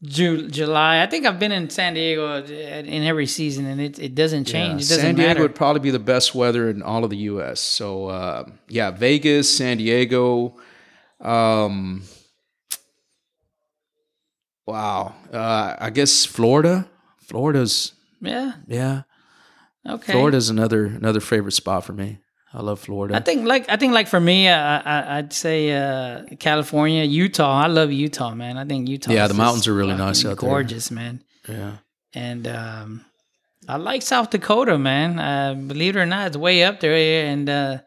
Ju- 0.03 0.49
July. 0.49 1.01
I 1.01 1.07
think 1.07 1.25
I've 1.25 1.39
been 1.39 1.51
in 1.51 1.69
San 1.69 1.93
Diego 1.93 2.43
in 2.43 3.03
every 3.03 3.27
season, 3.27 3.65
and 3.67 3.79
it, 3.79 3.99
it 3.99 4.15
doesn't 4.15 4.47
Yeah, 4.49 4.53
change. 4.53 4.81
it 4.81 4.89
doesn't 4.89 5.01
San 5.01 5.15
Diego 5.15 5.27
matter. 5.29 5.41
would 5.43 5.55
probably 5.55 5.79
be 5.79 5.91
the 5.91 5.99
best 5.99 6.33
weather 6.35 6.69
in 6.69 6.81
all 6.83 7.03
of 7.03 7.09
the 7.09 7.17
U.S. 7.17 7.59
So 7.61 8.07
uh, 8.07 8.45
yeah, 8.67 8.91
Vegas, 8.91 9.55
San 9.55 9.77
Diego. 9.77 10.57
Um, 11.21 12.03
wow, 14.65 15.15
uh, 15.31 15.75
I 15.79 15.89
guess 15.89 16.25
Florida. 16.25 16.87
Florida's 17.19 17.93
yeah. 18.19 18.53
yeah. 18.67 19.03
Okay. 19.87 20.13
Florida's 20.13 20.49
another 20.49 20.85
another 20.85 21.19
favorite 21.19 21.53
spot 21.53 21.83
for 21.85 21.93
me. 21.93 22.19
I 22.53 22.61
love 22.61 22.79
Florida. 22.81 23.15
I 23.15 23.21
think 23.21 23.47
like 23.47 23.69
I 23.69 23.77
think 23.77 23.93
like 23.93 24.07
for 24.07 24.19
me, 24.19 24.47
uh, 24.47 24.81
I, 24.83 25.17
I'd 25.17 25.33
say 25.33 25.71
uh, 25.71 26.23
California, 26.39 27.03
Utah. 27.03 27.61
I 27.63 27.67
love 27.67 27.91
Utah, 27.91 28.35
man. 28.35 28.57
I 28.57 28.65
think 28.65 28.89
Utah. 28.89 29.11
Yeah, 29.11 29.27
the 29.27 29.33
mountains 29.33 29.67
are 29.67 29.73
really 29.73 29.95
nice 29.95 30.25
out 30.25 30.39
there. 30.39 30.49
Gorgeous, 30.49 30.91
man. 30.91 31.23
yeah. 31.47 31.77
And 32.13 32.45
um, 32.47 33.05
I 33.69 33.77
like 33.77 34.01
South 34.01 34.31
Dakota, 34.31 34.77
man. 34.77 35.17
Uh, 35.17 35.53
believe 35.53 35.95
it 35.95 35.99
or 35.99 36.05
not, 36.05 36.27
it's 36.27 36.37
way 36.37 36.63
up 36.65 36.81
there, 36.81 37.25
and 37.25 37.49
uh, 37.49 37.77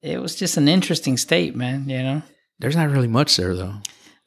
it 0.00 0.20
was 0.22 0.36
just 0.36 0.56
an 0.56 0.68
interesting 0.68 1.18
state, 1.18 1.54
man. 1.54 1.88
You 1.88 2.02
know. 2.02 2.22
There's 2.58 2.76
not 2.76 2.90
really 2.90 3.08
much 3.08 3.36
there 3.36 3.54
though. 3.54 3.74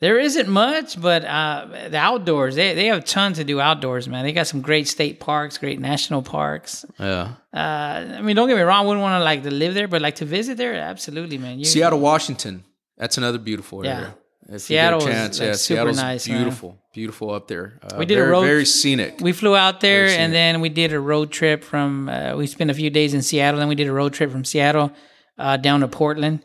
There 0.02 0.20
isn't 0.20 0.50
much, 0.50 1.02
but 1.02 1.24
uh, 1.24 1.68
the 1.90 1.98
outdoors, 1.98 2.56
they, 2.56 2.74
they 2.76 2.88
have 2.88 3.06
tons 3.06 3.38
to 3.38 3.46
do 3.46 3.62
outdoors, 3.62 4.10
man. 4.10 4.26
They 4.26 4.34
got 4.34 4.46
some 4.46 4.60
great 4.62 4.88
state 4.90 5.22
parks, 5.22 5.58
great 5.58 5.80
national 5.80 6.22
parks. 6.22 6.84
Yeah. 7.00 7.36
Uh, 7.54 7.58
I 7.58 8.22
mean, 8.22 8.36
don't 8.36 8.50
get 8.50 8.58
me 8.58 8.62
wrong, 8.64 8.84
I 8.84 8.88
wouldn't 8.88 9.02
want 9.02 9.20
to 9.22 9.24
like 9.24 9.44
to 9.44 9.52
live 9.52 9.74
there, 9.74 9.88
but 9.88 10.02
like 10.02 10.16
to 10.16 10.26
visit 10.26 10.58
there, 10.58 10.74
absolutely, 10.76 11.38
man. 11.38 11.60
You, 11.60 11.66
Seattle, 11.66 12.00
Washington. 12.00 12.66
That's 12.98 13.18
another 13.18 13.38
beautiful 13.38 13.86
Yeah. 13.86 13.96
area. 13.98 14.16
If 14.48 14.62
Seattle 14.62 15.00
is, 15.00 15.06
you 15.06 15.12
get 15.12 15.18
a 15.18 15.22
chance, 15.24 15.40
like, 15.40 15.46
yeah, 15.48 15.54
super 15.54 15.78
Seattle's 15.80 15.98
nice, 15.98 16.28
man. 16.28 16.38
beautiful, 16.38 16.78
beautiful 16.94 17.32
up 17.32 17.48
there. 17.48 17.80
Uh, 17.82 17.96
We 17.98 18.06
did 18.06 18.20
a 18.20 18.24
road- 18.26 18.44
very 18.46 18.66
scenic. 18.66 19.20
We 19.22 19.32
flew 19.32 19.56
out 19.56 19.80
there 19.80 20.08
and 20.08 20.32
then 20.34 20.60
we 20.62 20.70
did 20.70 20.94
a 20.94 21.00
road 21.00 21.32
trip 21.32 21.64
from, 21.64 22.10
uh, 22.10 22.36
we 22.36 22.46
spent 22.48 22.70
a 22.70 22.74
few 22.76 22.90
days 22.92 23.14
in 23.16 23.22
Seattle, 23.24 23.60
then 23.60 23.70
we 23.70 23.76
did 23.76 23.88
a 23.88 23.94
road 23.94 24.14
trip 24.14 24.30
from 24.30 24.44
Seattle 24.46 24.92
uh, 25.40 25.58
down 25.58 25.80
to 25.80 25.88
Portland. 25.88 26.42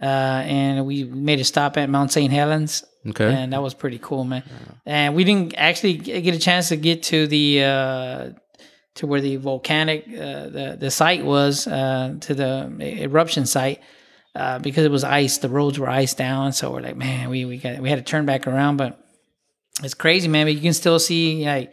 Uh, 0.00 0.06
and 0.06 0.86
we 0.86 1.04
made 1.04 1.40
a 1.40 1.44
stop 1.44 1.76
at 1.76 1.88
Mount 1.90 2.10
St. 2.10 2.32
Helens. 2.32 2.84
Okay. 3.08 3.32
and 3.32 3.52
that 3.52 3.62
was 3.62 3.74
pretty 3.74 3.98
cool, 3.98 4.24
man. 4.24 4.42
And 4.86 5.14
we 5.14 5.24
didn't 5.24 5.54
actually 5.56 5.94
get 5.94 6.34
a 6.34 6.38
chance 6.38 6.68
to 6.68 6.76
get 6.76 7.04
to 7.04 7.26
the 7.26 7.62
uh, 7.62 8.30
to 8.94 9.06
where 9.06 9.20
the 9.20 9.36
volcanic 9.36 10.04
uh, 10.08 10.48
the 10.48 10.76
the 10.78 10.90
site 10.90 11.24
was 11.24 11.66
uh, 11.66 12.16
to 12.20 12.34
the 12.34 13.02
eruption 13.02 13.46
site 13.46 13.80
uh, 14.34 14.58
because 14.58 14.84
it 14.84 14.90
was 14.90 15.04
ice. 15.04 15.38
The 15.38 15.48
roads 15.48 15.78
were 15.78 15.88
iced 15.88 16.18
down, 16.18 16.52
so 16.52 16.72
we're 16.72 16.80
like, 16.80 16.96
man, 16.96 17.30
we 17.30 17.44
we 17.44 17.58
got 17.58 17.80
we 17.80 17.88
had 17.88 17.96
to 17.96 18.04
turn 18.04 18.26
back 18.26 18.46
around, 18.46 18.76
but 18.76 18.98
it's 19.82 19.94
crazy, 19.94 20.28
man. 20.28 20.46
But 20.46 20.54
you 20.54 20.60
can 20.60 20.72
still 20.72 20.98
see 20.98 21.44
like 21.44 21.72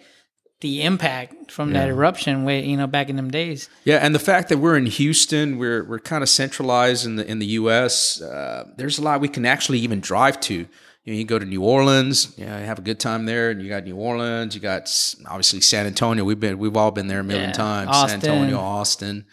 the 0.61 0.81
impact 0.83 1.51
from 1.51 1.71
that 1.71 1.87
eruption 1.87 2.43
way 2.43 2.65
you 2.65 2.75
know 2.75 2.87
back 2.87 3.09
in 3.09 3.15
them 3.15 3.31
days. 3.31 3.69
Yeah, 3.85 3.97
and 3.97 4.13
the 4.13 4.19
fact 4.19 4.49
that 4.49 4.57
we're 4.57 4.77
in 4.77 4.87
Houston, 4.87 5.57
we're 5.57 5.83
we're 5.85 5.99
kind 5.99 6.21
of 6.21 6.29
centralized 6.29 7.05
in 7.05 7.15
the 7.15 7.25
in 7.29 7.39
the 7.39 7.45
U.S. 7.47 8.21
Uh, 8.21 8.65
there's 8.77 8.97
a 8.97 9.01
lot 9.01 9.21
we 9.21 9.29
can 9.29 9.45
actually 9.45 9.79
even 9.79 9.99
drive 9.99 10.39
to. 10.41 10.67
You 11.05 11.13
know, 11.13 11.19
you 11.19 11.25
go 11.25 11.39
to 11.39 11.45
New 11.45 11.63
Orleans, 11.63 12.33
yeah, 12.37 12.57
have 12.59 12.77
a 12.77 12.81
good 12.81 12.99
time 12.99 13.25
there, 13.25 13.49
and 13.51 13.61
you 13.61 13.69
got 13.69 13.83
New 13.85 13.95
Orleans. 13.95 14.53
You 14.53 14.61
got 14.61 14.89
obviously 15.27 15.61
San 15.61 15.85
Antonio. 15.87 16.23
We've 16.23 16.39
been 16.39 16.57
we've 16.59 16.75
all 16.77 16.91
been 16.91 17.07
there 17.07 17.21
a 17.21 17.23
million 17.23 17.49
Yeah, 17.49 17.53
times. 17.55 17.89
Austin. 17.89 18.21
San 18.21 18.31
Antonio, 18.31 18.59
Austin. 18.59 19.25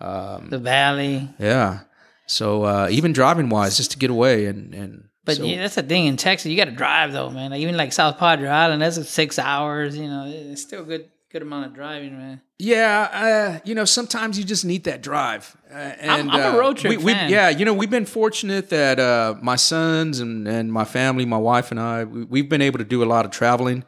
The 0.00 0.58
valley, 0.62 1.28
Yeah. 1.38 1.80
So 2.26 2.62
uh, 2.62 2.88
even 2.90 3.12
driving 3.12 3.48
wise, 3.48 3.76
just 3.76 3.90
to 3.90 3.98
get 3.98 4.08
away 4.10 4.46
and 4.46 4.72
and 4.74 5.04
But 5.24 5.36
so- 5.38 5.44
yeah, 5.44 5.58
that's 5.62 5.74
the 5.74 5.82
thing 5.82 6.06
in 6.06 6.16
Texas. 6.16 6.50
You 6.50 6.56
got 6.56 6.66
to 6.66 6.70
drive 6.70 7.12
though, 7.12 7.28
man. 7.30 7.50
Like 7.50 7.60
even 7.60 7.76
like 7.76 7.92
South 7.92 8.18
Padre 8.18 8.48
Island, 8.48 8.80
that's 8.82 9.08
six 9.08 9.38
hours. 9.38 9.96
You 9.96 10.06
know, 10.08 10.24
it's 10.26 10.62
still 10.62 10.82
a 10.82 10.86
good 10.86 11.10
good 11.32 11.42
amount 11.42 11.66
of 11.66 11.74
driving, 11.74 12.16
man. 12.16 12.40
Yeah, 12.60 13.08
uh, 13.12 13.60
you 13.64 13.74
know, 13.74 13.86
sometimes 13.86 14.38
you 14.38 14.44
just 14.44 14.64
need 14.64 14.84
that 14.84 15.02
drive. 15.02 15.56
Uh, 15.72 15.74
and 15.76 16.30
I'm 16.30 16.40
a 16.40 16.56
uh, 16.56 16.58
road 16.58 16.76
trip 16.76 16.90
we, 16.90 16.96
we- 16.98 17.12
fan. 17.12 17.30
yeah, 17.30 17.48
you 17.48 17.64
know, 17.64 17.72
we've 17.72 17.90
been 17.90 18.04
fortunate 18.06 18.68
that 18.68 19.00
uh, 19.00 19.34
my 19.40 19.56
sons 19.56 20.20
and, 20.20 20.46
and 20.46 20.70
my 20.72 20.84
family, 20.84 21.24
my 21.24 21.38
wife 21.38 21.70
and 21.70 21.80
I, 21.80 22.04
we, 22.04 22.24
we've 22.24 22.48
been 22.48 22.60
able 22.62 22.78
to 22.78 22.84
do 22.84 23.02
a 23.02 23.06
lot 23.06 23.24
of 23.24 23.30
traveling. 23.30 23.84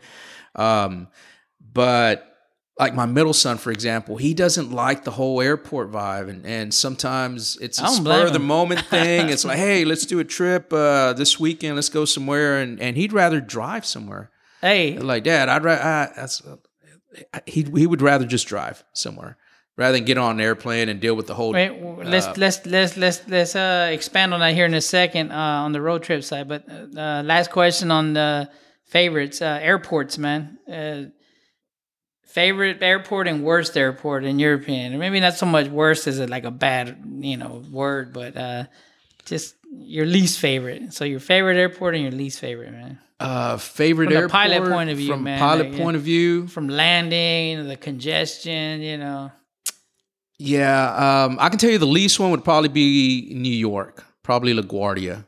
Um, 0.55 1.09
but 1.61 2.28
like 2.78 2.94
my 2.94 3.05
middle 3.07 3.35
son, 3.35 3.59
for 3.59 3.70
example, 3.70 4.16
he 4.16 4.32
doesn't 4.32 4.73
like 4.73 5.05
the 5.05 5.11
whole 5.11 5.43
airport 5.43 5.90
vibe, 5.90 6.31
and, 6.31 6.47
and 6.47 6.73
sometimes 6.73 7.59
it's 7.61 7.81
a 7.81 7.89
spur 7.89 8.27
of 8.27 8.32
the 8.32 8.39
moment 8.39 8.81
thing. 8.86 9.28
It's 9.28 9.44
like, 9.44 9.59
hey, 9.59 9.85
let's 9.85 10.07
do 10.07 10.19
a 10.19 10.24
trip 10.24 10.73
uh, 10.73 11.12
this 11.12 11.39
weekend. 11.39 11.74
Let's 11.77 11.90
go 11.90 12.05
somewhere, 12.05 12.59
and, 12.59 12.81
and 12.81 12.97
he'd 12.97 13.12
rather 13.12 13.40
drive 13.40 13.85
somewhere. 13.85 14.31
Hey, 14.62 14.97
Like, 14.99 15.24
Dad, 15.24 15.49
I'd 15.49 15.62
rather. 15.65 16.12
He 17.47 17.62
he 17.62 17.86
would 17.86 18.02
rather 18.02 18.24
just 18.24 18.47
drive 18.47 18.84
somewhere 18.93 19.36
rather 19.76 19.94
than 19.94 20.05
get 20.05 20.18
on 20.18 20.36
an 20.36 20.40
airplane 20.40 20.89
and 20.89 21.01
deal 21.01 21.14
with 21.14 21.26
the 21.26 21.34
whole. 21.34 21.52
wait, 21.52 21.70
let's 22.05 22.36
let's 22.36 22.66
let's 22.66 22.97
let's 22.97 23.28
let's 23.28 23.56
uh 23.56 23.89
expand 23.93 24.34
on 24.34 24.40
that 24.40 24.55
here 24.55 24.66
in 24.66 24.74
a 24.74 24.80
second 24.80 25.32
uh, 25.32 25.34
on 25.64 25.72
the 25.72 25.80
road 25.80 26.02
trip 26.02 26.22
side. 26.24 26.48
But 26.48 26.64
uh, 26.68 27.22
last 27.24 27.51
question 27.51 27.90
on 27.90 28.12
the 28.12 28.51
favorites, 28.84 29.43
uh, 29.43 29.59
airports, 29.60 30.18
man. 30.18 30.59
Uh, 30.70 31.10
favorite 32.32 32.82
airport 32.82 33.28
and 33.28 33.44
worst 33.44 33.76
airport 33.76 34.24
in 34.24 34.39
your 34.39 34.55
opinion? 34.55 34.94
Or 34.94 34.98
maybe 34.98 35.20
not 35.20 35.34
so 35.34 35.47
much 35.47 35.68
worst 35.68 36.06
as 36.06 36.18
a, 36.18 36.26
like 36.26 36.44
a 36.44 36.51
bad 36.51 37.02
you 37.18 37.36
know 37.36 37.62
word, 37.70 38.12
but 38.12 38.36
uh, 38.36 38.64
just 39.26 39.55
your 39.70 40.06
least 40.06 40.39
favorite. 40.39 40.93
So 40.93 41.05
your 41.05 41.20
favorite 41.20 41.56
airport 41.56 41.94
and 41.94 42.02
your 42.02 42.12
least 42.12 42.40
favorite, 42.40 42.72
man. 42.72 42.98
Uh, 43.24 43.57
favorite 43.57 44.07
From 44.07 44.15
the 44.15 44.20
airport 44.20 44.32
pilot 44.32 44.70
point 44.70 44.90
of 44.90 44.97
view, 44.97 45.09
from 45.09 45.24
man, 45.24 45.39
pilot 45.39 45.70
like, 45.70 45.81
point 45.81 45.97
of 45.97 46.03
view. 46.03 46.47
From 46.49 46.69
landing, 46.69 47.69
the 47.69 47.77
congestion, 47.77 48.82
you 48.82 48.99
know. 48.99 49.32
Yeah, 50.39 51.24
um, 51.24 51.39
I 51.40 51.49
can 51.49 51.59
tell 51.59 51.70
you 51.70 51.78
the 51.78 51.86
least 51.86 52.19
one 52.19 52.31
would 52.32 52.44
probably 52.44 52.69
be 52.69 53.32
New 53.35 53.53
York, 53.53 54.05
probably 54.23 54.55
LaGuardia. 54.55 55.24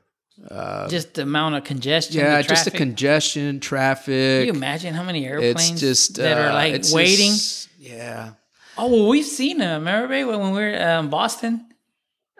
Uh, 0.51 0.89
just 0.89 1.15
the 1.15 1.23
amount 1.23 1.55
of 1.55 1.65
congestion. 1.65 2.21
Yeah, 2.21 2.43
the 2.43 2.49
just 2.49 2.65
the 2.65 2.71
congestion, 2.71 3.61
traffic. 3.61 4.41
Can 4.41 4.47
you 4.47 4.53
imagine 4.53 4.93
how 4.93 5.05
many 5.05 5.25
airplanes 5.27 5.71
It's 5.71 5.81
just 5.81 6.16
that 6.16 6.37
are 6.37 6.51
uh, 6.51 6.55
like 6.55 6.83
waiting? 6.93 7.31
just- 7.33 7.69
yeah, 7.79 8.33
Oh, 8.77 8.89
well, 8.91 9.09
we've 9.09 9.25
seen 9.25 9.59
them. 9.59 9.83
Remember 9.83 10.27
when 10.27 10.53
we 10.53 10.59
were 10.61 10.75
uh, 10.75 11.01
in 11.01 11.09
Boston? 11.09 11.66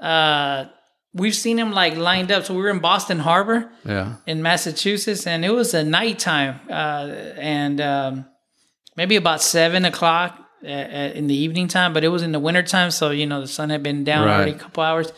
Uh, 0.01 0.66
we've 1.15 1.35
seen 1.35 1.57
them 1.57 1.73
like 1.73 1.97
lined 1.97 2.31
up. 2.32 2.45
So 2.45 2.55
we 2.55 2.62
were 2.62 2.70
in 2.70 2.81
Boston 2.81 3.20
Harbor 3.20 3.70
yeah. 3.85 4.16
in 4.27 4.43
Massachusetts, 4.43 5.27
and 5.27 5.45
it 5.45 5.51
was 5.51 5.73
a 5.73 5.85
nighttime, 5.85 6.61
uh, 6.69 7.07
and 7.39 7.81
um, 7.81 8.27
maybe 8.97 9.16
about 9.16 9.41
seven 9.41 9.85
o'clock 9.85 10.39
uh, 10.65 10.69
uh, 10.69 11.12
in 11.15 11.27
the 11.28 11.35
evening 11.35 11.69
time. 11.69 11.93
But 11.93 12.05
it 12.05 12.09
was 12.09 12.23
in 12.23 12.32
the 12.32 12.41
wintertime, 12.41 12.91
so 12.91 13.11
you 13.11 13.27
know 13.27 13.41
the 13.41 13.49
sun 13.49 13.70
had 13.70 13.82
been 13.82 14.05
down 14.05 14.27
Right. 14.27 14.35
already 14.35 14.53
a 14.53 14.59
couple 14.59 14.82
hours. 14.82 15.12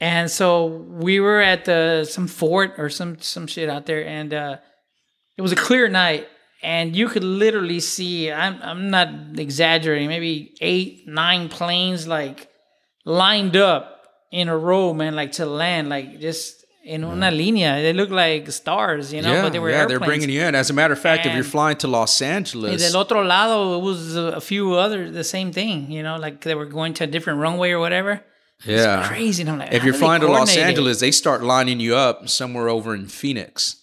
And 0.00 0.30
so 0.30 0.66
we 0.66 1.18
were 1.20 1.40
at 1.40 1.64
the 1.64 2.04
some 2.08 2.28
fort 2.28 2.74
or 2.78 2.88
some 2.88 3.20
some 3.20 3.46
shit 3.46 3.68
out 3.68 3.86
there, 3.86 4.06
and 4.06 4.32
uh, 4.32 4.56
it 5.36 5.42
was 5.42 5.52
a 5.52 5.56
clear 5.56 5.88
night, 5.88 6.28
and 6.62 6.94
you 6.96 7.08
could 7.08 7.24
literally 7.24 7.80
see. 7.80 8.30
I'm 8.30 8.60
I'm 8.62 8.90
not 8.90 9.08
exaggerating. 9.38 10.08
Maybe 10.08 10.54
eight 10.60 11.08
nine 11.08 11.48
planes 11.48 12.06
like 12.06 12.48
lined 13.04 13.56
up 13.56 13.97
in 14.30 14.48
a 14.48 14.56
row, 14.56 14.92
man, 14.94 15.14
like 15.16 15.32
to 15.32 15.46
land, 15.46 15.88
like 15.88 16.20
just 16.20 16.64
in 16.84 17.04
una 17.04 17.30
línea. 17.30 17.82
They 17.82 17.92
look 17.92 18.10
like 18.10 18.50
stars, 18.50 19.12
you 19.12 19.22
know, 19.22 19.32
yeah, 19.32 19.42
but 19.42 19.52
they 19.52 19.58
were 19.58 19.70
yeah, 19.70 19.80
airplanes. 19.80 20.00
they're 20.00 20.08
bringing 20.08 20.30
you 20.30 20.42
in. 20.42 20.54
As 20.54 20.70
a 20.70 20.72
matter 20.72 20.94
of 20.94 20.98
fact, 21.00 21.26
if 21.26 21.34
you're 21.34 21.44
flying 21.44 21.76
to 21.78 21.88
Los 21.88 22.20
Angeles, 22.22 22.80
del 22.80 23.00
otro 23.00 23.22
lado, 23.22 23.78
it 23.78 23.82
was 23.82 24.16
a 24.16 24.40
few 24.40 24.74
other 24.74 25.10
the 25.10 25.24
same 25.24 25.52
thing, 25.52 25.90
you 25.90 26.02
know, 26.02 26.16
like 26.16 26.42
they 26.42 26.54
were 26.54 26.66
going 26.66 26.94
to 26.94 27.04
a 27.04 27.06
different 27.06 27.40
runway 27.40 27.70
or 27.70 27.78
whatever. 27.78 28.24
yeah, 28.64 29.00
It's 29.00 29.08
crazy. 29.08 29.42
And 29.42 29.50
I'm 29.50 29.58
like, 29.58 29.72
if 29.72 29.84
you're 29.84 29.94
flying 29.94 30.20
to 30.22 30.28
Los? 30.28 30.56
Angeles, 30.56 31.00
they 31.00 31.10
start 31.10 31.42
lining 31.42 31.78
you 31.78 31.94
up 31.94 32.28
somewhere 32.28 32.68
over 32.68 32.94
in 32.94 33.06
Phoenix. 33.06 33.76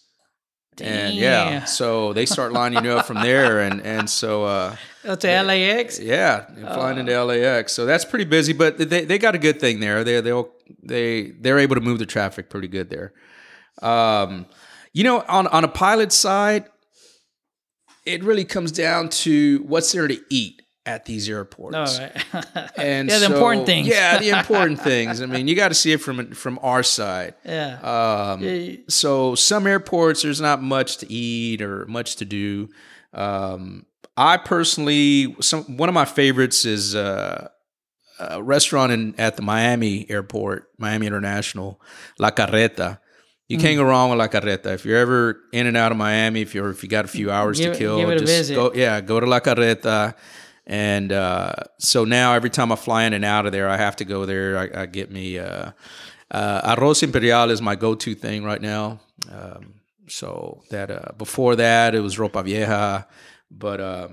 Damn. 0.75 0.87
And 0.87 1.15
yeah, 1.15 1.63
so 1.63 2.11
they 2.11 2.25
start 2.25 2.51
lining 2.51 2.83
you 2.83 2.91
up 2.91 3.05
from 3.05 3.21
there, 3.21 3.61
and 3.61 3.81
and 3.81 4.09
so 4.09 4.43
uh, 4.43 4.75
to 5.15 5.41
LAX. 5.43 5.99
yeah, 5.99 6.45
and 6.49 6.67
flying 6.67 6.97
into 6.97 7.13
Oh. 7.15 7.25
LAX. 7.25 7.73
So 7.73 7.85
that's 7.85 8.05
pretty 8.05 8.25
busy, 8.25 8.53
but 8.53 8.77
they, 8.77 9.05
they 9.05 9.17
got 9.17 9.35
a 9.35 9.39
good 9.39 9.59
thing 9.59 9.79
there. 9.79 10.03
They 10.03 10.21
they'll 10.21 10.49
they 10.83 11.31
they're 11.39 11.59
able 11.59 11.75
to 11.75 11.81
move 11.81 11.99
the 11.99 12.05
traffic 12.05 12.49
pretty 12.49 12.67
good 12.67 12.89
there. 12.89 13.13
Um, 13.81 14.45
you 14.93 15.03
know, 15.03 15.21
on 15.27 15.47
on 15.47 15.63
a 15.63 15.67
pilot 15.67 16.11
side, 16.11 16.65
it 18.05 18.23
really 18.23 18.45
comes 18.45 18.71
down 18.71 19.09
to 19.09 19.63
what's 19.67 19.91
there 19.91 20.07
to 20.07 20.17
eat 20.29 20.61
at 20.85 21.05
these 21.05 21.27
airports. 21.29 21.75
All 21.99 22.05
right. 22.33 22.71
And 22.77 23.09
Yeah, 23.09 23.17
the 23.19 23.25
important 23.25 23.65
things. 23.65 23.87
Yeah, 23.87 24.19
the 24.19 24.29
important 24.39 24.79
things. 24.79 25.21
I 25.21 25.25
mean, 25.25 25.47
you 25.47 25.55
got 25.55 25.69
to 25.69 25.73
see 25.73 25.91
it 25.91 25.99
from 26.01 26.31
from 26.31 26.59
our 26.61 26.83
side. 26.83 27.33
yeah. 27.43 27.79
Um, 28.33 28.41
Yeah. 28.43 28.75
so 28.87 29.33
some 29.35 29.65
airports, 29.67 30.21
there's 30.21 30.39
not 30.41 30.61
much 30.61 30.97
to 30.97 31.11
eat 31.11 31.61
or 31.61 31.85
much 31.87 32.17
to 32.17 32.25
do. 32.25 32.69
Um, 33.13 33.85
I 34.17 34.37
personally, 34.37 35.35
some 35.41 35.63
one 35.77 35.89
of 35.89 35.95
my 35.95 36.05
favorites 36.05 36.65
is 36.65 36.95
uh, 36.95 37.49
a 38.19 38.41
restaurant 38.41 38.91
in 38.91 39.15
at 39.17 39.35
the 39.35 39.41
Miami 39.41 40.09
airport, 40.09 40.69
Miami 40.77 41.07
International, 41.07 41.81
La 42.19 42.31
Carreta. 42.31 42.99
You 43.47 43.57
Mm. 43.57 43.61
can't 43.61 43.77
go 43.77 43.83
wrong 43.83 44.09
with 44.09 44.17
La 44.19 44.27
Carreta. 44.27 44.67
If 44.73 44.85
you're 44.85 44.97
ever 44.97 45.37
in 45.51 45.67
and 45.67 45.77
out 45.77 45.91
of 45.91 45.97
Miami, 45.97 46.41
if 46.41 46.55
you're 46.55 46.69
if 46.69 46.81
you 46.81 46.89
got 46.89 47.05
a 47.05 47.09
few 47.09 47.29
hours 47.29 47.59
Give 47.59 47.73
to 47.73 47.77
kill, 47.79 47.97
give 47.97 48.09
it 48.09 48.15
a 48.17 48.19
just 48.21 48.31
visit. 48.31 48.55
go. 48.55 48.71
Yeah, 48.73 49.01
go 49.01 49.19
to 49.19 49.25
La 49.25 49.39
Carreta. 49.39 50.15
And 50.67 51.11
uh, 51.11 51.53
so 51.77 52.05
now 52.05 52.33
every 52.33 52.49
time 52.49 52.71
I 52.71 52.75
fly 52.75 53.03
in 53.03 53.13
and 53.13 53.23
out 53.23 53.45
of 53.45 53.51
there, 53.51 53.69
I 53.69 53.77
have 53.77 53.97
to 53.97 54.05
go 54.05 54.25
there. 54.25 54.57
I, 54.57 54.81
I 54.81 54.85
get 54.87 55.11
me 55.11 55.37
uh, 55.37 55.71
uh, 56.31 56.75
arroz 56.75 57.03
imperial 57.03 57.51
is 57.51 57.61
my 57.61 57.75
go-to 57.75 58.15
thing 58.15 58.43
right 58.43 58.61
now. 58.61 58.99
Um, 59.31 59.75
so 60.07 60.63
that 60.71 60.89
uh, 60.89 61.11
before 61.19 61.55
that 61.57 61.93
it 61.93 61.99
was 61.99 62.17
ropa 62.17 62.43
vieja, 62.43 63.05
but 63.51 63.79
uh, 63.79 64.07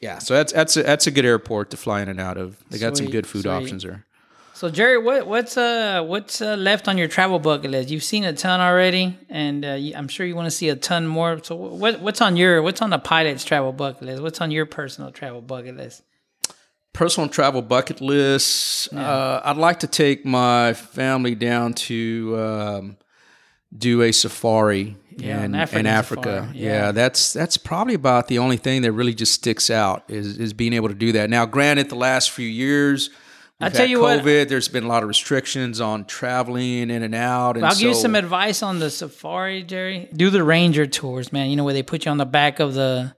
yeah. 0.00 0.18
So 0.18 0.34
that's 0.34 0.52
that's 0.52 0.76
a, 0.76 0.82
that's 0.82 1.06
a 1.06 1.10
good 1.10 1.24
airport 1.24 1.70
to 1.70 1.76
fly 1.76 2.02
in 2.02 2.08
and 2.08 2.20
out 2.20 2.36
of. 2.36 2.62
They 2.70 2.78
got 2.78 2.96
some 2.96 3.10
good 3.10 3.26
food 3.26 3.42
sweet. 3.42 3.50
options 3.50 3.82
there. 3.82 4.06
So 4.54 4.70
Jerry, 4.70 4.98
what 4.98 5.26
what's 5.26 5.56
uh 5.56 6.04
what's 6.04 6.40
uh, 6.40 6.54
left 6.56 6.86
on 6.86 6.96
your 6.96 7.08
travel 7.08 7.38
bucket 7.38 7.70
list? 7.70 7.90
You've 7.90 8.04
seen 8.04 8.24
a 8.24 8.32
ton 8.32 8.60
already, 8.60 9.18
and 9.28 9.64
uh, 9.64 9.78
I'm 9.96 10.08
sure 10.08 10.24
you 10.24 10.36
want 10.36 10.46
to 10.46 10.50
see 10.50 10.68
a 10.68 10.76
ton 10.76 11.06
more. 11.06 11.42
So 11.42 11.56
what 11.56 12.00
what's 12.00 12.20
on 12.20 12.36
your 12.36 12.62
what's 12.62 12.80
on 12.80 12.90
the 12.90 12.98
pilot's 12.98 13.44
travel 13.44 13.72
bucket 13.72 14.02
list? 14.02 14.22
What's 14.22 14.40
on 14.40 14.50
your 14.50 14.66
personal 14.66 15.10
travel 15.10 15.40
bucket 15.40 15.76
list? 15.76 16.02
personal 16.94 17.28
travel 17.28 17.60
bucket 17.60 18.00
list. 18.00 18.90
Uh, 18.94 19.42
I'd 19.44 19.58
like 19.58 19.80
to 19.80 19.86
take 19.86 20.24
my 20.24 20.72
family 20.72 21.34
down 21.34 21.74
to 21.74 22.36
um, 22.38 22.96
do 23.76 24.00
a 24.00 24.12
safari 24.12 24.96
Yeah, 25.16 25.38
an 25.38 25.44
in, 25.46 25.54
African 25.54 25.86
in 25.86 25.92
Africa. 25.92 26.50
Yeah. 26.54 26.70
yeah. 26.86 26.92
that's 26.92 27.32
that's 27.32 27.56
probably 27.56 27.94
about 27.94 28.28
the 28.28 28.38
only 28.38 28.56
thing 28.56 28.82
that 28.82 28.92
really 28.92 29.14
just 29.14 29.32
sticks 29.32 29.70
out 29.70 30.04
is 30.08 30.38
is 30.38 30.52
being 30.52 30.72
able 30.72 30.88
to 30.88 30.94
do 30.94 31.12
that. 31.12 31.30
Now, 31.30 31.46
granted, 31.46 31.88
the 31.88 31.96
last 31.96 32.30
few 32.30 32.48
years. 32.48 33.10
I'll 33.60 33.70
tell 33.70 33.86
you 33.86 34.00
what- 34.00 34.24
There's 34.24 34.68
been 34.68 34.82
a 34.84 34.88
lot 34.88 35.02
of 35.04 35.08
restrictions 35.08 35.80
on 35.80 36.04
traveling 36.06 36.90
in 36.90 37.02
and 37.02 37.14
out. 37.14 37.56
And 37.56 37.64
I'll 37.64 37.72
give 37.74 37.88
you 37.88 37.94
some 37.94 38.14
advice 38.16 38.62
on 38.62 38.80
the 38.80 38.90
safari, 38.90 39.62
Jerry. 39.62 40.08
Do 40.12 40.28
the 40.30 40.42
ranger 40.42 40.86
tours, 40.86 41.32
man. 41.32 41.48
You 41.50 41.56
know 41.56 41.64
where 41.64 41.72
they 41.72 41.84
put 41.84 42.04
you 42.04 42.10
on 42.10 42.18
the 42.18 42.26
back 42.26 42.58
of 42.58 42.74
the, 42.74 43.14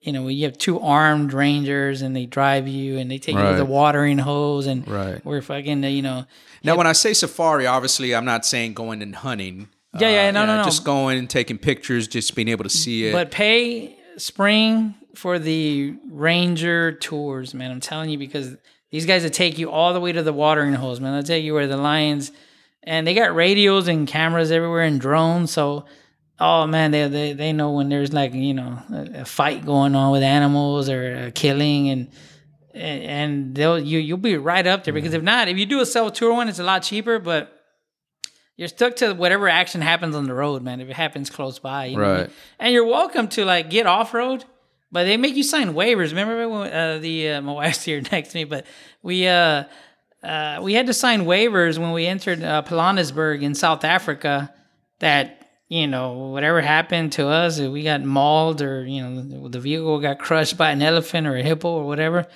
you 0.00 0.12
know, 0.12 0.22
where 0.22 0.30
you 0.32 0.46
have 0.46 0.56
two 0.56 0.80
armed 0.80 1.32
rangers 1.34 2.00
and 2.00 2.16
they 2.16 2.24
drive 2.26 2.66
you 2.66 2.98
and 2.98 3.10
they 3.10 3.18
take 3.18 3.36
you 3.36 3.42
to 3.42 3.56
the 3.56 3.64
watering 3.66 4.18
hose 4.18 4.66
and 4.66 4.88
Right. 4.88 5.24
we're 5.24 5.42
fucking, 5.42 5.84
you 5.84 6.02
know, 6.02 6.24
Now, 6.64 6.76
when 6.76 6.86
I 6.86 6.92
say 6.92 7.12
safari, 7.12 7.66
obviously, 7.66 8.14
I'm 8.14 8.24
not 8.24 8.46
saying 8.46 8.72
going 8.72 9.02
and 9.02 9.14
hunting. 9.14 9.68
Yeah, 9.98 10.10
yeah, 10.10 10.28
uh, 10.28 10.32
no, 10.32 10.46
no, 10.46 10.58
no. 10.58 10.64
Just 10.64 10.84
going 10.84 11.18
and 11.18 11.30
taking 11.30 11.58
pictures, 11.58 12.08
just 12.08 12.34
being 12.34 12.48
able 12.48 12.64
to 12.64 12.70
see 12.70 13.06
it. 13.06 13.12
But 13.12 13.30
pay 13.30 13.96
spring 14.16 14.94
for 15.14 15.38
the 15.38 15.94
ranger 16.10 16.92
tours, 16.92 17.54
man. 17.54 17.70
I'm 17.70 17.80
telling 17.80 18.10
you 18.10 18.18
because 18.18 18.56
these 18.90 19.06
guys 19.06 19.22
will 19.22 19.30
take 19.30 19.58
you 19.58 19.70
all 19.70 19.92
the 19.92 20.00
way 20.00 20.12
to 20.12 20.22
the 20.22 20.32
watering 20.32 20.72
holes, 20.74 21.00
man. 21.00 21.12
They'll 21.12 21.22
take 21.22 21.44
you 21.44 21.54
where 21.54 21.66
the 21.66 21.76
lions 21.76 22.32
and 22.82 23.06
they 23.06 23.14
got 23.14 23.34
radios 23.34 23.88
and 23.88 24.06
cameras 24.06 24.50
everywhere 24.50 24.82
and 24.82 25.00
drones. 25.00 25.50
So, 25.50 25.86
oh 26.38 26.66
man, 26.66 26.90
they 26.90 27.08
they, 27.08 27.32
they 27.32 27.52
know 27.52 27.72
when 27.72 27.88
there's 27.88 28.12
like 28.12 28.34
you 28.34 28.54
know 28.54 28.78
a, 28.90 29.20
a 29.20 29.24
fight 29.24 29.64
going 29.64 29.94
on 29.94 30.12
with 30.12 30.22
animals 30.22 30.88
or 30.88 31.26
a 31.26 31.30
killing 31.32 31.88
and. 31.88 32.10
And 32.76 33.04
and 33.04 33.54
they'll 33.54 33.78
you 33.78 34.00
you'll 34.00 34.18
be 34.18 34.36
right 34.36 34.66
up 34.66 34.82
there 34.82 34.92
because 34.92 35.12
mm. 35.12 35.18
if 35.18 35.22
not, 35.22 35.46
if 35.46 35.56
you 35.56 35.64
do 35.64 35.78
a 35.78 35.86
self 35.86 36.12
tour 36.14 36.34
one, 36.34 36.48
it's 36.48 36.58
a 36.58 36.64
lot 36.64 36.82
cheaper. 36.82 37.20
But 37.20 37.53
you're 38.56 38.68
stuck 38.68 38.96
to 38.96 39.14
whatever 39.14 39.48
action 39.48 39.80
happens 39.80 40.14
on 40.14 40.26
the 40.26 40.34
road, 40.34 40.62
man. 40.62 40.80
If 40.80 40.88
it 40.88 40.94
happens 40.94 41.28
close 41.30 41.58
by, 41.58 41.86
you 41.86 41.96
know 41.96 42.02
what 42.02 42.08
I 42.08 42.12
mean? 42.12 42.20
Right. 42.22 42.30
And 42.60 42.72
you're 42.72 42.86
welcome 42.86 43.28
to 43.28 43.44
like 43.44 43.68
get 43.70 43.86
off 43.86 44.14
road, 44.14 44.44
but 44.92 45.04
they 45.04 45.16
make 45.16 45.34
you 45.34 45.42
sign 45.42 45.74
waivers. 45.74 46.10
Remember 46.10 46.48
when 46.48 46.72
uh, 46.72 46.98
the 46.98 47.30
uh, 47.30 47.40
my 47.40 47.52
wife's 47.64 47.82
here 47.82 48.00
next 48.12 48.30
to 48.30 48.38
me, 48.38 48.44
but 48.44 48.66
we 49.02 49.26
uh, 49.26 49.64
uh, 50.22 50.60
we 50.62 50.74
had 50.74 50.86
to 50.86 50.94
sign 50.94 51.24
waivers 51.24 51.78
when 51.78 51.92
we 51.92 52.06
entered 52.06 52.42
uh, 52.42 52.62
Pilanesberg 52.62 53.42
in 53.42 53.54
South 53.54 53.84
Africa 53.84 54.54
that 55.00 55.48
you 55.68 55.88
know 55.88 56.12
whatever 56.28 56.60
happened 56.60 57.12
to 57.12 57.26
us, 57.26 57.58
if 57.58 57.72
we 57.72 57.82
got 57.82 58.02
mauled 58.02 58.62
or 58.62 58.86
you 58.86 59.02
know 59.02 59.48
the 59.48 59.60
vehicle 59.60 59.98
got 59.98 60.20
crushed 60.20 60.56
by 60.56 60.70
an 60.70 60.80
elephant 60.80 61.26
or 61.26 61.36
a 61.36 61.42
hippo 61.42 61.70
or 61.70 61.86
whatever, 61.86 62.26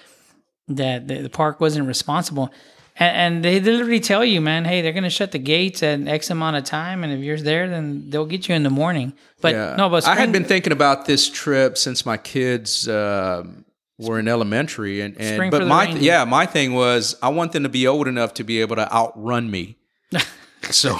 that 0.66 1.06
the 1.06 1.30
park 1.30 1.60
wasn't 1.60 1.86
responsible. 1.86 2.50
And, 2.98 3.16
and 3.16 3.44
they 3.44 3.60
literally 3.60 4.00
tell 4.00 4.24
you, 4.24 4.40
man, 4.40 4.64
hey, 4.64 4.82
they're 4.82 4.92
gonna 4.92 5.10
shut 5.10 5.32
the 5.32 5.38
gates 5.38 5.82
at 5.82 6.06
X 6.06 6.30
amount 6.30 6.56
of 6.56 6.64
time, 6.64 7.04
and 7.04 7.12
if 7.12 7.20
you're 7.20 7.38
there, 7.38 7.68
then 7.68 8.10
they'll 8.10 8.26
get 8.26 8.48
you 8.48 8.54
in 8.54 8.62
the 8.62 8.70
morning. 8.70 9.12
But 9.40 9.54
Yeah. 9.54 9.76
no, 9.76 9.88
but 9.88 10.06
I 10.06 10.14
had 10.16 10.32
been 10.32 10.44
thinking 10.44 10.72
about 10.72 11.06
this 11.06 11.28
trip 11.30 11.78
since 11.78 12.04
my 12.04 12.16
kids 12.16 12.88
um 12.88 13.64
were 13.98 14.18
in 14.18 14.28
elementary, 14.28 15.00
and, 15.00 15.16
and 15.20 15.50
but 15.50 15.66
my 15.66 15.90
yeah, 15.90 16.24
my 16.24 16.46
thing 16.46 16.72
was 16.72 17.16
I 17.22 17.28
want 17.28 17.52
them 17.52 17.62
to 17.64 17.68
be 17.68 17.86
old 17.86 18.08
enough 18.08 18.34
to 18.34 18.44
be 18.44 18.60
able 18.60 18.76
to 18.76 18.92
outrun 18.92 19.50
me. 19.50 19.76
so, 20.70 20.98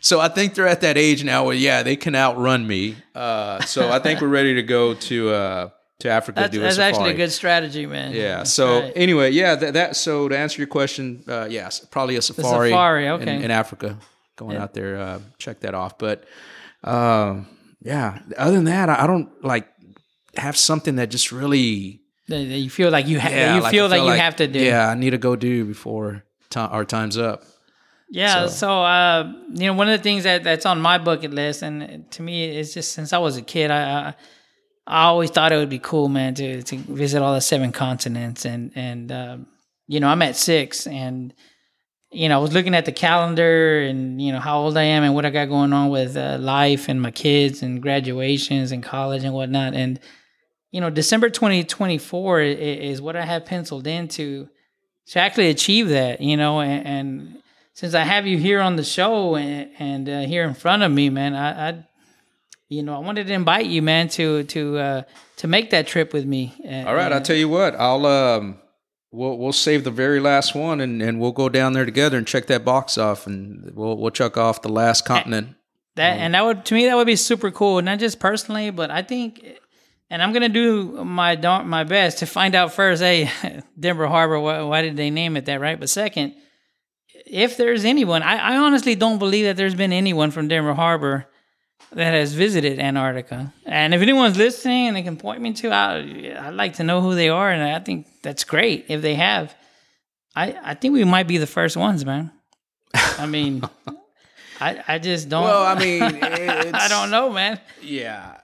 so 0.00 0.20
I 0.20 0.28
think 0.28 0.54
they're 0.54 0.66
at 0.66 0.80
that 0.82 0.96
age 0.98 1.22
now 1.24 1.44
where 1.44 1.54
yeah, 1.54 1.82
they 1.82 1.96
can 1.96 2.14
outrun 2.14 2.66
me. 2.66 2.96
Uh, 3.14 3.60
so 3.62 3.90
I 3.90 3.98
think 3.98 4.20
we're 4.20 4.28
ready 4.28 4.54
to 4.54 4.62
go 4.62 4.94
to 4.94 5.30
uh, 5.30 5.70
to 6.00 6.08
Africa 6.10 6.40
That's, 6.40 6.50
to 6.52 6.58
do 6.58 6.60
a 6.60 6.64
that's 6.64 6.78
actually 6.78 7.10
a 7.10 7.14
good 7.14 7.30
strategy, 7.32 7.86
man. 7.86 8.12
Yeah. 8.12 8.38
That's 8.38 8.52
So 8.52 8.80
right. 8.80 8.92
anyway, 8.96 9.30
yeah, 9.30 9.54
that, 9.54 9.74
that. 9.74 9.96
So 9.96 10.28
to 10.28 10.36
answer 10.36 10.60
your 10.60 10.68
question, 10.68 11.22
uh, 11.28 11.46
yes, 11.50 11.80
probably 11.80 12.16
a 12.16 12.22
safari. 12.22 12.70
safari, 12.70 13.06
in- 13.06 13.12
okay. 13.12 13.42
In, 13.44 13.50
Africa, 13.50 13.96
going 14.36 14.56
out 14.56 14.74
there, 14.74 14.98
uh, 14.98 15.20
check 15.38 15.60
that 15.60 15.74
off. 15.74 15.98
But 15.98 16.24
um, 16.84 17.46
yeah, 17.82 18.18
other 18.36 18.56
than 18.56 18.64
that, 18.64 18.88
I 18.88 19.04
I 19.04 19.06
don't 19.06 19.30
like 19.44 19.68
have 20.36 20.56
something 20.56 20.96
that 20.96 21.10
just 21.10 21.32
really. 21.32 22.00
That- 22.28 22.42
you 22.42 22.70
feel 22.70 22.90
like 22.90 23.06
you 23.08 23.18
have, 23.18 23.32
Yeah, 23.32 23.56
you 23.56 23.62
like, 23.62 23.70
feel 23.72 23.86
I 23.86 23.96
like 23.98 24.02
you 24.02 24.20
have 24.20 24.36
to 24.36 24.46
do. 24.46 24.60
Yeah, 24.60 24.88
I 24.88 24.94
need 24.94 25.10
to 25.10 25.18
go 25.18 25.34
do 25.36 25.64
before 25.64 26.22
our 26.56 26.84
time's 26.84 27.18
up. 27.18 27.42
Yeah, 28.12 28.46
So- 28.46 28.48
so, 28.48 28.82
uh, 28.82 29.32
you 29.54 29.66
know, 29.66 29.74
one 29.74 29.88
of 29.88 29.96
the 29.98 30.02
things 30.02 30.24
that 30.24 30.42
that's 30.44 30.66
on 30.66 30.80
my 30.80 30.98
bucket 30.98 31.32
list, 31.32 31.62
and 31.62 32.10
to 32.12 32.22
me, 32.22 32.44
it's 32.58 32.74
just 32.74 32.92
since 32.92 33.12
I 33.12 33.18
was 33.18 33.36
a 33.36 33.42
kid, 33.42 33.70
I 33.70 33.82
I, 34.08 34.14
I 34.90 35.04
always 35.04 35.30
thought 35.30 35.52
it 35.52 35.56
would 35.56 35.68
be 35.68 35.78
cool, 35.78 36.08
man, 36.08 36.34
to 36.34 36.62
to 36.62 36.76
visit 36.76 37.22
all 37.22 37.34
the 37.34 37.40
seven 37.40 37.72
continents, 37.72 38.44
and 38.44 38.72
and 38.74 39.12
um, 39.12 39.46
you 39.86 40.00
know, 40.00 40.08
I'm 40.08 40.22
at 40.22 40.36
six, 40.36 40.86
and 40.86 41.32
you 42.10 42.28
know, 42.28 42.38
I 42.38 42.42
was 42.42 42.52
looking 42.52 42.74
at 42.74 42.86
the 42.86 42.92
calendar, 42.92 43.80
and 43.80 44.20
you 44.20 44.32
know 44.32 44.40
how 44.40 44.58
old 44.58 44.76
I 44.76 44.82
am, 44.82 45.04
and 45.04 45.14
what 45.14 45.24
I 45.24 45.30
got 45.30 45.48
going 45.48 45.72
on 45.72 45.90
with 45.90 46.16
uh, 46.16 46.38
life, 46.40 46.88
and 46.88 47.00
my 47.00 47.12
kids, 47.12 47.62
and 47.62 47.80
graduations, 47.80 48.72
and 48.72 48.82
college, 48.82 49.24
and 49.24 49.32
whatnot, 49.32 49.74
and 49.74 50.00
you 50.70 50.80
know, 50.80 50.90
December 50.90 51.30
2024 51.30 52.40
is 52.40 53.02
what 53.02 53.16
I 53.16 53.24
have 53.24 53.44
penciled 53.44 53.86
in 53.86 54.08
to 54.08 54.48
to 55.08 55.18
actually 55.18 55.50
achieve 55.50 55.88
that, 55.88 56.20
you 56.20 56.36
know, 56.36 56.60
and, 56.60 56.86
and 56.86 57.42
since 57.72 57.94
I 57.94 58.04
have 58.04 58.26
you 58.26 58.38
here 58.38 58.60
on 58.60 58.76
the 58.76 58.84
show 58.84 59.34
and, 59.34 59.70
and 59.78 60.08
uh, 60.08 60.20
here 60.20 60.44
in 60.44 60.54
front 60.54 60.84
of 60.84 60.92
me, 60.92 61.10
man, 61.10 61.34
I, 61.34 61.68
I, 61.68 61.86
you 62.70 62.84
know, 62.84 62.94
I 62.94 62.98
wanted 63.00 63.26
to 63.26 63.32
invite 63.34 63.66
you, 63.66 63.82
man, 63.82 64.08
to 64.10 64.44
to 64.44 64.78
uh, 64.78 65.02
to 65.38 65.48
make 65.48 65.70
that 65.70 65.86
trip 65.86 66.12
with 66.14 66.24
me. 66.24 66.54
And- 66.64 66.88
All 66.88 66.94
right, 66.94 67.12
I'll 67.12 67.20
tell 67.20 67.36
you 67.36 67.48
what. 67.48 67.74
I'll 67.74 68.06
um, 68.06 68.58
we'll 69.10 69.36
we'll 69.36 69.52
save 69.52 69.84
the 69.84 69.90
very 69.90 70.20
last 70.20 70.54
one, 70.54 70.80
and, 70.80 71.02
and 71.02 71.20
we'll 71.20 71.32
go 71.32 71.48
down 71.48 71.72
there 71.74 71.84
together 71.84 72.16
and 72.16 72.26
check 72.26 72.46
that 72.46 72.64
box 72.64 72.96
off, 72.96 73.26
and 73.26 73.72
we'll 73.74 73.98
we'll 73.98 74.12
check 74.12 74.36
off 74.38 74.62
the 74.62 74.68
last 74.70 75.04
continent. 75.04 75.56
that, 75.96 76.18
and 76.18 76.34
that 76.34 76.44
would 76.44 76.64
to 76.66 76.74
me 76.74 76.86
that 76.86 76.94
would 76.96 77.06
be 77.08 77.16
super 77.16 77.50
cool, 77.50 77.82
not 77.82 77.98
just 77.98 78.20
personally, 78.20 78.70
but 78.70 78.90
I 78.92 79.02
think, 79.02 79.44
and 80.08 80.22
I'm 80.22 80.32
gonna 80.32 80.48
do 80.48 81.04
my 81.04 81.34
my 81.64 81.82
best 81.82 82.18
to 82.18 82.26
find 82.26 82.54
out 82.54 82.72
first. 82.72 83.02
Hey, 83.02 83.28
Denver 83.78 84.06
Harbor, 84.06 84.38
why, 84.38 84.62
why 84.62 84.82
did 84.82 84.96
they 84.96 85.10
name 85.10 85.36
it 85.36 85.46
that, 85.46 85.60
right? 85.60 85.78
But 85.78 85.90
second, 85.90 86.36
if 87.26 87.56
there's 87.56 87.84
anyone, 87.84 88.22
I, 88.22 88.36
I 88.54 88.56
honestly 88.58 88.94
don't 88.94 89.18
believe 89.18 89.46
that 89.46 89.56
there's 89.56 89.74
been 89.74 89.92
anyone 89.92 90.30
from 90.30 90.46
Denver 90.46 90.74
Harbor 90.74 91.26
that 91.92 92.14
has 92.14 92.34
visited 92.34 92.78
Antarctica. 92.78 93.52
And 93.66 93.94
if 93.94 94.00
anyone's 94.00 94.36
listening 94.36 94.88
and 94.88 94.96
they 94.96 95.02
can 95.02 95.16
point 95.16 95.40
me 95.40 95.52
to, 95.54 95.70
I, 95.70 95.98
I'd 96.40 96.54
like 96.54 96.74
to 96.74 96.84
know 96.84 97.00
who 97.00 97.14
they 97.14 97.28
are. 97.28 97.50
And 97.50 97.62
I 97.62 97.78
think 97.80 98.06
that's 98.22 98.44
great 98.44 98.86
if 98.88 99.02
they 99.02 99.14
have. 99.14 99.54
I, 100.34 100.56
I 100.62 100.74
think 100.74 100.94
we 100.94 101.04
might 101.04 101.26
be 101.26 101.38
the 101.38 101.46
first 101.46 101.76
ones, 101.76 102.04
man. 102.04 102.30
I 102.94 103.26
mean, 103.26 103.62
I, 104.60 104.82
I 104.86 104.98
just 104.98 105.28
don't. 105.28 105.44
Well, 105.44 105.64
I 105.64 105.78
mean, 105.78 106.02
I 106.22 106.86
don't 106.88 107.10
know, 107.10 107.30
man. 107.30 107.60
Yeah, 107.82 108.36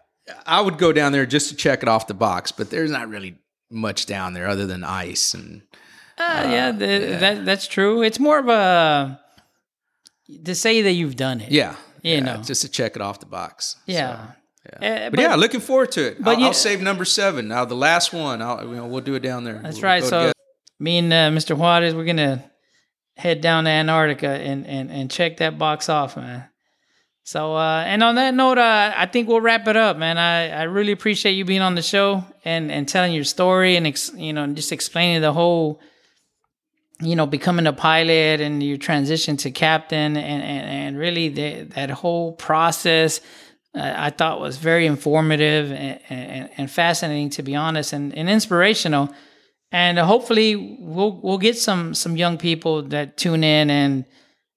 I 0.44 0.60
would 0.60 0.78
go 0.78 0.92
down 0.92 1.12
there 1.12 1.26
just 1.26 1.50
to 1.50 1.56
check 1.56 1.82
it 1.82 1.88
off 1.88 2.06
the 2.06 2.14
box, 2.14 2.52
but 2.52 2.70
there's 2.70 2.90
not 2.90 3.08
really 3.08 3.38
much 3.70 4.06
down 4.06 4.32
there 4.32 4.48
other 4.48 4.66
than 4.66 4.84
ice 4.84 5.34
and. 5.34 5.62
Uh, 6.18 6.48
yeah, 6.48 6.72
the, 6.72 7.18
that 7.20 7.44
that's 7.44 7.66
true. 7.66 8.02
It's 8.02 8.18
more 8.18 8.38
of 8.38 8.48
a 8.48 9.20
to 10.46 10.54
say 10.54 10.80
that 10.80 10.92
you've 10.92 11.16
done 11.16 11.42
it. 11.42 11.52
Yeah, 11.52 11.76
You 12.06 12.14
yeah, 12.14 12.20
know. 12.20 12.42
just 12.42 12.62
to 12.62 12.68
check 12.68 12.96
it 12.96 13.02
off 13.02 13.20
the 13.20 13.26
box. 13.26 13.76
Yeah. 13.86 14.26
So, 14.26 14.32
Uh, 14.84 15.10
but, 15.10 15.20
yeah, 15.20 15.34
looking 15.36 15.60
forward 15.60 15.92
to 15.92 16.02
it. 16.08 16.22
but 16.22 16.30
I'll, 16.34 16.40
you- 16.40 16.46
I'll 16.46 16.52
save 16.54 16.80
number 16.82 17.04
seven. 17.04 17.46
Now 17.48 17.64
the 17.64 17.76
last 17.76 18.12
one, 18.12 18.42
I'll, 18.42 18.64
you 18.66 18.74
know, 18.76 18.86
we'll 18.86 19.00
do 19.00 19.14
it 19.14 19.20
down 19.22 19.44
there. 19.44 19.60
That's 19.62 19.76
We'll 19.76 19.84
right. 19.90 20.02
So 20.02 20.18
together. 20.18 20.32
me 20.80 20.98
and 20.98 21.12
uh, 21.12 21.30
Mr. 21.30 21.56
Juarez, 21.56 21.94
we're 21.94 22.04
gonna 22.04 22.50
head 23.16 23.40
down 23.40 23.64
to 23.64 23.70
Antarctica 23.70 24.28
and 24.28 24.66
and 24.66 24.90
and 24.90 25.10
check 25.10 25.36
that 25.38 25.56
box 25.58 25.88
off, 25.88 26.16
man. 26.16 26.48
So 27.24 27.54
uh, 27.56 27.82
and 27.86 28.02
on 28.02 28.14
that 28.16 28.34
note, 28.34 28.58
uh, 28.58 28.92
I 28.96 29.06
think 29.06 29.28
we'll 29.28 29.40
wrap 29.40 29.66
it 29.68 29.76
up, 29.76 29.96
man. 29.96 30.16
I, 30.18 30.48
I 30.50 30.62
really 30.64 30.92
appreciate 30.92 31.32
you 31.32 31.44
being 31.44 31.62
on 31.62 31.74
the 31.74 31.82
show 31.82 32.24
and 32.44 32.70
and 32.70 32.88
telling 32.88 33.12
your 33.12 33.24
story 33.24 33.76
and 33.76 33.86
ex, 33.86 34.12
you 34.16 34.32
know 34.32 34.44
and 34.44 34.54
just 34.56 34.70
explaining 34.72 35.22
the 35.22 35.32
whole, 35.32 35.80
you 37.00 37.14
know, 37.14 37.26
becoming 37.26 37.66
a 37.66 37.72
pilot 37.72 38.40
and 38.40 38.62
your 38.62 38.78
transition 38.78 39.36
to 39.38 39.50
captain 39.50 40.16
and 40.16 40.42
and, 40.42 40.66
and 40.68 40.98
really 40.98 41.28
the, 41.28 41.62
that 41.74 41.90
whole 41.90 42.32
process. 42.32 43.20
Uh, 43.74 43.92
I 43.94 44.10
thought 44.10 44.40
was 44.40 44.56
very 44.56 44.86
informative 44.86 45.70
and, 45.70 46.00
and, 46.08 46.50
and 46.56 46.70
fascinating, 46.70 47.28
to 47.30 47.42
be 47.42 47.54
honest, 47.54 47.92
and, 47.92 48.16
and 48.16 48.30
inspirational 48.30 49.12
and 49.72 49.98
hopefully 49.98 50.56
we'll 50.78 51.20
we'll 51.22 51.38
get 51.38 51.56
some 51.56 51.94
some 51.94 52.16
young 52.16 52.38
people 52.38 52.82
that 52.82 53.16
tune 53.16 53.44
in 53.44 53.70
and 53.70 54.04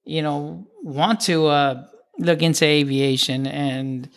you 0.05 0.21
know 0.21 0.67
want 0.83 1.19
to 1.21 1.47
uh, 1.47 1.85
look 2.17 2.41
into 2.41 2.65
aviation 2.65 3.47
and 3.47 4.09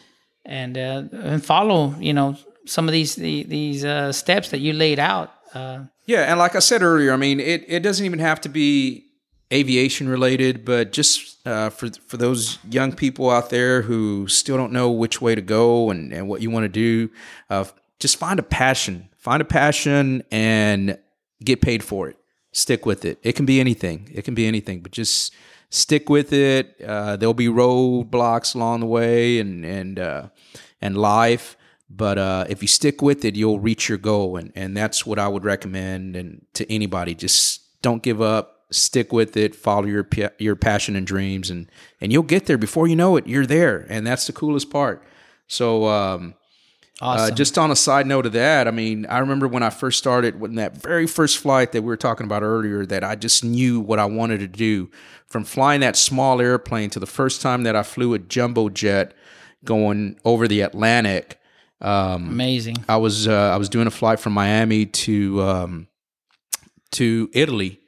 and 0.44 0.76
uh, 0.76 1.02
and 1.12 1.44
follow 1.44 1.94
you 1.98 2.12
know 2.12 2.36
some 2.66 2.88
of 2.88 2.92
these 2.92 3.14
the, 3.16 3.42
these 3.44 3.84
uh, 3.84 4.12
steps 4.12 4.50
that 4.50 4.60
you 4.60 4.72
laid 4.72 4.98
out. 4.98 5.32
Uh, 5.54 5.84
Yeah, 6.06 6.30
and 6.30 6.38
like 6.38 6.56
I 6.56 6.60
said 6.60 6.82
earlier, 6.82 7.12
I 7.12 7.16
mean, 7.16 7.40
it, 7.40 7.64
it 7.68 7.80
doesn't 7.80 8.04
even 8.04 8.18
have 8.18 8.40
to 8.42 8.48
be 8.48 9.06
aviation 9.52 10.08
related, 10.08 10.64
but 10.64 10.92
just 10.92 11.46
uh, 11.46 11.68
for 11.70 11.90
for 12.06 12.16
those 12.16 12.58
young 12.70 12.92
people 12.92 13.30
out 13.30 13.50
there 13.50 13.82
who 13.82 14.26
still 14.28 14.56
don't 14.56 14.72
know 14.72 14.90
which 14.90 15.20
way 15.20 15.34
to 15.34 15.42
go 15.42 15.90
and, 15.90 16.12
and 16.12 16.28
what 16.28 16.40
you 16.40 16.50
want 16.50 16.64
to 16.64 16.68
do, 16.68 17.10
uh, 17.50 17.64
just 17.98 18.16
find 18.16 18.38
a 18.38 18.42
passion, 18.42 19.08
find 19.18 19.42
a 19.42 19.44
passion, 19.44 20.22
and 20.30 20.98
get 21.44 21.60
paid 21.60 21.82
for 21.84 22.08
it. 22.08 22.16
Stick 22.52 22.84
with 22.86 23.04
it. 23.04 23.18
It 23.22 23.32
can 23.34 23.46
be 23.46 23.60
anything. 23.60 24.08
It 24.12 24.22
can 24.24 24.34
be 24.34 24.46
anything, 24.46 24.80
but 24.80 24.92
just 24.92 25.34
stick 25.70 26.08
with 26.08 26.32
it. 26.32 26.80
Uh, 26.86 27.16
there'll 27.16 27.34
be 27.34 27.48
roadblocks 27.48 28.54
along 28.54 28.80
the 28.80 28.86
way, 28.86 29.38
and 29.38 29.64
and 29.64 29.98
uh, 29.98 30.28
and 30.80 30.96
life. 30.96 31.56
But 31.94 32.16
uh, 32.16 32.46
if 32.48 32.62
you 32.62 32.68
stick 32.68 33.02
with 33.02 33.24
it, 33.24 33.36
you'll 33.36 33.60
reach 33.60 33.88
your 33.88 33.98
goal, 33.98 34.36
and 34.36 34.50
and 34.54 34.76
that's 34.76 35.04
what 35.04 35.18
I 35.18 35.28
would 35.28 35.44
recommend. 35.44 36.16
And 36.16 36.46
to 36.54 36.70
anybody, 36.72 37.14
just 37.14 37.82
don't 37.82 38.02
give 38.02 38.22
up. 38.22 38.64
Stick 38.70 39.12
with 39.12 39.36
it. 39.36 39.54
Follow 39.54 39.86
your 39.86 40.08
your 40.38 40.56
passion 40.56 40.96
and 40.96 41.06
dreams, 41.06 41.50
and 41.50 41.70
and 42.00 42.10
you'll 42.10 42.22
get 42.22 42.46
there. 42.46 42.56
Before 42.56 42.86
you 42.86 42.96
know 42.96 43.16
it, 43.16 43.26
you're 43.26 43.46
there, 43.46 43.86
and 43.90 44.06
that's 44.06 44.26
the 44.26 44.32
coolest 44.32 44.70
part. 44.70 45.04
So. 45.46 45.86
Um, 45.86 46.34
awesome. 47.02 47.32
uh, 47.32 47.36
just 47.36 47.58
on 47.58 47.70
a 47.70 47.76
side 47.76 48.06
note 48.06 48.24
of 48.24 48.32
that, 48.32 48.66
I 48.66 48.70
mean, 48.70 49.04
I 49.06 49.18
remember 49.18 49.46
when 49.46 49.62
I 49.62 49.70
first 49.70 49.98
started, 49.98 50.40
when 50.40 50.54
that 50.54 50.80
very 50.80 51.06
first 51.06 51.38
flight 51.38 51.72
that 51.72 51.82
we 51.82 51.88
were 51.88 51.96
talking 51.96 52.24
about 52.24 52.42
earlier, 52.42 52.86
that 52.86 53.04
I 53.04 53.16
just 53.16 53.44
knew 53.44 53.80
what 53.80 53.98
I 53.98 54.06
wanted 54.06 54.38
to 54.38 54.48
do. 54.48 54.90
From 55.26 55.44
flying 55.44 55.80
that 55.80 55.96
small 55.96 56.40
airplane 56.40 56.90
to 56.90 57.00
the 57.00 57.06
first 57.06 57.42
time 57.42 57.64
that 57.64 57.74
I 57.74 57.82
flew 57.82 58.14
a 58.14 58.18
jumbo 58.18 58.68
jet 58.68 59.14
going 59.64 60.18
over 60.24 60.46
the 60.46 60.60
Atlantic, 60.60 61.38
Amazing. 61.82 62.84
I 62.88 62.96
was 62.96 63.26
uh, 63.26 63.50
I 63.52 63.56
was 63.56 63.68
doing 63.68 63.86
a 63.86 63.90
flight 63.90 64.20
from 64.20 64.32
Miami 64.32 64.86
to 64.86 65.42
um, 65.42 65.88
to 66.92 67.28
Italy, 67.32 67.80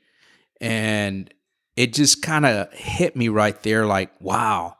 and 0.60 1.32
it 1.76 1.92
just 1.92 2.22
kind 2.22 2.46
of 2.46 2.72
hit 2.72 3.16
me 3.16 3.28
right 3.28 3.60
there, 3.62 3.86
like, 3.86 4.10
wow. 4.20 4.76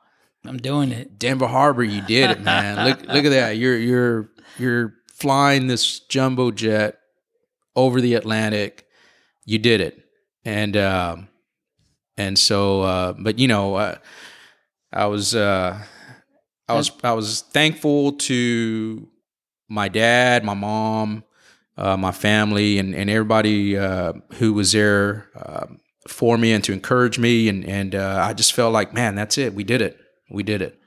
I'm 0.47 0.59
doing 0.59 0.93
it. 0.93 1.19
Denver 1.19 1.47
Harbor, 1.47 1.82
you 1.82 2.03
did 2.03 2.31
it, 2.31 2.43
man. 2.43 2.86
look, 2.86 3.01
look 3.09 3.24
at 3.24 3.31
that. 3.31 3.57
You're 3.57 3.78
you're 3.78 4.31
you're 4.59 4.95
flying 5.09 5.69
this 5.69 6.01
jumbo 6.01 6.51
jet 6.51 6.99
over 7.74 8.01
the 8.01 8.15
Atlantic. 8.15 8.86
You 9.47 9.59
did 9.59 9.81
it, 9.81 10.05
and 10.45 10.77
um, 10.77 11.28
and 12.19 12.39
so, 12.39 12.82
uh, 12.82 13.15
but 13.19 13.39
you 13.39 13.49
know, 13.49 13.77
uh, 13.77 13.97
I 14.93 15.07
was 15.07 15.35
uh, 15.35 15.78
I 16.69 16.74
was 16.74 16.91
I 17.03 17.12
was 17.12 17.43
thankful 17.43 18.12
to 18.12 19.09
my 19.69 19.89
dad, 19.89 20.45
my 20.45 20.55
mom, 20.55 21.24
uh, 21.77 21.97
my 21.97 22.12
family, 22.12 22.78
and 22.78 22.95
and 22.95 23.11
everybody 23.11 23.77
uh, 23.77 24.15
who 24.35 24.53
was 24.55 24.73
there 24.73 25.28
uh, 25.36 25.66
for 26.09 26.39
me 26.39 26.53
and 26.53 26.65
to 26.65 26.73
encourage 26.73 27.19
me, 27.19 27.49
and 27.49 27.65
and 27.65 27.95
uh, 27.95 28.23
I 28.27 28.32
just 28.32 28.53
felt 28.55 28.73
like, 28.73 28.95
man, 28.95 29.15
that's 29.15 29.36
it. 29.39 29.55
We 29.55 29.65
did 29.65 29.82
it. 29.82 29.99
We 30.31 30.43
did 30.43 30.62
it. 30.62 30.78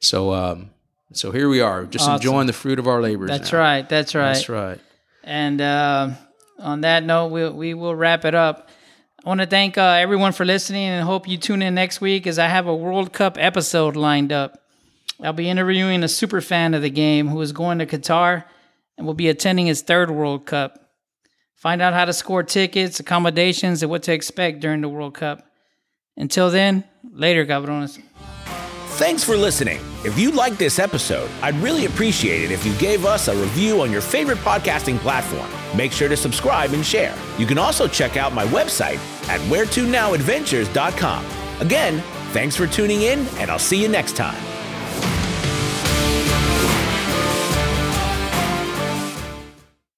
So 0.00 0.32
um, 0.32 0.70
so 1.12 1.30
here 1.30 1.48
we 1.48 1.60
are, 1.60 1.84
just 1.86 2.04
Awesome. 2.04 2.14
enjoying 2.14 2.46
the 2.46 2.52
fruit 2.52 2.78
of 2.78 2.86
our 2.86 3.00
labors. 3.00 3.28
That's 3.28 3.52
now. 3.52 3.58
right. 3.58 3.88
That's 3.88 4.14
right. 4.14 4.32
That's 4.34 4.48
right. 4.48 4.80
And 5.24 5.60
uh, 5.60 6.10
on 6.58 6.80
that 6.82 7.04
note, 7.04 7.28
we'll, 7.28 7.52
we 7.52 7.74
will 7.74 7.94
wrap 7.94 8.24
it 8.24 8.34
up. 8.34 8.68
I 9.24 9.28
want 9.28 9.40
to 9.40 9.46
thank 9.46 9.76
uh, 9.76 9.82
everyone 9.82 10.32
for 10.32 10.46
listening 10.46 10.84
and 10.84 11.04
hope 11.04 11.28
you 11.28 11.36
tune 11.36 11.62
in 11.62 11.74
next 11.74 12.00
week 12.00 12.26
as 12.26 12.38
I 12.38 12.46
have 12.48 12.66
a 12.66 12.74
World 12.74 13.12
Cup 13.12 13.36
episode 13.38 13.96
lined 13.96 14.32
up. 14.32 14.62
I'll 15.22 15.32
be 15.32 15.48
interviewing 15.48 16.02
a 16.02 16.08
super 16.08 16.40
fan 16.40 16.74
of 16.74 16.82
the 16.82 16.90
game 16.90 17.28
who 17.28 17.40
is 17.40 17.52
going 17.52 17.78
to 17.78 17.86
Qatar 17.86 18.44
and 18.96 19.06
will 19.06 19.14
be 19.14 19.28
attending 19.28 19.66
his 19.66 19.82
third 19.82 20.10
World 20.10 20.46
Cup. 20.46 20.78
Find 21.56 21.82
out 21.82 21.92
how 21.92 22.06
to 22.06 22.12
score 22.12 22.42
tickets, 22.42 23.00
accommodations, 23.00 23.82
and 23.82 23.90
what 23.90 24.02
to 24.04 24.12
expect 24.12 24.60
during 24.60 24.80
the 24.80 24.88
World 24.88 25.14
Cup. 25.14 25.46
Until 26.16 26.50
then, 26.50 26.84
later, 27.12 27.44
cabrones. 27.44 27.98
Thanks 29.00 29.24
for 29.24 29.36
listening. 29.36 29.80
If 30.04 30.18
you 30.18 30.30
liked 30.30 30.58
this 30.58 30.78
episode, 30.78 31.30
I'd 31.40 31.54
really 31.56 31.86
appreciate 31.86 32.42
it 32.42 32.50
if 32.50 32.66
you 32.66 32.74
gave 32.74 33.06
us 33.06 33.28
a 33.28 33.36
review 33.36 33.80
on 33.80 33.90
your 33.90 34.02
favorite 34.02 34.38
podcasting 34.38 34.98
platform. 34.98 35.48
Make 35.76 35.92
sure 35.92 36.08
to 36.08 36.16
subscribe 36.16 36.72
and 36.72 36.84
share. 36.84 37.16
You 37.38 37.46
can 37.46 37.56
also 37.56 37.88
check 37.88 38.18
out 38.18 38.34
my 38.34 38.44
website 38.46 38.98
at 39.28 39.40
wheretonowadventures.com. 39.50 41.26
Again, 41.60 42.02
thanks 42.32 42.56
for 42.56 42.66
tuning 42.66 43.02
in, 43.02 43.26
and 43.38 43.50
I'll 43.50 43.58
see 43.58 43.80
you 43.80 43.88
next 43.88 44.16
time. 44.16 44.59